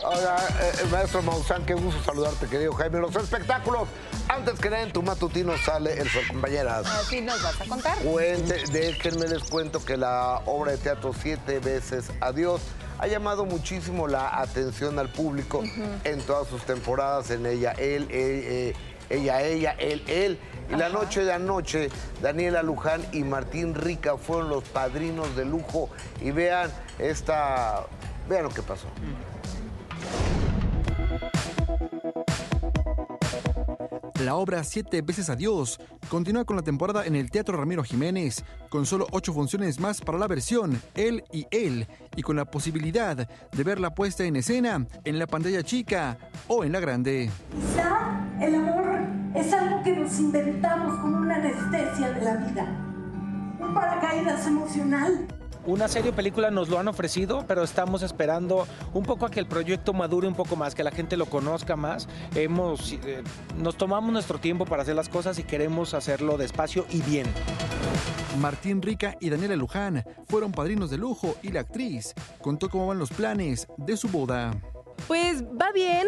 Hola, 0.05 0.35
eh, 0.59 0.85
maestro 0.91 1.21
Maussan, 1.21 1.65
qué 1.65 1.75
gusto 1.75 2.01
saludarte, 2.03 2.47
querido 2.47 2.73
Jaime. 2.73 2.99
Los 2.99 3.15
espectáculos, 3.15 3.87
antes 4.27 4.59
que 4.59 4.69
nada 4.69 4.81
en 4.83 4.91
tu 4.91 5.01
matutino 5.03 5.53
sale 5.57 5.93
el 5.93 6.09
Sol 6.09 6.23
Compañeras. 6.27 6.85
Así 6.87 7.21
nos 7.21 7.41
vas 7.41 7.61
a 7.61 7.65
contar. 7.65 7.97
Cuente, 7.99 8.63
déjenme 8.71 9.27
les 9.27 9.43
cuento 9.43 9.83
que 9.85 9.95
la 9.95 10.41
obra 10.45 10.71
de 10.71 10.77
teatro 10.79 11.13
Siete 11.13 11.59
veces 11.59 12.11
Adiós 12.21 12.61
ha 13.03 13.07
llamado 13.07 13.43
muchísimo 13.43 14.07
la 14.07 14.39
atención 14.39 14.97
al 14.97 15.09
público 15.09 15.61
en 16.05 16.21
todas 16.21 16.47
sus 16.47 16.63
temporadas, 16.63 17.31
en 17.31 17.45
ella, 17.45 17.73
él, 17.73 18.07
él, 18.09 18.09
eh, 18.11 18.73
ella, 19.09 19.41
ella, 19.41 19.75
él, 19.77 20.01
él. 20.07 20.39
Y 20.71 20.77
la 20.77 20.87
noche 20.87 21.25
de 21.25 21.33
anoche, 21.33 21.89
Daniela 22.21 22.63
Luján 22.63 23.01
y 23.11 23.25
Martín 23.25 23.75
Rica 23.75 24.15
fueron 24.15 24.47
los 24.47 24.63
padrinos 24.63 25.35
de 25.35 25.43
lujo. 25.43 25.89
Y 26.21 26.31
vean 26.31 26.71
esta. 26.97 27.87
Vean 28.29 28.43
lo 28.43 28.49
que 28.51 28.61
pasó. 28.61 28.87
La 34.23 34.35
obra 34.35 34.63
Siete 34.63 35.01
veces 35.01 35.29
Adiós 35.29 35.81
continúa 36.07 36.45
con 36.45 36.55
la 36.55 36.61
temporada 36.61 37.05
en 37.05 37.17
el 37.17 37.29
Teatro 37.29 37.57
Ramiro 37.57 37.83
Jiménez, 37.83 38.45
con 38.69 38.85
solo 38.85 39.05
ocho 39.11 39.33
funciones 39.33 39.81
más 39.81 39.99
para 39.99 40.17
la 40.17 40.27
versión 40.27 40.81
Él 40.95 41.25
y 41.33 41.45
Él, 41.51 41.87
y 42.15 42.21
con 42.21 42.37
la 42.37 42.45
posibilidad 42.45 43.17
de 43.17 43.63
ver 43.65 43.81
la 43.81 43.93
puesta 43.93 44.23
en 44.23 44.37
escena 44.37 44.87
en 45.03 45.19
la 45.19 45.27
pantalla 45.27 45.61
chica 45.61 46.17
o 46.47 46.63
en 46.63 46.71
la 46.71 46.79
grande. 46.79 47.29
Quizá 47.51 48.25
el 48.39 48.55
amor 48.55 49.01
es 49.35 49.51
algo 49.51 49.83
que 49.83 49.97
nos 49.97 50.17
inventamos 50.17 50.99
como 50.99 51.17
una 51.17 51.35
anestesia 51.35 52.11
de 52.11 52.21
la 52.21 52.35
vida, 52.35 52.65
un 53.59 53.73
paracaídas 53.73 54.47
emocional. 54.47 55.27
Una 55.65 55.87
serie 55.87 56.11
o 56.11 56.13
película 56.13 56.51
nos 56.51 56.67
lo 56.67 56.77
han 56.77 56.89
ofrecido, 56.89 57.45
pero 57.47 57.63
estamos 57.63 58.03
esperando 58.03 58.67
un 58.93 59.03
poco 59.03 59.25
a 59.25 59.31
que 59.31 59.39
el 59.39 59.45
proyecto 59.45 59.93
madure 59.93 60.27
un 60.27 60.35
poco 60.35 60.57
más, 60.57 60.75
que 60.75 60.83
la 60.83 60.91
gente 60.91 61.15
lo 61.15 61.25
conozca 61.25 61.77
más. 61.77 62.09
Hemos, 62.35 62.91
eh, 62.91 63.23
nos 63.57 63.77
tomamos 63.77 64.11
nuestro 64.11 64.39
tiempo 64.39 64.65
para 64.65 64.81
hacer 64.81 64.95
las 64.95 65.07
cosas 65.07 65.39
y 65.39 65.43
queremos 65.43 65.93
hacerlo 65.93 66.37
despacio 66.37 66.85
y 66.89 67.01
bien. 67.01 67.27
Martín 68.39 68.81
Rica 68.81 69.15
y 69.21 69.29
Daniela 69.29 69.55
Luján 69.55 70.03
fueron 70.27 70.51
padrinos 70.51 70.89
de 70.89 70.97
lujo 70.97 71.35
y 71.41 71.53
la 71.53 71.61
actriz 71.61 72.13
contó 72.41 72.69
cómo 72.69 72.87
van 72.87 72.99
los 72.99 73.11
planes 73.11 73.67
de 73.77 73.95
su 73.95 74.09
boda. 74.09 74.51
Pues 75.07 75.43
va 75.43 75.71
bien, 75.71 76.07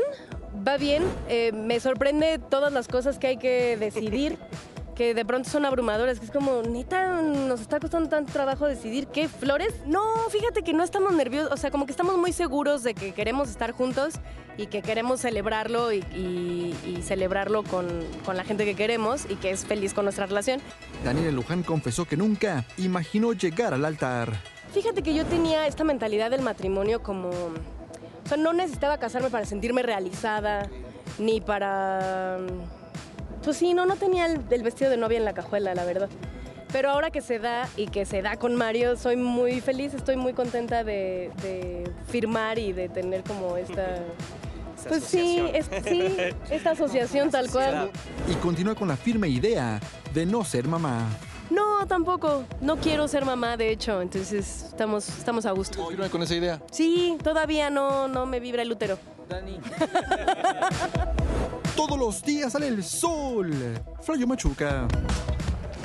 va 0.68 0.76
bien. 0.77 1.03
Eh, 1.30 1.52
me 1.53 1.80
sorprende 1.80 2.40
todas 2.40 2.73
las 2.73 2.88
cosas 2.88 3.19
que 3.19 3.27
hay 3.27 3.38
que 3.38 3.77
decidir, 3.77 4.38
que 4.95 5.13
de 5.13 5.26
pronto 5.26 5.49
son 5.49 5.65
abrumadoras, 5.65 6.19
que 6.19 6.26
es 6.26 6.31
como, 6.31 6.61
neta, 6.61 7.22
nos 7.22 7.59
está 7.61 7.80
costando 7.80 8.07
tanto 8.09 8.31
trabajo 8.31 8.65
decidir 8.65 9.07
qué 9.07 9.27
flores. 9.27 9.73
No, 9.85 10.01
fíjate 10.30 10.61
que 10.63 10.73
no 10.73 10.84
estamos 10.84 11.13
nerviosos, 11.13 11.51
o 11.51 11.57
sea, 11.57 11.69
como 11.69 11.85
que 11.85 11.91
estamos 11.91 12.17
muy 12.17 12.31
seguros 12.31 12.81
de 12.84 12.93
que 12.93 13.13
queremos 13.13 13.49
estar 13.49 13.72
juntos 13.73 14.15
y 14.57 14.67
que 14.67 14.81
queremos 14.81 15.19
celebrarlo 15.19 15.91
y, 15.91 15.97
y- 16.15 16.73
y 16.88 17.01
celebrarlo 17.01 17.63
con, 17.63 17.88
con 18.23 18.38
la 18.38 18.45
gente 18.45 18.63
que 18.63 18.73
queremos 18.76 19.26
y 19.30 19.35
que 19.35 19.51
es 19.51 19.65
feliz 19.65 19.93
con 19.93 20.05
nuestra 20.05 20.26
relación. 20.27 20.61
Daniela 21.03 21.31
Luján 21.31 21.61
confesó 21.63 22.05
que 22.05 22.15
nunca 22.15 22.63
imaginó 22.77 23.34
llegar 23.34 23.73
al 23.73 23.84
altar. 23.84 24.31
Fíjate 24.73 25.03
que 25.03 25.13
yo 25.13 25.26
tenía 25.26 25.67
esta 25.67 25.84
mentalidad 25.84 26.31
del 26.31 26.41
matrimonio 26.41 27.03
como... 27.03 27.30
O 27.30 28.27
sea, 28.27 28.38
no 28.38 28.53
necesitaba 28.53 28.97
casarme 28.97 29.30
para 29.30 29.45
sentirme 29.45 29.84
realizada, 29.84 30.69
ni 31.19 31.41
para... 31.41 32.39
Pues 33.45 33.57
sí, 33.57 33.73
no, 33.73 33.85
no 33.85 33.95
tenía 33.95 34.26
el, 34.26 34.41
el 34.49 34.63
vestido 34.63 34.89
de 34.89 34.97
novia 34.97 35.19
en 35.19 35.26
la 35.26 35.34
cajuela, 35.34 35.76
la 35.76 35.85
verdad. 35.85 36.09
Pero 36.73 36.89
ahora 36.89 37.11
que 37.11 37.22
se 37.22 37.39
da 37.39 37.69
y 37.77 37.88
que 37.88 38.05
se 38.05 38.22
da 38.22 38.38
con 38.38 38.55
Mario, 38.55 38.97
soy 38.97 39.15
muy 39.15 39.61
feliz, 39.61 39.93
estoy 39.93 40.17
muy 40.17 40.34
contenta 40.34 40.84
de, 40.84 41.31
de 41.41 41.89
firmar 42.07 42.59
y 42.59 42.73
de 42.73 42.89
tener 42.89 43.23
como 43.23 43.55
esta... 43.55 43.85
Pues 44.88 45.03
sí, 45.03 45.41
es, 45.51 45.67
sí, 45.88 46.15
esta 46.51 46.72
asociación 46.72 47.31
tal 47.31 47.49
cual. 47.49 47.89
Y 48.30 48.35
continúa 48.35 48.76
con 48.76 48.88
la 48.88 48.95
firme 48.95 49.27
idea 49.27 49.80
de 50.13 50.27
no 50.27 50.43
ser 50.43 50.67
mamá. 50.67 51.07
No, 51.49 51.88
tampoco. 51.88 52.43
No 52.61 52.77
quiero 52.77 53.07
ser 53.07 53.26
mamá, 53.26 53.57
de 53.57 53.72
hecho, 53.72 53.99
entonces 54.01 54.65
estamos, 54.69 55.09
estamos 55.09 55.47
a 55.47 55.51
gusto. 55.51 55.81
¿Continúa 55.81 56.09
con 56.09 56.22
esa 56.22 56.35
idea? 56.35 56.61
Sí, 56.72 57.17
todavía 57.23 57.72
no, 57.72 58.07
no 58.07 58.27
me 58.27 58.39
vibra 58.39 58.61
el 58.61 58.72
útero. 58.72 58.99
Todos 61.76 61.97
los 61.97 62.22
días 62.23 62.53
sale 62.53 62.68
el 62.68 62.84
sol. 62.84 63.52
Flayo 64.02 64.27
Machuca. 64.27 64.88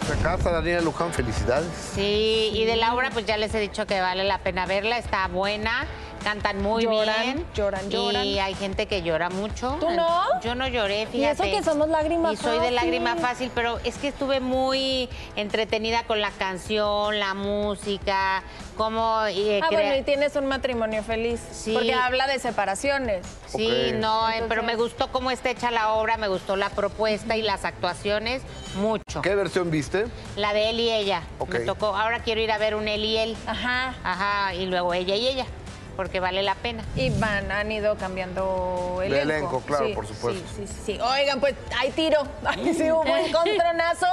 Se 0.06 0.16
casa 0.22 0.50
Daniela 0.50 0.80
Luján, 0.80 1.12
felicidades. 1.12 1.68
Sí, 1.94 2.50
y 2.54 2.64
de 2.64 2.76
la 2.76 2.94
obra 2.94 3.10
pues 3.10 3.26
ya 3.26 3.36
les 3.36 3.54
he 3.54 3.60
dicho 3.60 3.86
que 3.86 4.00
vale 4.00 4.24
la 4.24 4.38
pena 4.38 4.66
verla, 4.66 4.98
está 4.98 5.28
buena, 5.28 5.86
cantan 6.24 6.62
muy 6.62 6.84
Lloran, 6.84 7.22
bien. 7.22 7.46
lloran, 7.54 7.90
lloran. 7.90 8.24
Y 8.24 8.38
hay 8.40 8.54
gente 8.54 8.86
que 8.86 9.02
llora 9.02 9.30
mucho. 9.30 9.76
¿Tú 9.78 9.88
no? 9.90 10.22
Yo 10.42 10.54
no 10.56 10.66
lloré, 10.66 11.06
Y 11.12 11.22
eso 11.24 11.44
fíjate. 11.44 11.50
que 11.52 11.62
somos 11.62 11.88
lágrima 11.88 12.32
Y 12.32 12.36
soy 12.36 12.58
de 12.58 12.70
lágrima 12.72 13.14
fácil, 13.16 13.52
pero 13.54 13.78
es 13.84 13.96
que 13.98 14.08
estuve 14.08 14.40
muy 14.40 15.08
entretenida 15.36 16.02
con 16.04 16.20
la 16.20 16.30
canción, 16.30 17.18
la 17.20 17.34
música, 17.34 18.42
cómo... 18.80 19.20
eh, 19.26 19.60
Ah, 19.62 19.68
crea- 19.68 19.80
bueno, 19.80 19.96
y 19.96 20.02
tienes 20.02 20.34
un 20.36 20.46
matrimonio 20.46 21.02
feliz. 21.02 21.40
Sí. 21.52 21.72
Porque 21.74 21.92
habla 21.92 22.26
de 22.26 22.38
separaciones. 22.38 23.26
Sí, 23.46 23.92
no, 23.94 24.30
eh, 24.30 24.42
pero 24.48 24.62
me 24.62 24.76
gustó 24.76 25.12
cómo 25.12 25.30
está 25.30 25.50
hecha 25.50 25.70
la 25.70 25.92
obra, 25.92 26.16
me 26.16 26.28
gustó 26.28 26.56
la 26.56 26.70
propuesta 26.70 27.36
y 27.36 27.42
las 27.42 27.64
actuaciones, 27.64 28.42
mucho. 28.76 29.20
¿Qué 29.22 29.34
versión 29.34 29.70
viste? 29.70 30.06
La 30.36 30.52
de 30.54 30.70
él 30.70 30.80
y 30.80 30.90
ella. 30.90 31.22
Ok. 31.38 31.50
Me 31.54 31.60
tocó, 31.60 31.94
ahora 31.96 32.20
quiero 32.20 32.40
ir 32.40 32.50
a 32.52 32.58
ver 32.58 32.74
un 32.74 32.88
él 32.88 33.04
y 33.04 33.16
él. 33.18 33.36
Ajá. 33.46 33.94
Ajá, 34.02 34.54
y 34.54 34.66
luego 34.66 34.94
ella 34.94 35.14
y 35.16 35.26
ella, 35.28 35.44
porque 36.00 36.18
vale 36.18 36.42
la 36.42 36.54
pena. 36.54 36.82
Y 36.96 37.10
van, 37.10 37.52
han 37.52 37.70
ido 37.70 37.94
cambiando 37.96 38.96
De 39.00 39.06
elenco. 39.08 39.22
elenco, 39.22 39.60
claro, 39.66 39.86
Sí, 39.86 39.92
por 39.92 40.06
supuesto. 40.06 40.42
Sí, 40.56 40.64
sí, 40.66 40.74
sí. 40.94 40.98
Oigan, 40.98 41.40
pues 41.40 41.54
hay 41.78 41.90
tiro. 41.90 42.22
Ahí 42.46 42.72
sí 42.72 42.90
hubo 42.90 43.02
un 43.02 43.30
contronazo. 43.30 44.06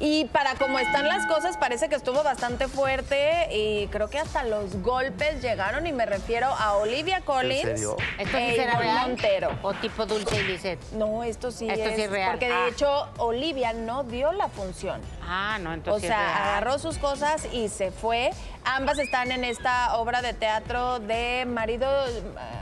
Y 0.00 0.26
para 0.26 0.54
como 0.56 0.78
están 0.78 1.08
las 1.08 1.24
cosas, 1.26 1.56
parece 1.56 1.88
que 1.88 1.94
estuvo 1.94 2.22
bastante 2.22 2.68
fuerte. 2.68 3.48
Y 3.56 3.86
creo 3.86 4.10
que 4.10 4.18
hasta 4.18 4.42
los 4.44 4.76
golpes 4.82 5.40
llegaron. 5.40 5.86
Y 5.86 5.92
me 5.92 6.04
refiero 6.04 6.48
a 6.48 6.74
Olivia 6.74 7.22
Collins. 7.22 7.62
serio? 7.62 7.96
¿Esto 8.18 8.36
sí 8.36 8.44
e 8.44 8.56
será 8.56 8.74
real? 8.78 9.08
Montero. 9.08 9.50
¿O 9.62 9.72
tipo 9.72 10.04
Dulce 10.04 10.40
y 10.40 10.42
Lisette? 10.42 10.92
No, 10.92 11.24
esto 11.24 11.50
sí 11.50 11.70
Esto 11.70 11.88
es. 11.88 11.96
sí 11.96 12.02
es 12.02 12.10
real. 12.10 12.32
Porque 12.32 12.48
de 12.48 12.52
Ah. 12.54 12.68
hecho, 12.70 13.08
Olivia 13.16 13.72
no 13.72 14.04
dio 14.04 14.30
la 14.32 14.48
función. 14.48 15.00
Ah, 15.32 15.58
no, 15.60 15.70
O 15.70 15.74
entonces. 15.74 16.10
es 16.10 16.16
sea, 16.16 16.48
agarró 16.48 16.80
sus 16.80 16.98
cosas 16.98 17.46
y 17.52 17.68
se 17.68 17.92
fue. 17.92 18.32
Ambas 18.64 18.98
están 18.98 19.30
en 19.30 19.44
esta 19.44 19.96
obra 19.96 20.22
de 20.22 20.32
teatro 20.34 20.98
de 20.98 21.46
marido. 21.46 21.88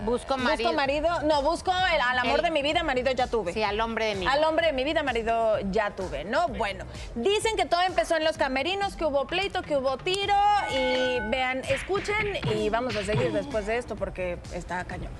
Busco 0.05 0.37
marido. 0.37 0.69
Busco 0.69 0.77
marido. 0.77 1.23
No, 1.23 1.41
busco 1.43 1.73
el- 1.95 2.01
al 2.03 2.19
amor 2.19 2.41
El- 2.41 2.45
de 2.45 2.51
mi 2.51 2.61
vida, 2.61 2.83
marido 2.83 3.11
ya 3.13 3.27
tuve. 3.27 3.55
Sí, 3.55 3.63
al 3.63 3.81
hombre 3.81 4.05
de 4.05 4.15
mi 4.17 4.27
Al 4.27 4.45
hombre 4.45 4.67
de 4.67 4.73
mi 4.75 4.85
vida, 4.85 5.03
marido 5.03 5.59
ya 5.71 5.93
tuve, 5.93 6.25
¿no? 6.25 6.47
Bueno, 6.49 6.85
dicen 7.15 7.57
que 7.57 7.65
todo 7.65 7.81
empezó 7.83 8.17
en 8.17 8.25
los 8.25 8.37
camerinos, 8.37 8.97
que 8.97 9.07
hubo 9.07 9.27
pleito, 9.27 9.63
que 9.63 9.77
hubo 9.79 9.97
tiro. 9.97 10.35
Y 10.71 11.21
vean, 11.31 11.63
escuchen 11.71 12.37
y 12.55 12.69
vamos 12.69 12.95
a 12.97 13.03
seguir 13.03 13.33
después 13.33 13.65
de 13.67 13.79
esto 13.79 13.97
porque 13.97 14.39
está 14.53 14.85
cañón. 14.85 15.11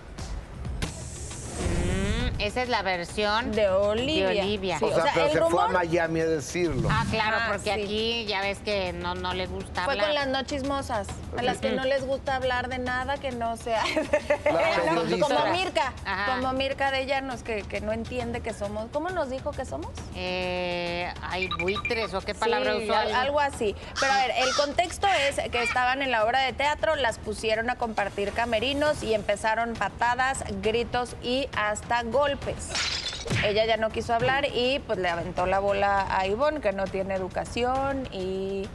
Esa 2.39 2.63
es 2.63 2.69
la 2.69 2.83
versión 2.83 3.51
de 3.53 3.69
Olivia. 3.69 4.29
De 4.31 4.41
Olivia. 4.43 4.79
Sí, 4.79 4.85
o 4.85 4.95
sea, 4.95 5.13
pero 5.15 5.47
se 5.47 5.51
fue 5.55 5.63
a 5.65 5.69
Miami 5.69 6.21
a 6.21 6.27
decirlo. 6.27 6.89
Ah, 6.91 7.05
claro, 7.11 7.37
Ah, 7.41 7.47
porque 7.49 7.75
sí. 7.75 7.83
aquí 7.83 8.27
ya 8.27 8.41
ves 8.43 8.59
que 8.61 8.93
no, 8.93 9.15
no 9.17 9.35
le 9.35 9.47
gusta 9.47 9.85
Fue 9.85 9.95
hablar. 9.95 10.07
con 10.07 10.15
las 10.15 10.27
no 10.29 10.43
chismosas, 10.45 11.09
a 11.37 11.43
las 11.43 11.59
que 11.59 11.73
no 11.73 11.85
les 11.85 12.07
gusta 12.07 12.37
hablar 12.37 12.69
de 12.69 12.79
nada 12.79 13.17
que 13.17 13.33
no 13.33 13.57
sea. 13.57 13.83
como 15.21 15.47
Mirka, 15.53 15.93
Ajá. 16.05 16.37
como 16.37 16.53
Mirka 16.53 16.91
de 16.91 17.07
Llanos, 17.07 17.43
que, 17.43 17.63
que 17.63 17.81
no 17.81 17.93
entiende 17.93 18.41
que 18.41 18.53
somos. 18.53 18.87
¿Cómo 18.93 19.09
nos 19.11 19.31
dijo 19.31 19.51
que 19.51 19.65
somos? 19.65 19.91
Eh, 20.15 21.13
hay 21.23 21.49
buitres 21.61 22.15
o 22.15 22.21
qué 22.21 22.35
palabra 22.35 22.75
Sí, 22.77 22.85
usó. 22.85 22.95
al- 22.97 23.15
algo 23.15 23.41
así. 23.41 23.75
Pero 23.99 24.13
a 24.13 24.17
ver, 24.17 24.31
el 24.39 24.55
contexto 24.55 25.07
es 25.29 25.37
que 25.51 25.63
estaban 25.63 26.03
en 26.03 26.11
la 26.11 26.25
obra 26.25 26.41
de 26.41 26.53
teatro, 26.53 26.97
las 26.97 27.19
pusieron 27.19 27.69
a 27.71 27.77
compartir 27.77 28.33
camerinos 28.33 29.03
y 29.03 29.15
empezaron 29.15 29.75
patadas, 29.75 30.45
gritos 30.63 31.17
y 31.23 31.49
hasta 31.57 32.03
golpes. 32.29 32.69
Ella 33.45 33.67
ya 33.67 33.77
no 33.77 33.91
quiso 33.91 34.15
hablar 34.15 34.47
y 34.55 34.79
pues 34.81 34.99
le 34.99 35.09
aventó 35.09 35.47
la 35.47 35.59
bola 35.59 36.07
a 36.11 36.27
Ivonne, 36.27 36.61
que 36.61 36.73
no 36.73 36.85
tiene 36.85 37.15
educación 37.15 38.09
y, 38.13 38.67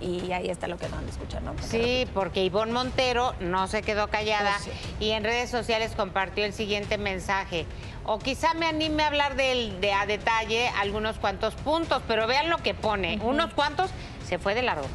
y 0.00 0.32
ahí 0.32 0.48
está 0.50 0.66
lo 0.66 0.78
que 0.78 0.88
no 0.88 0.98
han 0.98 1.04
de 1.04 1.12
escuchar, 1.12 1.42
¿no? 1.42 1.54
Sí, 1.62 2.06
porque 2.12 2.44
Ivonne 2.44 2.72
Montero 2.72 3.34
no 3.40 3.66
se 3.68 3.82
quedó 3.82 4.08
callada 4.08 4.52
y 5.00 5.10
en 5.10 5.22
redes 5.24 5.50
sociales 5.50 5.92
compartió 5.96 6.44
el 6.44 6.52
siguiente 6.52 6.98
mensaje. 6.98 7.66
O 8.04 8.18
quizá 8.18 8.52
me 8.54 8.66
anime 8.66 9.02
a 9.04 9.06
hablar 9.06 9.36
del- 9.36 9.80
de, 9.80 9.92
a 9.92 10.06
detalle 10.06 10.68
algunos 10.80 11.16
cuantos 11.18 11.54
puntos, 11.54 12.02
pero 12.08 12.26
vean 12.26 12.50
lo 12.50 12.58
que 12.58 12.74
pone. 12.74 13.18
Unos 13.22 13.54
cuantos 13.54 13.90
se 14.28 14.38
fue 14.38 14.54
de 14.54 14.62
largo. 14.62 14.86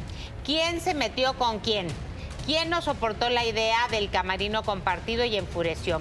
¿Quién 0.44 0.80
se 0.80 0.94
metió 0.94 1.34
con 1.34 1.58
quién? 1.60 1.88
¿Quién 2.46 2.70
no 2.70 2.82
soportó 2.82 3.28
la 3.30 3.44
idea 3.44 3.78
del 3.90 4.10
camarino 4.10 4.62
compartido 4.62 5.24
y 5.24 5.36
enfureció? 5.36 6.00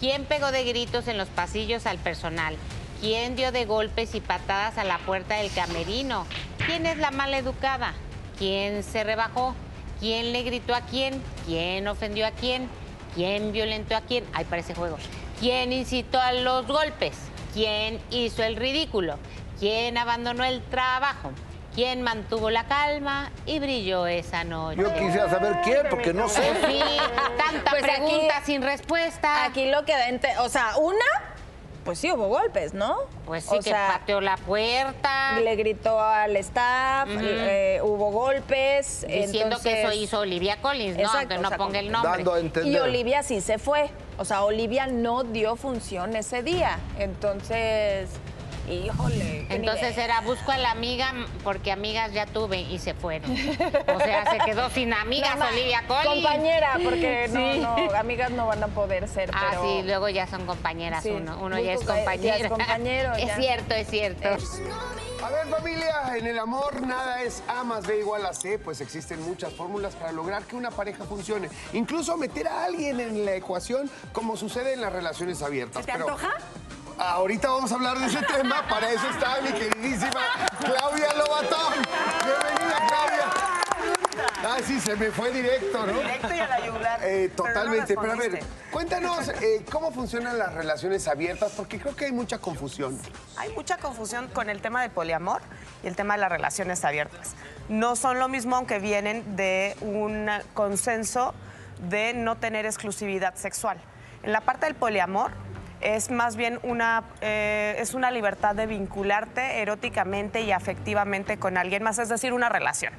¿Quién 0.00 0.26
pegó 0.26 0.52
de 0.52 0.62
gritos 0.62 1.08
en 1.08 1.18
los 1.18 1.28
pasillos 1.28 1.84
al 1.84 1.98
personal? 1.98 2.56
¿Quién 3.00 3.34
dio 3.34 3.50
de 3.50 3.64
golpes 3.64 4.14
y 4.14 4.20
patadas 4.20 4.78
a 4.78 4.84
la 4.84 4.98
puerta 4.98 5.36
del 5.36 5.52
camerino? 5.52 6.24
¿Quién 6.64 6.86
es 6.86 6.98
la 6.98 7.10
mala 7.10 7.38
educada? 7.38 7.94
¿Quién 8.38 8.84
se 8.84 9.02
rebajó? 9.02 9.56
¿Quién 9.98 10.32
le 10.32 10.44
gritó 10.44 10.72
a 10.76 10.82
quién? 10.82 11.20
¿Quién 11.46 11.88
ofendió 11.88 12.28
a 12.28 12.30
quién? 12.30 12.68
¿Quién 13.16 13.50
violentó 13.50 13.96
a 13.96 14.02
quién? 14.02 14.24
Ahí 14.34 14.44
parece 14.44 14.72
juego. 14.72 14.98
¿Quién 15.40 15.72
incitó 15.72 16.20
a 16.20 16.32
los 16.32 16.68
golpes? 16.68 17.16
¿Quién 17.52 18.00
hizo 18.10 18.44
el 18.44 18.54
ridículo? 18.54 19.18
¿Quién 19.58 19.98
abandonó 19.98 20.44
el 20.44 20.62
trabajo? 20.62 21.32
¿Quién 21.74 22.02
mantuvo 22.02 22.50
la 22.50 22.64
calma 22.64 23.30
y 23.46 23.58
brilló 23.60 24.06
esa 24.06 24.42
noche? 24.44 24.80
Yo 24.82 24.92
quisiera 24.94 25.28
saber 25.30 25.58
quién, 25.62 25.86
porque 25.88 26.12
no 26.12 26.28
sé. 26.28 26.42
Sí, 26.66 26.80
tanta 27.36 27.70
Pues 27.70 27.84
aquí- 27.84 27.92
pregunta 27.92 28.42
sin 28.44 28.62
respuesta. 28.62 29.44
Aquí 29.44 29.70
lo 29.70 29.84
que 29.84 29.92
da, 29.92 30.42
o 30.42 30.48
sea, 30.48 30.76
una, 30.78 31.04
pues 31.84 32.00
sí 32.00 32.10
hubo 32.10 32.26
golpes, 32.28 32.74
¿no? 32.74 32.96
Pues 33.26 33.44
sí, 33.44 33.58
que 33.62 33.70
pateó 33.70 34.20
la 34.20 34.36
puerta. 34.38 35.38
Le 35.40 35.54
gritó 35.54 36.00
al 36.00 36.36
staff, 36.36 37.08
eh, 37.20 37.78
hubo 37.82 38.10
golpes. 38.10 39.06
Diciendo 39.06 39.58
que 39.62 39.82
eso 39.82 39.92
hizo 39.92 40.18
Olivia 40.20 40.60
Collins, 40.60 40.96
¿no? 40.96 41.02
Exacto, 41.02 41.34
Aunque 41.34 41.38
no 41.42 41.46
o 41.46 41.50
sea, 41.50 41.58
ponga 41.58 41.78
el 41.78 41.92
nombre. 41.92 42.24
Y 42.64 42.76
Olivia 42.78 43.22
sí 43.22 43.40
se 43.40 43.58
fue. 43.58 43.90
O 44.18 44.24
sea, 44.24 44.42
Olivia 44.42 44.88
no 44.88 45.22
dio 45.22 45.54
función 45.54 46.16
ese 46.16 46.42
día. 46.42 46.78
Entonces, 46.98 48.08
híjole. 48.72 49.46
Entonces 49.50 49.90
nivel. 49.90 50.04
era 50.04 50.20
busco 50.22 50.52
a 50.52 50.58
la 50.58 50.70
amiga 50.70 51.12
porque 51.44 51.72
amigas 51.72 52.12
ya 52.12 52.26
tuve 52.26 52.60
y 52.60 52.78
se 52.78 52.94
fueron. 52.94 53.30
O 53.32 53.98
sea, 54.00 54.30
se 54.30 54.38
quedó 54.44 54.70
sin 54.70 54.92
amigas 54.92 55.36
No, 55.38 55.46
Olivia 55.46 55.82
Collins. 55.86 56.06
Compañera, 56.24 56.78
porque 56.82 57.28
no, 57.32 57.52
Sí. 57.52 57.60
no, 57.60 57.96
amigas 57.96 58.30
no 58.30 58.46
van 58.46 58.62
a 58.62 58.68
poder 58.68 59.08
ser. 59.08 59.30
Ah, 59.32 59.48
pero... 59.50 59.62
sí, 59.62 59.82
luego 59.84 60.08
ya 60.08 60.26
son 60.26 60.46
compañeras 60.46 61.02
Sí, 61.02 61.10
uno. 61.10 61.38
Uno 61.40 61.58
ya 61.58 61.72
es 61.72 61.80
ya 62.20 62.36
es 62.36 62.48
compañero. 62.48 63.12
Es 63.18 63.26
ya. 63.26 63.36
cierto, 63.36 63.74
es 63.74 63.88
cierto. 63.88 64.28
A 65.24 65.30
ver, 65.30 65.46
familia, 65.48 66.16
en 66.16 66.26
el 66.26 66.38
amor 66.38 66.80
nada 66.86 67.22
es 67.22 67.42
A 67.48 67.64
más 67.64 67.86
B 67.86 67.98
igual 67.98 68.24
a 68.24 68.32
C, 68.32 68.58
pues 68.58 68.80
existen 68.80 69.20
muchas 69.22 69.52
fórmulas 69.52 69.94
para 69.96 70.12
lograr 70.12 70.44
que 70.44 70.54
una 70.54 70.70
pareja 70.70 71.04
funcione. 71.04 71.48
Incluso 71.72 72.16
meter 72.16 72.46
a 72.46 72.64
alguien 72.64 73.00
en 73.00 73.24
la 73.24 73.34
ecuación, 73.34 73.90
como 74.12 74.36
sucede 74.36 74.74
en 74.74 74.80
las 74.80 74.92
relaciones 74.92 75.42
abiertas. 75.42 75.84
¿Se 75.84 75.90
te 75.90 75.98
Pero 75.98 76.08
antoja? 76.10 76.34
Ahorita 76.98 77.48
vamos 77.48 77.70
a 77.70 77.76
hablar 77.76 77.98
de 77.98 78.06
ese 78.06 78.20
tema. 78.22 78.66
Para 78.68 78.90
eso 78.90 79.08
está 79.08 79.40
mi 79.40 79.52
queridísima 79.52 80.20
Claudia 80.58 81.14
Lobatón. 81.14 81.74
Bienvenida, 82.24 82.86
Claudia. 82.88 83.24
Ah, 84.44 84.56
sí, 84.64 84.80
se 84.80 84.96
me 84.96 85.10
fue 85.12 85.30
directo, 85.30 85.86
¿no? 85.86 85.92
Directo 85.92 86.34
y 86.34 86.40
a 86.40 86.48
la 86.48 86.66
yugular. 86.66 87.00
Eh, 87.04 87.30
Pero 87.36 87.48
no 87.48 87.54
totalmente. 87.54 87.94
Pero, 87.94 88.12
a 88.12 88.16
ver, 88.16 88.40
cuéntanos 88.72 89.28
eh, 89.28 89.64
cómo 89.70 89.92
funcionan 89.92 90.38
las 90.38 90.54
relaciones 90.54 91.06
abiertas, 91.06 91.52
porque 91.56 91.78
creo 91.78 91.94
que 91.94 92.06
hay 92.06 92.12
mucha 92.12 92.38
confusión. 92.38 92.98
Hay 93.36 93.52
mucha 93.52 93.76
confusión 93.78 94.26
con 94.28 94.50
el 94.50 94.60
tema 94.60 94.82
del 94.82 94.90
poliamor 94.90 95.40
y 95.84 95.86
el 95.86 95.94
tema 95.94 96.14
de 96.14 96.20
las 96.20 96.32
relaciones 96.32 96.84
abiertas. 96.84 97.34
No 97.68 97.94
son 97.94 98.18
lo 98.18 98.28
mismo 98.28 98.56
aunque 98.56 98.80
vienen 98.80 99.36
de 99.36 99.76
un 99.82 100.28
consenso 100.52 101.32
de 101.88 102.12
no 102.12 102.36
tener 102.36 102.66
exclusividad 102.66 103.36
sexual. 103.36 103.78
En 104.24 104.32
la 104.32 104.40
parte 104.40 104.66
del 104.66 104.74
poliamor 104.74 105.30
es 105.80 106.10
más 106.10 106.36
bien 106.36 106.58
una, 106.62 107.04
eh, 107.20 107.76
es 107.78 107.94
una 107.94 108.10
libertad 108.10 108.54
de 108.54 108.66
vincularte 108.66 109.60
eróticamente 109.60 110.40
y 110.42 110.52
afectivamente 110.52 111.38
con 111.38 111.56
alguien 111.56 111.82
más, 111.82 111.98
es 111.98 112.08
decir, 112.08 112.32
una 112.32 112.48
relación. 112.48 112.92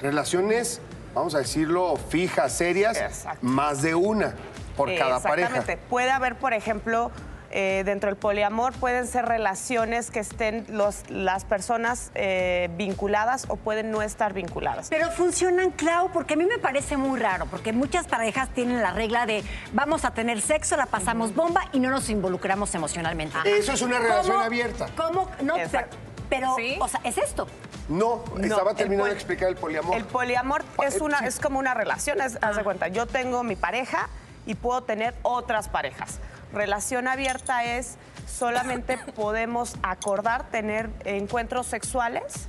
Relaciones, 0.00 0.80
vamos 1.14 1.34
a 1.34 1.38
decirlo, 1.38 1.96
fijas, 1.96 2.52
serias, 2.52 3.26
más 3.40 3.82
de 3.82 3.94
una 3.94 4.34
por 4.76 4.94
cada 4.96 5.20
pareja. 5.20 5.48
Exactamente. 5.48 5.84
Puede 5.88 6.10
haber, 6.10 6.36
por 6.36 6.52
ejemplo, 6.52 7.10
eh, 7.50 7.82
dentro 7.84 8.08
del 8.10 8.16
poliamor 8.16 8.72
pueden 8.74 9.06
ser 9.06 9.24
relaciones 9.26 10.10
que 10.10 10.20
estén 10.20 10.66
los, 10.68 11.08
las 11.08 11.44
personas 11.44 12.10
eh, 12.14 12.68
vinculadas 12.76 13.46
o 13.48 13.56
pueden 13.56 13.90
no 13.90 14.02
estar 14.02 14.32
vinculadas. 14.34 14.88
Pero 14.90 15.10
funcionan, 15.10 15.70
Clau, 15.70 16.10
porque 16.12 16.34
a 16.34 16.36
mí 16.36 16.44
me 16.44 16.58
parece 16.58 16.96
muy 16.96 17.18
raro, 17.18 17.46
porque 17.46 17.72
muchas 17.72 18.06
parejas 18.06 18.48
tienen 18.50 18.82
la 18.82 18.92
regla 18.92 19.26
de 19.26 19.42
vamos 19.72 20.04
a 20.04 20.10
tener 20.12 20.40
sexo, 20.40 20.76
la 20.76 20.86
pasamos 20.86 21.34
bomba 21.34 21.62
y 21.72 21.80
no 21.80 21.90
nos 21.90 22.10
involucramos 22.10 22.74
emocionalmente. 22.74 23.36
Eso 23.44 23.72
es 23.72 23.82
una 23.82 23.98
relación 23.98 24.34
¿Cómo- 24.36 24.44
abierta. 24.44 24.86
¿Cómo? 24.96 25.30
No, 25.42 25.54
pero, 25.54 25.64
Exacto. 25.66 25.96
pero, 26.28 26.56
o 26.80 26.88
sea, 26.88 27.00
es 27.04 27.18
esto. 27.18 27.46
No, 27.88 28.22
No, 28.36 28.44
estaba 28.44 28.72
el 28.72 28.76
terminando 28.76 29.06
de 29.06 29.14
explicar 29.14 29.48
el 29.48 29.56
poliamor. 29.56 29.96
El 29.96 30.04
poliamor 30.04 30.62
es, 30.84 31.00
una, 31.00 31.20
es 31.20 31.40
como 31.40 31.58
una 31.58 31.72
relación, 31.72 32.20
es- 32.20 32.38
haz 32.42 32.56
de 32.56 32.62
cuenta, 32.64 32.88
yo 32.88 33.06
tengo 33.06 33.42
mi 33.42 33.56
pareja 33.56 34.10
y 34.44 34.54
puedo 34.54 34.82
tener 34.82 35.14
otras 35.22 35.68
parejas. 35.68 36.18
Relación 36.52 37.08
abierta 37.08 37.64
es 37.64 37.96
solamente 38.26 38.98
podemos 39.16 39.76
acordar 39.82 40.44
tener 40.50 40.90
encuentros 41.04 41.66
sexuales. 41.66 42.48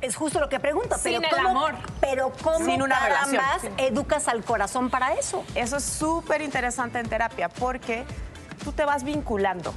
Es 0.00 0.16
justo 0.16 0.40
lo 0.40 0.48
que 0.48 0.58
pregunto, 0.60 0.96
Sin 0.96 1.20
pero 1.20 1.36
el 1.36 1.42
¿cómo- 1.44 1.48
amor. 1.66 1.74
pero 2.00 2.32
¿cómo 2.42 2.64
Sin 2.64 2.80
una 2.82 2.98
carambas 2.98 3.30
relación. 3.62 3.74
educas 3.78 4.28
al 4.28 4.42
corazón 4.44 4.88
para 4.88 5.12
eso? 5.14 5.44
Eso 5.54 5.76
es 5.76 5.84
súper 5.84 6.40
interesante 6.40 6.98
en 6.98 7.08
terapia 7.08 7.48
porque 7.50 8.04
tú 8.64 8.72
te 8.72 8.84
vas 8.86 9.04
vinculando. 9.04 9.74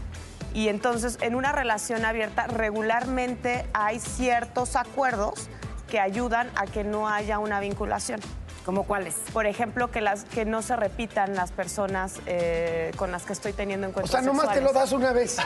Y 0.54 0.70
entonces 0.70 1.18
en 1.22 1.36
una 1.36 1.52
relación 1.52 2.06
abierta 2.06 2.48
regularmente 2.48 3.66
hay 3.74 4.00
ciertos 4.00 4.76
acuerdos 4.78 5.50
que 5.90 6.00
ayudan 6.00 6.50
a 6.56 6.68
que 6.68 6.84
no 6.86 7.10
haya 7.10 7.40
una 7.40 7.60
vinculación. 7.60 8.22
¿Como 8.66 8.84
cuáles? 8.84 9.16
Por 9.34 9.46
ejemplo, 9.46 9.92
que, 9.92 10.00
las, 10.00 10.24
que 10.24 10.46
no 10.46 10.62
se 10.62 10.76
repitan 10.76 11.36
las 11.36 11.52
personas 11.52 12.20
eh, 12.26 12.92
con 12.96 13.12
las 13.12 13.24
que 13.24 13.34
estoy 13.34 13.52
teniendo 13.52 13.88
O 13.88 13.90
encuentros 13.90 14.12
sea, 14.12 14.22
nomás 14.22 14.54
te 14.54 14.62
lo 14.62 14.72
das 14.72 14.92
una 14.94 15.12
vez. 15.12 15.38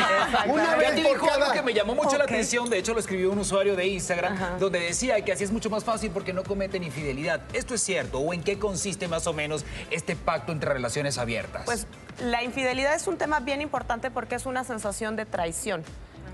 una 0.48 0.76
Katy 0.76 0.78
vez 0.78 1.08
por 1.08 1.12
dijo 1.14 1.30
algo 1.30 1.52
que 1.52 1.62
me 1.62 1.72
llamó 1.72 1.94
mucho 1.94 2.18
la 2.18 2.24
atención, 2.24 2.68
de 2.68 2.78
hecho 2.78 2.92
lo 2.92 3.00
escribió 3.00 3.32
un 3.32 3.38
usuario 3.38 3.76
de 3.76 3.86
Instagram, 3.86 4.58
donde 4.58 4.80
decía 4.80 5.20
que 5.24 5.32
así 5.32 5.44
es 5.44 5.52
mucho 5.52 5.70
más 5.70 5.84
fácil 5.84 6.10
porque 6.10 6.32
no 6.32 6.44
cometen 6.44 6.82
infidelidad. 6.82 7.40
¿Esto 7.52 7.74
es 7.74 7.82
cierto? 7.82 8.18
¿O 8.18 8.34
en 8.34 8.42
qué 8.42 8.58
consiste 8.58 9.08
más 9.08 9.26
o 9.26 9.32
menos 9.32 9.64
este 9.90 10.14
pacto 10.14 10.52
entre 10.52 10.72
relaciones 10.72 11.16
abiertas? 11.16 11.62
Pues 11.64 11.86
la 12.20 12.42
infidelidad 12.42 12.94
es 12.94 13.06
un 13.06 13.16
tema 13.16 13.40
bien 13.40 13.60
importante 13.60 14.10
porque 14.10 14.34
es 14.34 14.46
una 14.46 14.64
sensación 14.64 15.16
de 15.16 15.24
traición. 15.26 15.82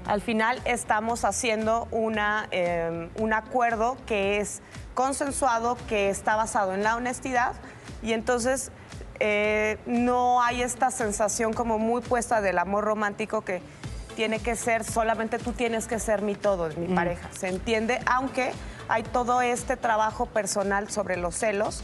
Al 0.06 0.20
final 0.20 0.60
estamos 0.64 1.24
haciendo 1.24 1.86
una, 1.90 2.48
eh, 2.50 3.08
un 3.18 3.32
acuerdo 3.32 3.96
que 4.06 4.38
es 4.38 4.60
consensuado, 4.94 5.76
que 5.88 6.10
está 6.10 6.36
basado 6.36 6.74
en 6.74 6.82
la 6.82 6.96
honestidad 6.96 7.52
y 8.02 8.12
entonces 8.12 8.70
eh, 9.20 9.78
no 9.86 10.42
hay 10.42 10.62
esta 10.62 10.90
sensación 10.90 11.52
como 11.52 11.78
muy 11.78 12.02
puesta 12.02 12.40
del 12.40 12.58
amor 12.58 12.84
romántico 12.84 13.42
que 13.42 13.62
tiene 14.16 14.40
que 14.40 14.56
ser, 14.56 14.84
solamente 14.84 15.38
tú 15.38 15.52
tienes 15.52 15.86
que 15.86 15.98
ser 15.98 16.22
mi 16.22 16.34
todo, 16.34 16.68
mi 16.76 16.94
pareja. 16.94 17.28
¿Se 17.32 17.48
entiende? 17.48 18.00
Aunque 18.06 18.52
hay 18.88 19.04
todo 19.04 19.40
este 19.40 19.76
trabajo 19.76 20.26
personal 20.26 20.90
sobre 20.90 21.16
los 21.16 21.36
celos 21.36 21.82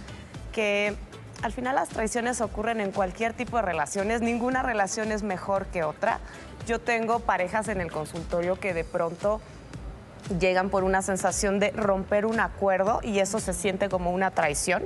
que 0.52 0.96
al 1.42 1.52
final 1.52 1.76
las 1.76 1.88
traiciones 1.88 2.40
ocurren 2.40 2.80
en 2.80 2.90
cualquier 2.90 3.32
tipo 3.32 3.56
de 3.56 3.62
relaciones, 3.62 4.20
ninguna 4.20 4.62
relación 4.62 5.12
es 5.12 5.22
mejor 5.22 5.66
que 5.66 5.84
otra. 5.84 6.18
Yo 6.66 6.80
tengo 6.80 7.20
parejas 7.20 7.68
en 7.68 7.80
el 7.80 7.90
consultorio 7.90 8.58
que 8.58 8.74
de 8.74 8.84
pronto 8.84 9.40
llegan 10.38 10.68
por 10.68 10.84
una 10.84 11.00
sensación 11.00 11.58
de 11.58 11.70
romper 11.70 12.26
un 12.26 12.40
acuerdo 12.40 13.00
y 13.02 13.20
eso 13.20 13.40
se 13.40 13.52
siente 13.52 13.88
como 13.88 14.10
una 14.10 14.30
traición. 14.32 14.84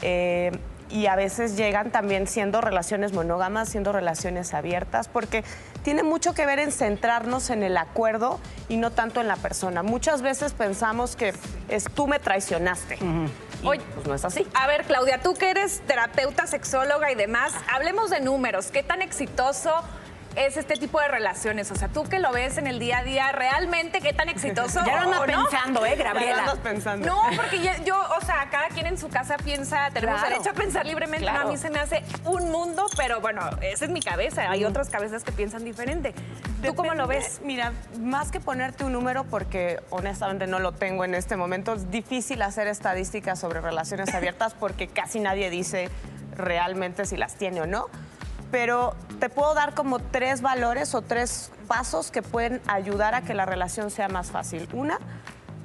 Eh, 0.00 0.50
y 0.92 1.06
a 1.06 1.16
veces 1.16 1.56
llegan 1.56 1.90
también 1.90 2.26
siendo 2.26 2.60
relaciones 2.60 3.12
monógamas, 3.12 3.70
siendo 3.70 3.92
relaciones 3.92 4.52
abiertas, 4.52 5.08
porque 5.08 5.42
tiene 5.82 6.02
mucho 6.02 6.34
que 6.34 6.44
ver 6.44 6.58
en 6.58 6.70
centrarnos 6.70 7.50
en 7.50 7.62
el 7.62 7.76
acuerdo 7.76 8.38
y 8.68 8.76
no 8.76 8.90
tanto 8.90 9.20
en 9.20 9.28
la 9.28 9.36
persona. 9.36 9.82
Muchas 9.82 10.20
veces 10.22 10.52
pensamos 10.52 11.16
que 11.16 11.32
es 11.68 11.84
tú 11.84 12.06
me 12.06 12.18
traicionaste. 12.18 12.98
Y, 13.62 13.66
Oye, 13.66 13.80
pues 13.94 14.06
no 14.06 14.14
es 14.14 14.24
así. 14.24 14.46
A 14.54 14.66
ver, 14.66 14.84
Claudia, 14.84 15.22
tú 15.22 15.34
que 15.34 15.50
eres 15.50 15.80
terapeuta, 15.86 16.46
sexóloga 16.46 17.10
y 17.10 17.14
demás, 17.14 17.54
hablemos 17.72 18.10
de 18.10 18.20
números. 18.20 18.70
¿Qué 18.70 18.82
tan 18.82 19.02
exitoso 19.02 19.72
es 20.36 20.56
este 20.56 20.74
tipo 20.76 21.00
de 21.00 21.08
relaciones? 21.08 21.70
O 21.70 21.74
sea, 21.76 21.88
tú 21.88 22.04
que 22.04 22.18
lo 22.18 22.32
ves 22.32 22.58
en 22.58 22.66
el 22.66 22.78
día 22.78 22.98
a 22.98 23.04
día, 23.04 23.32
¿realmente 23.32 24.00
qué 24.00 24.12
tan 24.12 24.28
exitoso? 24.28 24.80
Ya 24.86 24.96
lo 24.96 25.02
anda 25.02 25.20
o 25.20 25.26
no? 25.26 25.48
pensando, 25.48 25.86
¿eh, 25.86 25.96
Gabriela? 25.96 26.30
Ya 26.30 26.34
lo 26.36 26.40
andas 26.50 26.58
pensando. 26.58 27.06
No, 27.06 27.22
porque 27.36 27.60
ya- 27.60 27.82
yo, 27.84 27.96
o 28.18 28.24
sea, 28.24 28.48
cada 28.50 28.68
quien 28.68 28.86
en 28.86 28.98
su 28.98 29.08
casa 29.08 29.36
piensa, 29.36 29.90
tenemos 29.92 30.16
Claro. 30.20 30.30
derecho 30.34 30.50
a 30.50 30.54
pensar 30.54 30.86
libremente. 30.86 31.24
Claro. 31.24 31.42
No, 31.42 31.48
a 31.48 31.50
mí 31.52 31.56
se 31.58 31.70
me 31.70 31.78
hace 31.80 32.02
un 32.24 32.50
mundo, 32.50 32.86
pero 32.96 33.20
bueno, 33.20 33.42
esa 33.60 33.84
es 33.84 33.90
mi 33.90 34.00
cabeza. 34.00 34.50
Hay 34.50 34.64
otras 34.64 34.88
cabezas 34.90 35.24
que 35.24 35.32
piensan 35.32 35.64
diferente. 35.64 36.14
¿Tú 36.64 36.74
cómo 36.74 36.94
lo 36.94 37.06
ves? 37.06 37.40
Mira, 37.44 37.72
más 38.00 38.30
que 38.30 38.38
ponerte 38.40 38.84
un 38.84 38.92
número, 38.92 39.24
porque 39.24 39.80
honestamente 39.90 40.46
no 40.46 40.58
lo 40.60 40.72
tengo 40.72 41.04
en 41.04 41.14
este 41.14 41.36
momento, 41.36 41.74
es 41.74 41.90
difícil 41.90 42.40
hacer 42.42 42.68
estadísticas 42.68 43.38
sobre 43.40 43.60
relaciones 43.60 44.14
abiertas 44.14 44.54
porque 44.54 44.86
casi 44.88 45.18
nadie 45.20 45.50
dice 45.50 45.88
realmente 46.36 47.04
si 47.04 47.16
las 47.16 47.34
tiene 47.34 47.60
o 47.62 47.66
no. 47.66 47.86
Pero 48.52 48.94
te 49.18 49.28
puedo 49.28 49.54
dar 49.54 49.74
como 49.74 49.98
tres 49.98 50.40
valores 50.42 50.94
o 50.94 51.02
tres 51.02 51.50
pasos 51.66 52.12
que 52.12 52.22
pueden 52.22 52.60
ayudar 52.68 53.16
a 53.16 53.22
que 53.22 53.34
la 53.34 53.44
relación 53.44 53.90
sea 53.90 54.06
más 54.06 54.30
fácil. 54.30 54.68
Una, 54.72 55.00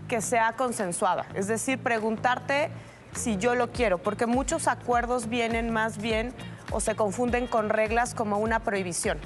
que 0.08 0.22
sea 0.22 0.54
consensuada, 0.54 1.28
es 1.36 1.48
decir, 1.48 1.78
preguntarte 1.78 2.72
si 3.14 3.38
yo 3.38 3.54
lo 3.54 3.72
quiero, 3.72 4.00
porque 4.00 4.26
muchos 4.26 4.68
acuerdos 4.68 5.28
vienen 5.30 5.70
más 5.70 6.00
bien 6.00 6.34
o 6.72 6.80
se 6.80 6.96
confunden 6.96 7.46
con 7.46 7.70
reglas 7.70 8.16
como 8.16 8.40
una 8.40 8.60
prohibición 8.62 9.20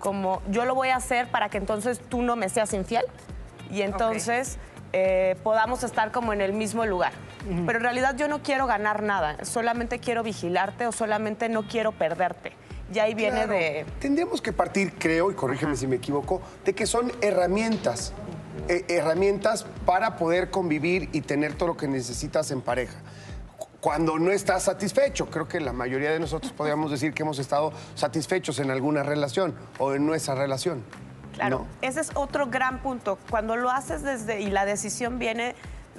como 0.00 0.42
yo 0.48 0.64
lo 0.64 0.74
voy 0.74 0.88
a 0.88 0.96
hacer 0.96 1.28
para 1.28 1.48
que 1.48 1.58
entonces 1.58 2.00
tú 2.00 2.22
no 2.22 2.34
me 2.34 2.48
seas 2.48 2.74
infiel 2.74 3.04
y 3.70 3.82
entonces 3.82 4.58
eh, 4.92 5.36
podamos 5.44 5.84
estar 5.84 6.10
como 6.10 6.32
en 6.32 6.40
el 6.40 6.52
mismo 6.52 6.84
lugar. 6.86 7.12
Pero 7.64 7.78
en 7.78 7.84
realidad 7.84 8.16
yo 8.16 8.28
no 8.28 8.42
quiero 8.42 8.66
ganar 8.66 9.02
nada, 9.02 9.44
solamente 9.44 9.98
quiero 9.98 10.22
vigilarte 10.22 10.86
o 10.86 10.92
solamente 10.92 11.48
no 11.48 11.62
quiero 11.62 11.92
perderte. 11.92 12.52
Y 12.92 12.98
ahí 12.98 13.14
viene 13.14 13.44
Claro. 13.44 13.52
de... 13.52 13.86
Tendríamos 14.00 14.40
que 14.42 14.52
partir, 14.52 14.94
creo, 14.98 15.30
y 15.30 15.34
corrígeme 15.34 15.76
si 15.76 15.86
me 15.86 15.96
equivoco, 15.96 16.40
de 16.64 16.74
que 16.74 16.86
son 16.86 17.12
herramientas. 17.20 18.12
eh, 18.68 18.84
herramientas 18.88 19.64
para 19.86 20.16
poder 20.16 20.50
convivir 20.50 21.08
y 21.12 21.20
tener 21.22 21.54
todo 21.54 21.68
lo 21.70 21.76
que 21.76 21.88
necesitas 21.88 22.50
en 22.50 22.60
pareja. 22.60 22.96
cuando 23.80 24.18
no 24.18 24.30
estás 24.30 24.64
satisfecho. 24.64 25.30
Creo 25.30 25.48
que 25.48 25.58
la 25.60 25.72
mayoría 25.72 26.10
de 26.10 26.20
nosotros 26.20 26.52
podríamos 26.52 26.90
decir 26.90 27.14
que 27.14 27.22
hemos 27.22 27.38
estado 27.38 27.72
satisfechos 27.94 28.58
en 28.58 28.70
alguna 28.70 29.02
relación 29.02 29.54
o 29.78 29.94
en 29.94 30.04
nuestra 30.04 30.34
relación. 30.34 30.82
Claro, 31.34 31.66
ese 31.80 32.00
es 32.00 32.10
otro 32.14 32.48
gran 32.48 32.82
punto. 32.82 33.18
Cuando 33.30 33.56
lo 33.56 33.70
haces 33.70 34.02
desde, 34.02 34.40
y 34.42 34.50
la 34.50 34.66
decisión 34.66 35.18
viene 35.18 35.54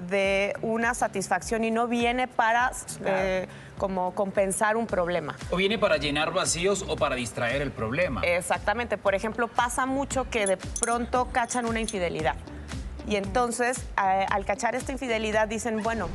de 0.10 0.56
una 0.62 0.94
satisfacción 0.94 1.64
y 1.64 1.72
no 1.72 1.88
viene 1.88 2.28
para 2.28 2.72
eh, 3.06 3.48
como 3.78 4.14
compensar 4.14 4.78
un 4.78 4.88
problema. 4.88 5.36
O 5.50 5.58
viene 5.58 5.78
para 5.78 5.98
llenar 5.98 6.34
vacíos 6.34 6.86
o 6.88 6.96
para 6.96 7.16
distraer 7.16 7.62
el 7.62 7.72
problema. 7.72 8.22
Exactamente. 8.22 8.98
Por 8.98 9.16
ejemplo, 9.16 9.48
pasa 9.48 9.86
mucho 9.86 10.30
que 10.30 10.48
de 10.48 10.58
pronto 10.58 11.30
cachan 11.32 11.66
una 11.66 11.80
infidelidad. 11.80 12.36
Y 13.08 13.16
entonces, 13.16 13.80
eh, 13.80 14.26
al 14.30 14.46
cachar 14.46 14.76
esta 14.76 14.92
infidelidad, 14.92 15.48
dicen, 15.48 15.82
bueno, 15.82 16.08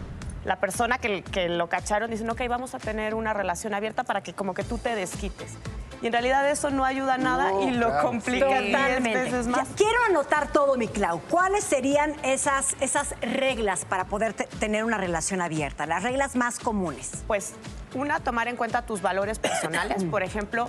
la 0.44 0.60
persona 0.60 0.98
que, 0.98 1.22
que 1.22 1.48
lo 1.48 1.68
cacharon 1.68 2.10
dicen, 2.10 2.30
ok, 2.30 2.42
vamos 2.48 2.74
a 2.74 2.78
tener 2.78 3.14
una 3.14 3.34
relación 3.34 3.74
abierta 3.74 4.04
para 4.04 4.22
que 4.22 4.32
como 4.32 4.54
que 4.54 4.62
tú 4.62 4.78
te 4.78 4.94
desquites. 4.94 5.56
Y 6.02 6.06
en 6.08 6.12
realidad 6.12 6.48
eso 6.50 6.70
no 6.70 6.84
ayuda 6.84 7.14
a 7.14 7.18
nada 7.18 7.50
No, 7.52 7.62
y 7.62 7.70
lo 7.72 7.88
claro. 7.88 8.08
complica 8.08 8.46
diez 8.46 8.72
Totalmente. 8.72 9.22
veces 9.22 9.46
más. 9.46 9.68
Ya, 9.68 9.74
quiero 9.76 9.98
anotar 10.08 10.48
todo, 10.52 10.76
mi 10.76 10.88
Clau. 10.88 11.20
¿Cuáles 11.30 11.64
serían 11.64 12.14
esas, 12.22 12.76
esas 12.80 13.14
reglas 13.22 13.84
para 13.84 14.04
poder 14.04 14.34
te- 14.34 14.44
tener 14.58 14.84
una 14.84 14.98
relación 14.98 15.40
abierta? 15.40 15.86
Las 15.86 16.02
reglas 16.02 16.36
más 16.36 16.58
comunes. 16.58 17.24
Pues, 17.26 17.54
una, 17.94 18.20
tomar 18.20 18.48
en 18.48 18.56
cuenta 18.56 18.82
tus 18.82 19.00
valores 19.00 19.38
personales. 19.38 20.04
Por 20.10 20.22
ejemplo, 20.22 20.68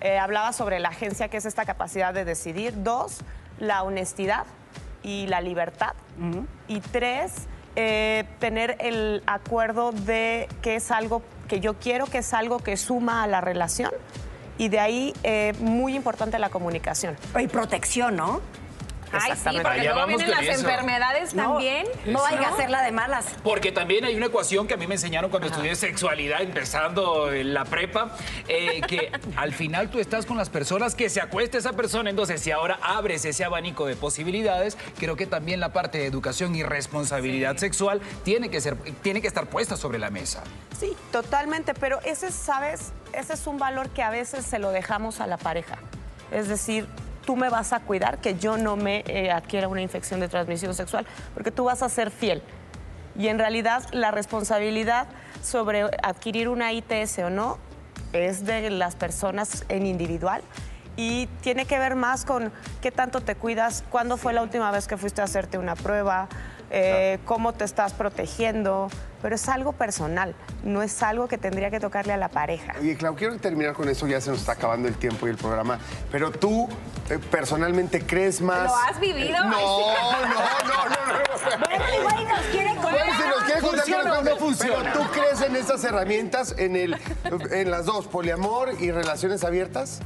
eh, 0.00 0.18
hablaba 0.18 0.52
sobre 0.52 0.80
la 0.80 0.88
agencia, 0.88 1.28
que 1.28 1.36
es 1.36 1.44
esta 1.44 1.64
capacidad 1.66 2.14
de 2.14 2.24
decidir. 2.24 2.82
Dos, 2.82 3.18
la 3.58 3.82
honestidad 3.82 4.44
y 5.02 5.26
la 5.26 5.40
libertad. 5.40 5.92
Y 6.68 6.80
tres, 6.80 7.32
eh, 7.76 8.24
tener 8.38 8.76
el 8.80 9.22
acuerdo 9.26 9.92
de 9.92 10.48
que 10.62 10.76
es 10.76 10.90
algo 10.90 11.22
que 11.48 11.60
yo 11.60 11.74
quiero, 11.74 12.06
que 12.06 12.18
es 12.18 12.32
algo 12.34 12.58
que 12.58 12.76
suma 12.76 13.22
a 13.22 13.26
la 13.26 13.40
relación. 13.40 13.90
Y 14.58 14.68
de 14.68 14.80
ahí, 14.80 15.12
eh, 15.22 15.52
muy 15.60 15.94
importante 15.94 16.38
la 16.38 16.50
comunicación. 16.50 17.16
Y 17.40 17.46
protección, 17.48 18.16
¿no? 18.16 18.40
Ay, 19.12 19.32
sí, 19.36 19.42
porque 19.44 19.68
Allá 19.68 19.82
luego 19.82 19.94
vamos 20.00 20.16
vienen 20.18 20.36
con 20.36 20.44
las 20.46 20.54
eso. 20.56 20.68
enfermedades 20.68 21.34
No, 21.34 21.42
también. 21.44 21.86
no 22.06 22.24
hay 22.24 22.36
que 22.38 22.44
hacerla 22.46 22.82
de 22.82 22.92
malas. 22.92 23.26
Porque 23.42 23.72
también 23.72 24.04
hay 24.04 24.14
una 24.16 24.26
ecuación 24.26 24.66
que 24.66 24.74
a 24.74 24.76
mí 24.76 24.86
me 24.86 24.94
enseñaron 24.94 25.30
cuando 25.30 25.48
estudié 25.48 25.74
sexualidad, 25.74 26.40
empezando 26.42 27.32
en 27.32 27.54
la 27.54 27.64
prepa, 27.64 28.16
eh, 28.48 28.80
que 28.82 29.10
al 29.36 29.52
final 29.52 29.90
tú 29.90 29.98
estás 29.98 30.26
con 30.26 30.36
las 30.36 30.50
personas 30.50 30.94
que 30.94 31.08
se 31.10 31.20
acuesta 31.20 31.58
esa 31.58 31.72
persona. 31.72 32.10
Entonces, 32.10 32.40
si 32.40 32.50
ahora 32.50 32.78
abres 32.82 33.24
ese 33.24 33.44
abanico 33.44 33.86
de 33.86 33.96
posibilidades, 33.96 34.76
creo 34.98 35.16
que 35.16 35.26
también 35.26 35.60
la 35.60 35.72
parte 35.72 35.98
de 35.98 36.06
educación 36.06 36.54
y 36.54 36.62
responsabilidad 36.62 37.56
sexual 37.56 38.00
tiene 38.24 38.50
que, 38.50 38.60
ser, 38.60 38.76
tiene 39.02 39.20
que 39.20 39.28
estar 39.28 39.46
puesta 39.46 39.76
sobre 39.76 39.98
la 39.98 40.10
mesa. 40.10 40.42
Sí, 40.78 40.92
totalmente, 41.10 41.74
pero 41.74 42.00
ese, 42.04 42.30
¿sabes? 42.32 42.92
Ese 43.12 43.34
es 43.34 43.46
un 43.46 43.58
valor 43.58 43.90
que 43.90 44.02
a 44.02 44.10
veces 44.10 44.44
se 44.44 44.58
lo 44.58 44.70
dejamos 44.70 45.20
a 45.20 45.26
la 45.26 45.36
pareja. 45.36 45.76
Es 46.30 46.48
decir, 46.48 46.86
tú 47.24 47.36
me 47.36 47.48
vas 47.48 47.72
a 47.72 47.80
cuidar 47.80 48.18
que 48.18 48.36
yo 48.36 48.56
no 48.56 48.76
me 48.76 49.04
eh, 49.06 49.30
adquiera 49.30 49.68
una 49.68 49.82
infección 49.82 50.20
de 50.20 50.28
transmisión 50.28 50.74
sexual, 50.74 51.06
porque 51.34 51.50
tú 51.50 51.64
vas 51.64 51.82
a 51.82 51.88
ser 51.88 52.10
fiel. 52.10 52.42
Y 53.16 53.28
en 53.28 53.38
realidad 53.38 53.82
la 53.92 54.10
responsabilidad 54.10 55.06
sobre 55.42 55.82
adquirir 56.02 56.48
una 56.48 56.72
ITS 56.72 57.18
o 57.18 57.30
no 57.30 57.58
es 58.12 58.44
de 58.44 58.70
las 58.70 58.96
personas 58.96 59.64
en 59.68 59.86
individual 59.86 60.42
y 60.96 61.26
tiene 61.40 61.64
que 61.64 61.78
ver 61.78 61.94
más 61.94 62.24
con 62.24 62.52
qué 62.80 62.90
tanto 62.90 63.20
te 63.20 63.34
cuidas, 63.34 63.84
cuándo 63.90 64.16
fue 64.16 64.32
la 64.32 64.42
última 64.42 64.70
vez 64.70 64.86
que 64.86 64.96
fuiste 64.96 65.20
a 65.20 65.24
hacerte 65.24 65.58
una 65.58 65.74
prueba, 65.74 66.28
eh, 66.74 67.18
cómo 67.26 67.52
te 67.52 67.64
estás 67.64 67.92
protegiendo, 67.92 68.88
pero 69.20 69.34
es 69.34 69.48
algo 69.48 69.72
personal, 69.72 70.34
no 70.64 70.82
es 70.82 71.02
algo 71.02 71.28
que 71.28 71.36
tendría 71.38 71.70
que 71.70 71.78
tocarle 71.80 72.14
a 72.14 72.16
la 72.16 72.28
pareja. 72.28 72.72
Oye, 72.80 72.96
Clau, 72.96 73.14
quiero 73.14 73.36
terminar 73.38 73.74
con 73.74 73.88
eso, 73.90 74.06
ya 74.06 74.20
se 74.22 74.30
nos 74.30 74.40
está 74.40 74.52
acabando 74.52 74.88
el 74.88 74.94
tiempo 74.96 75.26
y 75.26 75.30
el 75.30 75.36
programa, 75.36 75.78
pero 76.10 76.30
tú 76.32 76.68
eh, 77.10 77.18
personalmente 77.30 78.04
crees 78.06 78.40
más... 78.40 78.64
¿Lo 78.64 78.74
has 78.76 78.98
vivido? 78.98 79.38
No, 79.44 79.50
no, 79.50 80.22
no, 80.22 80.88
no, 80.88 80.96
no. 80.96 81.98
Igual 82.00 82.20
y 82.20 82.24
nos 82.24 82.40
quiere 82.50 82.74
Bueno, 82.80 82.98
si 83.20 83.28
nos 83.28 83.42
quiere 83.44 83.60
contar 83.60 83.80
¿Funciona 83.84 84.02
cómo- 84.10 84.20
o 84.20 84.22
no 84.24 84.36
funciona? 84.36 84.92
Pero 84.94 85.04
tú 85.04 85.10
crees 85.12 85.40
en 85.42 85.56
esas 85.56 85.84
herramientas, 85.84 86.54
en, 86.56 86.76
el, 86.76 86.96
en 87.50 87.70
las 87.70 87.84
dos, 87.84 88.06
poliamor 88.08 88.70
y 88.80 88.90
relaciones 88.90 89.44
abiertas? 89.44 90.00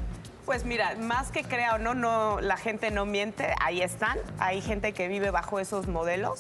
Pues 0.47 0.65
mira, 0.65 0.95
más 0.99 1.31
que 1.33 1.43
crea 1.43 1.75
o 1.75 1.79
no, 1.79 1.95
no, 1.95 2.41
la 2.41 2.57
gente 2.57 2.91
no 2.91 3.05
miente, 3.05 3.53
ahí 3.61 3.83
están. 3.83 4.17
Hay 4.39 4.63
gente 4.63 4.93
que 4.93 5.09
vive 5.09 5.31
bajo 5.31 5.59
esos 5.61 5.89
modelos. 5.89 6.39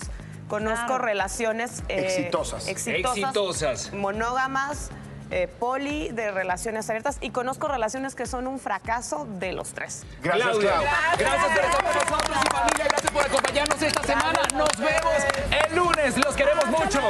Conozco 0.48 0.86
Claro. 0.86 1.04
relaciones 1.04 1.82
eh, 1.88 2.06
Exitosas. 2.06 2.68
exitosas, 2.68 3.18
Exitosas. 3.18 3.92
monógamas, 3.92 4.90
eh, 5.32 5.48
poli, 5.58 6.10
de 6.12 6.30
relaciones 6.30 6.88
abiertas. 6.88 7.18
Y 7.20 7.30
conozco 7.30 7.66
relaciones 7.66 8.14
que 8.14 8.26
son 8.26 8.46
un 8.46 8.60
fracaso 8.60 9.26
de 9.28 9.50
los 9.52 9.70
tres. 9.72 10.06
Gracias, 10.22 10.46
Claudia, 10.50 10.70
Clau. 10.70 10.84
gracias 11.18 11.46
por 11.52 11.64
estar 11.64 11.82
con 11.82 11.94
nosotros 11.94 12.38
y 12.44 12.54
familia, 12.54 12.84
gracias 12.88 13.10
por 13.10 13.24
acompañarnos 13.26 13.82
esta 13.82 14.02
semana. 14.04 14.40
Nos 14.54 14.76
vemos 14.78 15.66
el 15.68 15.76
lunes, 15.76 16.16
los 16.24 16.36
queremos 16.36 16.66
mucho. 16.66 17.00